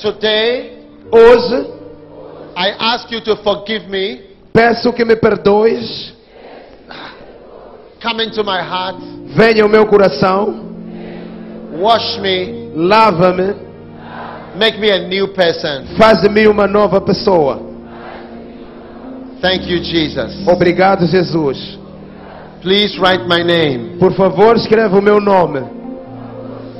Today, 0.00 0.78
Hoje, 1.12 1.66
I 2.56 2.72
ask 2.78 3.10
you 3.10 3.20
to 3.20 3.36
forgive 3.42 3.86
me. 3.90 4.22
peço 4.54 4.94
que 4.94 5.04
me 5.04 5.14
perdoes. 5.16 6.14
Come 8.02 8.24
into 8.24 8.42
my 8.42 8.60
heart. 8.62 8.96
Venha 9.36 9.62
ao 9.64 9.68
meu 9.68 9.84
coração. 9.84 10.64
Wash 11.78 12.18
me. 12.20 12.70
Lava-me. 12.74 13.54
Make 14.56 14.78
me 14.78 14.90
a 14.90 15.06
new 15.06 15.28
person. 15.34 15.84
Faz 15.98 16.22
de 16.22 16.30
mim 16.30 16.46
uma 16.46 16.66
nova 16.66 16.98
pessoa. 16.98 17.67
Thank 19.40 19.68
you, 19.68 19.80
Jesus. 19.80 20.46
Obrigado, 20.46 21.06
Jesus. 21.06 21.78
Please 22.60 22.98
write 22.98 23.26
my 23.26 23.42
name. 23.42 23.98
Por 23.98 24.12
favor, 24.14 24.56
escreva 24.56 24.98
o 24.98 25.02
meu 25.02 25.20
nome. 25.20 25.60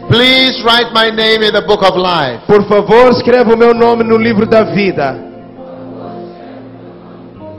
Please 0.09 0.63
write 0.65 0.93
my 0.93 1.11
name 1.11 1.43
in 1.45 1.53
the 1.53 1.63
book 1.63 1.83
of 1.83 1.97
life. 1.97 2.41
Por 2.47 2.65
favor, 2.67 3.11
escreva 3.11 3.55
o 3.55 3.57
meu 3.57 3.75
nome 3.75 4.03
no 4.03 4.17
livro 4.17 4.47
da 4.47 4.65
vida. 4.65 5.27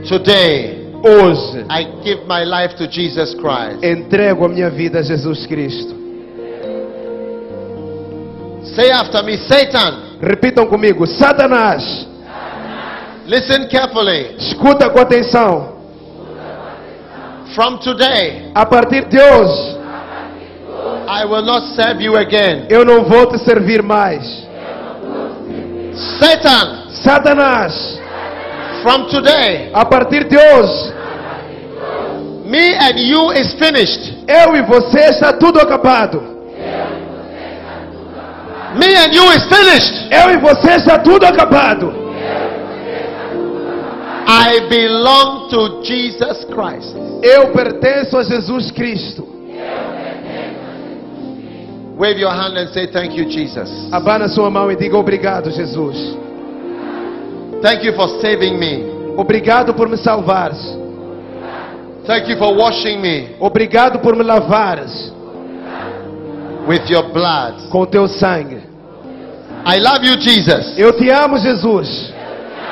Today, 0.08 0.80
Hoje, 1.02 1.64
I 1.70 1.84
give 2.04 2.26
my 2.26 2.44
life 2.44 2.76
to 2.76 2.86
Jesus 2.86 3.34
Christ. 3.34 3.82
entrego 3.82 4.44
a 4.44 4.48
minha 4.48 4.68
vida 4.68 4.98
a 4.98 5.02
Jesus 5.02 5.46
Cristo. 5.46 5.94
Say 8.74 8.90
after 8.90 9.22
me, 9.22 9.38
Satan. 9.48 10.18
Repitam 10.20 10.66
comigo: 10.66 11.06
Satanás, 11.06 12.06
Listen 13.30 13.68
carefully. 13.68 14.34
escuta 14.38 14.90
com 14.90 14.98
atenção. 14.98 15.78
From 17.54 17.78
today, 17.78 18.50
A 18.54 18.66
partir 18.66 19.04
de 19.08 19.18
hoje, 19.20 19.78
I 21.08 21.24
will 21.24 21.42
not 21.44 21.62
serve 21.76 22.02
you 22.02 22.16
again. 22.16 22.66
eu 22.68 22.84
não 22.84 23.04
vou 23.04 23.26
te 23.26 23.38
servir 23.38 23.82
mais. 23.82 24.24
Satan, 26.18 26.88
Satanás, 26.90 28.00
from 28.82 29.06
today, 29.08 29.70
a 29.74 29.84
partir 29.84 30.24
de 30.24 30.36
hoje, 30.36 30.92
me 32.46 32.74
and 32.74 32.98
you 32.98 33.32
is 33.32 33.52
finished. 33.54 34.24
eu 34.26 34.56
e 34.56 34.62
você 34.62 35.00
está 35.10 35.32
tudo 35.34 35.60
acabado. 35.60 36.20
Me 38.76 38.86
and 38.96 39.12
you 39.12 39.24
is 39.32 39.44
finished. 39.46 40.08
Eu 40.10 40.30
e 40.32 40.36
você 40.36 40.70
está 40.76 40.98
tudo 40.98 41.24
acabado. 41.26 41.99
I 44.32 44.68
belong 44.68 45.50
to 45.50 45.82
Jesus 45.82 46.44
Christ. 46.44 46.94
Eu 47.22 47.48
pertenço 47.52 48.16
a 48.16 48.22
Jesus 48.22 48.70
Cristo. 48.70 49.26
Wave 51.98 52.18
your 52.20 52.30
hand 52.30 52.56
and 52.56 52.68
say, 52.72 52.86
Thank 52.86 53.16
you, 53.18 53.28
Jesus. 53.28 53.68
Abana 53.92 54.28
sua 54.28 54.48
mão 54.48 54.70
e 54.70 54.76
diga 54.76 54.96
obrigado, 54.96 55.50
Jesus. 55.50 56.16
Thank 57.60 57.84
you 57.84 57.92
for 57.94 58.08
saving 58.20 58.56
me. 58.56 58.84
Obrigado 59.16 59.74
por 59.74 59.88
me 59.88 59.96
salvares. 59.98 60.58
Thank 62.06 62.30
you 62.30 62.38
for 62.38 62.56
washing 62.56 63.00
me 63.02 63.36
Obrigado 63.38 63.98
por 64.00 64.16
me 64.16 64.24
lavares 64.24 65.12
with 66.66 66.88
your 66.88 67.12
blood. 67.12 67.68
com 67.70 67.84
teu 67.84 68.08
sangue. 68.08 68.62
I 69.66 69.78
love 69.78 70.06
you, 70.06 70.16
Jesus. 70.16 70.78
Eu 70.78 70.92
te 70.96 71.10
amo, 71.10 71.36
Jesus. 71.36 72.12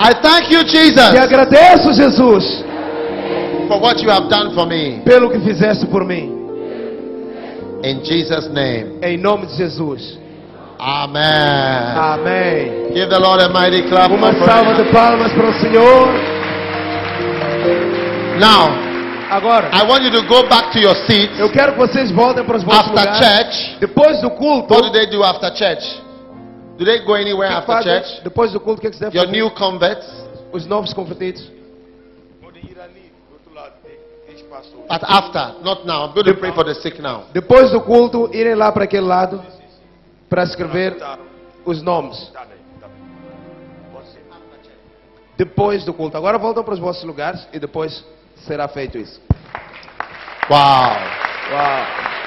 I 0.01 0.15
thank 0.23 0.51
you, 0.53 0.65
Te 0.65 0.71
Jesus, 0.77 0.99
agradeço, 1.17 1.93
Jesus, 1.93 2.65
for 3.69 3.81
what 3.81 4.01
you 4.03 4.11
have 4.11 4.29
done 4.29 4.55
for 4.55 4.67
me. 4.67 5.01
pelo 5.05 5.31
que 5.31 5.41
fizeste 5.41 5.87
por 5.87 6.05
mim. 6.05 6.37
In 7.83 8.03
Jesus' 8.05 8.49
name. 8.49 8.99
Em 9.03 9.17
nome 9.19 9.47
de 9.47 9.57
Jesus. 9.57 10.19
Amen. 10.81 11.23
Amém. 11.97 12.93
Give 12.95 13.09
the 13.09 13.19
Lord 13.19 13.43
a 13.43 13.49
mighty 13.49 13.83
clap. 13.89 14.11
Uma 14.13 14.33
salva 14.45 14.75
de 14.75 14.85
palmas 14.93 15.33
para 15.33 15.51
o 15.51 15.55
Senhor. 15.61 16.09
Now, 18.39 18.71
Agora, 19.31 19.69
I 19.73 19.83
want 19.87 20.05
you 20.05 20.11
to 20.13 20.23
go 20.27 20.49
back 20.49 20.73
to 20.73 20.79
your 20.79 20.95
seats 21.07 21.39
eu 21.39 21.51
quero 21.51 21.73
que 21.73 21.79
vocês 21.79 22.11
voltem 22.11 22.45
para 22.45 22.57
os 22.57 22.63
vossos 22.65 22.91
after 22.97 23.13
lugares. 23.13 23.27
church. 23.57 23.77
Depois 23.81 24.21
do 24.23 24.31
culto, 24.31 24.73
What 24.73 24.87
do 24.87 24.93
they 24.93 25.07
do 25.07 25.23
after 25.23 25.51
church? 25.55 26.03
Do 26.79 26.85
they 26.85 27.01
go 27.01 27.15
anywhere 27.15 27.53
after 27.53 27.67
fazem? 27.67 28.03
church? 28.03 28.23
depois 28.23 28.53
do 28.53 28.61
culto, 28.61 28.79
o 28.79 28.81
que, 28.81 28.87
é 28.87 28.91
que 28.91 28.97
se 28.97 29.03
deve 29.03 29.17
Your 29.17 29.27
fazer? 29.27 29.37
new 29.37 29.51
converts 29.51 30.07
Os 30.53 30.65
novos 30.65 30.95
convertidos. 30.95 31.59
at 34.89 35.03
after, 35.05 35.63
not 35.63 35.85
now. 35.85 36.05
I'm 36.07 36.15
going 36.15 36.25
to 36.25 36.35
pray 36.35 36.53
for 36.53 36.65
the 36.65 36.75
sick 36.75 36.99
now. 37.01 37.25
Depois 37.35 37.71
do 37.71 37.81
culto, 37.83 38.31
irem 38.33 38.55
lá 38.55 38.73
para 38.73 38.85
aquele 38.85 39.07
lado 39.07 39.43
para 40.29 40.43
escrever 40.45 40.97
os 41.65 41.83
nomes. 41.83 42.33
Depois 45.37 45.85
do 45.85 45.93
culto. 45.93 46.17
Agora 46.17 46.39
voltam 46.39 46.65
para 46.65 46.75
os 46.75 46.81
vossos 46.81 47.05
lugares 47.05 47.47
e 47.53 47.59
depois 47.59 48.05
será 48.47 48.67
feito 48.67 48.99
isso. 48.99 49.21
Wow. 50.49 50.59
Uau. 51.53 52.18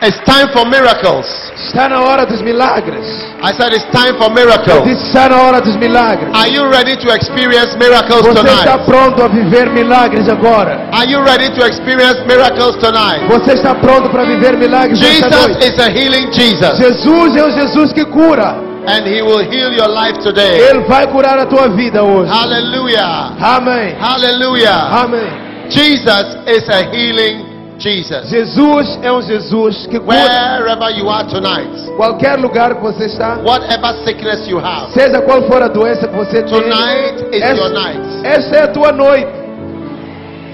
It's 0.00 0.18
time 0.24 0.48
for 0.52 0.64
miracles. 0.68 1.26
Está 1.66 1.88
na 1.88 2.00
hora 2.00 2.24
dos 2.24 2.40
milagres. 2.40 3.04
I 3.42 3.52
said 3.52 3.72
it's 3.74 3.84
time 3.90 4.14
for 4.16 4.30
Eu 4.30 4.34
miracles. 4.34 4.84
disse, 4.84 5.06
está 5.08 5.28
na 5.28 5.42
hora 5.42 5.60
dos 5.60 5.74
milagres. 5.76 6.30
Are 6.34 6.48
you 6.48 6.68
ready 6.70 6.96
to 6.96 7.10
experience 7.12 7.76
miracles 7.76 8.22
Você 8.22 8.48
está 8.48 8.78
pronto 8.78 9.22
a 9.24 9.28
viver 9.28 9.68
milagres 9.70 10.28
agora? 10.28 10.88
Are 10.92 11.10
you 11.10 11.20
ready 11.24 11.50
to 11.50 11.66
experience 11.66 12.20
miracles 12.26 12.76
tonight? 12.76 13.26
Você 13.28 13.54
está 13.54 13.74
pronto 13.74 14.08
para 14.10 14.24
viver 14.24 14.56
milagres 14.56 15.00
esta 15.02 15.28
Jesus 15.28 15.48
noite? 15.48 15.66
is 15.66 15.78
a 15.80 15.90
healing 15.90 16.32
Jesus, 16.32 16.78
Jesus 16.78 17.36
é 17.36 17.44
o 17.44 17.50
Jesus 17.50 17.92
que 17.92 18.04
cura. 18.04 18.56
and 18.86 19.04
He 19.06 19.20
will 19.20 19.40
heal 19.42 19.72
your 19.72 19.88
life 19.88 20.18
today. 20.22 20.60
Ele 20.70 20.80
vai 20.86 21.06
curar 21.08 21.38
a 21.40 21.44
tua 21.46 21.68
vida 21.68 22.02
hoje. 22.04 22.30
Hallelujah! 22.32 23.32
Amém. 23.40 23.96
Hallelujah! 24.00 25.02
Amém. 25.02 25.28
Jesus 25.68 26.36
is 26.46 26.68
a 26.70 26.84
healing 26.94 27.47
Jesus. 27.78 28.28
Jesus 28.28 28.98
é 29.02 29.12
um 29.12 29.22
Jesus 29.22 29.86
que 29.86 29.98
cura. 30.00 30.16
Wherever 30.16 30.90
you 30.98 31.08
are 31.08 31.26
tonight, 31.28 31.70
Qualquer 31.96 32.38
lugar 32.38 32.74
que 32.74 32.82
você 32.82 33.06
está, 33.06 33.38
whatever 33.44 34.04
sickness 34.04 34.48
you 34.48 34.58
have, 34.58 34.92
seja 34.92 35.20
qual 35.22 35.42
for 35.42 35.62
a 35.62 35.68
doença 35.68 36.08
que 36.08 36.16
você 36.16 36.42
tem, 36.42 36.60
tonight 36.60 37.24
is 37.32 37.42
essa, 37.42 37.56
your 37.56 37.70
night. 37.70 38.00
essa 38.24 38.56
é 38.56 38.62
a 38.64 38.68
tua 38.68 38.92
noite. 38.92 39.37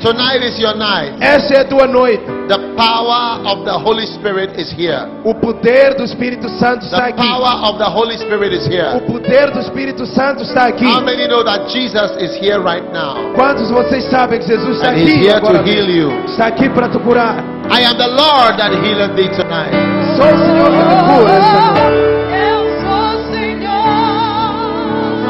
Tonight 0.05 0.45
is 0.45 0.61
your 0.61 0.77
night. 0.77 1.17
Essa 1.19 1.55
é 1.55 1.61
a 1.61 1.65
tua 1.65 1.87
noite. 1.87 2.23
The 2.47 2.59
power 2.77 3.41
of 3.49 3.65
the 3.65 3.73
Holy 3.73 4.07
Spirit 4.07 4.53
is 4.61 4.71
here. 4.71 5.09
O 5.25 5.35
poder 5.35 5.95
do 5.97 6.05
Espírito 6.05 6.47
Santo 6.61 6.85
está 6.85 7.07
aqui. 7.07 7.23
The 7.23 7.27
power 7.27 7.71
of 7.71 7.79
the 7.79 7.89
Holy 7.89 8.19
Spirit 8.19 8.53
is 8.55 8.67
here. 8.69 8.97
O 8.97 9.01
poder 9.01 9.51
do 9.51 9.61
Espírito 9.61 10.05
Santo 10.05 10.43
está 10.43 10.67
aqui. 10.67 10.85
How 10.85 11.01
many 11.01 11.27
know 11.27 11.43
that 11.43 11.73
Jesus 11.73 12.21
is 12.21 12.37
here 12.37 12.61
right 12.61 12.85
now? 12.93 13.33
Quantos 13.35 13.71
vocês 13.71 14.05
sabem 14.11 14.41
que 14.41 14.47
Jesus 14.47 14.77
está 14.77 14.91
And 14.91 14.99
He's 14.99 15.09
aqui 15.09 15.25
here 15.25 15.37
agora 15.37 15.63
to 15.63 15.65
heal 15.65 15.89
you. 15.89 16.11
Está 16.27 16.49
aqui 16.49 16.69
para 16.69 16.91
te 16.91 16.99
curar. 16.99 17.43
I 17.73 17.81
am 17.87 17.97
the 17.97 18.07
Lord 18.07 18.59
that 18.59 18.75
healeth 18.77 19.17
thee 19.17 19.31
tonight. 19.33 19.73
Sou 20.21 20.29
o 20.29 20.37
Senhor 20.37 20.69
que 20.69 20.85
te 20.85 20.97
cura 21.09 21.33
esta 21.33 21.61
noite. 21.81 22.05
Eu 22.29 22.61
sou 22.85 23.09
Senhor. 23.33 23.73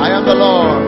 I 0.03 0.11
am 0.11 0.25
the 0.25 0.35
Lord. 0.35 0.84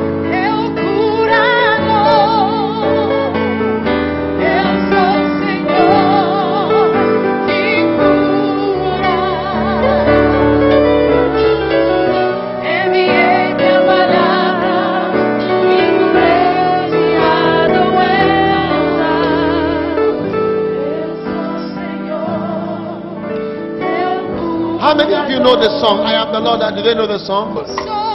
How 24.81 24.95
many 24.95 25.15
of 25.15 25.31
you 25.31 25.39
know 25.41 25.57
the 25.57 25.71
song? 25.81 26.01
I 26.05 26.15
am 26.21 26.33
the 26.33 26.41
Lord. 26.41 26.61
Do 26.75 26.83
they 26.83 26.95
know 26.95 27.07
the 27.07 27.19
song? 27.19 28.06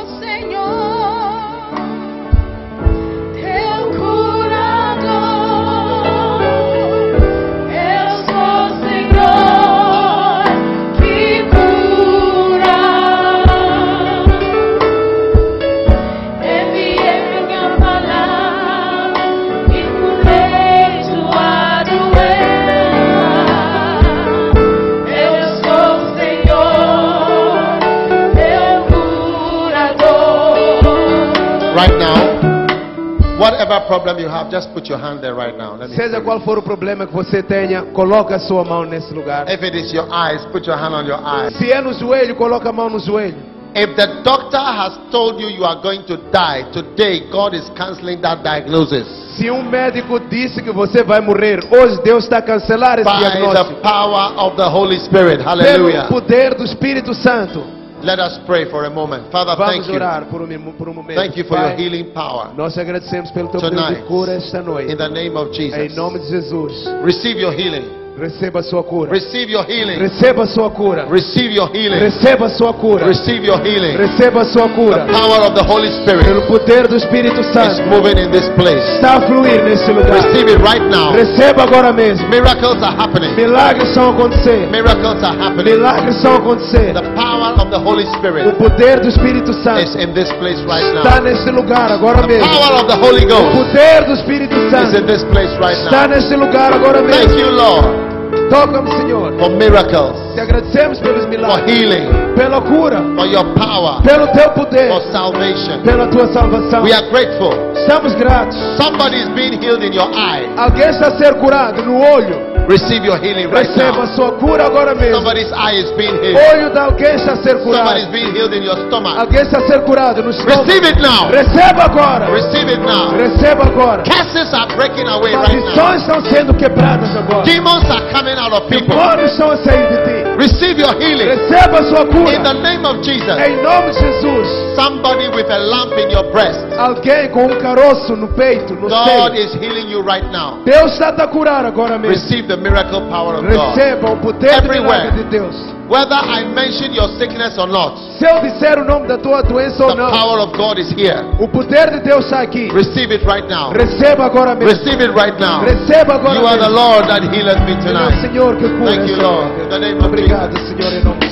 Right 31.81 31.97
now, 31.97 33.39
whatever 33.39 33.81
problem 33.87 34.19
you 34.19 34.29
have, 34.29 34.51
just 34.51 34.71
put 34.71 34.85
your 34.85 34.99
hand 34.99 35.23
there 35.23 35.33
right 35.33 35.57
now. 35.57 35.75
Let 35.75 35.89
me 35.89 35.95
Seja 35.95 36.21
qual 36.21 36.39
for 36.41 36.59
o 36.59 36.61
problema 36.61 37.07
que 37.07 37.11
você 37.13 37.41
tenha, 37.41 37.81
coloca 37.91 38.35
a 38.35 38.39
sua 38.39 38.63
mão 38.63 38.85
nesse 38.85 39.11
lugar. 39.11 39.49
If 39.49 39.63
it 39.63 39.75
is 39.75 39.91
your 39.91 40.05
eyes, 40.13 40.45
put 40.51 40.67
your 40.67 40.77
hand 40.77 40.93
on 40.93 41.07
your 41.07 41.19
eyes. 41.25 41.57
Se 41.57 41.71
é 41.71 41.81
no 41.81 41.91
joelho, 41.93 42.35
coloca 42.35 42.69
a 42.69 42.71
mão 42.71 42.87
no 42.87 42.99
joelho. 42.99 43.35
If 43.73 43.95
the 43.95 44.21
doctor 44.21 44.59
has 44.59 44.95
told 45.09 45.41
you 45.41 45.49
you 45.49 45.65
are 45.65 45.81
going 45.81 46.03
to 46.03 46.17
die, 46.29 46.69
today 46.71 47.27
God 47.31 47.55
is 47.55 47.67
canceling 47.71 48.21
that 48.21 48.43
diagnosis 48.43 49.07
Se 49.37 49.49
um 49.49 49.63
médico 49.63 50.19
disse 50.19 50.61
que 50.61 50.71
você 50.71 51.01
vai 51.01 51.19
morrer, 51.19 51.61
hoje 51.71 51.99
Deus 52.03 52.25
está 52.25 52.43
cancelar 52.43 52.99
esse 52.99 53.09
by 53.09 53.23
the 53.23 53.31
diagnóstico. 53.31 53.81
power 53.81 54.33
of 54.37 54.55
the 54.55 54.69
Holy 54.69 54.99
Spirit. 54.99 55.37
Pelo 55.37 55.49
Hallelujah. 55.49 56.03
poder 56.03 56.53
do 56.53 56.63
Espírito 56.63 57.15
Santo. 57.15 57.80
Let 58.03 58.19
us 58.19 58.39
pray 58.45 58.65
for 58.69 58.85
a 58.85 58.89
moment. 58.89 59.29
Father, 59.31 59.55
thank 59.55 59.83
Vamos 59.83 59.87
you. 59.87 59.95
orar 59.95 60.25
por 60.25 60.41
um, 60.41 60.47
minu- 60.47 60.73
por 60.73 60.89
um 60.89 60.93
momento. 60.93 61.19
Thank 61.19 61.37
you 61.37 61.45
for 61.45 61.57
your 61.57 61.69
Pai, 61.75 61.77
healing 61.83 62.05
power. 62.11 62.49
Nós 62.55 62.77
agradecemos 62.77 63.31
pelo 63.31 63.49
teu 63.49 63.61
poder 63.61 63.75
de 63.75 63.81
Tonight. 63.83 64.07
cura 64.07 64.33
esta 64.33 64.59
In 64.59 64.63
noite. 64.65 64.95
the 64.95 65.09
name 65.09 65.35
of 65.37 65.49
Em 65.51 65.53
Jesus. 65.71 65.95
nome 65.95 66.19
de 66.19 66.27
Jesus. 66.27 66.87
Receive 67.03 67.39
your 67.39 67.53
healing. 67.53 68.00
Receba 68.17 68.61
sua 68.61 68.83
cura. 68.83 69.09
Receive 69.09 69.49
your 69.51 69.65
healing. 69.65 69.97
Receba 69.97 70.45
sua 70.45 70.69
cura. 70.69 71.05
Receive 71.09 71.55
your 71.55 71.69
healing. 71.73 71.97
Receba 71.97 72.49
sua 72.49 72.73
cura. 72.73 73.07
Receive 73.07 73.43
your 73.47 73.57
healing. 73.63 73.97
Receba 73.97 74.43
sua 74.45 74.67
The 74.67 74.73
cura. 74.75 75.05
power 75.07 75.47
of 75.47 75.55
the 75.55 75.63
Holy 75.63 75.87
Spirit 76.03 76.25
Pelo 76.25 76.41
poder 76.45 76.87
do 76.87 76.97
Espírito 76.97 77.39
is 77.39 77.47
Santo. 77.53 77.81
moving 77.89 78.17
in 78.19 78.29
this 78.29 78.47
place. 78.49 78.77
Está 78.95 79.15
a 79.15 79.21
fluir 79.21 79.63
nesse 79.63 79.91
lugar. 79.91 80.11
Receive 80.21 80.51
it 80.51 80.59
right 80.61 80.83
now. 80.91 81.13
Receba 81.13 81.63
agora 81.63 81.91
mesmo. 81.93 82.27
Miracles 82.29 82.83
are 82.83 82.93
happening. 82.95 83.33
Milagres 83.33 83.87
estão 83.89 84.11
acontecendo. 84.11 84.69
Miracles 84.69 85.23
are 85.23 85.37
happening. 85.41 85.71
Milagres 85.71 86.15
estão 86.17 86.35
acontecendo. 86.35 87.01
The 87.01 87.09
power 87.15 87.53
of 87.57 87.69
the 87.71 87.79
Holy 87.79 88.03
O 88.03 88.13
Spirit 88.17 88.55
poder 88.57 88.99
do 88.99 89.07
Espírito 89.07 89.49
is 89.51 89.63
Santo 89.63 89.97
in 89.97 90.13
this 90.13 90.29
place 90.33 90.61
right 90.67 90.83
está 90.97 91.15
now. 91.15 91.23
nesse 91.23 91.49
lugar 91.49 91.91
agora 91.91 92.21
The 92.21 92.27
mesmo. 92.27 92.49
power 92.51 92.81
of 92.81 92.87
the 92.87 92.97
Holy 93.01 93.23
O 93.25 93.27
Ghost 93.29 93.51
poder 93.57 94.05
do 94.05 94.13
Espírito 94.13 94.53
is 94.53 94.65
in 94.65 94.69
Santo 94.69 95.01
this 95.07 95.23
place 95.23 95.57
right 95.57 95.77
está 95.79 96.07
now. 96.07 96.15
nesse 96.15 96.35
lugar 96.35 96.73
agora 96.73 96.99
Thank 97.01 97.33
mesmo. 97.33 97.39
you, 97.39 97.49
Lord, 97.51 98.10
Toca-me, 98.51 98.91
Senhor. 98.99 99.33
for 99.39 99.49
miracles, 99.51 100.35
Te 100.35 100.41
agradecemos 100.41 100.99
pelos 100.99 101.21
for 101.23 101.29
milagres, 101.29 101.65
healing, 101.71 102.35
pela 102.35 102.61
cura, 102.61 103.01
for 103.15 103.25
your 103.25 103.45
power, 103.55 104.01
pelo 104.03 104.27
teu 104.27 104.49
poder, 104.51 104.89
for 104.89 105.01
salvation. 105.11 105.81
pela 105.83 106.07
tua 106.07 106.27
salvação. 106.33 106.83
We 106.83 106.91
are 106.93 107.07
grateful. 107.09 107.53
Estamos 107.75 108.13
gratos. 108.15 108.55
Somebody 108.77 109.17
is 109.21 109.29
being 109.29 109.59
healed 109.61 109.83
in 109.83 109.93
your 109.93 110.09
eye. 110.13 110.49
Alguém 110.57 110.89
está 110.89 111.11
ser 111.17 111.33
curado 111.35 111.81
no 111.83 111.97
olho. 111.97 112.51
Receive 112.69 113.03
your 113.05 113.17
healing 113.17 113.47
right 113.49 113.67
Receba 113.67 114.03
a 114.03 114.05
now. 114.05 114.15
sua 114.15 114.31
cura 114.33 114.65
agora 114.67 114.93
mesmo. 114.93 115.15
Somebody's 115.15 115.51
eye 115.51 115.79
is 115.79 115.91
being 115.97 116.13
healed. 116.21 116.37
Olho 116.53 116.69
de 116.69 116.79
alguém 116.79 117.15
está 117.15 117.33
is 117.33 117.63
curado. 117.63 118.11
being 118.11 118.31
healed 118.33 118.53
in 118.55 118.63
your 118.63 118.77
stomach. 118.87 119.17
Alguém 119.17 119.41
está 119.41 119.59
ser 119.67 119.81
curado 119.81 120.21
no 120.21 120.29
estômago. 120.29 120.63
Receive 120.63 120.87
it 120.87 121.01
now. 121.01 121.27
Receba 121.31 121.83
agora. 121.85 122.29
Receive 122.31 122.71
it 122.71 122.79
now. 122.81 123.11
Receba 123.17 123.63
agora. 123.65 124.03
Curses 124.03 124.53
are 124.53 124.67
breaking 124.75 125.07
away 125.07 125.33
right 125.35 125.53
now. 125.53 125.75
Maldições 125.75 126.01
estão 126.03 126.21
sendo 126.25 126.53
quebradas 126.53 127.13
agora. 127.15 127.43
Demons 127.43 127.83
are 127.89 128.05
coming 128.13 128.37
out 128.41 128.53
of 128.53 128.67
people. 128.69 128.95
Demônios 128.95 129.31
estão 129.31 129.51
a 129.51 129.57
sair 129.57 129.87
de 129.87 129.97
ti. 130.03 130.21
Receive 130.37 130.81
your 130.81 130.95
healing 130.99 131.27
Receba 131.27 131.79
a 131.79 131.83
sua 131.83 132.01
in 132.01 132.07
the 132.07 132.49
cura. 132.49 132.53
name 132.53 132.85
of 132.85 133.03
Jesus. 133.03 133.37
Em 133.37 133.61
nome 133.61 133.91
de 133.91 133.99
Jesus. 133.99 134.47
Somebody 134.75 135.27
with 135.29 135.49
a 135.51 135.59
lump 135.59 135.93
in 135.93 136.09
your 136.09 136.31
breast. 136.31 136.59
Alguém 136.77 137.29
com 137.29 137.45
um 137.45 137.59
caroço 137.59 138.15
no 138.15 138.27
peito, 138.29 138.73
no 138.73 138.89
God 138.89 139.33
seio. 139.33 139.35
is 139.35 139.53
healing 139.55 139.89
you 139.91 140.01
right 140.01 140.25
now. 140.31 140.63
Deus 140.65 140.93
está 140.93 141.09
a 141.09 141.13
te 141.13 141.27
curar 141.27 141.65
agora 141.65 141.97
mesmo. 141.99 142.15
Receive 142.15 142.47
the 142.47 142.57
miracle 142.57 143.01
power 143.09 143.35
of 143.35 143.45
God. 143.45 143.75
Receba 143.77 144.11
o 144.11 144.17
poder 144.17 144.61
do 144.61 144.65
Everywhere. 144.65 145.80
Milagre 145.91 145.91
de 145.91 145.91
Deus. 145.91 146.01
Whether 146.01 146.15
I 146.15 146.45
mention 146.45 146.93
your 146.93 147.09
sickness 147.19 147.57
or 147.57 147.67
not, 147.67 147.99
Se 148.17 148.25
eu 148.25 148.39
disser 148.41 148.79
o 148.79 148.85
nome 148.85 149.07
da 149.07 149.17
tua 149.17 149.41
doença 149.43 149.83
ou 149.83 149.91
the 149.91 150.01
não, 150.01 150.09
power 150.09 150.39
of 150.41 150.55
God 150.57 150.77
is 150.79 150.91
here. 150.91 151.25
o 151.39 151.47
poder 151.47 151.89
de 151.91 151.99
Deus 152.01 152.25
está 152.25 152.41
aqui. 152.41 152.69
Receive 152.71 153.13
it 153.13 153.25
right 153.25 153.47
now. 153.49 153.71
Receba 153.71 154.25
agora 154.25 154.55
mesmo. 154.55 154.69
Receive 154.71 155.03
it 155.03 155.13
right 155.19 155.37
now. 155.39 155.61
Receba 155.63 156.15
agora 156.15 156.39
You 156.39 156.47
are 156.47 156.57
the. 156.57 156.69
Lord 156.69 157.07
that 157.07 157.23
healeth 157.35 157.59
me 157.65 157.71
Ele 157.73 157.87
é 157.87 157.91
o 157.91 158.07
tonight. 158.07 158.21
Senhor 158.21 158.55
que 158.57 158.69
cura. 158.69 158.91
Thank 158.95 159.09
you, 159.09 159.17
Lord. 159.21 159.61
In 159.63 159.69
the 159.69 159.79
name 159.79 159.97
of 159.97 160.05
Obrigado, 160.07 160.57
Senhor, 160.59 160.93
em 160.93 161.03
nome 161.03 161.30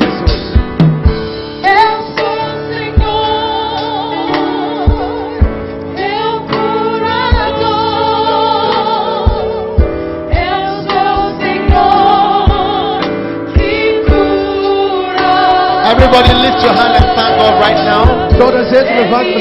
Everybody 15.90 16.32
lift 16.38 16.62
your 16.62 16.74
hand 16.78 16.94
and 17.02 17.08
thank 17.18 17.34
God 17.42 17.54
right 17.58 17.82
now. 17.82 18.04
Toda 18.38 18.60
a 18.62 18.64
gente 18.64 18.94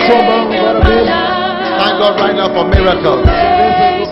sua 0.07 0.23
mão 0.25 0.49
agora 0.49 0.81
mesmo. 0.85 1.12
Thank 1.79 1.95
God 2.01 2.15
right 2.20 2.35
now 2.37 2.49
for 2.55 2.65
miracles. 2.65 3.23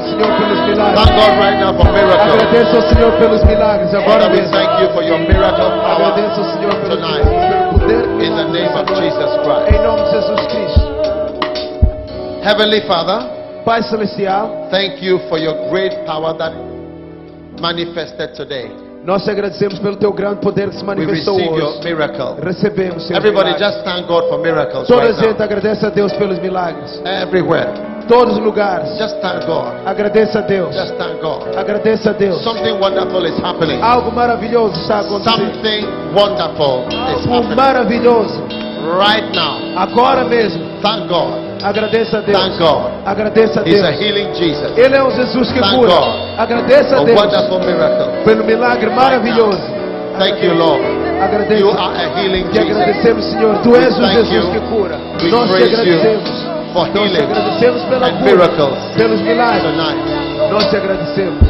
Senhor 0.07 0.33
pelos 0.39 0.61
Thank. 0.69 0.95
God 1.17 1.33
right 1.41 1.59
now 1.59 1.73
for 1.77 1.89
miracles. 1.93 2.33
Agradeça 2.33 2.77
ao 2.77 2.83
Senhor 2.83 3.13
pelos 3.19 3.43
milagres 3.45 3.95
agora 3.95 4.21
Father, 4.21 4.31
we 4.31 4.37
mesmo. 4.41 4.53
thank 4.53 4.83
you 4.83 4.89
for 4.93 5.03
your 5.03 5.19
miracle 5.19 5.71
power 5.81 6.13
Agradeço 6.13 6.41
ao 6.41 6.47
Senhor 6.55 6.75
pelos 6.77 6.97
tonight. 6.97 7.25
poder 7.73 8.05
In 8.25 8.33
the 8.37 8.45
name 8.53 8.73
of. 8.77 8.87
Jesus 9.01 9.31
Christ. 9.43 9.73
Em 9.75 9.83
nome 9.83 10.03
de 10.05 10.11
Jesus 10.11 10.41
Cristo. 10.47 10.87
Heavenly 12.43 12.81
Father, 12.87 13.29
Pai 13.65 13.83
Celestial, 13.83 14.69
thank 14.71 15.03
you 15.03 15.19
for 15.29 15.39
your 15.39 15.69
great 15.71 15.93
power 16.07 16.33
that 16.39 16.53
manifested 17.61 18.35
today. 18.35 18.86
Nós 19.07 19.23
te 19.23 19.31
agradecemos 19.31 19.79
pelo 19.79 19.95
teu 19.95 20.13
grande 20.13 20.41
poder 20.41 20.69
que 20.69 20.75
se 20.77 20.85
manifestou 20.85 21.37
hoje. 21.37 21.79
Recebemos, 22.43 23.07
Senhor. 23.07 23.19
Everybody 23.21 23.51
milagres. 23.53 23.73
just 23.75 23.85
thank 23.85 24.09
God 24.09 24.29
for 24.29 24.39
miracles 24.41 24.89
Toda 24.89 25.03
right 25.07 25.15
gente 25.17 25.39
now. 25.39 25.45
agradece 25.45 25.87
a 25.87 25.91
Deus 25.91 26.13
pelos 26.15 26.41
milagres. 26.41 27.01
Everywhere. 27.05 27.71
Todos 28.09 28.37
os 28.37 28.43
lugares. 28.43 28.99
Just 28.99 29.21
thank 29.21 29.47
God. 29.47 29.75
Agradeça 29.87 30.41
a 30.41 30.43
Deus. 30.43 30.75
Just 30.75 30.97
thank 30.97 31.21
God. 31.21 31.57
Agradeça 31.57 32.11
a 32.11 32.13
Deus. 32.15 32.43
Something 32.43 32.81
wonderful 32.81 33.25
is 33.25 33.39
happening. 33.39 33.81
Algo 33.81 34.11
maravilhoso 34.11 34.75
está 34.81 34.99
acontecendo. 34.99 35.55
Something 35.55 35.87
wonderful 36.13 36.89
is 36.89 37.27
Algo 37.27 37.33
happening 37.33 37.57
maravilhoso. 37.57 38.43
right 38.99 39.33
now. 39.33 39.57
Agora 39.77 40.25
mesmo. 40.25 40.65
Thank 40.83 41.07
God. 41.09 41.46
Agradeça 41.63 42.19
a 42.19 42.21
Deus. 42.21 42.39
Thank 42.39 42.59
God. 42.59 42.93
Agradeça 43.05 43.61
a 43.61 43.69
He's 43.69 43.83
a 43.83 43.91
Deus. 43.91 44.01
healing 44.01 44.35
Jesus. 44.35 44.77
Ele 44.77 44.97
é 44.97 45.03
um 45.03 45.11
Jesus 45.11 45.51
que 45.53 45.61
Thank 45.61 45.77
cura. 45.77 45.89
God. 45.91 46.15
Agradeça 46.39 46.97
A 46.97 47.01
a 47.01 47.05
Deus 47.05 47.21
wonderful 47.21 47.61
miracle. 47.61 48.25
pelo 48.25 48.45
milagre 48.45 48.91
maravilhoso. 48.91 49.61
Thank 50.19 50.45
you, 50.45 50.55
Lord. 50.55 50.83
You 50.83 51.23
Agradeça. 51.23 51.79
are 51.81 51.97
a 52.05 52.21
healing 52.21 52.45
Te 52.51 52.61
Jesus. 52.61 52.77
agradecemos, 52.77 53.25
Senhor. 53.27 53.59
Tu 53.63 53.77
és 53.77 53.99
o 53.99 54.01
Thank 54.03 54.13
Jesus 54.15 54.45
you. 54.45 54.51
que 54.53 54.61
cura. 54.69 54.97
We 55.23 55.31
Nós 55.31 55.43
te 55.43 55.57
praise 55.57 55.71
you 55.71 55.81
agradecemos. 55.99 56.47
For 56.73 56.87
Nós 56.89 56.93
te 56.93 56.99
healing 56.99 57.23
agradecemos 57.33 57.83
pela 57.85 58.07
and 58.07 58.17
cura, 58.19 58.31
miracles 58.33 58.79
pelos 58.97 59.21
milagres. 59.21 59.63
tonight. 59.63 60.51
Nós 60.51 60.67
te 60.71 60.77
agradecemos. 60.77 61.49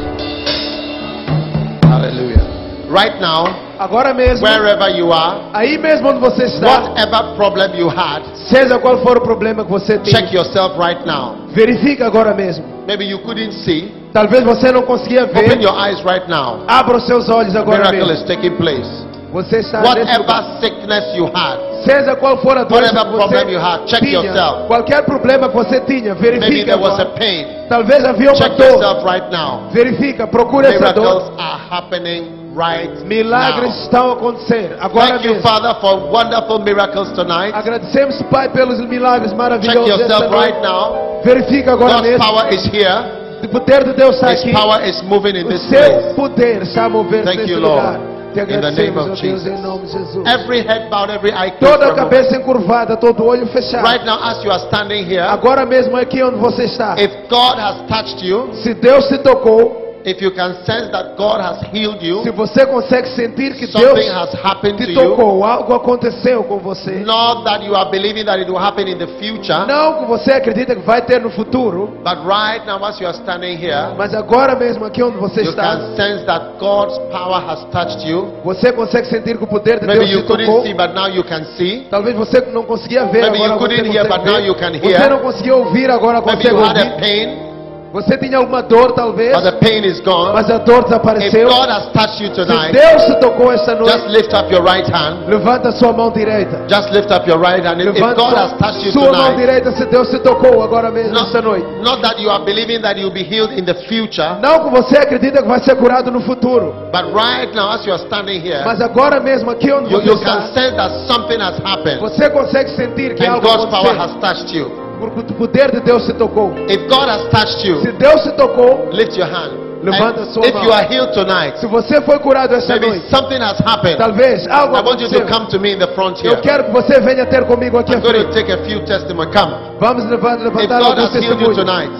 Hallelujah. 1.90 2.42
Right 2.88 3.20
now, 3.20 3.44
Agora 3.78 4.14
mesmo, 4.14 4.46
wherever 4.46 4.88
you 4.96 5.12
are, 5.12 5.40
aí 5.52 5.76
mesmo 5.78 6.08
onde 6.08 6.18
você 6.20 6.44
está, 6.44 6.80
whatever 6.80 7.34
problem 7.36 7.70
you 7.78 7.88
had, 7.88 8.22
seja 8.48 8.78
qual 8.78 8.98
for 8.98 9.18
o 9.18 9.20
problema 9.20 9.64
que 9.64 9.70
você 9.70 9.98
tem, 9.98 10.12
check 10.14 10.32
yourself 10.32 10.78
right 10.78 11.04
now. 11.06 11.36
verifica 11.48 12.06
agora 12.06 12.32
mesmo. 12.34 12.64
Maybe 12.86 13.04
you 13.04 13.18
couldn't 13.20 13.52
see. 13.64 13.92
Talvez 14.12 14.42
você 14.44 14.70
não 14.72 14.82
conseguia 14.82 15.24
Open 15.24 15.42
ver. 15.48 15.60
your 15.62 15.74
eyes 15.78 16.02
right 16.04 16.26
now. 16.28 16.60
Abra 16.68 16.96
os 16.96 17.06
seus 17.06 17.28
olhos 17.28 17.54
agora 17.56 17.78
Miracle 17.78 17.98
mesmo. 18.06 18.14
is 18.14 18.22
taking 18.24 18.56
place. 18.56 19.06
Você 19.32 19.58
está. 19.58 19.82
Whatever 19.82 20.58
sickness 20.60 21.14
you 21.16 21.26
had, 21.34 21.58
Seja 21.84 22.16
qual 22.16 22.38
for 22.38 22.56
a 22.56 22.64
doença 22.64 22.94
Whatever 22.94 23.04
que 23.04 23.16
problem 23.16 23.52
you 23.52 23.60
você 23.60 23.66
had, 23.66 23.80
check 23.86 24.00
tinha, 24.00 24.12
yourself. 24.22 24.66
qualquer 24.68 25.02
problema 25.04 25.48
que 25.48 25.54
você 25.56 25.80
tinha, 25.80 26.14
maybe 26.14 26.38
verifica 26.38 26.64
there 26.64 26.80
was 26.82 26.98
a 26.98 27.04
pain. 27.06 27.46
Talvez 27.68 28.04
havia 28.04 28.30
uma 28.30 28.34
Check 28.36 28.56
dor. 28.56 28.66
yourself 28.66 29.04
right 29.04 29.30
now. 29.30 29.68
Verifica, 29.72 30.26
procura 30.26 30.68
essa 30.68 30.78
Miracles 30.78 31.24
dor. 31.24 31.32
are 31.38 31.60
happening 31.70 32.45
right 32.56 33.04
Milagres 33.04 33.74
now. 33.74 33.82
estão 33.84 34.10
a 34.10 34.12
acontecer 34.14 34.76
agora 34.80 35.08
Thank 35.08 35.24
you, 35.26 35.34
mesmo. 35.34 35.48
Father, 35.48 35.74
for 35.80 36.10
wonderful 36.10 36.58
miracles 36.60 37.12
tonight. 37.12 37.52
Agradecemos, 37.54 38.20
Pai, 38.30 38.48
pelos 38.48 38.80
milagres 38.80 39.30
Check 39.30 39.38
maravilhosos 39.38 39.98
desta 39.98 40.12
yourself 40.14 40.32
right 40.34 40.62
now. 40.62 41.20
Verifica 41.24 41.72
agora 41.72 41.94
God's 41.94 42.08
mesmo. 42.08 42.24
power 42.24 42.54
is 42.54 42.64
here. 42.66 43.16
O 43.44 43.48
poder 43.48 43.84
de 43.84 43.92
Deus 43.92 44.14
está 44.16 44.32
His 44.32 44.40
aqui. 44.40 44.52
power 44.52 44.82
is 44.88 45.02
moving 45.02 45.36
in 45.36 45.44
O 45.46 45.48
this 45.50 45.60
seu 45.68 45.78
place. 45.78 46.14
poder 46.14 46.62
está 46.62 46.84
a 46.86 46.88
mover-se 46.88 47.24
Thank 47.24 47.36
neste 47.38 47.52
you, 47.52 47.60
lugar. 47.60 47.98
Lord. 47.98 48.16
Te 48.36 48.40
In 48.42 48.46
the 48.48 48.52
name 48.52 48.66
agradecemos, 48.66 49.02
of 49.02 49.08
Deus, 49.08 49.20
Jesus. 49.20 49.46
em 49.46 49.62
nome 49.62 49.86
de 49.86 49.92
Jesus. 49.92 50.26
Every 50.26 50.60
head 50.62 50.90
bowed, 50.90 51.10
every 51.10 51.32
eye 51.32 51.50
Toda 51.58 51.74
a 51.74 51.78
closed. 51.78 51.84
for 51.86 51.92
a 51.92 51.94
cabeça 52.04 52.36
encurvada, 52.36 52.96
todo 52.96 53.24
olho 53.24 53.46
fechado. 53.46 53.86
Right 53.86 54.04
now, 54.04 54.18
as 54.22 54.42
you 54.44 54.50
are 54.50 54.60
standing 54.66 55.04
here, 55.06 55.22
Agora 55.22 55.64
mesmo 55.64 55.96
aqui 55.96 56.22
onde 56.22 56.36
você 56.36 56.64
está. 56.64 56.96
if 56.98 57.10
God 57.30 57.58
has 57.58 57.76
touched 57.88 58.22
you, 58.26 58.50
Se 58.62 58.74
Deus 58.74 59.06
te 59.08 59.18
tocou, 59.18 59.85
if 60.06 60.22
you 60.22 60.30
can 60.30 60.54
sense 60.64 60.88
that 60.92 61.16
God 61.16 61.40
has 61.40 61.60
healed 61.72 61.98
se 62.00 62.06
you, 62.06 62.32
você 62.32 62.64
consegue 62.64 63.08
sentir 63.08 63.54
que 63.54 63.66
Deus 63.66 63.72
something 63.72 64.08
has 64.08 64.32
happened 64.42 64.78
to 64.78 64.84
te 64.86 64.92
you. 64.92 65.10
tocou, 65.10 65.44
algo 65.44 65.74
aconteceu 65.74 66.44
com 66.44 66.58
você. 66.58 66.92
Not 67.04 67.42
that 67.44 67.64
you 67.66 67.74
are 67.74 67.90
believing 67.90 68.24
that 68.24 68.38
it 68.40 68.48
will 68.48 68.60
happen 68.62 68.86
in 68.88 68.98
the 68.98 69.08
future, 69.18 69.66
Não 69.66 69.98
que 70.00 70.04
você 70.06 70.32
acredita 70.32 70.76
que 70.76 70.82
vai 70.82 71.02
ter 71.02 71.20
no 71.20 71.28
futuro, 71.30 71.88
but 72.04 72.18
right 72.24 72.64
now, 72.66 72.82
as 72.84 73.00
you 73.00 73.06
are 73.08 73.16
standing 73.18 73.56
here, 73.56 73.94
mas 73.98 74.14
agora 74.14 74.54
mesmo 74.54 74.84
aqui 74.84 75.02
onde 75.02 75.16
você 75.18 75.42
you 75.42 75.50
está, 75.50 75.76
can 75.76 75.96
sense 75.96 76.24
that 76.24 76.56
God's 76.60 76.96
power 77.10 77.42
has 77.44 77.64
touched 77.72 78.08
you. 78.08 78.28
você 78.44 78.72
consegue 78.72 79.08
sentir 79.08 79.36
que 79.36 79.42
o 79.44 79.46
poder 79.48 79.80
de 79.80 79.86
Maybe 79.86 80.06
Deus 80.06 80.10
you 80.12 80.22
te 80.22 80.26
tocou. 80.28 80.36
couldn't 80.62 80.62
see, 80.68 80.74
but 80.74 80.94
now 80.94 81.08
you 81.08 81.24
can 81.24 81.44
see. 81.56 81.86
Talvez 81.90 82.14
você 82.16 82.40
não 82.52 82.62
conseguia 82.62 83.06
ver, 83.06 83.22
Maybe 83.22 83.38
you 83.38 83.44
agora 83.44 83.58
você 83.58 83.76
couldn't 83.76 83.92
hear, 83.96 84.08
but 84.08 84.24
now 84.24 84.38
you 84.38 84.54
can 84.54 84.70
Você 84.72 84.86
hear. 84.86 85.10
não 85.10 85.18
conseguia 85.18 85.56
ouvir, 85.56 85.90
agora 85.90 86.20
Maybe 86.20 86.30
consegue 86.36 86.54
you 86.54 86.62
ouvir. 86.62 87.55
Você 87.96 88.18
tinha 88.18 88.36
alguma 88.36 88.62
dor, 88.62 88.92
talvez, 88.92 89.32
but 89.34 89.42
the 89.42 89.52
pain 89.58 89.82
is 89.84 90.00
gone. 90.00 90.34
mas 90.34 90.50
a 90.50 90.58
dor 90.58 90.80
If 90.80 90.84
desapareceu. 90.84 91.48
God 91.48 91.68
has 91.70 91.86
touched 91.92 92.20
you 92.20 92.28
Se 92.34 92.44
tonight, 92.44 92.72
Deus 92.72 93.04
te 93.06 93.14
tocou 93.20 93.50
esta 93.50 93.74
just 93.74 93.80
noite, 93.80 94.08
lift 94.10 94.34
up 94.34 94.52
your 94.52 94.62
right 94.62 94.86
hand. 94.92 95.26
levanta 95.28 95.72
sua 95.72 95.92
mão 95.94 96.10
direita. 96.10 96.66
Just 96.68 96.90
lift 96.92 97.10
up 97.10 97.26
your 97.26 97.40
right 97.40 97.64
hand. 97.64 97.80
If 97.80 97.88
if 97.88 97.94
Levanta 97.94 98.20
God 98.20 98.34
has 98.36 98.52
touched 98.58 98.84
you 98.84 98.92
sua 98.92 99.04
mão 99.12 99.12
tonight, 99.14 99.36
direita 99.36 99.72
se 99.72 99.86
Deus 99.86 100.10
te 100.10 100.18
tocou 100.18 100.62
agora 100.62 100.90
mesmo 100.90 101.16
esta 101.16 101.40
noite. 101.40 101.64
not, 101.82 101.96
not 101.96 102.02
that 102.02 102.20
you 102.20 102.28
are 102.30 102.44
believing 102.44 102.82
that 102.82 102.98
you'll 102.98 103.10
be 103.10 103.22
healed 103.24 103.52
in 103.58 103.64
the 103.64 103.74
future, 103.88 104.36
Não 104.42 104.64
que 104.64 104.70
você 104.70 104.98
acredita 104.98 105.40
que 105.40 105.48
vai 105.48 105.60
ser 105.60 105.76
curado 105.76 106.10
no 106.10 106.20
futuro, 106.20 106.74
but 106.92 107.06
right 107.14 107.54
now, 107.54 107.70
as 107.70 107.86
you 107.86 107.92
are 107.94 108.02
standing 108.04 108.40
here, 108.40 108.62
mas 108.64 108.80
agora 108.82 109.20
mesmo 109.20 109.50
aqui 109.50 109.72
onde 109.72 109.90
you, 109.90 110.00
você 110.02 110.10
you 110.10 110.18
can 110.20 110.38
está, 110.44 110.52
sense 110.52 110.76
that 110.76 110.92
something 111.06 111.40
has 111.40 111.58
happened, 111.64 111.98
você 112.00 112.28
consegue 112.28 112.70
sentir 112.76 113.14
que 113.14 113.24
and 113.24 113.32
algo 113.32 113.46
God's 113.46 113.64
power 113.70 113.88
aconteceu. 113.90 114.02
has 114.02 114.20
touched 114.20 114.54
you. 114.54 114.85
O 115.00 115.34
poder 115.34 115.70
de 115.72 115.80
Deus 115.80 116.04
te 116.06 116.12
tocou. 116.14 116.52
If 116.68 116.88
God 116.88 117.08
has 117.08 117.28
touched 117.30 117.60
Se 117.60 117.68
you, 117.68 117.92
Deus 117.98 118.22
te 118.22 118.32
tocou, 118.32 118.88
lift 118.92 119.16
your 119.16 119.28
hand. 119.28 119.52
Levanta 119.82 120.22
And 120.22 120.32
sua 120.32 120.46
if 120.46 120.54
mão. 120.54 120.64
you 120.64 120.72
are 120.72 120.86
healed 120.88 121.12
tonight, 121.12 121.58
se 121.60 121.66
você 121.66 122.00
foi 122.00 122.18
curado 122.18 122.54
esta 122.54 122.72
maybe 122.72 122.88
noite, 122.88 123.10
something 123.10 123.40
has 123.40 123.58
happened. 123.60 123.98
talvez 123.98 124.46
algo 124.48 124.74
I 124.74 124.80
want 124.80 125.00
you 125.00 125.08
to 125.08 125.16
aconteceu. 125.18 125.26
come 125.28 125.46
to 125.48 125.58
me 125.60 125.72
in 125.74 125.78
the 125.78 125.86
front 125.94 126.18
here. 126.20 126.34
Eu 126.34 126.40
quero 126.40 126.64
que 126.64 126.70
você 126.72 126.98
venha 127.00 127.26
ter 127.26 127.44
comigo 127.44 127.78
aqui 127.78 127.92
I'm 127.94 128.00
going 128.00 128.14
to 128.24 128.30
take 128.32 128.50
a 128.50 128.58
few 128.64 128.80
testimonies. 128.84 129.34
Come. 129.34 129.54
Vamos 129.78 130.04
levar- 130.06 130.38
If 130.38 130.44
levantar 130.44 130.80
God 130.80 130.98
has 130.98 131.12
healed 131.14 131.40
you 131.40 131.54
tonight, 131.54 131.92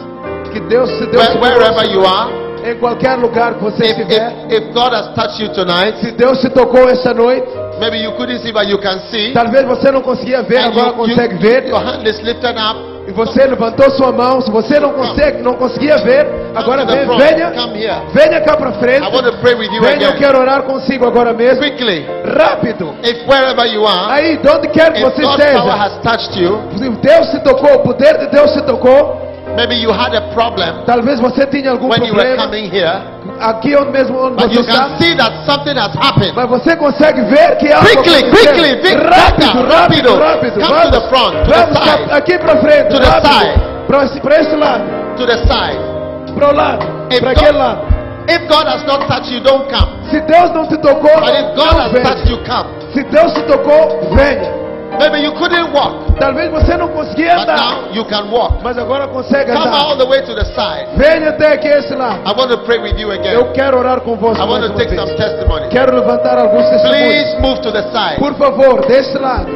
Que 0.52 0.60
Deus, 0.60 0.88
se 0.98 1.06
Deus 1.06 1.28
where- 1.36 1.38
wherever 1.58 1.86
you 1.86 2.04
are, 2.04 2.30
em 2.64 2.74
qualquer 2.78 3.18
lugar 3.18 3.54
que 3.54 3.62
você 3.64 3.84
if, 3.84 3.90
estiver, 3.90 4.32
if, 4.48 4.62
if 4.62 4.72
God 4.74 4.92
has 4.94 5.14
touched 5.14 5.38
you 5.40 5.50
tonight, 5.52 5.98
se 6.00 6.10
Deus 6.12 6.40
te 6.40 6.48
tocou 6.48 6.88
esta 6.88 7.12
noite, 7.14 7.46
maybe 7.80 7.98
you 7.98 8.12
couldn't 8.12 8.40
see, 8.42 8.52
but 8.52 8.66
you 8.68 8.78
can 8.78 8.98
see. 9.10 9.32
talvez 9.32 9.64
você 9.64 9.90
não 9.90 10.00
conseguia 10.02 10.42
ver, 10.42 10.58
And 10.58 10.66
agora 10.68 10.86
you- 10.88 10.92
you- 10.92 10.94
consegue 10.94 11.34
ver. 11.36 11.68
your 11.68 11.78
hand 11.80 12.06
is 12.06 12.20
lifted 12.22 12.56
up. 12.58 12.96
E 13.08 13.12
você 13.12 13.46
levantou 13.46 13.88
sua 13.92 14.10
mão. 14.10 14.40
Se 14.40 14.50
você 14.50 14.80
não 14.80 14.92
consegue, 14.92 15.40
não 15.40 15.54
conseguia 15.54 15.96
ver, 15.98 16.26
agora 16.56 16.84
vem, 16.84 17.06
venha, 17.06 17.52
venha 18.12 18.40
cá 18.40 18.56
para 18.56 18.72
frente. 18.72 19.06
I 19.06 19.14
want 19.14 19.26
to 19.26 19.32
pray 19.38 19.54
with 19.54 19.70
you 19.72 19.80
Venha, 19.80 20.08
eu 20.08 20.16
quero 20.16 20.40
orar 20.40 20.64
consigo 20.64 21.06
agora 21.06 21.32
mesmo. 21.32 21.62
Quickly. 21.62 22.04
Rápido. 22.36 22.94
If 23.04 23.24
wherever 23.28 23.64
you 23.72 23.86
are, 23.86 24.12
Aí, 24.12 24.38
de 24.38 24.48
onde 24.48 24.66
quer 24.68 24.92
que 24.92 24.98
if 24.98 25.04
você 25.04 25.22
esteja, 25.22 25.72
has 25.72 25.98
touched 26.02 26.36
you, 26.42 26.60
se 26.76 26.88
Deus 26.90 27.30
te 27.30 27.38
tocou, 27.44 27.76
o 27.76 27.78
poder 27.84 28.18
de 28.18 28.26
Deus 28.26 28.52
te 28.52 28.62
tocou. 28.62 29.24
Maybe 29.56 29.74
you 29.76 29.90
had 29.90 30.14
a 30.14 30.20
problem 30.34 30.84
Talvez 30.86 31.18
você 31.20 31.46
tinha 31.46 31.70
algum 31.70 31.88
when 31.88 32.04
you 32.04 32.14
were 32.14 32.36
coming 32.36 32.68
here, 32.70 33.00
aqui 33.40 33.74
onde 33.76 33.90
mesmo 33.90 34.18
onde 34.18 34.36
but 34.36 34.48
você 34.52 34.54
you 34.56 34.60
está. 34.60 34.88
can 34.88 34.98
see 34.98 35.14
that 35.16 35.32
something 35.46 35.76
has 35.76 35.94
happened. 35.96 36.32
Mas 36.34 36.48
você 36.48 36.76
consegue 36.76 37.22
ver 37.22 37.56
que 37.58 37.72
algo 37.72 37.86
Quickly, 37.86 38.14
aconteceu. 38.14 38.52
quickly, 38.52 38.76
quick, 38.80 38.94
rápido, 39.02 39.68
rápido, 39.68 39.68
rápido, 39.68 40.18
rápido. 40.18 40.60
rápido. 40.60 40.60
Come 40.60 40.82
to 40.82 40.90
the 40.90 41.08
front, 41.08 41.44
to 41.44 41.50
the 41.50 41.74
side. 41.74 42.12
aqui 42.12 42.38
para 42.38 42.56
frente, 42.58 42.88
To 42.90 42.98
the 43.00 43.20
side. 43.20 43.60
Para 43.88 44.04
esse, 44.04 44.20
para 44.20 44.40
esse 44.40 44.56
lado, 44.56 44.82
To 45.16 45.26
the 45.26 45.36
side. 45.38 45.78
para 46.34 46.48
o 46.48 46.54
lado, 46.54 46.86
If 47.10 47.20
para 47.20 47.34
God- 47.34 47.42
aquele 47.42 47.58
lado. 47.58 47.96
If 48.28 48.48
God 48.48 48.66
has 48.66 48.84
not 48.84 49.06
touched 49.06 49.30
you, 49.32 49.40
don't 49.40 49.68
come. 49.72 49.86
Se 50.10 50.20
Deus 50.20 50.50
não 50.52 50.66
te 50.66 50.76
tocou, 50.78 51.14
But 51.20 51.28
if 51.34 51.54
God 51.54 51.72
não 51.72 51.80
has 51.80 51.92
venha. 51.92 52.04
touched 52.04 52.28
you, 52.28 52.38
come. 52.44 52.68
Se 52.92 53.04
Deus 53.04 53.32
te 53.34 53.42
tocou, 53.42 54.10
venha. 54.16 54.55
Maybe 54.98 55.20
you 55.24 55.32
couldn't 55.32 55.72
walk, 55.72 56.16
Talvez 56.18 56.50
você 56.50 56.76
não 56.76 56.88
conseguia 56.88 57.34
but 57.34 57.42
andar, 57.42 57.56
now 57.56 57.92
you 57.92 58.04
can 58.06 58.30
walk. 58.30 58.54
mas 58.62 58.78
agora 58.78 59.06
consegue 59.08 59.52
Come 59.52 59.66
andar. 59.66 59.82
all 59.84 59.96
the 59.96 60.04
way 60.06 60.22
to 60.22 60.34
the 60.34 60.44
side. 60.44 60.86
Venha 60.96 61.30
até 61.30 61.52
aqui 61.52 61.68
esse 61.68 61.94
lado. 61.94 62.20
I 62.26 62.32
want 62.38 62.50
to 62.50 62.58
pray 62.64 62.78
with 62.78 62.98
you 62.98 63.10
again. 63.12 63.34
Eu 63.34 63.52
quero 63.52 63.78
orar 63.78 64.00
com 64.00 64.16
você 64.16 64.40
I 64.40 64.44
want 64.44 64.62
to 64.64 64.70
take 64.74 64.94
some 64.96 65.12
testimonies. 65.14 65.68
Quero 65.70 65.94
levantar 65.96 66.38
alguns 66.38 66.68
testemunhos. 66.70 66.96
Please 66.96 67.40
move 67.40 67.60
to 67.60 67.72
the 67.72 67.82
side. 67.92 68.18
Por 68.18 68.34
favor, 68.34 68.86
desse 68.86 69.18
lado. 69.18 69.50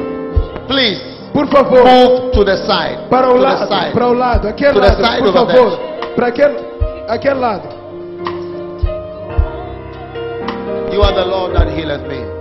Please 0.69 1.01
Por 1.33 1.47
favor, 1.49 1.85
move 1.85 2.31
to 2.33 2.45
the 2.45 2.57
side. 2.57 2.99
para 3.09 3.29
o 3.29 3.35
to 3.35 3.39
lado, 3.39 3.67
side. 3.69 3.93
para 3.93 4.07
o 4.09 4.13
lado, 4.13 4.49
aquele 4.49 4.73
To 4.75 4.81
the 4.81 4.87
lado, 4.89 5.05
side 5.05 5.23
por 5.23 5.33
favor. 5.33 5.79
Para 6.17 6.27
aquele, 6.27 6.57
aquele 7.09 7.35
lado. 7.41 7.69
You 10.93 11.03
are 11.03 11.15
the 11.15 11.25
Lord 11.25 11.55
that 11.55 11.69
healeth 11.69 12.03
me. 12.09 12.40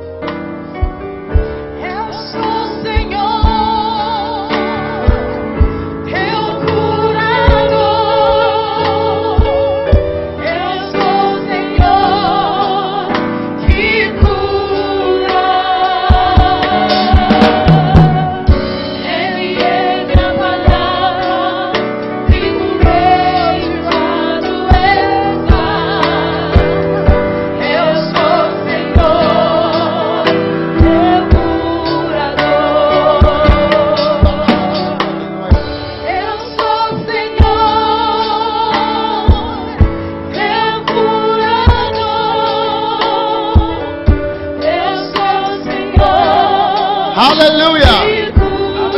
Hallelujah. 47.59 48.31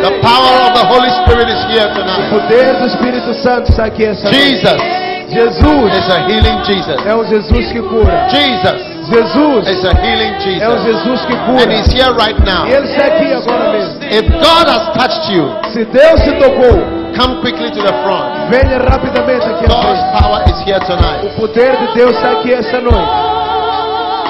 The 0.01 0.13
power 0.21 0.53
of 0.69 0.73
the 0.77 0.85
Holy 0.85 1.09
Spirit 1.25 1.49
is 1.49 1.61
here 1.73 1.85
O 1.89 1.93
tonight. 1.97 2.29
poder 2.29 2.77
do 2.79 2.85
Espírito 2.87 3.33
Santo 3.41 3.69
está 3.71 3.85
aqui 3.85 4.05
essa 4.05 4.23
noite. 4.29 4.37
Jesus 4.37 5.01
Jesus 5.31 5.93
is 5.95 6.09
a 6.13 6.19
healing 6.27 6.63
Jesus. 6.65 7.05
é 7.05 7.15
um 7.15 7.23
Jesus 7.25 7.71
que 7.71 7.81
cura. 7.81 8.27
Jesus 8.29 8.91
Jesus 9.11 9.67
is 9.67 9.83
a 9.85 9.93
healing 9.97 10.33
é 10.61 10.69
um 10.69 10.77
Jesus. 10.77 11.03
Jesus 11.03 11.25
que 11.25 11.33
And 11.33 11.45
cura. 11.45 11.73
he's 11.73 11.91
here 11.91 12.11
right 12.13 12.37
now. 12.45 12.67
E 12.67 12.73
Ele 12.73 12.87
está 12.87 13.05
aqui 13.07 13.33
agora 13.33 13.71
mesmo. 13.71 14.03
If 14.03 14.25
God 14.29 14.67
has 14.69 14.93
touched 14.93 15.31
you, 15.33 15.49
Se 15.73 15.85
Deus 15.85 16.21
te 16.21 16.31
tocou, 16.37 16.77
come 17.17 17.41
quickly 17.41 17.69
to 17.71 17.81
the 17.81 17.93
front. 18.03 18.49
venha 18.49 18.77
rapidamente 18.79 19.45
aqui 19.47 19.65
God's 19.67 20.03
power 20.19 20.43
is 20.47 20.59
here 20.65 20.79
tonight. 20.85 21.25
O 21.25 21.29
poder 21.39 21.77
de 21.77 21.93
Deus 21.95 22.15
está 22.15 22.31
aqui 22.31 22.53
esta 22.53 22.79
noite. 22.81 23.31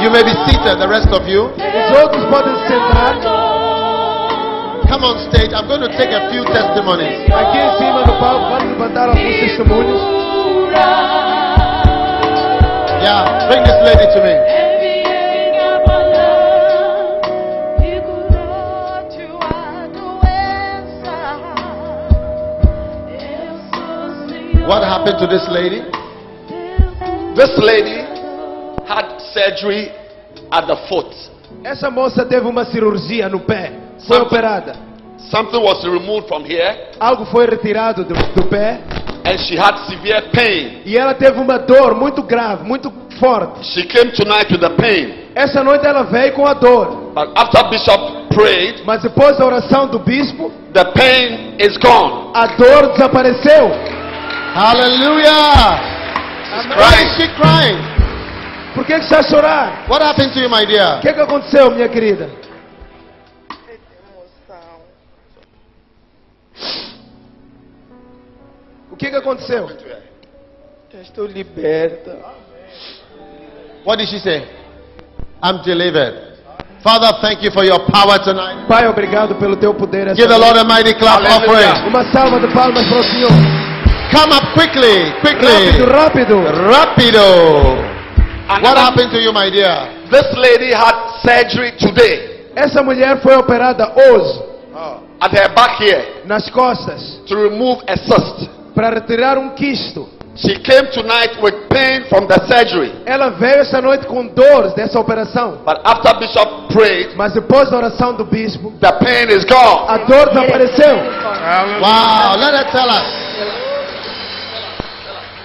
You 0.04 0.10
may 0.10 0.24
be 0.24 0.32
seated, 0.46 0.80
the 0.80 0.88
rest 0.88 1.10
of 1.14 1.28
you. 1.30 1.46
Os 1.54 1.98
outros 2.02 2.26
podem 2.26 2.56
se 2.62 2.68
sentar 2.68 3.16
Come 4.92 5.06
on 5.08 5.24
stage. 5.32 5.56
I'm 5.56 5.72
going 5.72 5.80
to 5.80 5.88
take 5.96 6.12
a 6.12 6.28
few 6.28 6.44
testimonies. 6.52 7.24
aqui 7.32 7.58
em 7.58 7.72
cima 7.80 8.04
do 8.04 8.12
palco. 8.20 8.50
Vamos 8.52 8.76
levantar 8.76 9.08
alguns 9.08 9.40
testemunhos. 9.40 10.02
Yeah, 13.00 13.48
bring 13.48 13.64
this 13.64 13.80
lady 13.88 14.06
to 14.12 14.20
me. 14.20 14.36
Enviei 14.36 15.56
a 15.64 15.80
palavra 15.80 16.92
curou 18.04 19.00
tua 19.16 19.88
doença. 19.96 21.16
Eu 23.08 23.56
sou 23.72 24.28
Senhor. 24.28 24.68
What 24.68 24.84
happened 24.84 25.20
to 25.20 25.28
this 25.28 25.48
lady? 25.48 25.88
This 27.34 27.58
lady 27.58 28.04
had 28.86 29.08
surgery 29.34 29.94
at 30.52 30.68
the 30.68 30.76
foot. 30.90 31.16
Essa 31.64 31.90
moça 31.90 32.26
teve 32.26 32.46
uma 32.46 32.66
cirurgia 32.66 33.30
no 33.30 33.40
pé. 33.40 33.81
Foi 34.08 34.18
Something- 34.18 34.22
operada. 34.38 34.76
Something 35.30 35.62
was 35.64 35.84
removed 35.86 36.28
from 36.28 36.44
here, 36.44 36.90
Algo 37.00 37.26
foi 37.26 37.46
retirado 37.46 38.04
do, 38.04 38.14
do 38.14 38.44
pé. 38.48 38.80
and 39.24 39.38
she 39.46 39.56
had 39.56 39.78
severe 39.88 40.22
pain. 40.34 40.82
E 40.86 40.98
ela 40.98 41.14
teve 41.14 41.40
uma 41.40 41.58
dor 41.60 41.96
muito 41.96 42.24
grave, 42.24 42.64
muito 42.64 42.92
forte. 43.20 43.64
She 43.74 43.84
came 43.84 44.12
tonight 44.12 44.52
with 44.52 44.60
the 44.60 44.70
pain, 44.72 45.30
Essa 45.36 45.64
noite 45.64 45.86
ela 45.86 46.04
veio 46.04 46.34
com 46.34 46.46
a 46.46 46.54
dor. 46.54 47.14
but 47.14 47.30
after 47.38 47.64
Bishop 47.70 48.28
prayed, 48.34 48.84
Mas 48.86 49.04
depois 49.04 49.38
da 49.38 49.46
oração 49.46 49.88
do 49.88 50.00
bispo, 50.00 50.52
the 50.74 50.86
pain 50.86 51.56
is 51.60 51.78
gone. 51.78 52.32
a 52.34 52.48
dor 52.58 52.92
desapareceu. 52.94 53.72
Hallelujah. 54.54 55.80
Why 56.76 57.04
is 57.06 57.16
she 57.16 57.28
crying? 57.36 57.78
Por 58.74 58.86
que, 58.86 58.94
está 58.94 59.22
chorando? 59.24 59.88
What 59.90 60.02
happened 60.04 60.34
to 60.34 60.40
you, 60.40 60.50
my 60.50 60.64
O 60.64 60.66
dear? 60.66 61.00
que, 61.02 61.14
que 61.14 61.20
aconteceu, 61.22 61.72
minha 61.72 61.88
querida? 61.90 62.30
O 68.92 68.96
que, 68.96 69.10
que 69.10 69.16
aconteceu? 69.16 69.70
Eu 70.94 71.02
estou 71.02 71.26
liberta. 71.26 72.18
What 73.86 73.98
did 73.98 74.10
she 74.10 74.20
say? 74.20 74.44
I'm 75.44 75.62
delivered. 75.64 76.32
Father, 76.84 77.14
thank 77.22 77.44
you 77.44 77.52
for 77.52 77.64
your 77.64 77.80
power 77.92 78.20
tonight. 78.20 78.68
Pai, 78.68 78.88
obrigado 78.88 79.36
pelo 79.36 79.56
teu 79.56 79.74
poder. 79.74 80.08
essa 80.08 80.16
Give 80.16 80.28
the. 80.28 80.38
Lord 80.38 80.58
a 80.60 80.64
mighty 80.64 80.94
clap 80.96 81.22
offering. 81.24 81.88
Uma 81.88 82.04
salva 82.12 82.40
de 82.40 82.48
palmas 82.54 82.86
para 82.88 83.00
o 83.00 83.04
Senhor. 83.04 83.30
Come 84.12 84.34
up 84.34 84.54
quickly, 84.54 85.06
Rápido, 85.06 85.22
quickly. 85.22 85.86
rápido. 85.86 86.44
Rapido. 86.44 87.22
What 88.62 88.78
happened 88.78 89.12
to 89.12 89.20
you, 89.22 89.32
my 89.32 89.50
dear? 89.50 89.88
This 90.10 90.28
lady 90.36 90.74
had 90.74 90.94
surgery 91.24 91.72
today 91.78 92.52
Essa 92.54 92.84
mulher 92.84 93.22
foi 93.22 93.36
operada 93.38 93.94
hoje, 93.96 94.44
at 95.22 95.32
her 95.32 95.54
back 95.54 95.78
here 95.82 96.24
nas 96.26 96.50
costas, 96.50 97.20
to 97.28 97.36
remove 97.36 97.84
a 97.88 97.96
cyst. 97.98 98.50
para 98.76 98.90
retirar 98.90 99.38
um 99.38 99.50
quisto. 99.50 100.10
She 100.34 100.56
came 100.64 100.88
tonight 100.94 101.38
with 101.44 101.68
pain 101.70 102.06
from 102.08 102.26
the 102.26 102.40
surgery, 102.48 102.94
Ela 103.06 103.32
veio 103.32 103.60
essa 103.60 103.82
noite 103.82 104.08
com 104.08 104.26
dores 104.28 104.74
dessa 104.74 104.98
operação. 105.00 105.58
but 105.66 105.80
after 105.84 106.18
Bishop 106.20 106.74
prayed, 106.74 107.16
Mas 107.18 107.34
depois 107.34 107.70
da 107.70 107.78
oração 107.78 108.14
do 108.16 108.24
bispo, 108.24 108.72
the 108.80 108.92
pain 108.94 109.28
is 109.30 109.44
gone. 109.44 109.90
a 109.90 109.98
dor 110.00 110.30
desapareceu. 110.30 110.96
Wow, 111.82 112.38
let 112.40 112.54
her 112.56 112.72
tell 112.72 112.90
us. 112.90 113.22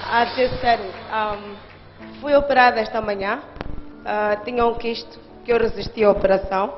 I 0.08 0.24
just 0.36 0.60
said 0.60 0.80
it. 0.80 0.94
Um, 1.12 1.56
fui 2.20 2.34
operada 2.34 2.80
esta 2.80 3.00
manhã. 3.00 3.40
Ah, 4.04 4.36
tinha 4.44 4.64
um 4.64 4.74
quisto 4.74 5.18
que 5.44 5.52
eu 5.52 5.58
resisti 5.58 6.04
à 6.04 6.10
operação. 6.10 6.72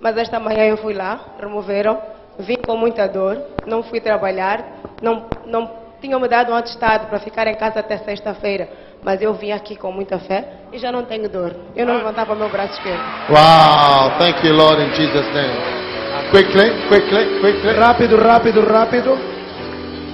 Mas 0.00 0.16
esta 0.16 0.40
manhã 0.40 0.64
eu 0.64 0.76
fui 0.76 0.94
lá, 0.94 1.20
removeram. 1.40 1.96
Vim 2.38 2.56
com 2.56 2.76
muita 2.76 3.06
dor. 3.08 3.38
Não 3.66 3.82
fui 3.82 4.00
trabalhar. 4.00 4.64
Não, 5.00 5.26
não 5.46 5.70
tinham 6.00 6.18
me 6.20 6.28
dado 6.28 6.52
um 6.52 6.56
atestado 6.56 7.06
para 7.06 7.18
ficar 7.20 7.46
em 7.46 7.54
casa 7.54 7.80
até 7.80 7.98
sexta-feira. 7.98 8.68
Mas 9.04 9.20
eu 9.20 9.34
vim 9.34 9.50
aqui 9.52 9.74
com 9.76 9.90
muita 9.90 10.18
fé 10.18 10.44
e 10.72 10.78
já 10.78 10.92
não 10.92 11.04
tenho 11.04 11.28
dor. 11.28 11.54
Eu 11.74 11.84
não 11.86 11.96
levantava 11.96 12.34
meu 12.34 12.48
braço 12.48 12.74
esquerdo. 12.74 13.00
Wow, 13.28 14.18
thank 14.18 14.46
you, 14.46 14.54
Lord, 14.54 14.80
in 14.82 14.94
Jesus' 14.94 15.26
name. 15.34 15.82
Quickly, 16.30 16.70
quickly, 16.88 17.40
quickly. 17.40 17.72
Rápido, 17.72 18.16
rápido, 18.16 18.60
rápido. 18.62 19.18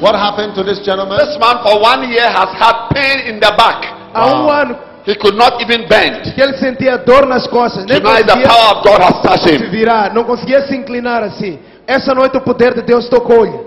What 0.00 0.14
happened 0.16 0.54
to 0.54 0.64
this 0.64 0.78
gentleman? 0.84 1.18
This 1.18 1.36
man 1.38 1.62
for 1.62 1.80
one 1.80 2.08
year 2.08 2.28
has 2.30 2.50
had 2.58 2.88
pain 2.94 3.34
in 3.34 3.40
the 3.40 3.50
back. 3.56 3.86
Há 4.14 4.26
um 4.26 4.48
ano 4.50 4.78
He 5.06 5.14
could 5.16 5.36
not 5.36 5.60
even 5.62 5.86
bend. 5.88 6.34
que 6.34 6.40
ele 6.40 6.56
sentia 6.58 6.98
dor 6.98 7.26
nas 7.26 7.46
costas, 7.46 7.84
nem 7.86 8.00
Tonight 8.00 8.24
the 8.26 8.32
conseguia 8.32 8.48
power 8.48 8.76
of 8.76 8.82
God 8.88 9.00
has 9.02 9.22
touched 9.22 9.48
se 9.48 9.64
him. 9.64 9.70
virar, 9.70 10.12
não 10.14 10.24
conseguia 10.24 10.66
se 10.66 10.76
inclinar 10.76 11.22
assim. 11.22 11.58
Essa 11.88 12.14
noite 12.14 12.36
o 12.36 12.42
poder 12.42 12.74
de 12.74 12.82
Deus 12.82 13.08
tocou-lhe. 13.08 13.58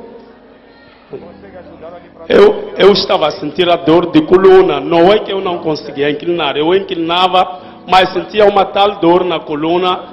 Eu, 2.30 2.72
eu 2.78 2.92
estava 2.92 3.28
a 3.28 3.32
sentir 3.32 3.68
a 3.68 3.76
dor 3.76 4.12
de 4.12 4.22
coluna. 4.22 4.80
Não 4.80 5.12
é 5.12 5.18
que 5.18 5.34
eu 5.34 5.42
não 5.42 5.58
conseguia 5.58 6.12
inclinar. 6.12 6.56
Eu 6.56 6.72
inclinava, 6.76 7.60
mas 7.90 8.14
sentia 8.14 8.46
uma 8.46 8.66
tal 8.66 9.00
dor 9.00 9.26
na 9.26 9.40
coluna 9.40 10.04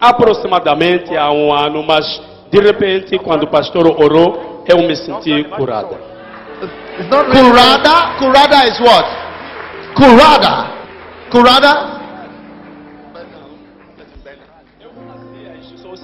aproximadamente 0.00 1.14
há 1.14 1.30
um 1.30 1.52
ano. 1.52 1.82
Mas 1.82 2.06
de 2.50 2.60
repente, 2.60 3.18
quando 3.18 3.42
o 3.42 3.48
pastor 3.48 3.86
orou, 3.88 4.64
eu 4.66 4.78
me 4.78 4.96
senti 4.96 5.44
curada. 5.44 5.98
Kurada? 7.10 8.14
Kurada 8.18 8.64
is 8.64 8.80
what? 8.80 9.08
Kurada. 9.94 10.70
Kurada? 11.30 12.03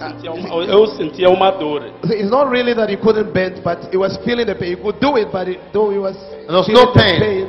Sentia 0.08 0.32
uma, 0.32 0.64
eu 0.64 0.86
sentia 0.86 1.30
uma 1.30 1.50
dor. 1.52 1.82
It's 2.04 2.30
not 2.30 2.50
really 2.50 2.74
that 2.74 2.90
he 2.90 2.96
couldn't 2.96 3.32
bend, 3.32 3.60
but 3.62 3.78
he 3.90 3.96
was 3.96 4.16
feeling 4.24 4.46
the 4.46 4.54
pain. 4.54 4.70
He 4.70 4.76
could 4.76 4.98
do 5.00 5.16
it, 5.18 5.30
but 5.30 5.48
it, 5.48 5.60
though 5.72 5.90
he 5.92 5.98
was 5.98 6.16
There 6.46 6.56
was 6.56 6.66
feeling 6.66 6.84
no 6.86 6.92
the 6.92 6.98
pain. 7.00 7.48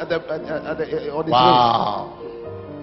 at 0.00 0.08
the, 0.08 0.16
at, 0.16 0.66
at 0.66 0.78
the, 0.78 1.12
on 1.14 1.24
his 1.24 1.32
Wow. 1.32 2.18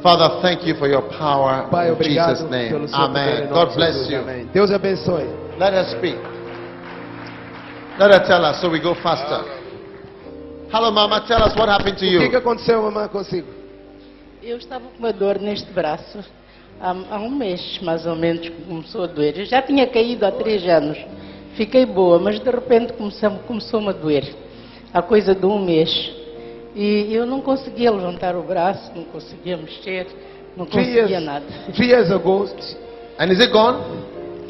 Father, 0.01 0.39
thank 0.41 0.65
you 0.65 0.75
for 0.75 0.87
your 0.87 1.01
power 1.17 1.63
waist. 1.63 1.71
Pai, 1.71 1.87
in 1.89 1.93
obrigado 1.93 2.35
Jesus' 2.35 2.49
name. 2.49 2.87
Amen. 2.93 3.49
God 3.49 3.75
bless 3.75 3.93
Jesus. 3.95 4.11
you. 4.11 4.19
Amém. 4.19 4.47
Deus 4.53 4.71
abençoe. 4.71 5.27
Let 5.59 5.73
her 5.73 5.83
speak. 5.97 6.15
Let 7.99 8.11
her 8.11 8.23
tell 8.25 8.45
us 8.45 8.61
so 8.61 8.69
we 8.69 8.79
go 8.79 8.95
faster. 8.95 9.43
Hello, 10.71 10.89
Mama. 10.91 11.25
Tell 11.27 11.43
us 11.43 11.53
what 11.57 11.67
happened 11.67 11.97
to 11.97 12.05
O 12.05 12.19
que, 12.19 12.29
you. 12.31 12.37
aconteceu, 12.37 12.81
mamãe, 12.81 13.09
consigo? 13.09 13.47
Eu 14.41 14.55
estava 14.57 14.85
com 14.87 14.99
uma 14.99 15.11
dor 15.11 15.37
neste 15.39 15.69
braço 15.73 16.23
há, 16.81 16.95
há 17.11 17.19
um 17.19 17.29
mês, 17.29 17.79
mais 17.81 18.05
ou 18.05 18.15
menos, 18.15 18.47
que 18.47 18.61
começou 18.63 19.03
a 19.03 19.07
doer. 19.07 19.33
Eu 19.37 19.45
já 19.45 19.61
tinha 19.61 19.85
caído 19.87 20.25
há 20.25 20.31
três 20.31 20.67
anos. 20.67 20.97
Fiquei 21.55 21.85
boa, 21.85 22.19
mas 22.19 22.39
de 22.39 22.49
repente 22.49 22.93
começou- 22.93 23.31
começou-me 23.47 23.89
a 23.89 23.91
doer. 23.91 24.33
Há 24.93 25.01
coisa 25.01 25.35
de 25.35 25.45
um 25.45 25.59
mês. 25.63 26.11
E 26.75 27.13
eu 27.13 27.25
não 27.25 27.41
conseguia 27.41 27.91
levantar 27.91 28.35
o 28.35 28.43
braço, 28.43 28.91
não 28.95 29.03
conseguia 29.05 29.57
mexer, 29.57 30.07
não 30.55 30.65
Three 30.65 30.83
conseguia 30.85 31.05
years, 31.07 31.25
nada. 31.25 31.45
three 31.73 31.87
years 31.89 32.11
ago, 32.11 32.47
And 33.19 33.25
is 33.31 33.39
it 33.39 33.51
gone? 33.51 33.79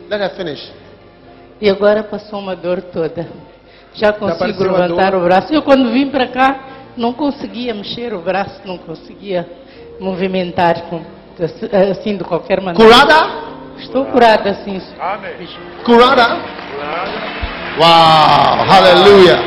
Let 0.09 0.21
her 0.21 0.29
finish. 0.35 0.71
E 1.61 1.69
agora 1.69 2.03
passou 2.03 2.39
uma 2.39 2.55
dor 2.55 2.81
toda. 2.83 3.27
Já 3.95 4.13
consigo 4.13 4.63
levantar 4.63 5.15
o 5.15 5.21
braço. 5.21 5.51
Eu 5.53 5.61
quando 5.63 5.91
vim 5.91 6.09
para 6.09 6.27
cá 6.27 6.59
não 6.95 7.13
conseguia 7.13 7.73
mexer 7.73 8.13
o 8.13 8.19
braço, 8.21 8.61
não 8.65 8.77
conseguia 8.77 9.47
movimentar 9.99 10.83
assim 11.91 12.17
de 12.17 12.23
qualquer 12.23 12.61
maneira. 12.61 12.83
Kurada? 12.83 13.49
Estou 13.77 14.05
curada 14.05 14.49
assim. 14.49 14.81
Kurada? 15.85 16.37
Wow. 17.77 18.65
Hallelujah. 18.67 19.39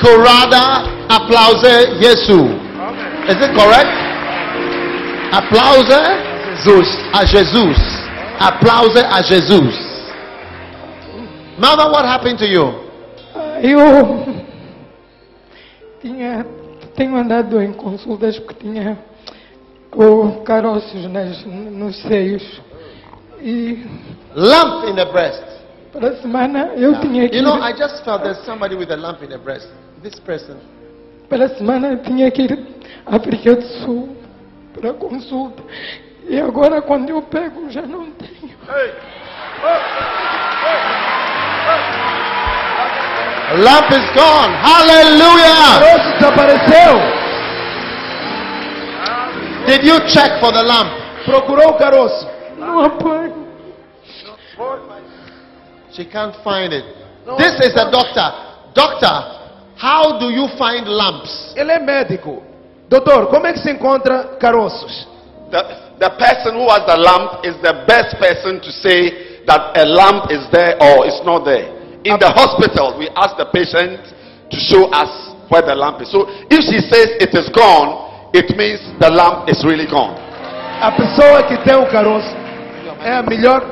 Kurada 0.00 0.98
applause 1.08 1.66
Yesu. 2.00 2.68
Is 3.28 3.36
it 3.42 3.52
correct? 3.54 3.92
Applause 5.32 5.90
a 5.92 7.26
Jesus. 7.26 7.78
Applause 8.40 8.96
a 8.96 9.22
Jesus. 9.22 9.74
Mama, 11.58 11.90
what 11.90 12.04
happened 12.04 12.38
to 12.38 12.46
you? 12.46 12.72
Eu 13.62 14.24
tinha, 16.00 16.46
tenho 16.98 17.16
andado 17.16 17.62
em 17.62 17.72
consultas 17.72 18.36
porque 18.40 18.64
tinha 18.64 18.98
ou 19.92 20.42
caroços 20.42 21.06
nas, 21.08 21.44
nos 21.46 21.96
seios. 22.02 22.60
E 23.40 23.86
Lump 24.34 24.88
in 24.88 24.96
the 24.96 25.04
breast. 25.04 25.44
para 25.92 26.08
a 26.08 26.16
semana 26.16 26.72
eu 26.74 27.00
tinha 27.00 27.28
que 27.28 27.36
You 27.36 27.42
ir, 27.42 27.44
know, 27.44 27.62
I 27.62 27.72
just 27.72 28.04
felt 28.04 28.24
there's 28.24 28.44
somebody 28.44 28.74
with 28.74 28.90
a 28.90 28.96
lump 28.96 29.22
in 29.22 29.28
the 29.28 29.38
breast. 29.38 29.68
This 30.02 30.18
person. 30.18 30.56
para 31.28 31.44
a 31.44 31.48
semana 31.50 31.92
eu 31.92 31.98
tinha 32.02 32.30
que 32.32 32.42
ir 32.42 32.66
à 33.06 33.16
África 33.16 33.54
do 33.54 33.62
Sul 33.84 34.16
para 34.74 34.92
consulta. 34.94 35.62
E 36.28 36.40
agora 36.40 36.82
quando 36.82 37.10
eu 37.10 37.22
pego 37.22 37.70
já 37.70 37.82
não 37.82 38.10
tenho. 38.10 38.58
Lump 43.56 43.88
is 43.92 44.04
gone. 44.12 44.52
Hallelujah. 44.60 45.80
Did 49.66 49.84
you 49.84 49.98
check 50.08 50.40
for 50.40 50.52
the 50.52 50.62
lamp? 50.62 50.92
Procurou 51.24 51.70
o 51.70 51.78
caroço. 51.78 52.28
Não 52.58 52.84
apanho. 52.84 53.48
She 55.92 56.04
can't 56.04 56.36
find 56.44 56.72
it. 56.72 56.84
This 57.38 57.54
is 57.60 57.76
a 57.76 57.90
doctor. 57.90 58.32
Doctor, 58.74 59.16
how 59.76 60.18
do 60.18 60.30
you 60.30 60.48
find 60.58 60.86
lamps? 60.86 61.54
Ele 61.56 61.72
é 61.72 61.78
médico. 61.78 62.42
Doutor, 62.88 63.28
como 63.28 63.46
é 63.46 63.52
que 63.52 63.60
se 63.60 63.70
encontra 63.70 64.36
caroços? 64.38 65.08
The, 65.50 65.62
the 65.98 66.10
person 66.10 66.54
who 66.54 66.68
has 66.68 66.84
the 66.84 66.96
lamp 66.96 67.44
is 67.44 67.56
the 67.62 67.84
best 67.86 68.16
person 68.18 68.60
to 68.60 68.70
say 68.70 69.44
that 69.46 69.76
a 69.78 69.84
lamp 69.86 70.30
is 70.30 70.48
there 70.50 70.76
or 70.80 71.06
it's 71.06 71.24
not 71.24 71.44
there. 71.44 71.77
In 72.04 72.18
the 72.18 72.30
hospital, 72.30 72.98
we 72.98 73.08
ask 73.16 73.36
the 73.36 73.46
patient 73.50 73.98
to 74.50 74.56
show 74.58 74.86
us 74.90 75.10
where 75.50 75.62
the 75.62 75.74
lump 75.74 76.00
is. 76.00 76.10
So 76.12 76.26
if 76.46 76.62
she 76.62 76.78
says 76.86 77.18
it 77.18 77.34
is 77.34 77.48
gone, 77.50 78.30
it 78.32 78.54
means 78.56 78.78
the 79.00 79.10
lump 79.10 79.48
is 79.48 79.64
really 79.64 79.86
gone. 79.86 80.14
A 80.80 80.92
pessoa 80.92 81.42
que 81.42 81.56
tem 81.64 81.74
o 81.74 81.86
caroço 81.86 82.36
é 83.02 83.14
a 83.16 83.22
melhor. 83.22 83.64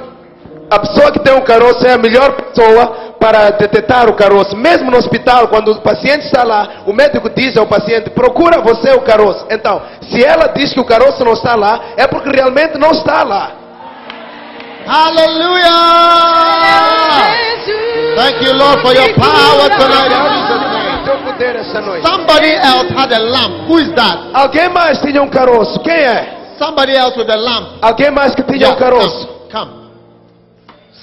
A 0.69 0.79
pessoa 0.81 1.13
que 1.13 1.21
tem 1.21 1.35
o 1.35 1.43
caroço 1.43 1.87
é 1.87 1.93
a 1.93 1.99
melhor 1.99 2.33
pessoa 2.33 3.15
para 3.21 3.51
detectar 3.51 4.09
o 4.11 4.15
caroço. 4.15 4.57
Mesmo 4.57 4.91
no 4.91 4.97
hospital, 4.97 5.47
quando 5.47 5.71
o 5.71 5.81
paciente 5.81 6.27
está 6.27 6.43
lá, 6.43 6.83
o 6.85 6.93
médico 6.93 7.31
diz 7.31 7.57
ao 7.57 7.67
paciente: 7.67 8.11
procura 8.11 8.61
você 8.61 8.91
o 8.91 9.03
caroço. 9.03 9.47
Então, 9.51 9.81
se 10.11 10.25
ela 10.25 10.49
diz 10.49 10.73
que 10.73 10.81
o 10.81 10.85
caroço 10.85 11.25
não 11.25 11.35
está 11.35 11.55
lá, 11.55 11.81
é 11.97 12.09
porque 12.09 12.29
realmente 12.31 12.77
não 12.77 12.91
está 12.91 13.23
lá. 13.23 13.53
Hallelujah. 14.87 16.47
Thank 18.17 18.43
you, 18.45 18.53
Lord, 18.53 18.81
for 18.81 18.93
your 18.95 19.13
power 19.15 19.69
tonight 19.69 20.11
in 20.13 20.23
Jesus' 20.33 20.67
name. 20.73 21.05
Teu 21.05 21.17
poder 21.23 21.57
esta 21.57 21.81
noite. 21.81 22.03
Somebody 22.07 22.53
else 22.55 22.89
had 22.91 23.13
a 23.13 23.19
lump. 23.21 23.69
Who 23.69 23.79
is 23.79 23.95
that? 23.95 24.31
Alguém 24.35 24.69
mais 24.69 25.01
tinha 25.01 25.23
um 25.23 25.29
caroço? 25.29 25.81
Quem 25.81 25.95
é? 25.95 26.55
Somebody 26.59 26.93
else 26.97 27.17
with 27.19 27.31
a 27.31 27.37
lump. 27.37 27.79
Alguém 27.83 28.11
mais 28.11 28.35
que 28.35 28.43
tinha 28.43 28.71
um 28.71 28.77
caroço? 28.77 29.27
come, 29.51 29.71
come. 29.71 29.91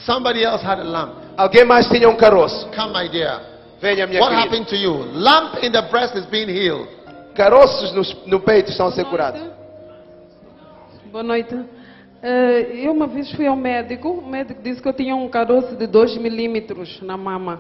Somebody 0.05 0.43
else 0.43 0.63
had 0.65 0.79
a 0.79 0.83
lump. 0.83 1.13
Alguém 1.37 1.63
mais 1.63 1.87
tinha 1.87 2.09
um 2.09 2.15
caroço? 2.15 2.67
Come, 2.75 2.93
my 2.93 3.07
dear. 3.09 3.39
Venha, 3.81 4.07
minha 4.07 4.19
What 4.21 4.31
querida. 4.33 4.47
happened 4.47 4.67
to 4.69 4.75
you? 4.75 4.93
Lump 5.13 5.63
in 5.63 5.71
the 5.71 5.81
breast 5.91 6.15
is 6.15 6.25
being 6.25 6.49
healed. 6.49 6.87
Caroços 7.35 7.91
no, 7.93 8.03
no 8.27 8.39
peito 8.39 8.69
estão 8.71 8.87
a 8.87 8.91
ser 8.91 9.05
curados. 9.05 9.41
Boa 11.11 11.23
noite. 11.23 11.55
Eh, 12.25 12.85
eu 12.85 12.93
uma 12.93 13.05
vez 13.05 13.29
fui 13.33 13.45
ao 13.45 13.55
médico, 13.55 14.07
o 14.07 14.25
médico 14.25 14.61
disse 14.63 14.81
que 14.81 14.87
eu 14.87 14.93
tinha 14.93 15.13
um 15.13 15.27
caroço 15.27 15.75
de 15.75 15.85
2 15.85 16.17
milímetros 16.19 17.01
na 17.01 17.17
mama. 17.17 17.59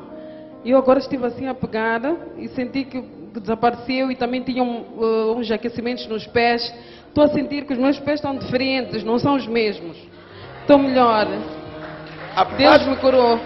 E 0.63 0.71
eu 0.71 0.77
agora 0.77 0.99
estive 0.99 1.25
assim 1.25 1.47
a 1.47 1.53
pegar 1.53 2.01
e 2.37 2.47
senti 2.47 2.85
que 2.85 3.03
desapareceu 3.37 4.09
e 4.09 4.15
também 4.15 4.41
tinha 4.41 4.63
um, 4.63 4.85
eh, 5.01 5.37
uns 5.37 5.51
aquecimentos 5.51 6.07
nos 6.07 6.25
pés. 6.27 6.73
Estou 7.09 7.25
a 7.25 7.27
sentir 7.27 7.65
que 7.65 7.73
os 7.73 7.79
meus 7.79 7.99
pés 7.99 8.15
estão 8.15 8.37
diferentes, 8.37 9.03
não 9.03 9.19
são 9.19 9.35
os 9.35 9.45
mesmos. 9.45 9.97
Estou 10.61 10.77
melhor. 10.77 11.25
Deus 11.25 11.43
Apart, 12.37 12.87
me 12.87 12.95
curou. 12.95 13.37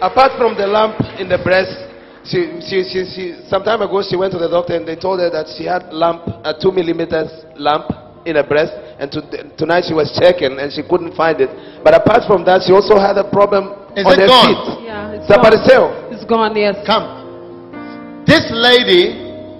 apart 0.00 0.38
from 0.38 0.54
the 0.54 0.66
lump 0.66 0.98
in 1.20 1.28
the 1.28 1.36
breast, 1.36 1.86
she, 2.24 2.62
she, 2.62 2.82
she, 2.84 3.04
she, 3.04 3.34
some 3.50 3.62
time 3.62 3.82
ago 3.82 4.02
she 4.02 4.16
went 4.16 4.32
to 4.32 4.38
the 4.38 4.48
doctor 4.48 4.74
and 4.74 4.86
they 4.86 4.96
told 4.96 5.20
her 5.20 5.28
that 5.30 5.46
she 5.58 5.66
had 5.66 5.92
lump, 5.92 6.22
a 6.44 6.54
two 6.58 6.72
millimeters 6.72 7.30
lump 7.56 8.09
in 8.26 8.36
her 8.36 8.42
breast, 8.44 8.72
and 8.98 9.10
to, 9.12 9.20
tonight 9.56 9.84
she 9.88 9.94
was 9.94 10.12
checking 10.18 10.58
and 10.58 10.72
she 10.72 10.82
couldn't 10.82 11.14
find 11.16 11.40
it. 11.40 11.50
But 11.82 11.94
apart 11.94 12.24
from 12.26 12.44
that, 12.44 12.62
she 12.66 12.72
also 12.72 12.98
had 12.98 13.16
a 13.16 13.24
problem 13.24 13.72
Is 13.96 14.04
on 14.04 14.12
it 14.14 14.20
her 14.20 14.26
gone? 14.28 14.46
feet. 14.46 14.86
Yeah, 14.86 15.12
it's 15.16 15.26
Desapareceu. 15.26 15.80
gone. 15.88 16.12
It's 16.12 16.24
gone, 16.24 16.56
yes. 16.56 16.76
Come. 16.86 18.24
This 18.26 18.44
lady 18.52 19.16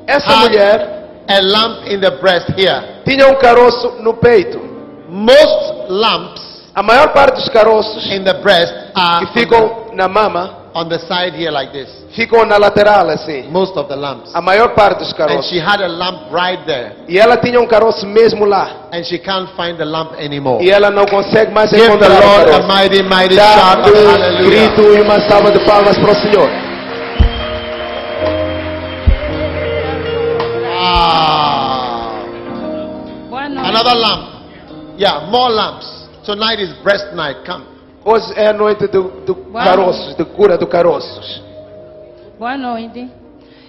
Essa 0.06 0.28
had 0.28 0.50
mulher 0.50 0.76
a 1.28 1.40
lump 1.42 1.86
in 1.88 2.00
the 2.00 2.18
breast 2.20 2.52
here. 2.56 3.02
tinha 3.04 3.26
um 3.28 3.36
caroço 3.40 4.00
no 4.02 4.14
peito. 4.14 4.58
Most 5.08 5.88
lumps 5.90 6.50
A 6.74 6.82
maior 6.82 7.12
parte 7.12 7.34
dos 7.34 7.48
caroços 7.48 8.06
in 8.12 8.22
the 8.22 8.34
breast 8.42 8.72
are 8.94 9.26
que 9.26 9.32
ficam 9.40 9.90
na 9.92 10.06
mama 10.06 10.59
on 10.74 10.88
the 10.88 10.98
side 10.98 11.34
here 11.34 11.50
like 11.50 11.72
this. 11.72 11.88
ficam 12.14 12.46
na 12.46 12.56
lateral 12.58 13.10
assim. 13.10 13.50
Most 13.50 13.76
of 13.76 13.88
the 13.88 13.96
lumps. 13.96 14.34
A 14.34 14.40
maior 14.40 14.74
parte 14.74 14.98
dos 14.98 15.12
And 15.18 15.42
she 15.44 15.58
had 15.58 15.80
a 15.80 15.88
lamp 15.88 16.32
right 16.32 16.64
there. 16.66 16.94
E 17.08 17.18
ela 17.18 17.36
tinha 17.36 17.60
um 17.60 17.66
caroço 17.66 18.06
mesmo 18.06 18.44
lá. 18.44 18.88
And 18.92 19.04
she 19.04 19.18
can't 19.18 19.50
find 19.56 19.76
the 19.76 19.84
lamp 19.84 20.14
anymore. 20.18 20.62
E 20.64 20.70
ela 20.70 20.90
não 20.90 21.06
consegue 21.06 21.52
mais 21.52 21.70
Give 21.70 21.82
the 21.82 21.88
encontrar 21.88 22.10
o 22.10 22.26
Lord 22.26 22.50
a 22.50 22.66
mighty, 22.66 23.02
mighty 23.02 23.36
Dá 23.36 23.52
shout 23.54 23.82
of 23.82 23.98
um 23.98 24.10
hallelujah. 24.10 24.44
grito 24.44 24.82
e 24.82 25.00
uma 25.00 25.20
salva 25.28 25.50
de 25.50 25.58
palmas 25.60 25.98
para 25.98 26.10
o 26.10 26.14
Senhor. 26.14 26.48
Wow. 33.30 33.64
Another 33.64 33.94
lamp. 33.94 34.30
Yeah, 34.98 35.26
more 35.30 35.50
lamps. 35.50 36.08
Tonight 36.24 36.60
is 36.60 36.72
breast 36.82 37.14
night. 37.14 37.44
Come. 37.46 37.69
Hoje 38.04 38.32
é 38.34 38.48
a 38.48 38.52
noite 38.52 38.86
do, 38.86 39.02
do 39.26 39.34
caroços, 39.52 40.16
de 40.16 40.24
cura 40.24 40.56
do 40.56 40.66
caroços. 40.66 41.42
Boa 42.38 42.56
noite. 42.56 43.10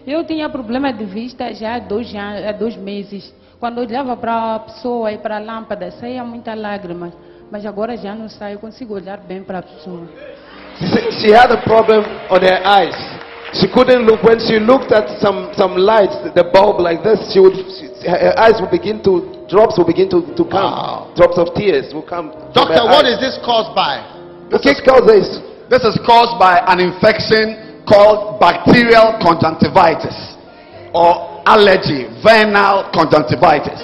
Eu 0.08 0.24
tinha 0.24 0.50
problema 0.50 0.94
de 0.94 1.04
vista 1.04 1.54
já 1.54 1.76
há 1.76 1.80
dois, 1.80 2.14
anos, 2.16 2.46
há 2.46 2.54
dois 2.54 2.78
meses. 2.78 3.34
Quando 3.60 3.80
eu 3.80 3.84
olhava 3.88 4.16
para 4.16 4.56
a 4.56 4.60
pessoa 4.60 5.12
e 5.12 5.18
para 5.18 5.36
a 5.36 5.40
lâmpada, 5.40 5.92
saía 5.92 6.24
muita 6.24 6.56
lágrimas. 6.56 7.12
Mas 7.52 7.66
agora 7.66 7.98
já 7.98 8.16
não 8.16 8.30
sai, 8.30 8.54
eu 8.54 8.60
consigo 8.60 8.96
olhar 8.96 9.18
bem 9.18 9.44
para 9.44 9.60
a 9.60 9.62
pessoa. 9.62 10.08
She, 10.80 11.12
she 11.20 11.32
had 11.34 11.52
a 11.52 11.62
problem 11.64 12.00
on 12.30 12.42
her 12.42 12.66
eyes. 12.66 12.96
She 13.54 13.68
couldn't 13.68 14.06
look. 14.06 14.24
When 14.24 14.40
she 14.40 14.60
looked 14.60 14.94
at 14.94 15.20
some, 15.20 15.52
some 15.54 15.76
lights, 15.76 16.16
the 16.34 16.50
bulb 16.54 16.80
like 16.80 17.04
this, 17.04 17.34
she 17.34 17.42
would, 17.42 17.54
she, 17.54 18.08
her 18.08 18.34
eyes 18.40 18.62
would 18.62 18.72
begin 18.72 19.04
to, 19.04 19.46
drops 19.50 19.78
would 19.78 19.88
begin 19.88 20.10
to, 20.12 20.22
to 20.22 20.44
come. 20.46 20.72
Wow. 20.72 21.12
Drops 21.18 21.38
of 21.38 21.54
tears 21.54 21.94
will 21.94 22.08
come. 22.08 22.32
Doctor, 22.56 22.88
what 22.88 23.04
eyes. 23.06 23.16
is 23.16 23.20
this 23.20 23.38
caused 23.44 23.76
by? 23.76 24.21
O 24.52 24.60
que 24.60 24.76
que 24.76 24.82
causa 24.82 25.16
isso? 25.16 25.42
This 25.70 25.84
is 25.84 25.98
caused 26.06 26.38
by 26.38 26.62
an 26.68 26.80
infection 26.82 27.56
called 27.86 28.40
bacterial 28.40 29.18
conjunctivitis 29.20 30.38
or 30.94 31.42
allergy, 31.46 32.08
venal 32.22 32.92
conjunctivitis. 32.94 33.80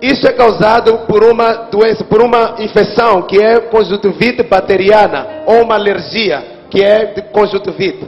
Isso 0.00 0.26
é 0.26 0.32
causado 0.32 0.98
por 1.08 1.24
uma 1.24 1.52
doença, 1.70 2.04
por 2.04 2.20
uma 2.20 2.56
infecção 2.58 3.22
que 3.22 3.40
é 3.42 3.58
conjuntivite 3.60 4.42
bacteriana 4.42 5.26
ou 5.46 5.62
uma 5.62 5.74
alergia 5.74 6.44
que 6.70 6.82
é 6.82 7.06
de 7.06 7.22
conjuntivite. 7.32 8.06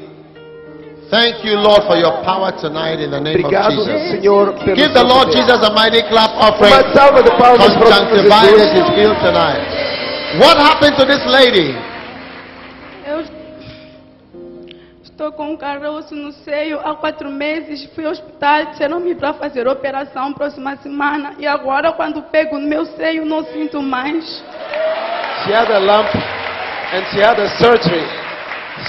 Thank 1.11 1.47
you, 1.47 1.57
Lord, 1.57 1.87
for 1.87 1.97
your 1.97 2.23
power 2.24 2.51
tonight 2.53 3.01
in 3.01 3.11
the 3.11 3.20
name 3.20 3.39
Obrigado, 3.39 3.78
of 3.78 3.87
Jesus. 3.87 4.11
Senhor, 4.11 4.53
pelo 4.55 4.77
Give 4.77 4.93
the 4.93 5.05
Lord 5.05 5.28
poder. 5.31 5.41
Jesus 5.41 5.62
a 5.62 5.70
mighty 5.70 6.03
clap 6.09 6.33
offering. 6.35 6.73
Uma 6.74 6.95
salva 6.95 7.23
de 7.23 7.31
palmas 7.31 7.77
para 7.77 7.89
o 7.89 7.93
Senhor 7.93 8.07
Conjunctivitis 8.07 8.51
Jesus. 8.51 8.89
is 8.89 8.97
healed 8.97 9.19
tonight. 9.20 9.62
What 10.43 10.59
happened 10.59 10.97
to 10.99 11.07
this 11.07 11.24
lady? 11.27 11.77
Estou 15.17 15.33
com 15.33 15.53
um 15.53 15.57
caroço 15.57 16.15
no 16.15 16.31
seio 16.31 16.79
há 16.79 16.95
quatro 16.95 17.31
meses. 17.31 17.89
Fui 17.95 18.05
ao 18.05 18.13
hospital, 18.13 18.67
disseram-me 18.67 19.15
para 19.15 19.33
fazer 19.33 19.67
operação 19.67 20.35
próxima 20.35 20.77
semana. 20.77 21.33
E 21.39 21.47
agora, 21.47 21.91
quando 21.93 22.21
pego 22.25 22.59
no 22.59 22.69
meu 22.69 22.85
seio, 22.85 23.25
não 23.25 23.43
sinto 23.47 23.81
mais. 23.81 24.27
She 25.43 25.55
had 25.55 25.71
a 25.71 25.79
lump 25.79 26.15
and 26.93 27.03
she 27.11 27.23
had 27.23 27.41
a 27.41 27.49
surgery. 27.57 28.05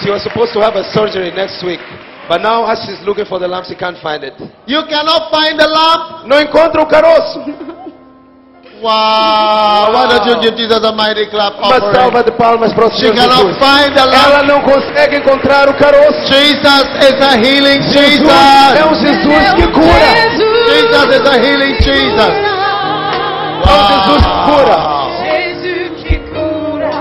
She 0.04 0.12
was 0.12 0.22
supposed 0.22 0.52
to 0.52 0.60
have 0.60 0.78
a 0.78 0.84
surgery 0.92 1.32
next 1.32 1.64
week. 1.66 1.82
But 2.28 2.42
now 2.42 2.66
as 2.66 2.84
she's 2.84 3.02
looking 3.06 3.26
for 3.26 3.40
the 3.40 3.48
lump, 3.48 3.66
she 3.66 3.76
can't 3.76 3.98
find 4.00 4.22
it. 4.22 4.34
You 4.68 4.86
cannot 4.86 5.32
find 5.32 5.58
the 5.58 5.66
lump? 5.66 6.28
Não 6.28 6.42
encontra 6.42 6.82
o 6.82 6.86
caroço. 6.86 7.40
Wow. 8.82 9.90
Why 9.92 10.06
don't 10.08 10.26
you 10.28 10.42
give 10.42 10.56
Jesus 10.56 10.84
a 10.84 10.92
mighty 10.92 11.26
clap 11.32 11.58
Uma 11.58 11.80
salva 11.94 12.24
de 12.24 12.32
palmas 12.32 12.72
para 12.74 12.86
o 12.86 12.92
She 12.92 13.02
Senhor 13.10 13.16
cannot 13.16 13.48
Jesus. 13.48 13.58
find 13.58 13.96
the 13.96 14.02
Ela 14.02 14.44
não 14.44 14.62
consegue 14.62 15.18
encontrar 15.18 15.68
o 15.68 15.74
caroço. 15.74 16.28
Jesus 16.28 16.86
is 17.02 17.22
a 17.22 17.36
healing 17.38 17.82
Jesus 17.82 18.30
é 18.78 18.86
um 18.86 18.94
Jesus. 18.94 19.24
Jesus 19.24 19.54
que 19.56 19.68
cura. 19.68 20.10
Jesus 20.70 21.16
is 21.16 21.28
a 21.28 21.38
healing 21.38 21.76
Jesus. 21.82 22.34
É 23.66 23.74
um 23.74 23.84
Jesus 23.88 24.22
que 24.26 24.32
cura. 24.46 24.78
Jesus 25.26 26.04
que 26.04 26.18
cura. 26.30 26.92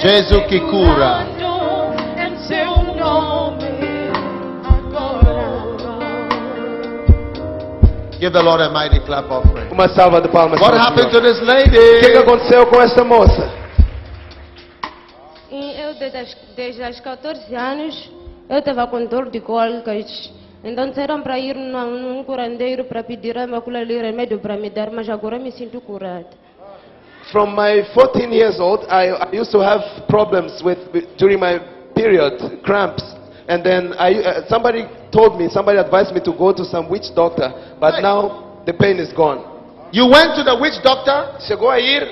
Jesus 0.00 0.46
que 0.46 0.60
cura. 0.60 1.39
Give 8.20 8.30
the 8.32 8.42
Lord 8.42 8.60
a 8.60 8.68
mighty 8.70 9.00
clap 9.00 9.30
offering. 9.30 9.70
Uma 9.72 9.88
salva 9.88 10.20
de 10.20 10.28
palmas. 10.28 10.60
What 10.60 10.72
para 10.72 10.78
o 10.78 10.86
happened 10.86 11.10
Senhor. 11.10 11.22
to 11.22 11.28
this 11.28 11.40
O 11.40 11.46
que, 11.46 12.00
que 12.00 12.06
lady? 12.08 12.18
aconteceu 12.18 12.66
com 12.66 12.80
esta 12.82 13.02
moça? 13.02 13.50
E 15.50 15.80
eu, 15.80 15.94
desde, 15.94 16.18
as- 16.18 16.36
desde 16.54 16.82
os 16.82 17.00
14 17.00 17.54
anos, 17.54 18.10
eu 18.48 18.58
estava 18.58 18.86
com 18.86 19.04
dor 19.06 19.30
de 19.30 19.40
cólicas. 19.40 20.30
Então 20.62 20.88
disseram 20.90 21.22
para 21.22 21.38
ir 21.38 21.56
num, 21.56 21.90
num 22.16 22.22
curandeiro 22.24 22.84
para 22.84 23.02
pedir 23.02 23.38
aquilo 23.38 23.76
ali 23.76 23.96
remédio 23.98 24.38
para 24.38 24.56
me 24.56 24.68
dar, 24.68 24.90
mas 24.90 25.08
agora 25.08 25.38
me 25.38 25.50
sinto 25.50 25.80
curada. 25.80 26.26
From 27.32 27.54
my 27.56 27.82
14 27.94 28.30
years 28.34 28.60
old, 28.60 28.84
I, 28.90 29.08
I 29.32 29.40
used 29.40 29.50
to 29.52 29.60
have 29.62 29.82
problems 30.08 30.60
with, 30.62 30.78
with 30.92 31.06
during 31.16 31.38
my 31.40 31.58
period, 31.94 32.60
cramps. 32.62 33.02
And 33.50 33.64
then 33.64 33.94
I, 33.98 34.14
uh, 34.14 34.48
somebody 34.48 34.86
told 35.10 35.34
me, 35.36 35.48
somebody 35.50 35.78
advised 35.78 36.14
me 36.14 36.20
to 36.20 36.32
go 36.32 36.52
to 36.52 36.64
some 36.64 36.88
witch 36.88 37.10
doctor, 37.16 37.50
but 37.80 37.94
Right. 37.94 38.02
now 38.02 38.62
the 38.64 38.72
pain 38.72 38.98
is 39.00 39.12
gone. 39.12 39.42
You 39.90 40.06
went 40.06 40.36
to 40.36 40.44
the 40.44 40.54
witch 40.54 40.78
doctor? 40.84 41.34
Chegou 41.48 41.68
a 41.68 41.80
ir, 41.80 42.06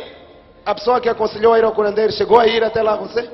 a 0.67 0.75
pessoa 0.75 1.01
que 1.01 1.09
aconselhou 1.09 1.53
a 1.53 1.59
ir 1.59 1.65
ao 1.65 1.71
curandeiro, 1.73 2.13
chegou 2.13 2.41
a 2.41 2.47
ir 2.49 2.65
até 2.65 2.83
lá 2.83 2.97
você? 2.97 3.31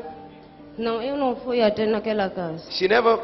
Não, 0.76 1.00
eu 1.00 1.16
não 1.16 1.34
fui 1.36 1.62
até 1.62 1.86
naquela 1.86 2.28
casa. 2.28 2.70
She 2.72 2.86
never 2.86 3.18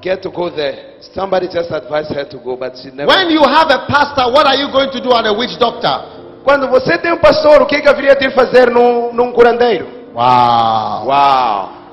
get 0.00 0.22
to 0.22 0.30
go 0.30 0.48
there. 0.50 0.96
Somebody 1.12 1.48
just 1.48 1.70
advised 1.70 2.10
her 2.16 2.24
to 2.24 2.38
go, 2.38 2.56
but 2.56 2.78
she 2.78 2.90
never. 2.92 3.06
When 3.12 3.28
you 3.30 3.42
have 3.42 3.70
a 3.70 3.84
pastor, 3.86 4.32
what 4.32 4.46
are 4.46 4.56
you 4.56 4.72
going 4.72 4.90
to 4.90 5.00
do 5.02 5.12
at 5.12 5.26
a 5.26 5.34
witch 5.34 5.58
doctor? 5.58 6.00
Quando 6.44 6.66
você 6.68 6.96
tem 6.96 7.12
um 7.12 7.18
pastor, 7.18 7.60
o 7.60 7.66
que, 7.66 7.82
que 7.82 7.88
haveria 7.88 8.14
de 8.16 8.26
ir 8.26 8.30
fazer 8.30 8.70
num, 8.70 9.12
num 9.12 9.32
curandeiro? 9.32 9.86
Wow. 10.14 11.08
Uau! 11.08 11.83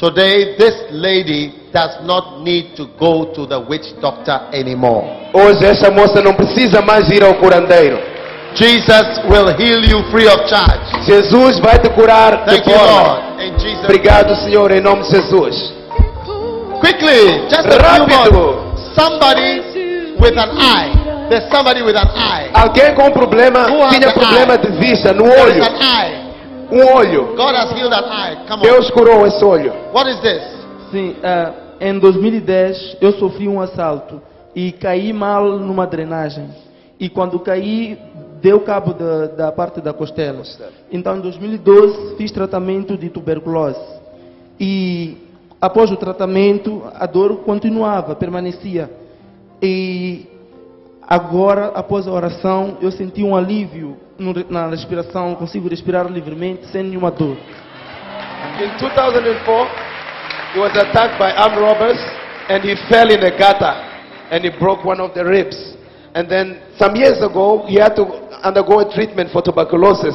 Today, 0.00 0.56
this 0.56 0.74
lady 0.92 1.52
does 1.74 2.00
not 2.06 2.40
need 2.42 2.74
to 2.76 2.86
go 2.98 3.34
to 3.34 3.44
the 3.46 3.60
witch 3.68 3.84
doctor 4.00 4.48
anymore. 4.52 5.04
Hoje 5.34 5.62
essa 5.66 5.90
moça 5.90 6.22
não 6.22 6.32
precisa 6.32 6.80
mais 6.80 7.08
ir 7.10 7.22
ao 7.22 7.34
curandeiro. 7.34 7.98
Jesus 8.54 9.20
will 9.28 9.48
heal 9.60 9.84
you 9.84 10.02
free 10.10 10.26
of 10.26 10.48
charge. 10.48 11.04
Jesus 11.04 11.58
vai 11.60 11.78
te 11.78 11.90
curar 11.90 12.44
de 12.46 12.56
Thank 12.56 12.66
you, 12.70 12.78
forma. 12.78 13.02
Lord. 13.02 13.44
In 13.44 13.58
Jesus' 13.58 13.84
Obrigado, 13.84 14.34
Senhor, 14.36 14.70
em 14.72 14.80
nome 14.80 15.02
de 15.02 15.10
Jesus. 15.10 15.72
Quickly, 16.80 17.46
just 17.50 17.66
a 17.68 17.76
Rápido. 17.78 18.32
more. 18.32 18.56
Somebody 18.96 19.60
with 20.18 20.36
an 20.38 20.50
eye. 20.58 21.28
There's 21.28 21.48
somebody 21.52 21.82
with 21.82 21.94
an 21.96 22.08
eye. 22.16 22.48
Alguém 22.54 22.94
com 22.94 23.06
um 23.08 23.12
problema, 23.12 23.68
Who 23.68 23.88
tinha 23.90 24.10
problema 24.12 24.54
eye? 24.54 24.58
de 24.58 24.68
vista 24.78 25.12
no 25.12 25.24
olho. 25.26 25.62
Um 26.72 26.94
olho. 26.94 27.36
God 27.36 27.54
has 27.54 27.72
healed 27.72 27.92
that 27.92 28.08
eye. 28.08 28.46
Come 28.46 28.60
on. 28.60 28.62
Deus 28.62 28.90
curou 28.90 29.26
esse 29.26 29.44
olho. 29.44 29.72
What 29.92 30.08
is 30.08 30.20
this? 30.20 30.42
Sim, 30.90 31.16
ah, 31.22 31.52
em 31.80 31.98
2010 31.98 32.98
eu 33.00 33.12
sofri 33.12 33.48
um 33.48 33.60
assalto 33.60 34.20
e 34.54 34.72
caí 34.72 35.12
mal 35.12 35.58
numa 35.58 35.86
drenagem. 35.86 36.48
E 36.98 37.08
quando 37.08 37.38
caí, 37.40 37.98
deu 38.42 38.60
cabo 38.60 38.92
da, 38.92 39.26
da 39.26 39.52
parte 39.52 39.80
da 39.80 39.92
costela. 39.92 40.42
Então, 40.92 41.16
em 41.16 41.20
2012, 41.20 42.16
fiz 42.16 42.30
tratamento 42.30 42.96
de 42.96 43.08
tuberculose. 43.08 43.80
E 44.58 45.16
após 45.60 45.90
o 45.90 45.96
tratamento, 45.96 46.82
a 46.94 47.06
dor 47.06 47.38
continuava, 47.38 48.14
permanecia. 48.14 48.90
E 49.62 50.26
agora, 51.10 51.72
após 51.74 52.06
a 52.06 52.12
oração, 52.12 52.78
eu 52.80 52.90
senti 52.92 53.24
um 53.24 53.34
alívio 53.36 53.96
no- 54.16 54.32
na 54.48 54.68
respiração, 54.68 55.34
consigo 55.34 55.68
respirar 55.68 56.06
livremente, 56.06 56.66
sem 56.68 56.84
nenhuma 56.84 57.10
dor. 57.10 57.36
In 58.62 58.70
2004, 58.78 59.66
he 60.54 60.60
was 60.60 60.70
attacked 60.76 61.18
by 61.18 61.32
armed 61.32 61.58
robbers 61.58 61.98
and 62.48 62.62
he 62.64 62.76
fell 62.88 63.10
in 63.10 63.22
a 63.24 63.30
gutter 63.30 63.74
and 64.30 64.44
he 64.44 64.50
broke 64.50 64.86
one 64.86 65.00
of 65.02 65.12
the 65.14 65.24
ribs. 65.24 65.76
And 66.14 66.28
then 66.28 66.56
some 66.78 66.96
years 66.96 67.20
ago, 67.22 67.64
he 67.66 67.76
had 67.80 67.94
to 67.96 68.06
undergo 68.42 68.80
a 68.80 68.84
treatment 68.84 69.30
for 69.30 69.42
tuberculosis. 69.42 70.14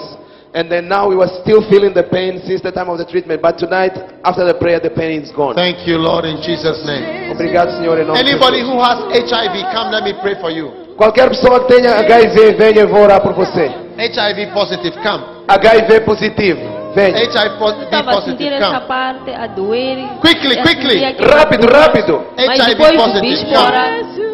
And 0.53 0.69
then 0.71 0.87
now 0.87 1.09
he 1.09 1.17
was 1.17 1.31
still 1.41 1.61
feeling 1.69 1.93
the 1.93 2.03
pain 2.03 2.39
since 2.45 2.61
the 2.61 2.71
time 2.71 2.89
of 2.89 2.97
the 2.97 3.03
treatment. 3.05 3.41
But 3.41 3.57
tonight, 3.57 3.91
after 4.23 4.45
the 4.45 4.53
prayer, 4.53 4.79
the 4.79 4.89
pain 4.89 5.21
is 5.21 5.31
gone. 5.31 5.53
Thank 5.55 5.85
you, 5.87 5.97
Lord, 5.97 6.23
in 6.25 6.37
Jesus' 6.41 6.85
name. 6.85 7.31
Obrigado, 7.31 7.71
Senhor, 7.77 7.99
em 7.99 8.05
nome 8.07 8.17
Anybody 8.17 8.59
Jesus. 8.61 8.69
who 8.71 8.79
has 8.79 8.99
HIV, 9.11 9.65
come, 9.73 9.91
let 9.91 10.03
me 10.03 10.13
pray 10.21 10.35
for 10.39 10.49
you. 10.51 10.84
Qualquer 10.97 11.29
pessoa 11.29 11.59
que 11.61 11.73
tenha 11.73 11.95
HIV, 11.99 12.53
venha, 12.53 12.81
eu 12.81 12.87
vou 12.87 13.01
orar 13.01 13.21
por 13.21 13.33
você. 13.33 13.69
HIV 13.97 14.47
positive, 14.53 14.97
come. 15.01 15.23
HIV 15.47 16.01
positivo, 16.01 16.61
venha. 16.93 17.17
HIV 17.17 17.57
pos- 17.59 17.73
B 17.75 17.83
Estava 17.83 18.11
a 18.11 18.13
sentir 18.21 18.25
positive, 18.31 18.53
essa 18.55 18.75
come. 18.75 18.87
parte 18.87 19.31
a 19.31 19.47
doer. 19.47 19.97
Quickly, 20.21 20.55
quickly. 20.61 21.01
Rápido, 21.19 21.67
rápido. 21.67 22.25
HIV 22.37 22.75
positive, 22.97 23.45
come. 23.53 24.25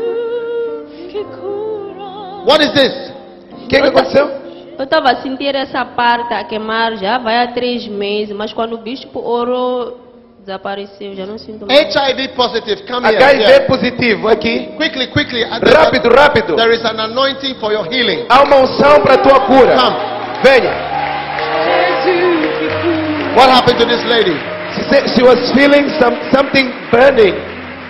What 2.48 2.62
is 2.64 2.72
this? 2.74 3.12
O 3.64 3.68
que, 3.68 3.80
que 3.82 3.88
aconteceu? 3.88 4.30
Eu 4.78 4.84
estava 4.84 5.12
a 5.12 5.16
sentir 5.22 5.54
essa 5.56 5.86
parte 5.86 6.34
a 6.34 6.44
queimar 6.44 6.96
já 6.98 7.18
vai 7.20 7.38
há 7.44 7.48
três 7.52 7.88
meses, 7.88 8.36
mas 8.36 8.52
quando 8.52 8.74
o 8.74 8.78
bispo 8.78 9.20
orou, 9.20 9.98
desapareceu, 10.42 11.16
já 11.16 11.26
não 11.26 11.38
sinto 11.38 11.66
mais. 11.66 11.96
HIV 11.96 12.30
positive, 12.30 12.84
come 12.88 13.08
here. 13.08 13.24
HIV 13.24 13.46
here. 13.46 13.66
positivo, 13.68 14.28
aqui. 14.28 14.68
Quickly, 14.76 15.08
quickly. 15.08 15.44
Uh, 15.44 15.60
there's 15.60 15.76
Rápido, 15.78 16.10
rápido. 16.10 16.56
There 16.56 16.74
is 16.74 16.84
an 16.84 17.00
anointing 17.00 17.56
for 17.60 17.72
your 17.72 17.86
healing. 17.86 18.26
Há 18.30 18.44
uma 18.44 18.58
unção 18.58 19.02
para 19.02 19.16
a 19.16 19.18
tua 19.18 19.40
cura. 19.42 19.76
Come. 19.78 19.96
Venha. 20.44 20.92
What 23.36 23.50
happened 23.50 23.80
to 23.80 23.86
this 23.86 24.04
lady? 24.06 24.36
She 24.76 24.84
said 24.90 25.08
she 25.16 25.24
was 25.24 25.40
feeling 25.54 25.88
some, 26.00 26.18
something 26.32 26.72
burning 26.92 27.36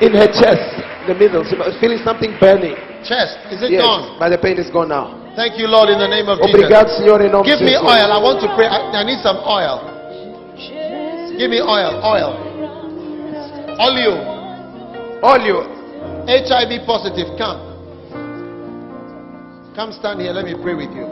in 0.02 0.14
her 0.14 0.28
chest, 0.28 0.62
in 1.02 1.08
the 1.08 1.16
middle. 1.18 1.44
She 1.46 1.56
was 1.56 1.74
feeling 1.80 2.00
something 2.04 2.36
burning. 2.40 2.76
Chest. 3.04 3.38
Is 3.50 3.62
it 3.64 3.72
Yes, 3.72 3.82
gone? 3.82 4.18
but 4.20 4.30
the 4.30 4.38
pain 4.38 4.58
is 4.60 4.70
gone 4.70 4.90
now. 4.90 5.18
Thank 5.36 5.58
you, 5.58 5.66
Lord, 5.68 5.90
in 5.90 5.98
the 5.98 6.08
name 6.08 6.28
of 6.28 6.40
Obrigado, 6.40 6.90
Jesus. 6.92 6.98
Senhor, 7.00 7.22
em 7.22 7.32
nome 7.32 7.44
Give 7.46 7.62
me 7.62 7.72
Jesus. 7.74 7.82
oil. 7.82 8.12
I 8.12 8.20
want 8.22 8.42
to 8.42 8.50
pray. 8.54 8.68
I, 8.68 8.92
I 9.00 9.04
need 9.04 9.24
some 9.24 9.38
oil. 9.48 9.91
Give 11.42 11.50
me 11.50 11.60
oil. 11.60 12.00
Oil. 12.06 12.32
Oleo. 13.80 14.14
Óleo. 15.24 15.66
HIV 16.28 16.86
positive. 16.86 17.36
Come. 17.36 17.60
Come 19.76 19.92
stand 19.94 20.22
here. 20.22 20.34
Let 20.34 20.46
me 20.46 20.54
pray 20.62 20.76
with 20.76 20.94
you. 20.94 21.08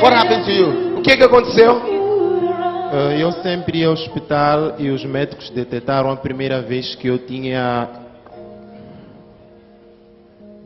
What 0.00 0.14
happened 0.14 0.46
to 0.46 0.52
you? 0.52 0.96
O 0.98 1.02
que, 1.02 1.14
que 1.18 1.24
aconteceu? 1.24 1.82
Eh, 2.90 3.20
Eu 3.20 3.32
sempre 3.42 3.80
ia 3.80 3.88
ao 3.88 3.92
hospital 3.92 4.76
e 4.78 4.88
os 4.88 5.04
médicos 5.04 5.50
detectaram 5.50 6.10
a 6.10 6.16
primeira 6.16 6.62
vez 6.62 6.94
que 6.94 7.08
eu 7.08 7.18
tinha. 7.18 8.01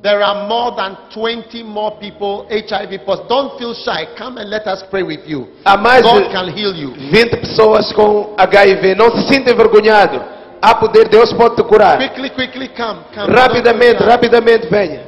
There 0.06 0.22
are 0.22 0.46
more 0.46 0.70
than 0.76 0.96
20 1.12 1.64
more 1.64 1.98
people 1.98 2.46
HIV 2.48 3.04
positive. 3.04 3.28
Don't 3.28 3.58
feel 3.58 3.74
shy. 3.74 4.06
Come 4.16 4.38
and 4.38 4.48
let 4.48 4.64
us 4.68 4.84
pray 4.88 5.02
with 5.02 5.26
you. 5.26 5.48
Há 5.64 5.76
mais 5.76 6.02
God 6.02 6.22
de 6.22 6.30
can 6.30 6.48
heal 6.56 6.76
you. 6.76 6.94
20 7.10 7.36
pessoas 7.38 7.92
com 7.92 8.32
HIV. 8.38 8.94
Não 8.94 9.10
se 9.10 9.26
sinta 9.26 9.50
envergonhado. 9.50 10.22
Há 10.62 10.76
poder, 10.76 11.08
Deus 11.08 11.32
pode 11.32 11.56
te 11.56 11.64
curar. 11.64 11.98
Quickly, 11.98 12.30
quickly, 12.30 12.68
come. 12.68 13.00
come. 13.12 13.34
Rapidamente, 13.34 14.00
rapidamente, 14.04 14.68
venha. 14.68 15.02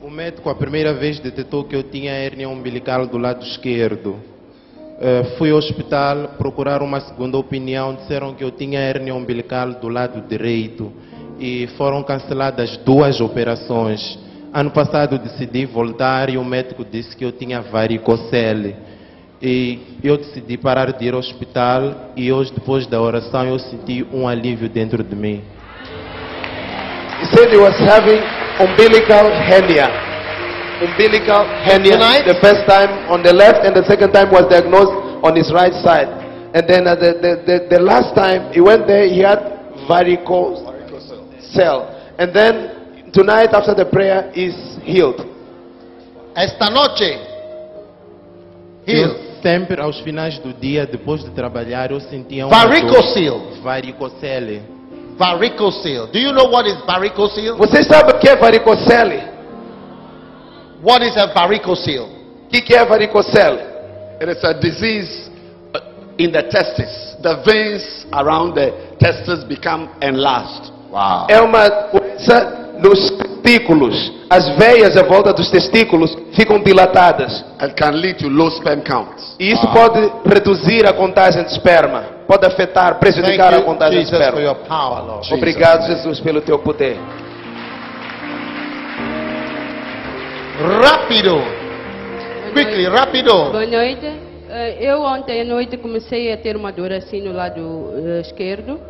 O 0.00 0.08
médico 0.08 0.48
a 0.48 0.54
primeira 0.54 0.94
vez 0.94 1.18
detectou 1.18 1.64
que 1.64 1.74
eu 1.74 1.82
tinha 1.82 2.12
hérnia 2.12 2.48
umbilical 2.48 3.08
do 3.08 3.18
lado 3.18 3.44
esquerdo. 3.44 4.20
Eh, 5.00 5.34
fui 5.36 5.50
ao 5.50 5.58
hospital 5.58 6.36
procurar 6.38 6.80
uma 6.80 7.00
segunda 7.00 7.36
opinião, 7.36 7.96
disseram 7.96 8.34
que 8.34 8.44
eu 8.44 8.52
tinha 8.52 8.78
hérnia 8.78 9.16
umbilical 9.16 9.72
do 9.72 9.88
lado 9.88 10.20
direito 10.28 10.92
e 11.38 11.68
foram 11.76 12.02
canceladas 12.02 12.76
duas 12.78 13.20
operações. 13.20 14.18
Ano 14.52 14.70
passado 14.70 15.18
decidi 15.18 15.66
voltar 15.66 16.30
e 16.30 16.36
o 16.36 16.44
médico 16.44 16.84
disse 16.84 17.16
que 17.16 17.24
eu 17.24 17.32
tinha 17.32 17.60
varicocele. 17.60 18.74
E 19.40 19.78
eu 20.02 20.16
decidi 20.16 20.56
parar 20.56 20.92
de 20.92 21.04
ir 21.06 21.14
ao 21.14 21.20
hospital 21.20 22.12
e 22.16 22.32
hoje 22.32 22.52
depois 22.52 22.86
da 22.86 23.00
oração 23.00 23.44
eu 23.44 23.58
senti 23.58 24.04
um 24.12 24.26
alívio 24.26 24.68
dentro 24.68 25.02
de 25.04 25.14
mim. 25.14 25.42
He 27.20 27.26
said 27.26 27.52
he 27.52 27.56
was 27.56 27.78
having 27.80 28.20
umbilical 28.58 29.30
hernia. 29.30 29.88
Umbilical 30.82 31.44
hernia. 31.64 31.98
Tonight? 31.98 32.24
The 32.24 32.40
first 32.40 32.66
time 32.66 33.10
on 33.10 33.22
the 33.22 33.32
left, 33.32 33.66
and 33.66 33.74
the 33.74 33.84
second 33.84 34.12
time 34.12 34.30
was 34.30 34.48
diagnosed 34.48 34.92
on 35.22 35.36
his 35.36 35.52
right 35.52 35.74
side. 35.82 36.08
And 36.54 36.66
then 36.66 36.86
uh, 36.86 36.94
the, 36.94 37.14
the, 37.20 37.42
the, 37.46 37.76
the 37.76 37.82
last 37.82 38.14
time 38.14 38.52
he 38.52 38.60
went 38.60 38.86
there, 38.86 39.06
he 39.06 39.20
had 39.20 39.38
varicose 39.88 40.77
cell. 41.52 41.88
And 42.18 42.32
then 42.32 43.10
tonight, 43.12 43.54
after 43.54 43.74
the 43.74 43.84
prayer, 43.86 44.30
he's 44.34 44.78
healed. 44.84 45.24
Esta 46.34 46.70
noche. 46.70 47.18
Heal. 48.86 49.08
Eu 49.10 49.28
sempre 49.42 49.80
aos 49.80 50.00
finais 50.00 50.38
do 50.40 50.52
dia, 50.52 50.86
depois 50.86 51.22
de 51.22 51.30
trabalhar, 51.30 51.90
eu 51.92 52.00
sentia 52.00 52.46
uma 52.46 52.56
Varicocele. 52.56 53.28
dor- 53.30 53.60
varicocele. 53.62 54.62
Varicocele. 55.16 56.06
Do 56.12 56.18
you 56.18 56.32
know 56.32 56.48
what 56.50 56.68
is 56.68 56.76
varicocele? 56.86 57.52
Você 57.56 57.82
sabe 57.84 58.12
o 58.12 58.18
que 58.18 58.28
é 58.28 58.36
varicocele? 58.36 59.22
What 60.82 61.04
is 61.04 61.16
a 61.16 61.26
varicocele? 61.26 61.98
O 62.46 62.48
que, 62.48 62.62
que 62.62 62.74
é 62.74 62.84
varicocele? 62.84 63.60
It 64.20 64.30
is 64.30 64.42
a 64.44 64.54
disease 64.54 65.30
uh, 65.74 65.80
in 66.18 66.30
the 66.32 66.42
testes. 66.44 67.16
The 67.22 67.42
veins 67.44 68.06
around 68.12 68.54
the 68.54 68.72
testes 68.98 69.44
become 69.44 69.88
enlarged. 70.00 70.72
Wow. 70.90 71.26
É 71.28 71.40
uma 71.40 71.68
doença 71.68 72.72
nos 72.78 73.10
testículos, 73.10 74.12
as 74.30 74.48
veias 74.56 74.96
à 74.96 75.02
volta 75.02 75.32
dos 75.32 75.50
testículos 75.50 76.16
ficam 76.32 76.60
dilatadas. 76.62 77.44
and 77.60 77.70
can 77.76 77.90
lead 77.92 78.18
to 78.18 78.28
low 78.28 78.50
sperm 78.52 78.80
counts. 78.82 79.34
E 79.38 79.50
isso 79.52 79.66
pode 79.72 80.10
reduzir 80.24 80.86
a 80.86 80.92
contagem 80.92 81.42
de 81.44 81.50
esperma, 81.52 82.04
pode 82.26 82.46
afetar, 82.46 82.92
Thank 82.94 83.00
prejudicar 83.00 83.52
a 83.54 83.62
contagem 83.62 84.00
de 84.00 84.06
Jesus, 84.06 84.16
for 84.18 84.24
esperma. 84.38 84.40
your 84.46 84.54
power, 84.66 85.02
Lord. 85.04 85.34
Obrigado, 85.34 85.86
Jesus, 85.86 86.20
pelo 86.20 86.40
teu 86.40 86.58
poder. 86.58 86.96
Rapido. 90.82 91.38
Quickly, 92.52 92.86
rapido. 92.88 93.32
Boa 93.52 93.66
noite. 93.66 94.06
Eh, 94.50 94.78
Eu 94.80 95.02
ontem 95.02 95.42
à 95.42 95.44
noite 95.44 95.76
comecei 95.76 96.32
a 96.32 96.36
ter 96.36 96.56
uma 96.56 96.72
dor 96.72 96.92
assim 96.92 97.20
no 97.20 97.32
lado 97.32 97.92
eh, 97.96 98.20
esquerdo. 98.22 98.80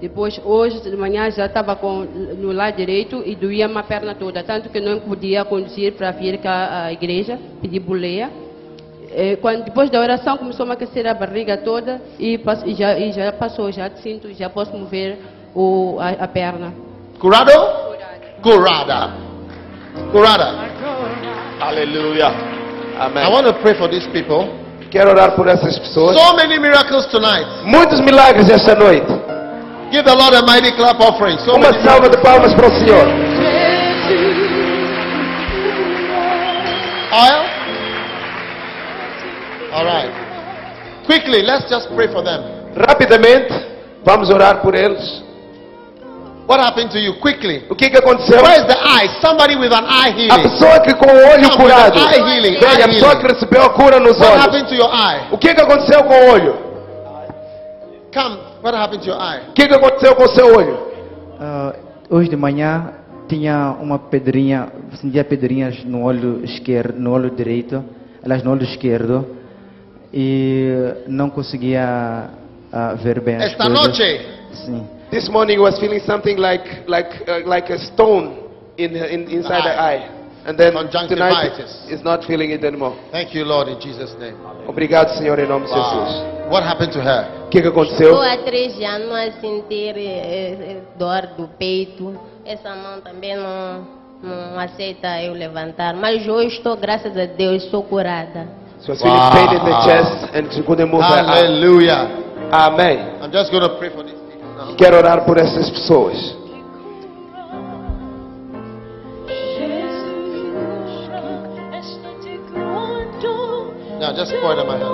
Depois, 0.00 0.38
hoje 0.44 0.80
de 0.80 0.94
manhã, 0.96 1.30
já 1.30 1.46
estava 1.46 1.74
com, 1.74 2.04
no 2.38 2.52
lado 2.52 2.76
direito 2.76 3.22
e 3.24 3.34
doía 3.34 3.66
uma 3.66 3.82
perna 3.82 4.14
toda. 4.14 4.42
Tanto 4.42 4.68
que 4.68 4.80
não 4.80 5.00
podia 5.00 5.44
conduzir 5.44 5.94
para 5.94 6.10
vir 6.10 6.38
cá 6.38 6.84
à 6.84 6.92
igreja, 6.92 7.38
pedir 7.62 7.80
boleia. 7.80 8.30
Eh, 9.10 9.36
Quando, 9.36 9.64
depois 9.64 9.88
da 9.88 9.98
oração 10.00 10.36
começou 10.36 10.68
a 10.68 10.74
aquecer 10.74 11.06
a 11.06 11.14
barriga 11.14 11.56
toda 11.56 12.00
e, 12.18 12.38
e 12.66 12.74
já, 12.74 12.98
e 12.98 13.12
já 13.12 13.32
passou, 13.32 13.72
já 13.72 13.88
sinto, 14.02 14.32
já 14.34 14.50
posso 14.50 14.76
mover 14.76 15.18
o, 15.54 15.96
a, 15.98 16.24
a 16.24 16.28
perna. 16.28 16.74
Curado? 17.18 17.52
Curada. 18.42 19.14
Curada. 20.12 20.54
Hallelujah. 21.58 22.34
I 22.98 23.28
want 23.30 23.46
to 23.46 23.54
pray 23.62 23.74
for 23.74 23.88
these 23.88 24.06
people. 24.10 24.48
Quero 24.90 25.10
orar 25.10 25.34
por 25.34 25.48
essas 25.48 25.78
pessoas. 25.78 26.16
So 26.16 26.34
many 26.36 26.58
miracles 26.58 27.06
tonight. 27.06 27.46
Muitos 27.64 28.00
milagres 28.00 28.50
esta 28.50 28.74
noite. 28.74 29.25
Give 29.90 30.04
the 30.04 30.14
Lord 30.14 30.34
a 30.34 30.42
mighty 30.44 30.72
clap 30.76 30.98
offering. 31.00 31.38
So 31.46 31.54
Uma 31.54 31.72
salva 31.84 32.08
de 32.08 32.18
palmas 32.18 32.52
para 32.54 32.66
o 32.66 32.70
Senhor. 32.78 33.06
Oil? 37.12 37.42
All 39.72 39.84
right. 39.84 40.10
Quickly, 41.06 41.42
let's 41.42 41.68
just 41.70 41.88
pray 41.94 42.08
for 42.12 42.22
them. 42.22 42.42
Rapidamente, 42.74 43.52
vamos 44.04 44.28
orar 44.30 44.60
por 44.60 44.74
eles. 44.74 45.22
What 46.46 46.60
happened 46.60 46.90
to 46.92 46.98
you? 46.98 47.14
Quickly. 47.20 47.64
O 47.70 47.74
que, 47.74 47.90
que 47.90 47.96
aconteceu? 47.98 48.40
Where 48.42 48.60
is 48.60 48.66
the 48.66 48.78
eye? 48.78 49.08
Somebody 49.20 49.56
with 49.56 49.72
an 49.72 49.84
eye 49.84 50.10
A 50.10 50.12
healing. 50.14 50.42
pessoa 50.42 50.80
que 50.80 50.94
com 50.94 51.06
o 51.06 51.32
olho 51.32 51.48
Come 51.50 51.56
curado. 51.64 51.98
eye 51.98 52.20
healing. 52.22 52.54
Veja, 52.60 52.78
Eye 52.78 52.82
a 52.82 52.88
pessoa 52.88 53.10
healing. 53.12 53.20
que 53.26 53.32
recebeu 53.34 53.62
a 53.64 53.70
cura 53.70 53.98
nos 54.00 54.16
What 54.18 54.30
olhos. 54.32 54.44
happened 54.44 54.68
to 54.68 54.74
your 54.74 54.90
eye? 54.92 55.26
O 55.32 55.38
que, 55.38 55.54
que 55.54 55.60
aconteceu 55.60 56.04
com 56.04 56.14
o 56.14 56.30
olho? 56.32 56.54
Come. 58.14 58.45
What 58.66 58.76
happened 58.76 59.02
to 59.04 59.10
your 59.10 59.20
eye? 59.20 59.50
O 59.50 59.52
que, 59.52 59.68
que 59.68 59.74
aconteceu 59.74 60.16
com 60.16 60.24
o 60.24 60.28
seu 60.28 60.52
olho? 60.52 60.76
Ah, 61.38 61.72
hoje 62.10 62.28
de 62.28 62.34
manhã 62.34 62.94
tinha 63.28 63.76
uma 63.80 63.96
pedrinha, 63.96 64.66
sentia 65.00 65.22
pedrinhas 65.22 65.84
no 65.84 66.02
olho 66.02 66.44
esquerdo, 66.44 66.98
no 66.98 67.12
olho 67.12 67.30
direito, 67.30 67.84
elas 68.24 68.42
no 68.42 68.50
olho 68.50 68.64
esquerdo 68.64 69.24
e 70.12 71.04
não 71.06 71.30
conseguia 71.30 72.28
ah, 72.72 72.94
ver 72.94 73.20
bem 73.20 73.36
as 73.36 73.52
Esta 73.52 73.68
coisas. 73.68 73.86
noche. 73.86 74.26
Sim. 74.52 74.84
This 75.12 75.28
morning 75.28 75.60
was 75.60 75.78
feeling 75.78 76.00
something 76.00 76.36
like 76.36 76.88
like 76.88 77.22
uh, 77.30 77.48
like 77.48 77.72
a 77.72 77.78
stone 77.78 78.34
in, 78.76 78.96
in 78.96 79.30
inside 79.30 79.62
the 79.62 79.80
eye. 79.80 80.15
And 80.46 80.56
then 80.56 80.74
tonight 81.08 81.58
he's 81.88 82.04
not 82.04 82.24
feeling 82.24 82.52
it 82.52 82.62
anymore. 82.62 82.94
Thank 83.10 83.34
you, 83.34 83.44
Lord, 83.44 83.66
in 83.66 83.80
Jesus' 83.80 84.14
name. 84.16 84.36
Obrigado, 84.68 85.10
Senhor, 85.18 85.36
em 85.40 85.46
nome 85.48 85.66
de 85.66 85.72
Jesus. 85.72 86.22
Wow. 86.46 86.50
What 86.52 86.62
happened 86.62 86.92
to 86.92 87.00
her? 87.00 87.46
O 87.46 87.48
que, 87.50 87.60
que 87.60 87.66
aconteceu? 87.66 88.10
Estou 88.10 88.22
há 88.22 88.36
três 88.44 88.80
anos 88.80 89.10
a 89.10 89.40
sentir 89.40 89.94
eh, 89.96 90.82
dor 90.96 91.34
do 91.36 91.48
peito. 91.58 92.14
Essa 92.44 92.76
mão 92.76 93.00
também 93.00 93.36
não, 93.36 93.88
não 94.22 94.60
aceita 94.60 95.20
eu 95.20 95.32
levantar. 95.32 95.94
Mas 95.94 96.28
hoje 96.28 96.58
estou, 96.58 96.76
graças 96.76 97.16
a 97.18 97.26
Deus, 97.26 97.64
estou 97.64 97.82
curada. 97.82 98.46
She 98.84 98.92
was 98.92 99.02
feeling 99.02 99.30
pain 99.32 99.48
in 99.52 99.64
the 99.64 99.82
chest 99.82 100.30
and 100.32 100.52
she 100.52 100.62
couldn't 100.62 100.88
move. 100.88 101.02
Hallelujah. 101.02 102.08
Amém. 102.52 102.98
I'm 103.20 103.32
just 103.32 103.50
going 103.50 103.64
to 103.64 103.76
pray 103.78 103.90
for 103.90 104.04
these 104.04 104.14
people 104.30 104.54
now. 104.56 104.76
Quero 104.76 104.98
orar 104.98 105.24
por 105.24 105.38
essas 105.38 105.68
pessoas. 105.70 106.45
Now 114.06 114.14
just 114.14 114.30
pour 114.38 114.54
it 114.54 114.62
in 114.62 114.66
my 114.70 114.78
hand. 114.78 114.86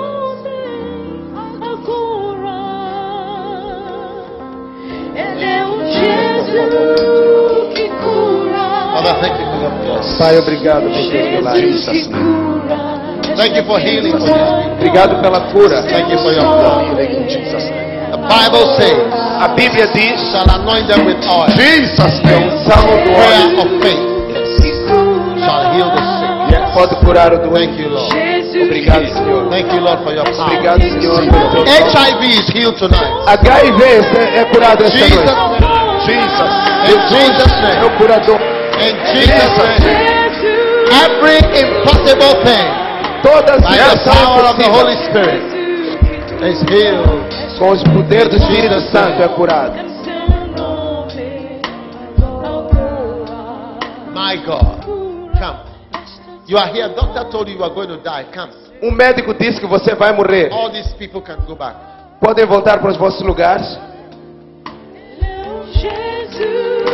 Father, 8.89 9.13
thank 9.21 9.37
you 9.37 9.45
for 9.45 9.61
your 9.61 9.69
blessing. 9.85 10.17
Pai, 10.17 10.33
obrigado 10.41 10.89
por 10.89 10.97
teus 11.13 11.29
milagres. 11.29 11.85
Thank 13.37 13.53
you 13.53 13.63
for 13.69 13.77
healing. 13.77 14.17
Obrigado 14.17 15.21
pela 15.21 15.41
cura. 15.53 15.83
Thank 15.83 16.09
you 16.09 16.17
for 16.17 16.33
your 16.33 16.49
blood. 16.49 16.97
The 16.97 18.17
Bible 18.17 18.65
says, 18.81 18.97
A 19.13 19.53
Bíblia 19.53 19.93
diz, 19.93 20.17
shall 20.33 20.49
anoint 20.49 20.87
them 20.87 21.05
with 21.05 21.21
oil. 21.29 21.53
Jesus 21.53 22.17
é 22.25 22.39
do 22.39 22.63
Prayer 23.13 23.61
of 23.61 23.69
faith 23.79 24.13
shall 25.45 25.71
heal 25.71 25.91
the 25.93 26.01
sick. 26.01 26.73
Pode 26.73 26.95
curar 26.95 27.31
o 27.31 27.37
doente. 27.37 27.77
Thank 27.77 27.79
you, 27.79 27.89
Lord. 27.89 28.32
Obrigado, 28.61 29.07
Senhor. 29.07 29.49
Thank 29.49 29.73
you, 29.73 29.81
Lord, 29.81 30.03
for 30.03 30.13
your 30.13 30.23
power. 30.25 30.45
Obrigado, 30.45 30.81
Senhor, 30.81 31.19
pelo 31.19 31.49
teu 31.51 31.63
poder. 31.63 31.71
HIV 31.71 32.25
is 32.27 32.49
healed 32.49 32.77
tonight. 32.77 33.11
HIV 33.27 33.83
é 33.83 34.39
é 34.39 34.45
curado 34.45 34.83
esta 34.83 34.97
Jesus, 34.97 35.25
noite. 35.25 35.63
Jesus, 36.05 36.51
in 36.89 36.99
Jesus' 37.07 37.51
É 37.53 37.61
name, 37.61 37.85
o 37.85 37.89
curador. 37.97 38.39
in 38.79 38.95
Jesus' 39.15 39.79
name, 39.79 40.13
every 41.03 41.37
impossible 41.61 42.35
thing 42.43 42.83
Todas 43.23 43.61
by 43.61 43.77
the 43.77 44.11
power 44.11 44.43
of 44.49 44.57
the 44.57 44.69
Holy 44.69 44.95
Spirit 45.05 45.43
is 46.43 46.61
healed. 46.69 47.57
com 47.57 47.71
os 47.71 47.81
poderes 47.83 48.29
do 48.29 48.35
Espírito 48.37 48.81
Santo 48.91 49.23
é 49.23 49.27
curado. 49.29 49.75
My 54.13 54.35
God, 54.45 54.83
come. 55.39 55.72
You 56.45 56.57
are 56.57 56.67
here. 56.73 56.89
Doctor 56.95 57.29
told 57.31 57.47
you 57.47 57.55
you 57.55 57.63
are 57.63 57.73
going 57.73 57.87
to 57.87 57.97
die. 58.03 58.25
Come. 58.33 58.51
Um 58.81 58.91
médico 58.91 59.33
disse 59.33 59.59
que 59.61 59.65
você 59.67 59.95
vai 59.95 60.11
morrer. 60.13 60.49
All 60.51 60.69
these 60.71 60.93
people 60.95 61.21
can 61.21 61.37
go 61.45 61.55
back. 61.55 61.75
Podem 62.19 62.45
voltar 62.45 62.79
para 62.79 62.91
os 62.91 62.97
vossos 62.97 63.21
lugares. 63.21 63.65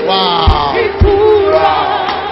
Wow. 0.06 0.76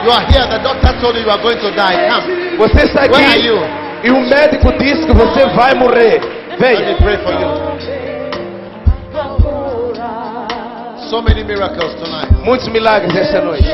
You 0.04 0.12
are 0.12 0.26
here. 0.32 0.48
The 0.48 0.60
doctor 0.64 0.94
told 1.02 1.16
you 1.16 1.24
you 1.24 1.30
are 1.32 1.42
going 1.42 1.58
to 1.58 1.72
die. 1.76 2.08
Come. 2.10 2.58
Você 2.58 2.84
está 2.86 3.02
Where 3.02 3.26
are 3.26 3.34
aqui 3.34 3.46
you? 3.46 3.58
e 4.04 4.12
um 4.12 4.22
médico 4.30 4.72
disse 4.78 5.06
que 5.06 5.14
você 5.14 5.46
vai 5.56 5.74
morrer. 5.74 6.20
Let 6.50 6.60
Venha. 6.60 6.86
me 6.90 6.96
pray 6.98 7.18
for 7.18 7.34
you. 7.34 7.68
So 11.10 11.22
many 11.22 11.44
miracles 11.44 11.94
tonight. 11.96 12.34
Muitos 12.44 12.68
milagres 12.68 13.16
esta 13.16 13.42
noite. 13.42 13.66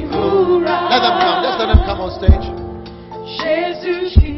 Let 0.00 1.02
them 1.02 1.14
come. 1.20 1.42
Just 1.44 1.58
let 1.58 1.68
them 1.68 1.82
come 1.84 2.00
on 2.00 2.10
stage. 2.16 2.46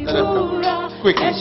Let 0.05 0.13
them 0.13 0.27
come. 0.61 0.91
Quickly. 1.01 1.31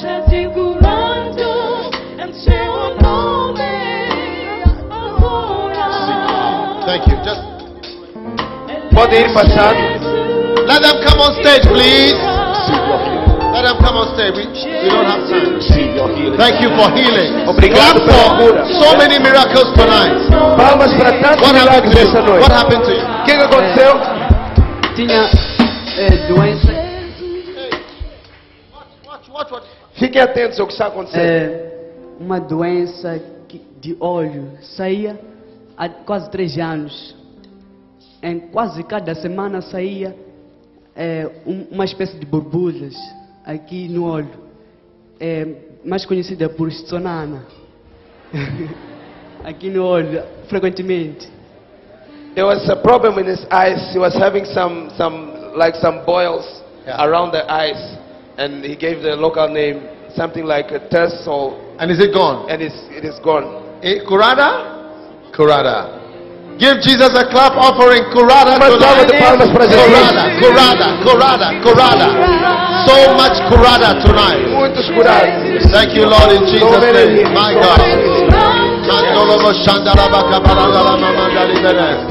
Thank 6.86 7.06
you. 7.08 7.16
Just 7.24 7.42
Podem 8.94 9.22
ir 9.24 9.32
passando. 9.34 10.04
let 10.66 10.82
them 10.82 11.02
come 11.02 11.20
on 11.20 11.34
stage, 11.42 11.66
please. 11.66 12.33
Let 13.54 13.62
them 13.70 13.78
come 13.78 13.94
on 14.02 14.10
stage. 14.18 14.34
We, 14.34 14.50
we 14.50 14.88
don't 14.90 15.06
have 15.06 15.30
time. 15.30 15.62
Thank 16.34 16.58
you 16.58 16.74
for 16.74 16.90
healing. 16.90 17.46
Obrigado 17.46 18.02
Clap 18.02 18.42
for 18.42 18.50
cura. 18.50 18.66
so 18.82 18.98
many 18.98 19.18
miracles 19.22 19.70
tonight. 19.78 20.26
Palmas 20.58 20.90
para 20.98 21.12
tantos 21.22 21.46
What 21.46 21.54
happened 21.54 21.94
to 21.94 22.00
you? 22.02 22.40
What 22.42 22.50
happened 22.52 22.82
to 22.84 22.90
you? 22.90 23.04
O 23.06 23.24
que, 23.24 23.32
que 23.32 23.44
aconteceu? 23.46 23.92
Tinha 24.96 25.30
eh, 25.98 26.26
doença, 26.26 26.72
Watch, 29.06 29.30
watch, 29.30 29.52
watch. 29.52 29.66
Fiquem 29.98 30.20
atentos 30.20 30.58
ao 30.58 30.66
que 30.66 30.72
está 30.72 30.86
acontecendo. 30.88 31.22
eh, 31.22 31.70
uma 32.18 32.40
doença 32.40 33.20
de 33.80 33.96
olho. 34.00 34.50
Saía 34.76 35.18
há 35.76 35.88
quase 35.88 36.28
três 36.30 36.58
anos. 36.58 37.14
Em 38.20 38.40
quase 38.40 38.82
cada 38.82 39.14
semana 39.14 39.60
saía 39.62 40.16
um- 41.46 41.66
uma 41.72 41.84
espécie 41.84 42.16
de 42.18 42.24
borbulhas 42.26 42.94
aqui 43.44 43.88
no 43.88 44.04
olho. 44.04 44.44
Eh, 45.20 45.46
mais 45.84 46.04
conhecida 46.06 46.48
por 46.48 46.72
sonana. 46.72 47.44
aqui 49.44 49.70
no 49.70 49.84
olho, 49.84 50.22
frequentemente. 50.48 51.28
There 52.34 52.46
was 52.46 52.68
a 52.68 52.76
problem 52.76 53.18
in 53.18 53.26
his 53.26 53.46
eyes. 53.50 53.92
He 53.92 53.98
was 53.98 54.14
having 54.14 54.44
some, 54.44 54.90
some 54.96 55.52
like 55.56 55.76
some 55.76 56.04
boils 56.04 56.44
around 56.86 57.30
the 57.30 57.48
eyes, 57.50 57.78
and 58.36 58.64
he 58.64 58.74
gave 58.74 59.02
the 59.02 59.14
local 59.14 59.48
name 59.48 59.80
something 60.16 60.44
like 60.44 60.70
a 60.72 60.80
tussle, 60.88 61.76
And 61.78 61.90
is 61.90 62.00
it 62.00 62.12
gone? 62.12 62.48
and 62.50 62.62
it's, 62.62 62.74
it 62.90 63.04
is 63.04 63.18
gone. 63.20 63.78
Eh, 63.82 64.04
curada? 64.04 64.82
Curada. 66.54 66.58
Give 66.58 66.80
Jesus 66.82 67.14
a 67.14 67.24
clap 67.30 67.56
offering 67.56 68.04
curada 68.12 68.56
Uma 68.56 68.70
salva 68.78 69.04
de 69.04 69.12
tonight. 69.12 69.22
palmas 69.22 69.48
para 69.50 69.66
Jesus. 69.66 69.84
Curada, 69.84 70.24
curada, 70.40 70.86
curada, 71.02 71.60
curada. 71.62 72.06
So 72.86 73.14
much 73.14 73.36
curada 73.48 73.94
tonight. 74.00 74.48
Muitos 74.50 74.86
curados. 74.90 75.70
Thank 75.72 75.94
you, 75.94 76.06
Lord, 76.06 76.30
in 76.32 76.46
Jesus' 76.46 76.92
name. 76.92 77.24
My 77.34 77.54
God. 77.54 77.80
Mandolo 78.86 79.38
bo 79.42 79.52
shandala 79.64 80.08
baka 80.10 80.40
barandala 80.40 80.96
mamandali 80.98 81.60
bere. 81.60 82.06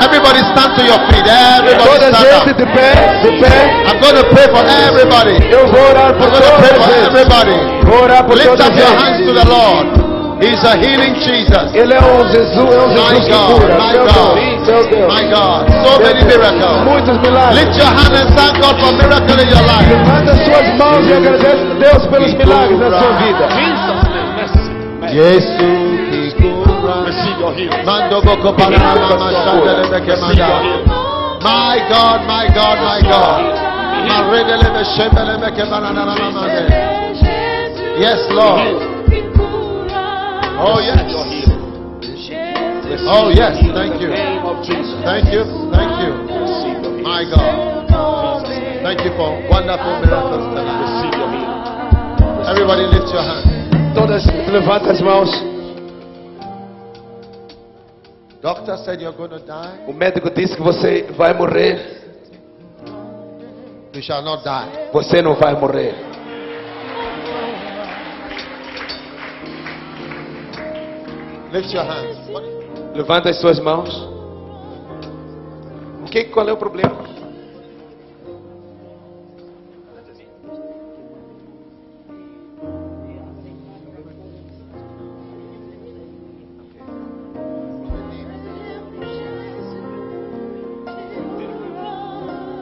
Everybody 0.00 0.38
stand 0.54 0.76
to 0.76 0.82
your 0.84 1.00
feet. 1.10 1.26
Everybody 1.26 1.90
Toda 1.90 2.08
stand 2.12 2.26
gente 2.28 2.50
up. 2.50 2.56
de 2.56 2.66
pé, 2.66 2.88
de 3.22 3.30
pé. 3.40 3.54
I'm 3.88 3.98
going 4.00 4.14
to 4.14 4.24
pray 4.30 4.46
for 4.46 4.62
everybody. 4.62 5.34
Eu 5.50 5.66
vou 5.66 5.80
orar 5.90 6.12
por 6.14 6.28
I'm 6.28 6.30
going 6.30 6.42
to 6.42 6.58
pray 6.60 6.68
toda 6.70 6.84
for 6.84 6.92
gente. 6.92 7.06
everybody. 7.08 7.56
Vou 7.84 8.02
orar 8.04 8.24
por 8.24 8.36
Lift 8.36 8.48
toda 8.48 8.66
up 8.66 8.76
your 8.76 8.86
gente. 8.86 9.02
hands 9.02 9.26
to 9.26 9.32
the 9.34 9.44
Lord. 9.48 10.07
He's 10.40 10.62
a 10.62 10.76
healing 10.78 11.14
Jesus. 11.18 11.74
Ele 11.74 11.94
é 11.94 12.00
um 12.00 12.22
Jesus, 12.30 12.54
é 12.56 12.80
um 12.80 12.88
My 12.94 13.10
Jesus 13.10 13.26
que 13.26 13.32
God, 13.32 13.60
cura. 13.60 13.78
my 13.78 13.92
Meu 13.92 14.04
God, 14.06 14.14
Deus, 14.14 14.66
meu 14.66 14.82
Deus. 14.86 15.12
my 15.12 15.24
God. 15.30 15.66
So 15.84 15.98
many 15.98 16.24
miracles. 16.24 16.84
Muitos 16.84 17.18
milagres. 17.20 17.58
Lift 17.58 17.74
your 17.78 17.90
hand 17.90 18.14
and 18.14 18.28
thank 18.38 18.54
God 18.62 18.76
for 18.80 18.92
miracle 18.92 19.38
in 19.42 19.48
your 19.48 19.64
life. 19.66 19.88
Levanta 19.90 20.34
suas 20.44 20.66
mãos 20.78 21.02
e 21.08 21.12
agradeça 21.12 21.58
a 21.58 21.74
Deus 21.74 22.06
pelos 22.06 22.34
milagres 22.34 22.78
na 22.78 22.90
sua 23.00 23.12
vida. 23.18 23.48
Jesus 25.10 26.34
que 26.34 26.42
cura. 26.42 26.94
Mando 27.84 28.22
boko 28.22 28.52
para 28.52 28.78
mama 28.78 29.30
shandele 29.32 29.88
beke 29.88 30.16
manda. 30.20 30.48
My 31.40 31.78
God, 31.88 32.20
my 32.26 32.46
God, 32.54 32.78
my 32.82 33.00
God. 33.02 33.42
Maredele 34.08 34.70
be 34.70 34.84
shembele 34.84 35.36
beke 35.38 35.64
banana 35.64 36.04
mama 36.06 36.48
de. 36.48 36.64
Yes, 37.98 38.20
Lord. 38.30 38.97
Oh 40.60 40.80
yes. 40.82 41.06
Oh 43.06 43.30
yes. 43.30 43.62
Thank 43.62 44.02
you. 44.02 44.10
Thank 45.06 45.30
you. 45.30 45.42
Thank 45.70 45.94
you. 46.02 46.12
My 47.02 47.22
God. 47.22 47.78
Thank 48.82 49.06
you 49.06 49.12
for 49.14 49.38
wonderful 49.48 50.02
miracles 50.02 50.50
tonight. 50.50 51.08
Everybody 52.50 52.90
lift 52.90 53.06
your 53.12 53.22
hands. 53.22 53.46
Todas, 53.94 54.26
levanta 54.50 54.90
as 54.90 55.00
mãos. 55.00 55.30
Doctor 58.42 58.76
said 58.78 59.00
you're 59.00 59.16
going 59.16 59.30
to 59.30 59.38
die. 59.38 59.78
O 59.86 59.92
médico 59.92 60.30
disse 60.30 60.56
que 60.56 60.62
você 60.62 61.02
vai 61.16 61.34
morrer. 61.34 61.98
You 63.92 64.02
shall 64.02 64.22
not 64.22 64.42
die. 64.42 64.90
Você 64.92 65.22
não 65.22 65.34
vai 65.34 65.54
morrer. 65.54 66.07
Lift 71.50 71.72
your 71.72 71.82
hands. 71.82 72.28
Levanta 72.94 73.30
as 73.30 73.40
suas 73.40 73.58
mãos. 73.58 73.88
O 76.02 76.10
que, 76.10 76.24
qual 76.24 76.46
é 76.46 76.52
o 76.52 76.56
problema? 76.58 77.08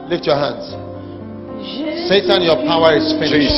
Lift 0.09 0.25
your 0.25 0.37
hands. 0.37 0.86
Satan, 2.07 2.41
your 2.43 2.57
power 2.65 2.95
is 2.97 3.11
finished. 3.13 3.57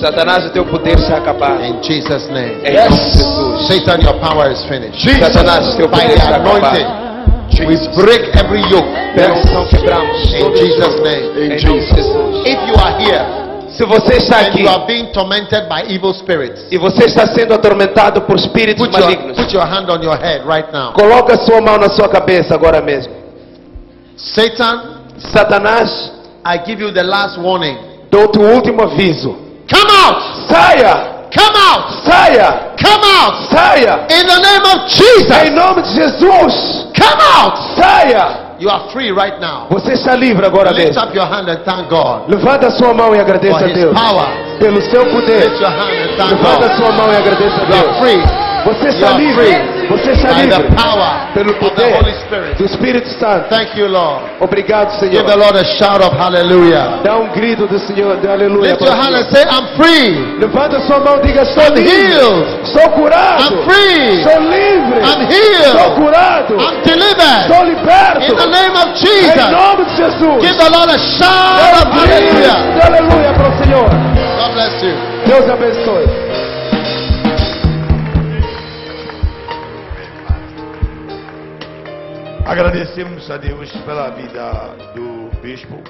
Satanás, 0.00 0.44
o 0.46 0.50
teu 0.50 0.64
poder 0.66 0.98
se 0.98 1.12
acabar. 1.12 1.60
In 1.64 1.82
Jesus' 1.82 2.28
name. 2.28 2.60
Em 2.64 2.74
nome 2.74 2.96
Jesus. 2.96 3.66
Satan, 3.68 4.00
your 4.02 4.18
power 4.20 4.52
is 4.52 4.62
finished. 4.64 5.00
Satanás, 5.18 5.74
o 5.74 5.76
teu 5.76 5.88
By 5.88 6.02
poder 6.02 6.14
the 6.14 6.20
se 6.20 6.26
acabar. 6.26 6.56
anointing, 6.56 7.66
we 7.66 7.76
break 7.96 8.36
every 8.36 8.60
yoke. 8.70 8.88
Pela 9.14 9.34
unção 9.34 9.66
quebramos. 9.66 10.32
In 10.34 10.54
Jesus' 10.56 11.00
name. 11.02 11.54
Em 11.54 11.58
Jesus. 11.58 12.06
If 12.46 12.58
you 12.68 12.74
are 12.76 12.98
here 13.02 13.48
Se 13.70 13.84
você 13.84 14.16
está 14.16 14.40
and 14.40 14.46
aqui 14.48 14.62
you 14.62 14.68
are 14.68 14.86
being 14.86 15.12
tormented 15.12 15.68
by 15.68 15.84
evil 15.92 16.12
spirits, 16.12 16.66
e 16.70 16.78
você 16.78 17.04
está 17.04 17.26
sendo 17.26 17.54
atormentado 17.54 18.22
por 18.22 18.36
espíritos 18.36 18.86
put 18.86 18.98
your, 18.98 19.04
malignos, 19.04 19.36
put 19.36 19.54
your 19.54 19.64
hand 19.64 19.88
on 19.90 20.02
your 20.02 20.16
head 20.16 20.42
right 20.46 20.72
now. 20.72 20.92
coloca 20.94 21.36
sua 21.44 21.60
mão 21.60 21.78
na 21.78 21.88
sua 21.90 22.08
cabeça 22.08 22.54
agora 22.54 22.80
mesmo. 22.80 23.12
Satan, 24.16 25.00
Satanás, 25.18 26.12
I 26.50 26.56
give 26.64 26.80
you 26.80 26.90
the 26.90 27.02
last 27.02 27.36
warning. 27.38 27.76
dou-te 28.10 28.38
o 28.38 28.54
último 28.54 28.82
aviso. 28.84 29.36
Come 29.68 29.90
out! 29.90 30.48
Saia! 30.48 31.28
Come 31.30 31.56
out! 31.56 32.04
Saia! 32.04 32.74
Come 32.80 33.04
out! 33.04 33.48
Saia! 33.50 34.06
In 34.08 34.26
the 34.26 34.40
name 34.40 34.64
of 34.64 34.88
Jesus! 34.88 35.30
Em 35.44 35.50
nome 35.50 35.82
de 35.82 35.90
Jesus! 35.94 36.86
Come 36.96 37.20
out! 37.36 37.54
Saia! 37.76 38.48
You 38.58 38.70
are 38.70 38.90
free 38.92 39.12
right 39.12 39.38
now. 39.40 39.66
Você 39.70 39.92
está 39.92 40.16
livre 40.16 40.44
agora 40.46 40.70
Lift 40.72 40.88
mesmo. 40.96 41.02
up 41.02 41.14
your 41.14 41.26
hand 41.26 41.48
and 41.48 41.62
thank 41.64 41.88
God 41.90 42.28
Levanta 42.28 42.66
a 42.68 42.70
sua 42.72 42.92
mão 42.94 43.14
e 43.14 43.20
agradeça 43.20 43.64
a 43.66 43.68
Deus 43.68 43.94
power. 43.96 44.26
pelo 44.58 44.80
seu 44.82 45.04
poder. 45.12 45.48
Lift 45.50 45.60
your 45.60 45.70
hand 45.70 45.92
and 45.92 46.16
thank 46.16 46.30
Levanta 46.32 46.68
God. 46.68 46.76
sua 46.78 46.92
mão 46.92 47.12
e 47.12 47.16
agradeça 47.16 47.54
a 47.56 47.68
You 47.68 47.74
are 47.74 47.82
Deus. 47.86 47.98
free 47.98 48.47
Você 48.64 48.88
está 48.88 49.10
livre. 49.12 49.78
Você 49.88 50.10
está 50.12 50.28
by 50.28 50.34
the 50.48 50.56
livre 50.58 50.76
power 50.76 51.10
pelo 51.32 51.50
of 51.50 51.58
the 51.58 51.68
poder 51.70 51.94
Holy 51.96 52.12
Spirit. 52.20 52.54
do 52.58 52.64
Espírito 52.64 53.08
Santo. 53.18 53.48
Thank 53.48 53.78
you, 53.78 53.88
Lord. 53.88 54.24
Obrigado, 54.40 54.90
Give 55.00 55.10
Senhor. 55.12 55.24
the 55.24 55.36
Lord 55.36 55.56
a 55.56 55.64
shout 55.64 56.02
of 56.04 56.14
hallelujah. 56.16 57.00
Dá 57.02 57.16
um 57.16 57.28
grito 57.28 57.66
do 57.66 57.78
Senhor, 57.78 58.16
de 58.18 58.28
aleluia. 58.28 58.72
Lift 58.72 58.82
your 58.84 58.94
hand 58.94 59.14
and 59.16 59.24
say, 59.30 59.44
I'm 59.44 59.66
free. 59.80 60.38
Levanta 60.40 60.80
sua 60.80 61.00
mão 61.00 61.18
e 61.18 61.26
diga: 61.26 61.44
Sou 61.46 61.62
I'm 61.62 61.74
livre. 61.74 61.90
healed. 61.90 62.66
Sou 62.66 62.90
curado. 62.90 63.42
I'm 63.44 63.64
free. 63.64 64.22
Sou 64.24 64.40
livre. 64.40 65.00
I'm 65.00 65.26
Sou 65.26 65.30
healed. 65.30 65.94
curado. 65.96 66.54
I'm 66.58 66.82
delivered. 66.82 67.46
Sou 67.48 67.64
liberto. 67.64 68.32
In 68.32 68.36
the 68.36 68.46
name 68.46 68.76
of 68.76 68.88
Em 68.88 68.94
Jesus. 68.96 69.50
nome 69.50 69.84
de 69.84 69.96
Jesus. 69.96 70.38
Give 70.42 70.56
the 70.58 70.70
Lord 70.76 70.90
a 70.90 70.98
shout 70.98 71.58
Dê 71.58 71.80
of 71.80 71.88
hallelujah. 71.96 72.86
aleluia 72.86 73.32
para 73.32 73.48
o 73.48 73.64
Senhor. 73.64 73.88
God 73.88 74.52
bless 74.52 74.82
you. 74.84 74.94
Deus 75.26 75.48
abençoe. 75.48 76.27
Agradecemos 82.48 83.30
a 83.30 83.36
Deus 83.36 83.70
pela 83.84 84.08
vida 84.08 84.74
do 84.94 85.28
bispo, 85.42 85.82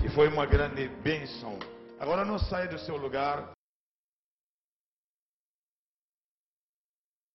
que 0.00 0.08
foi 0.08 0.26
uma 0.26 0.44
grande 0.44 0.88
bênção. 1.04 1.56
Agora 2.00 2.24
não 2.24 2.36
saia 2.36 2.66
do 2.66 2.80
seu 2.80 2.96
lugar. 2.96 3.52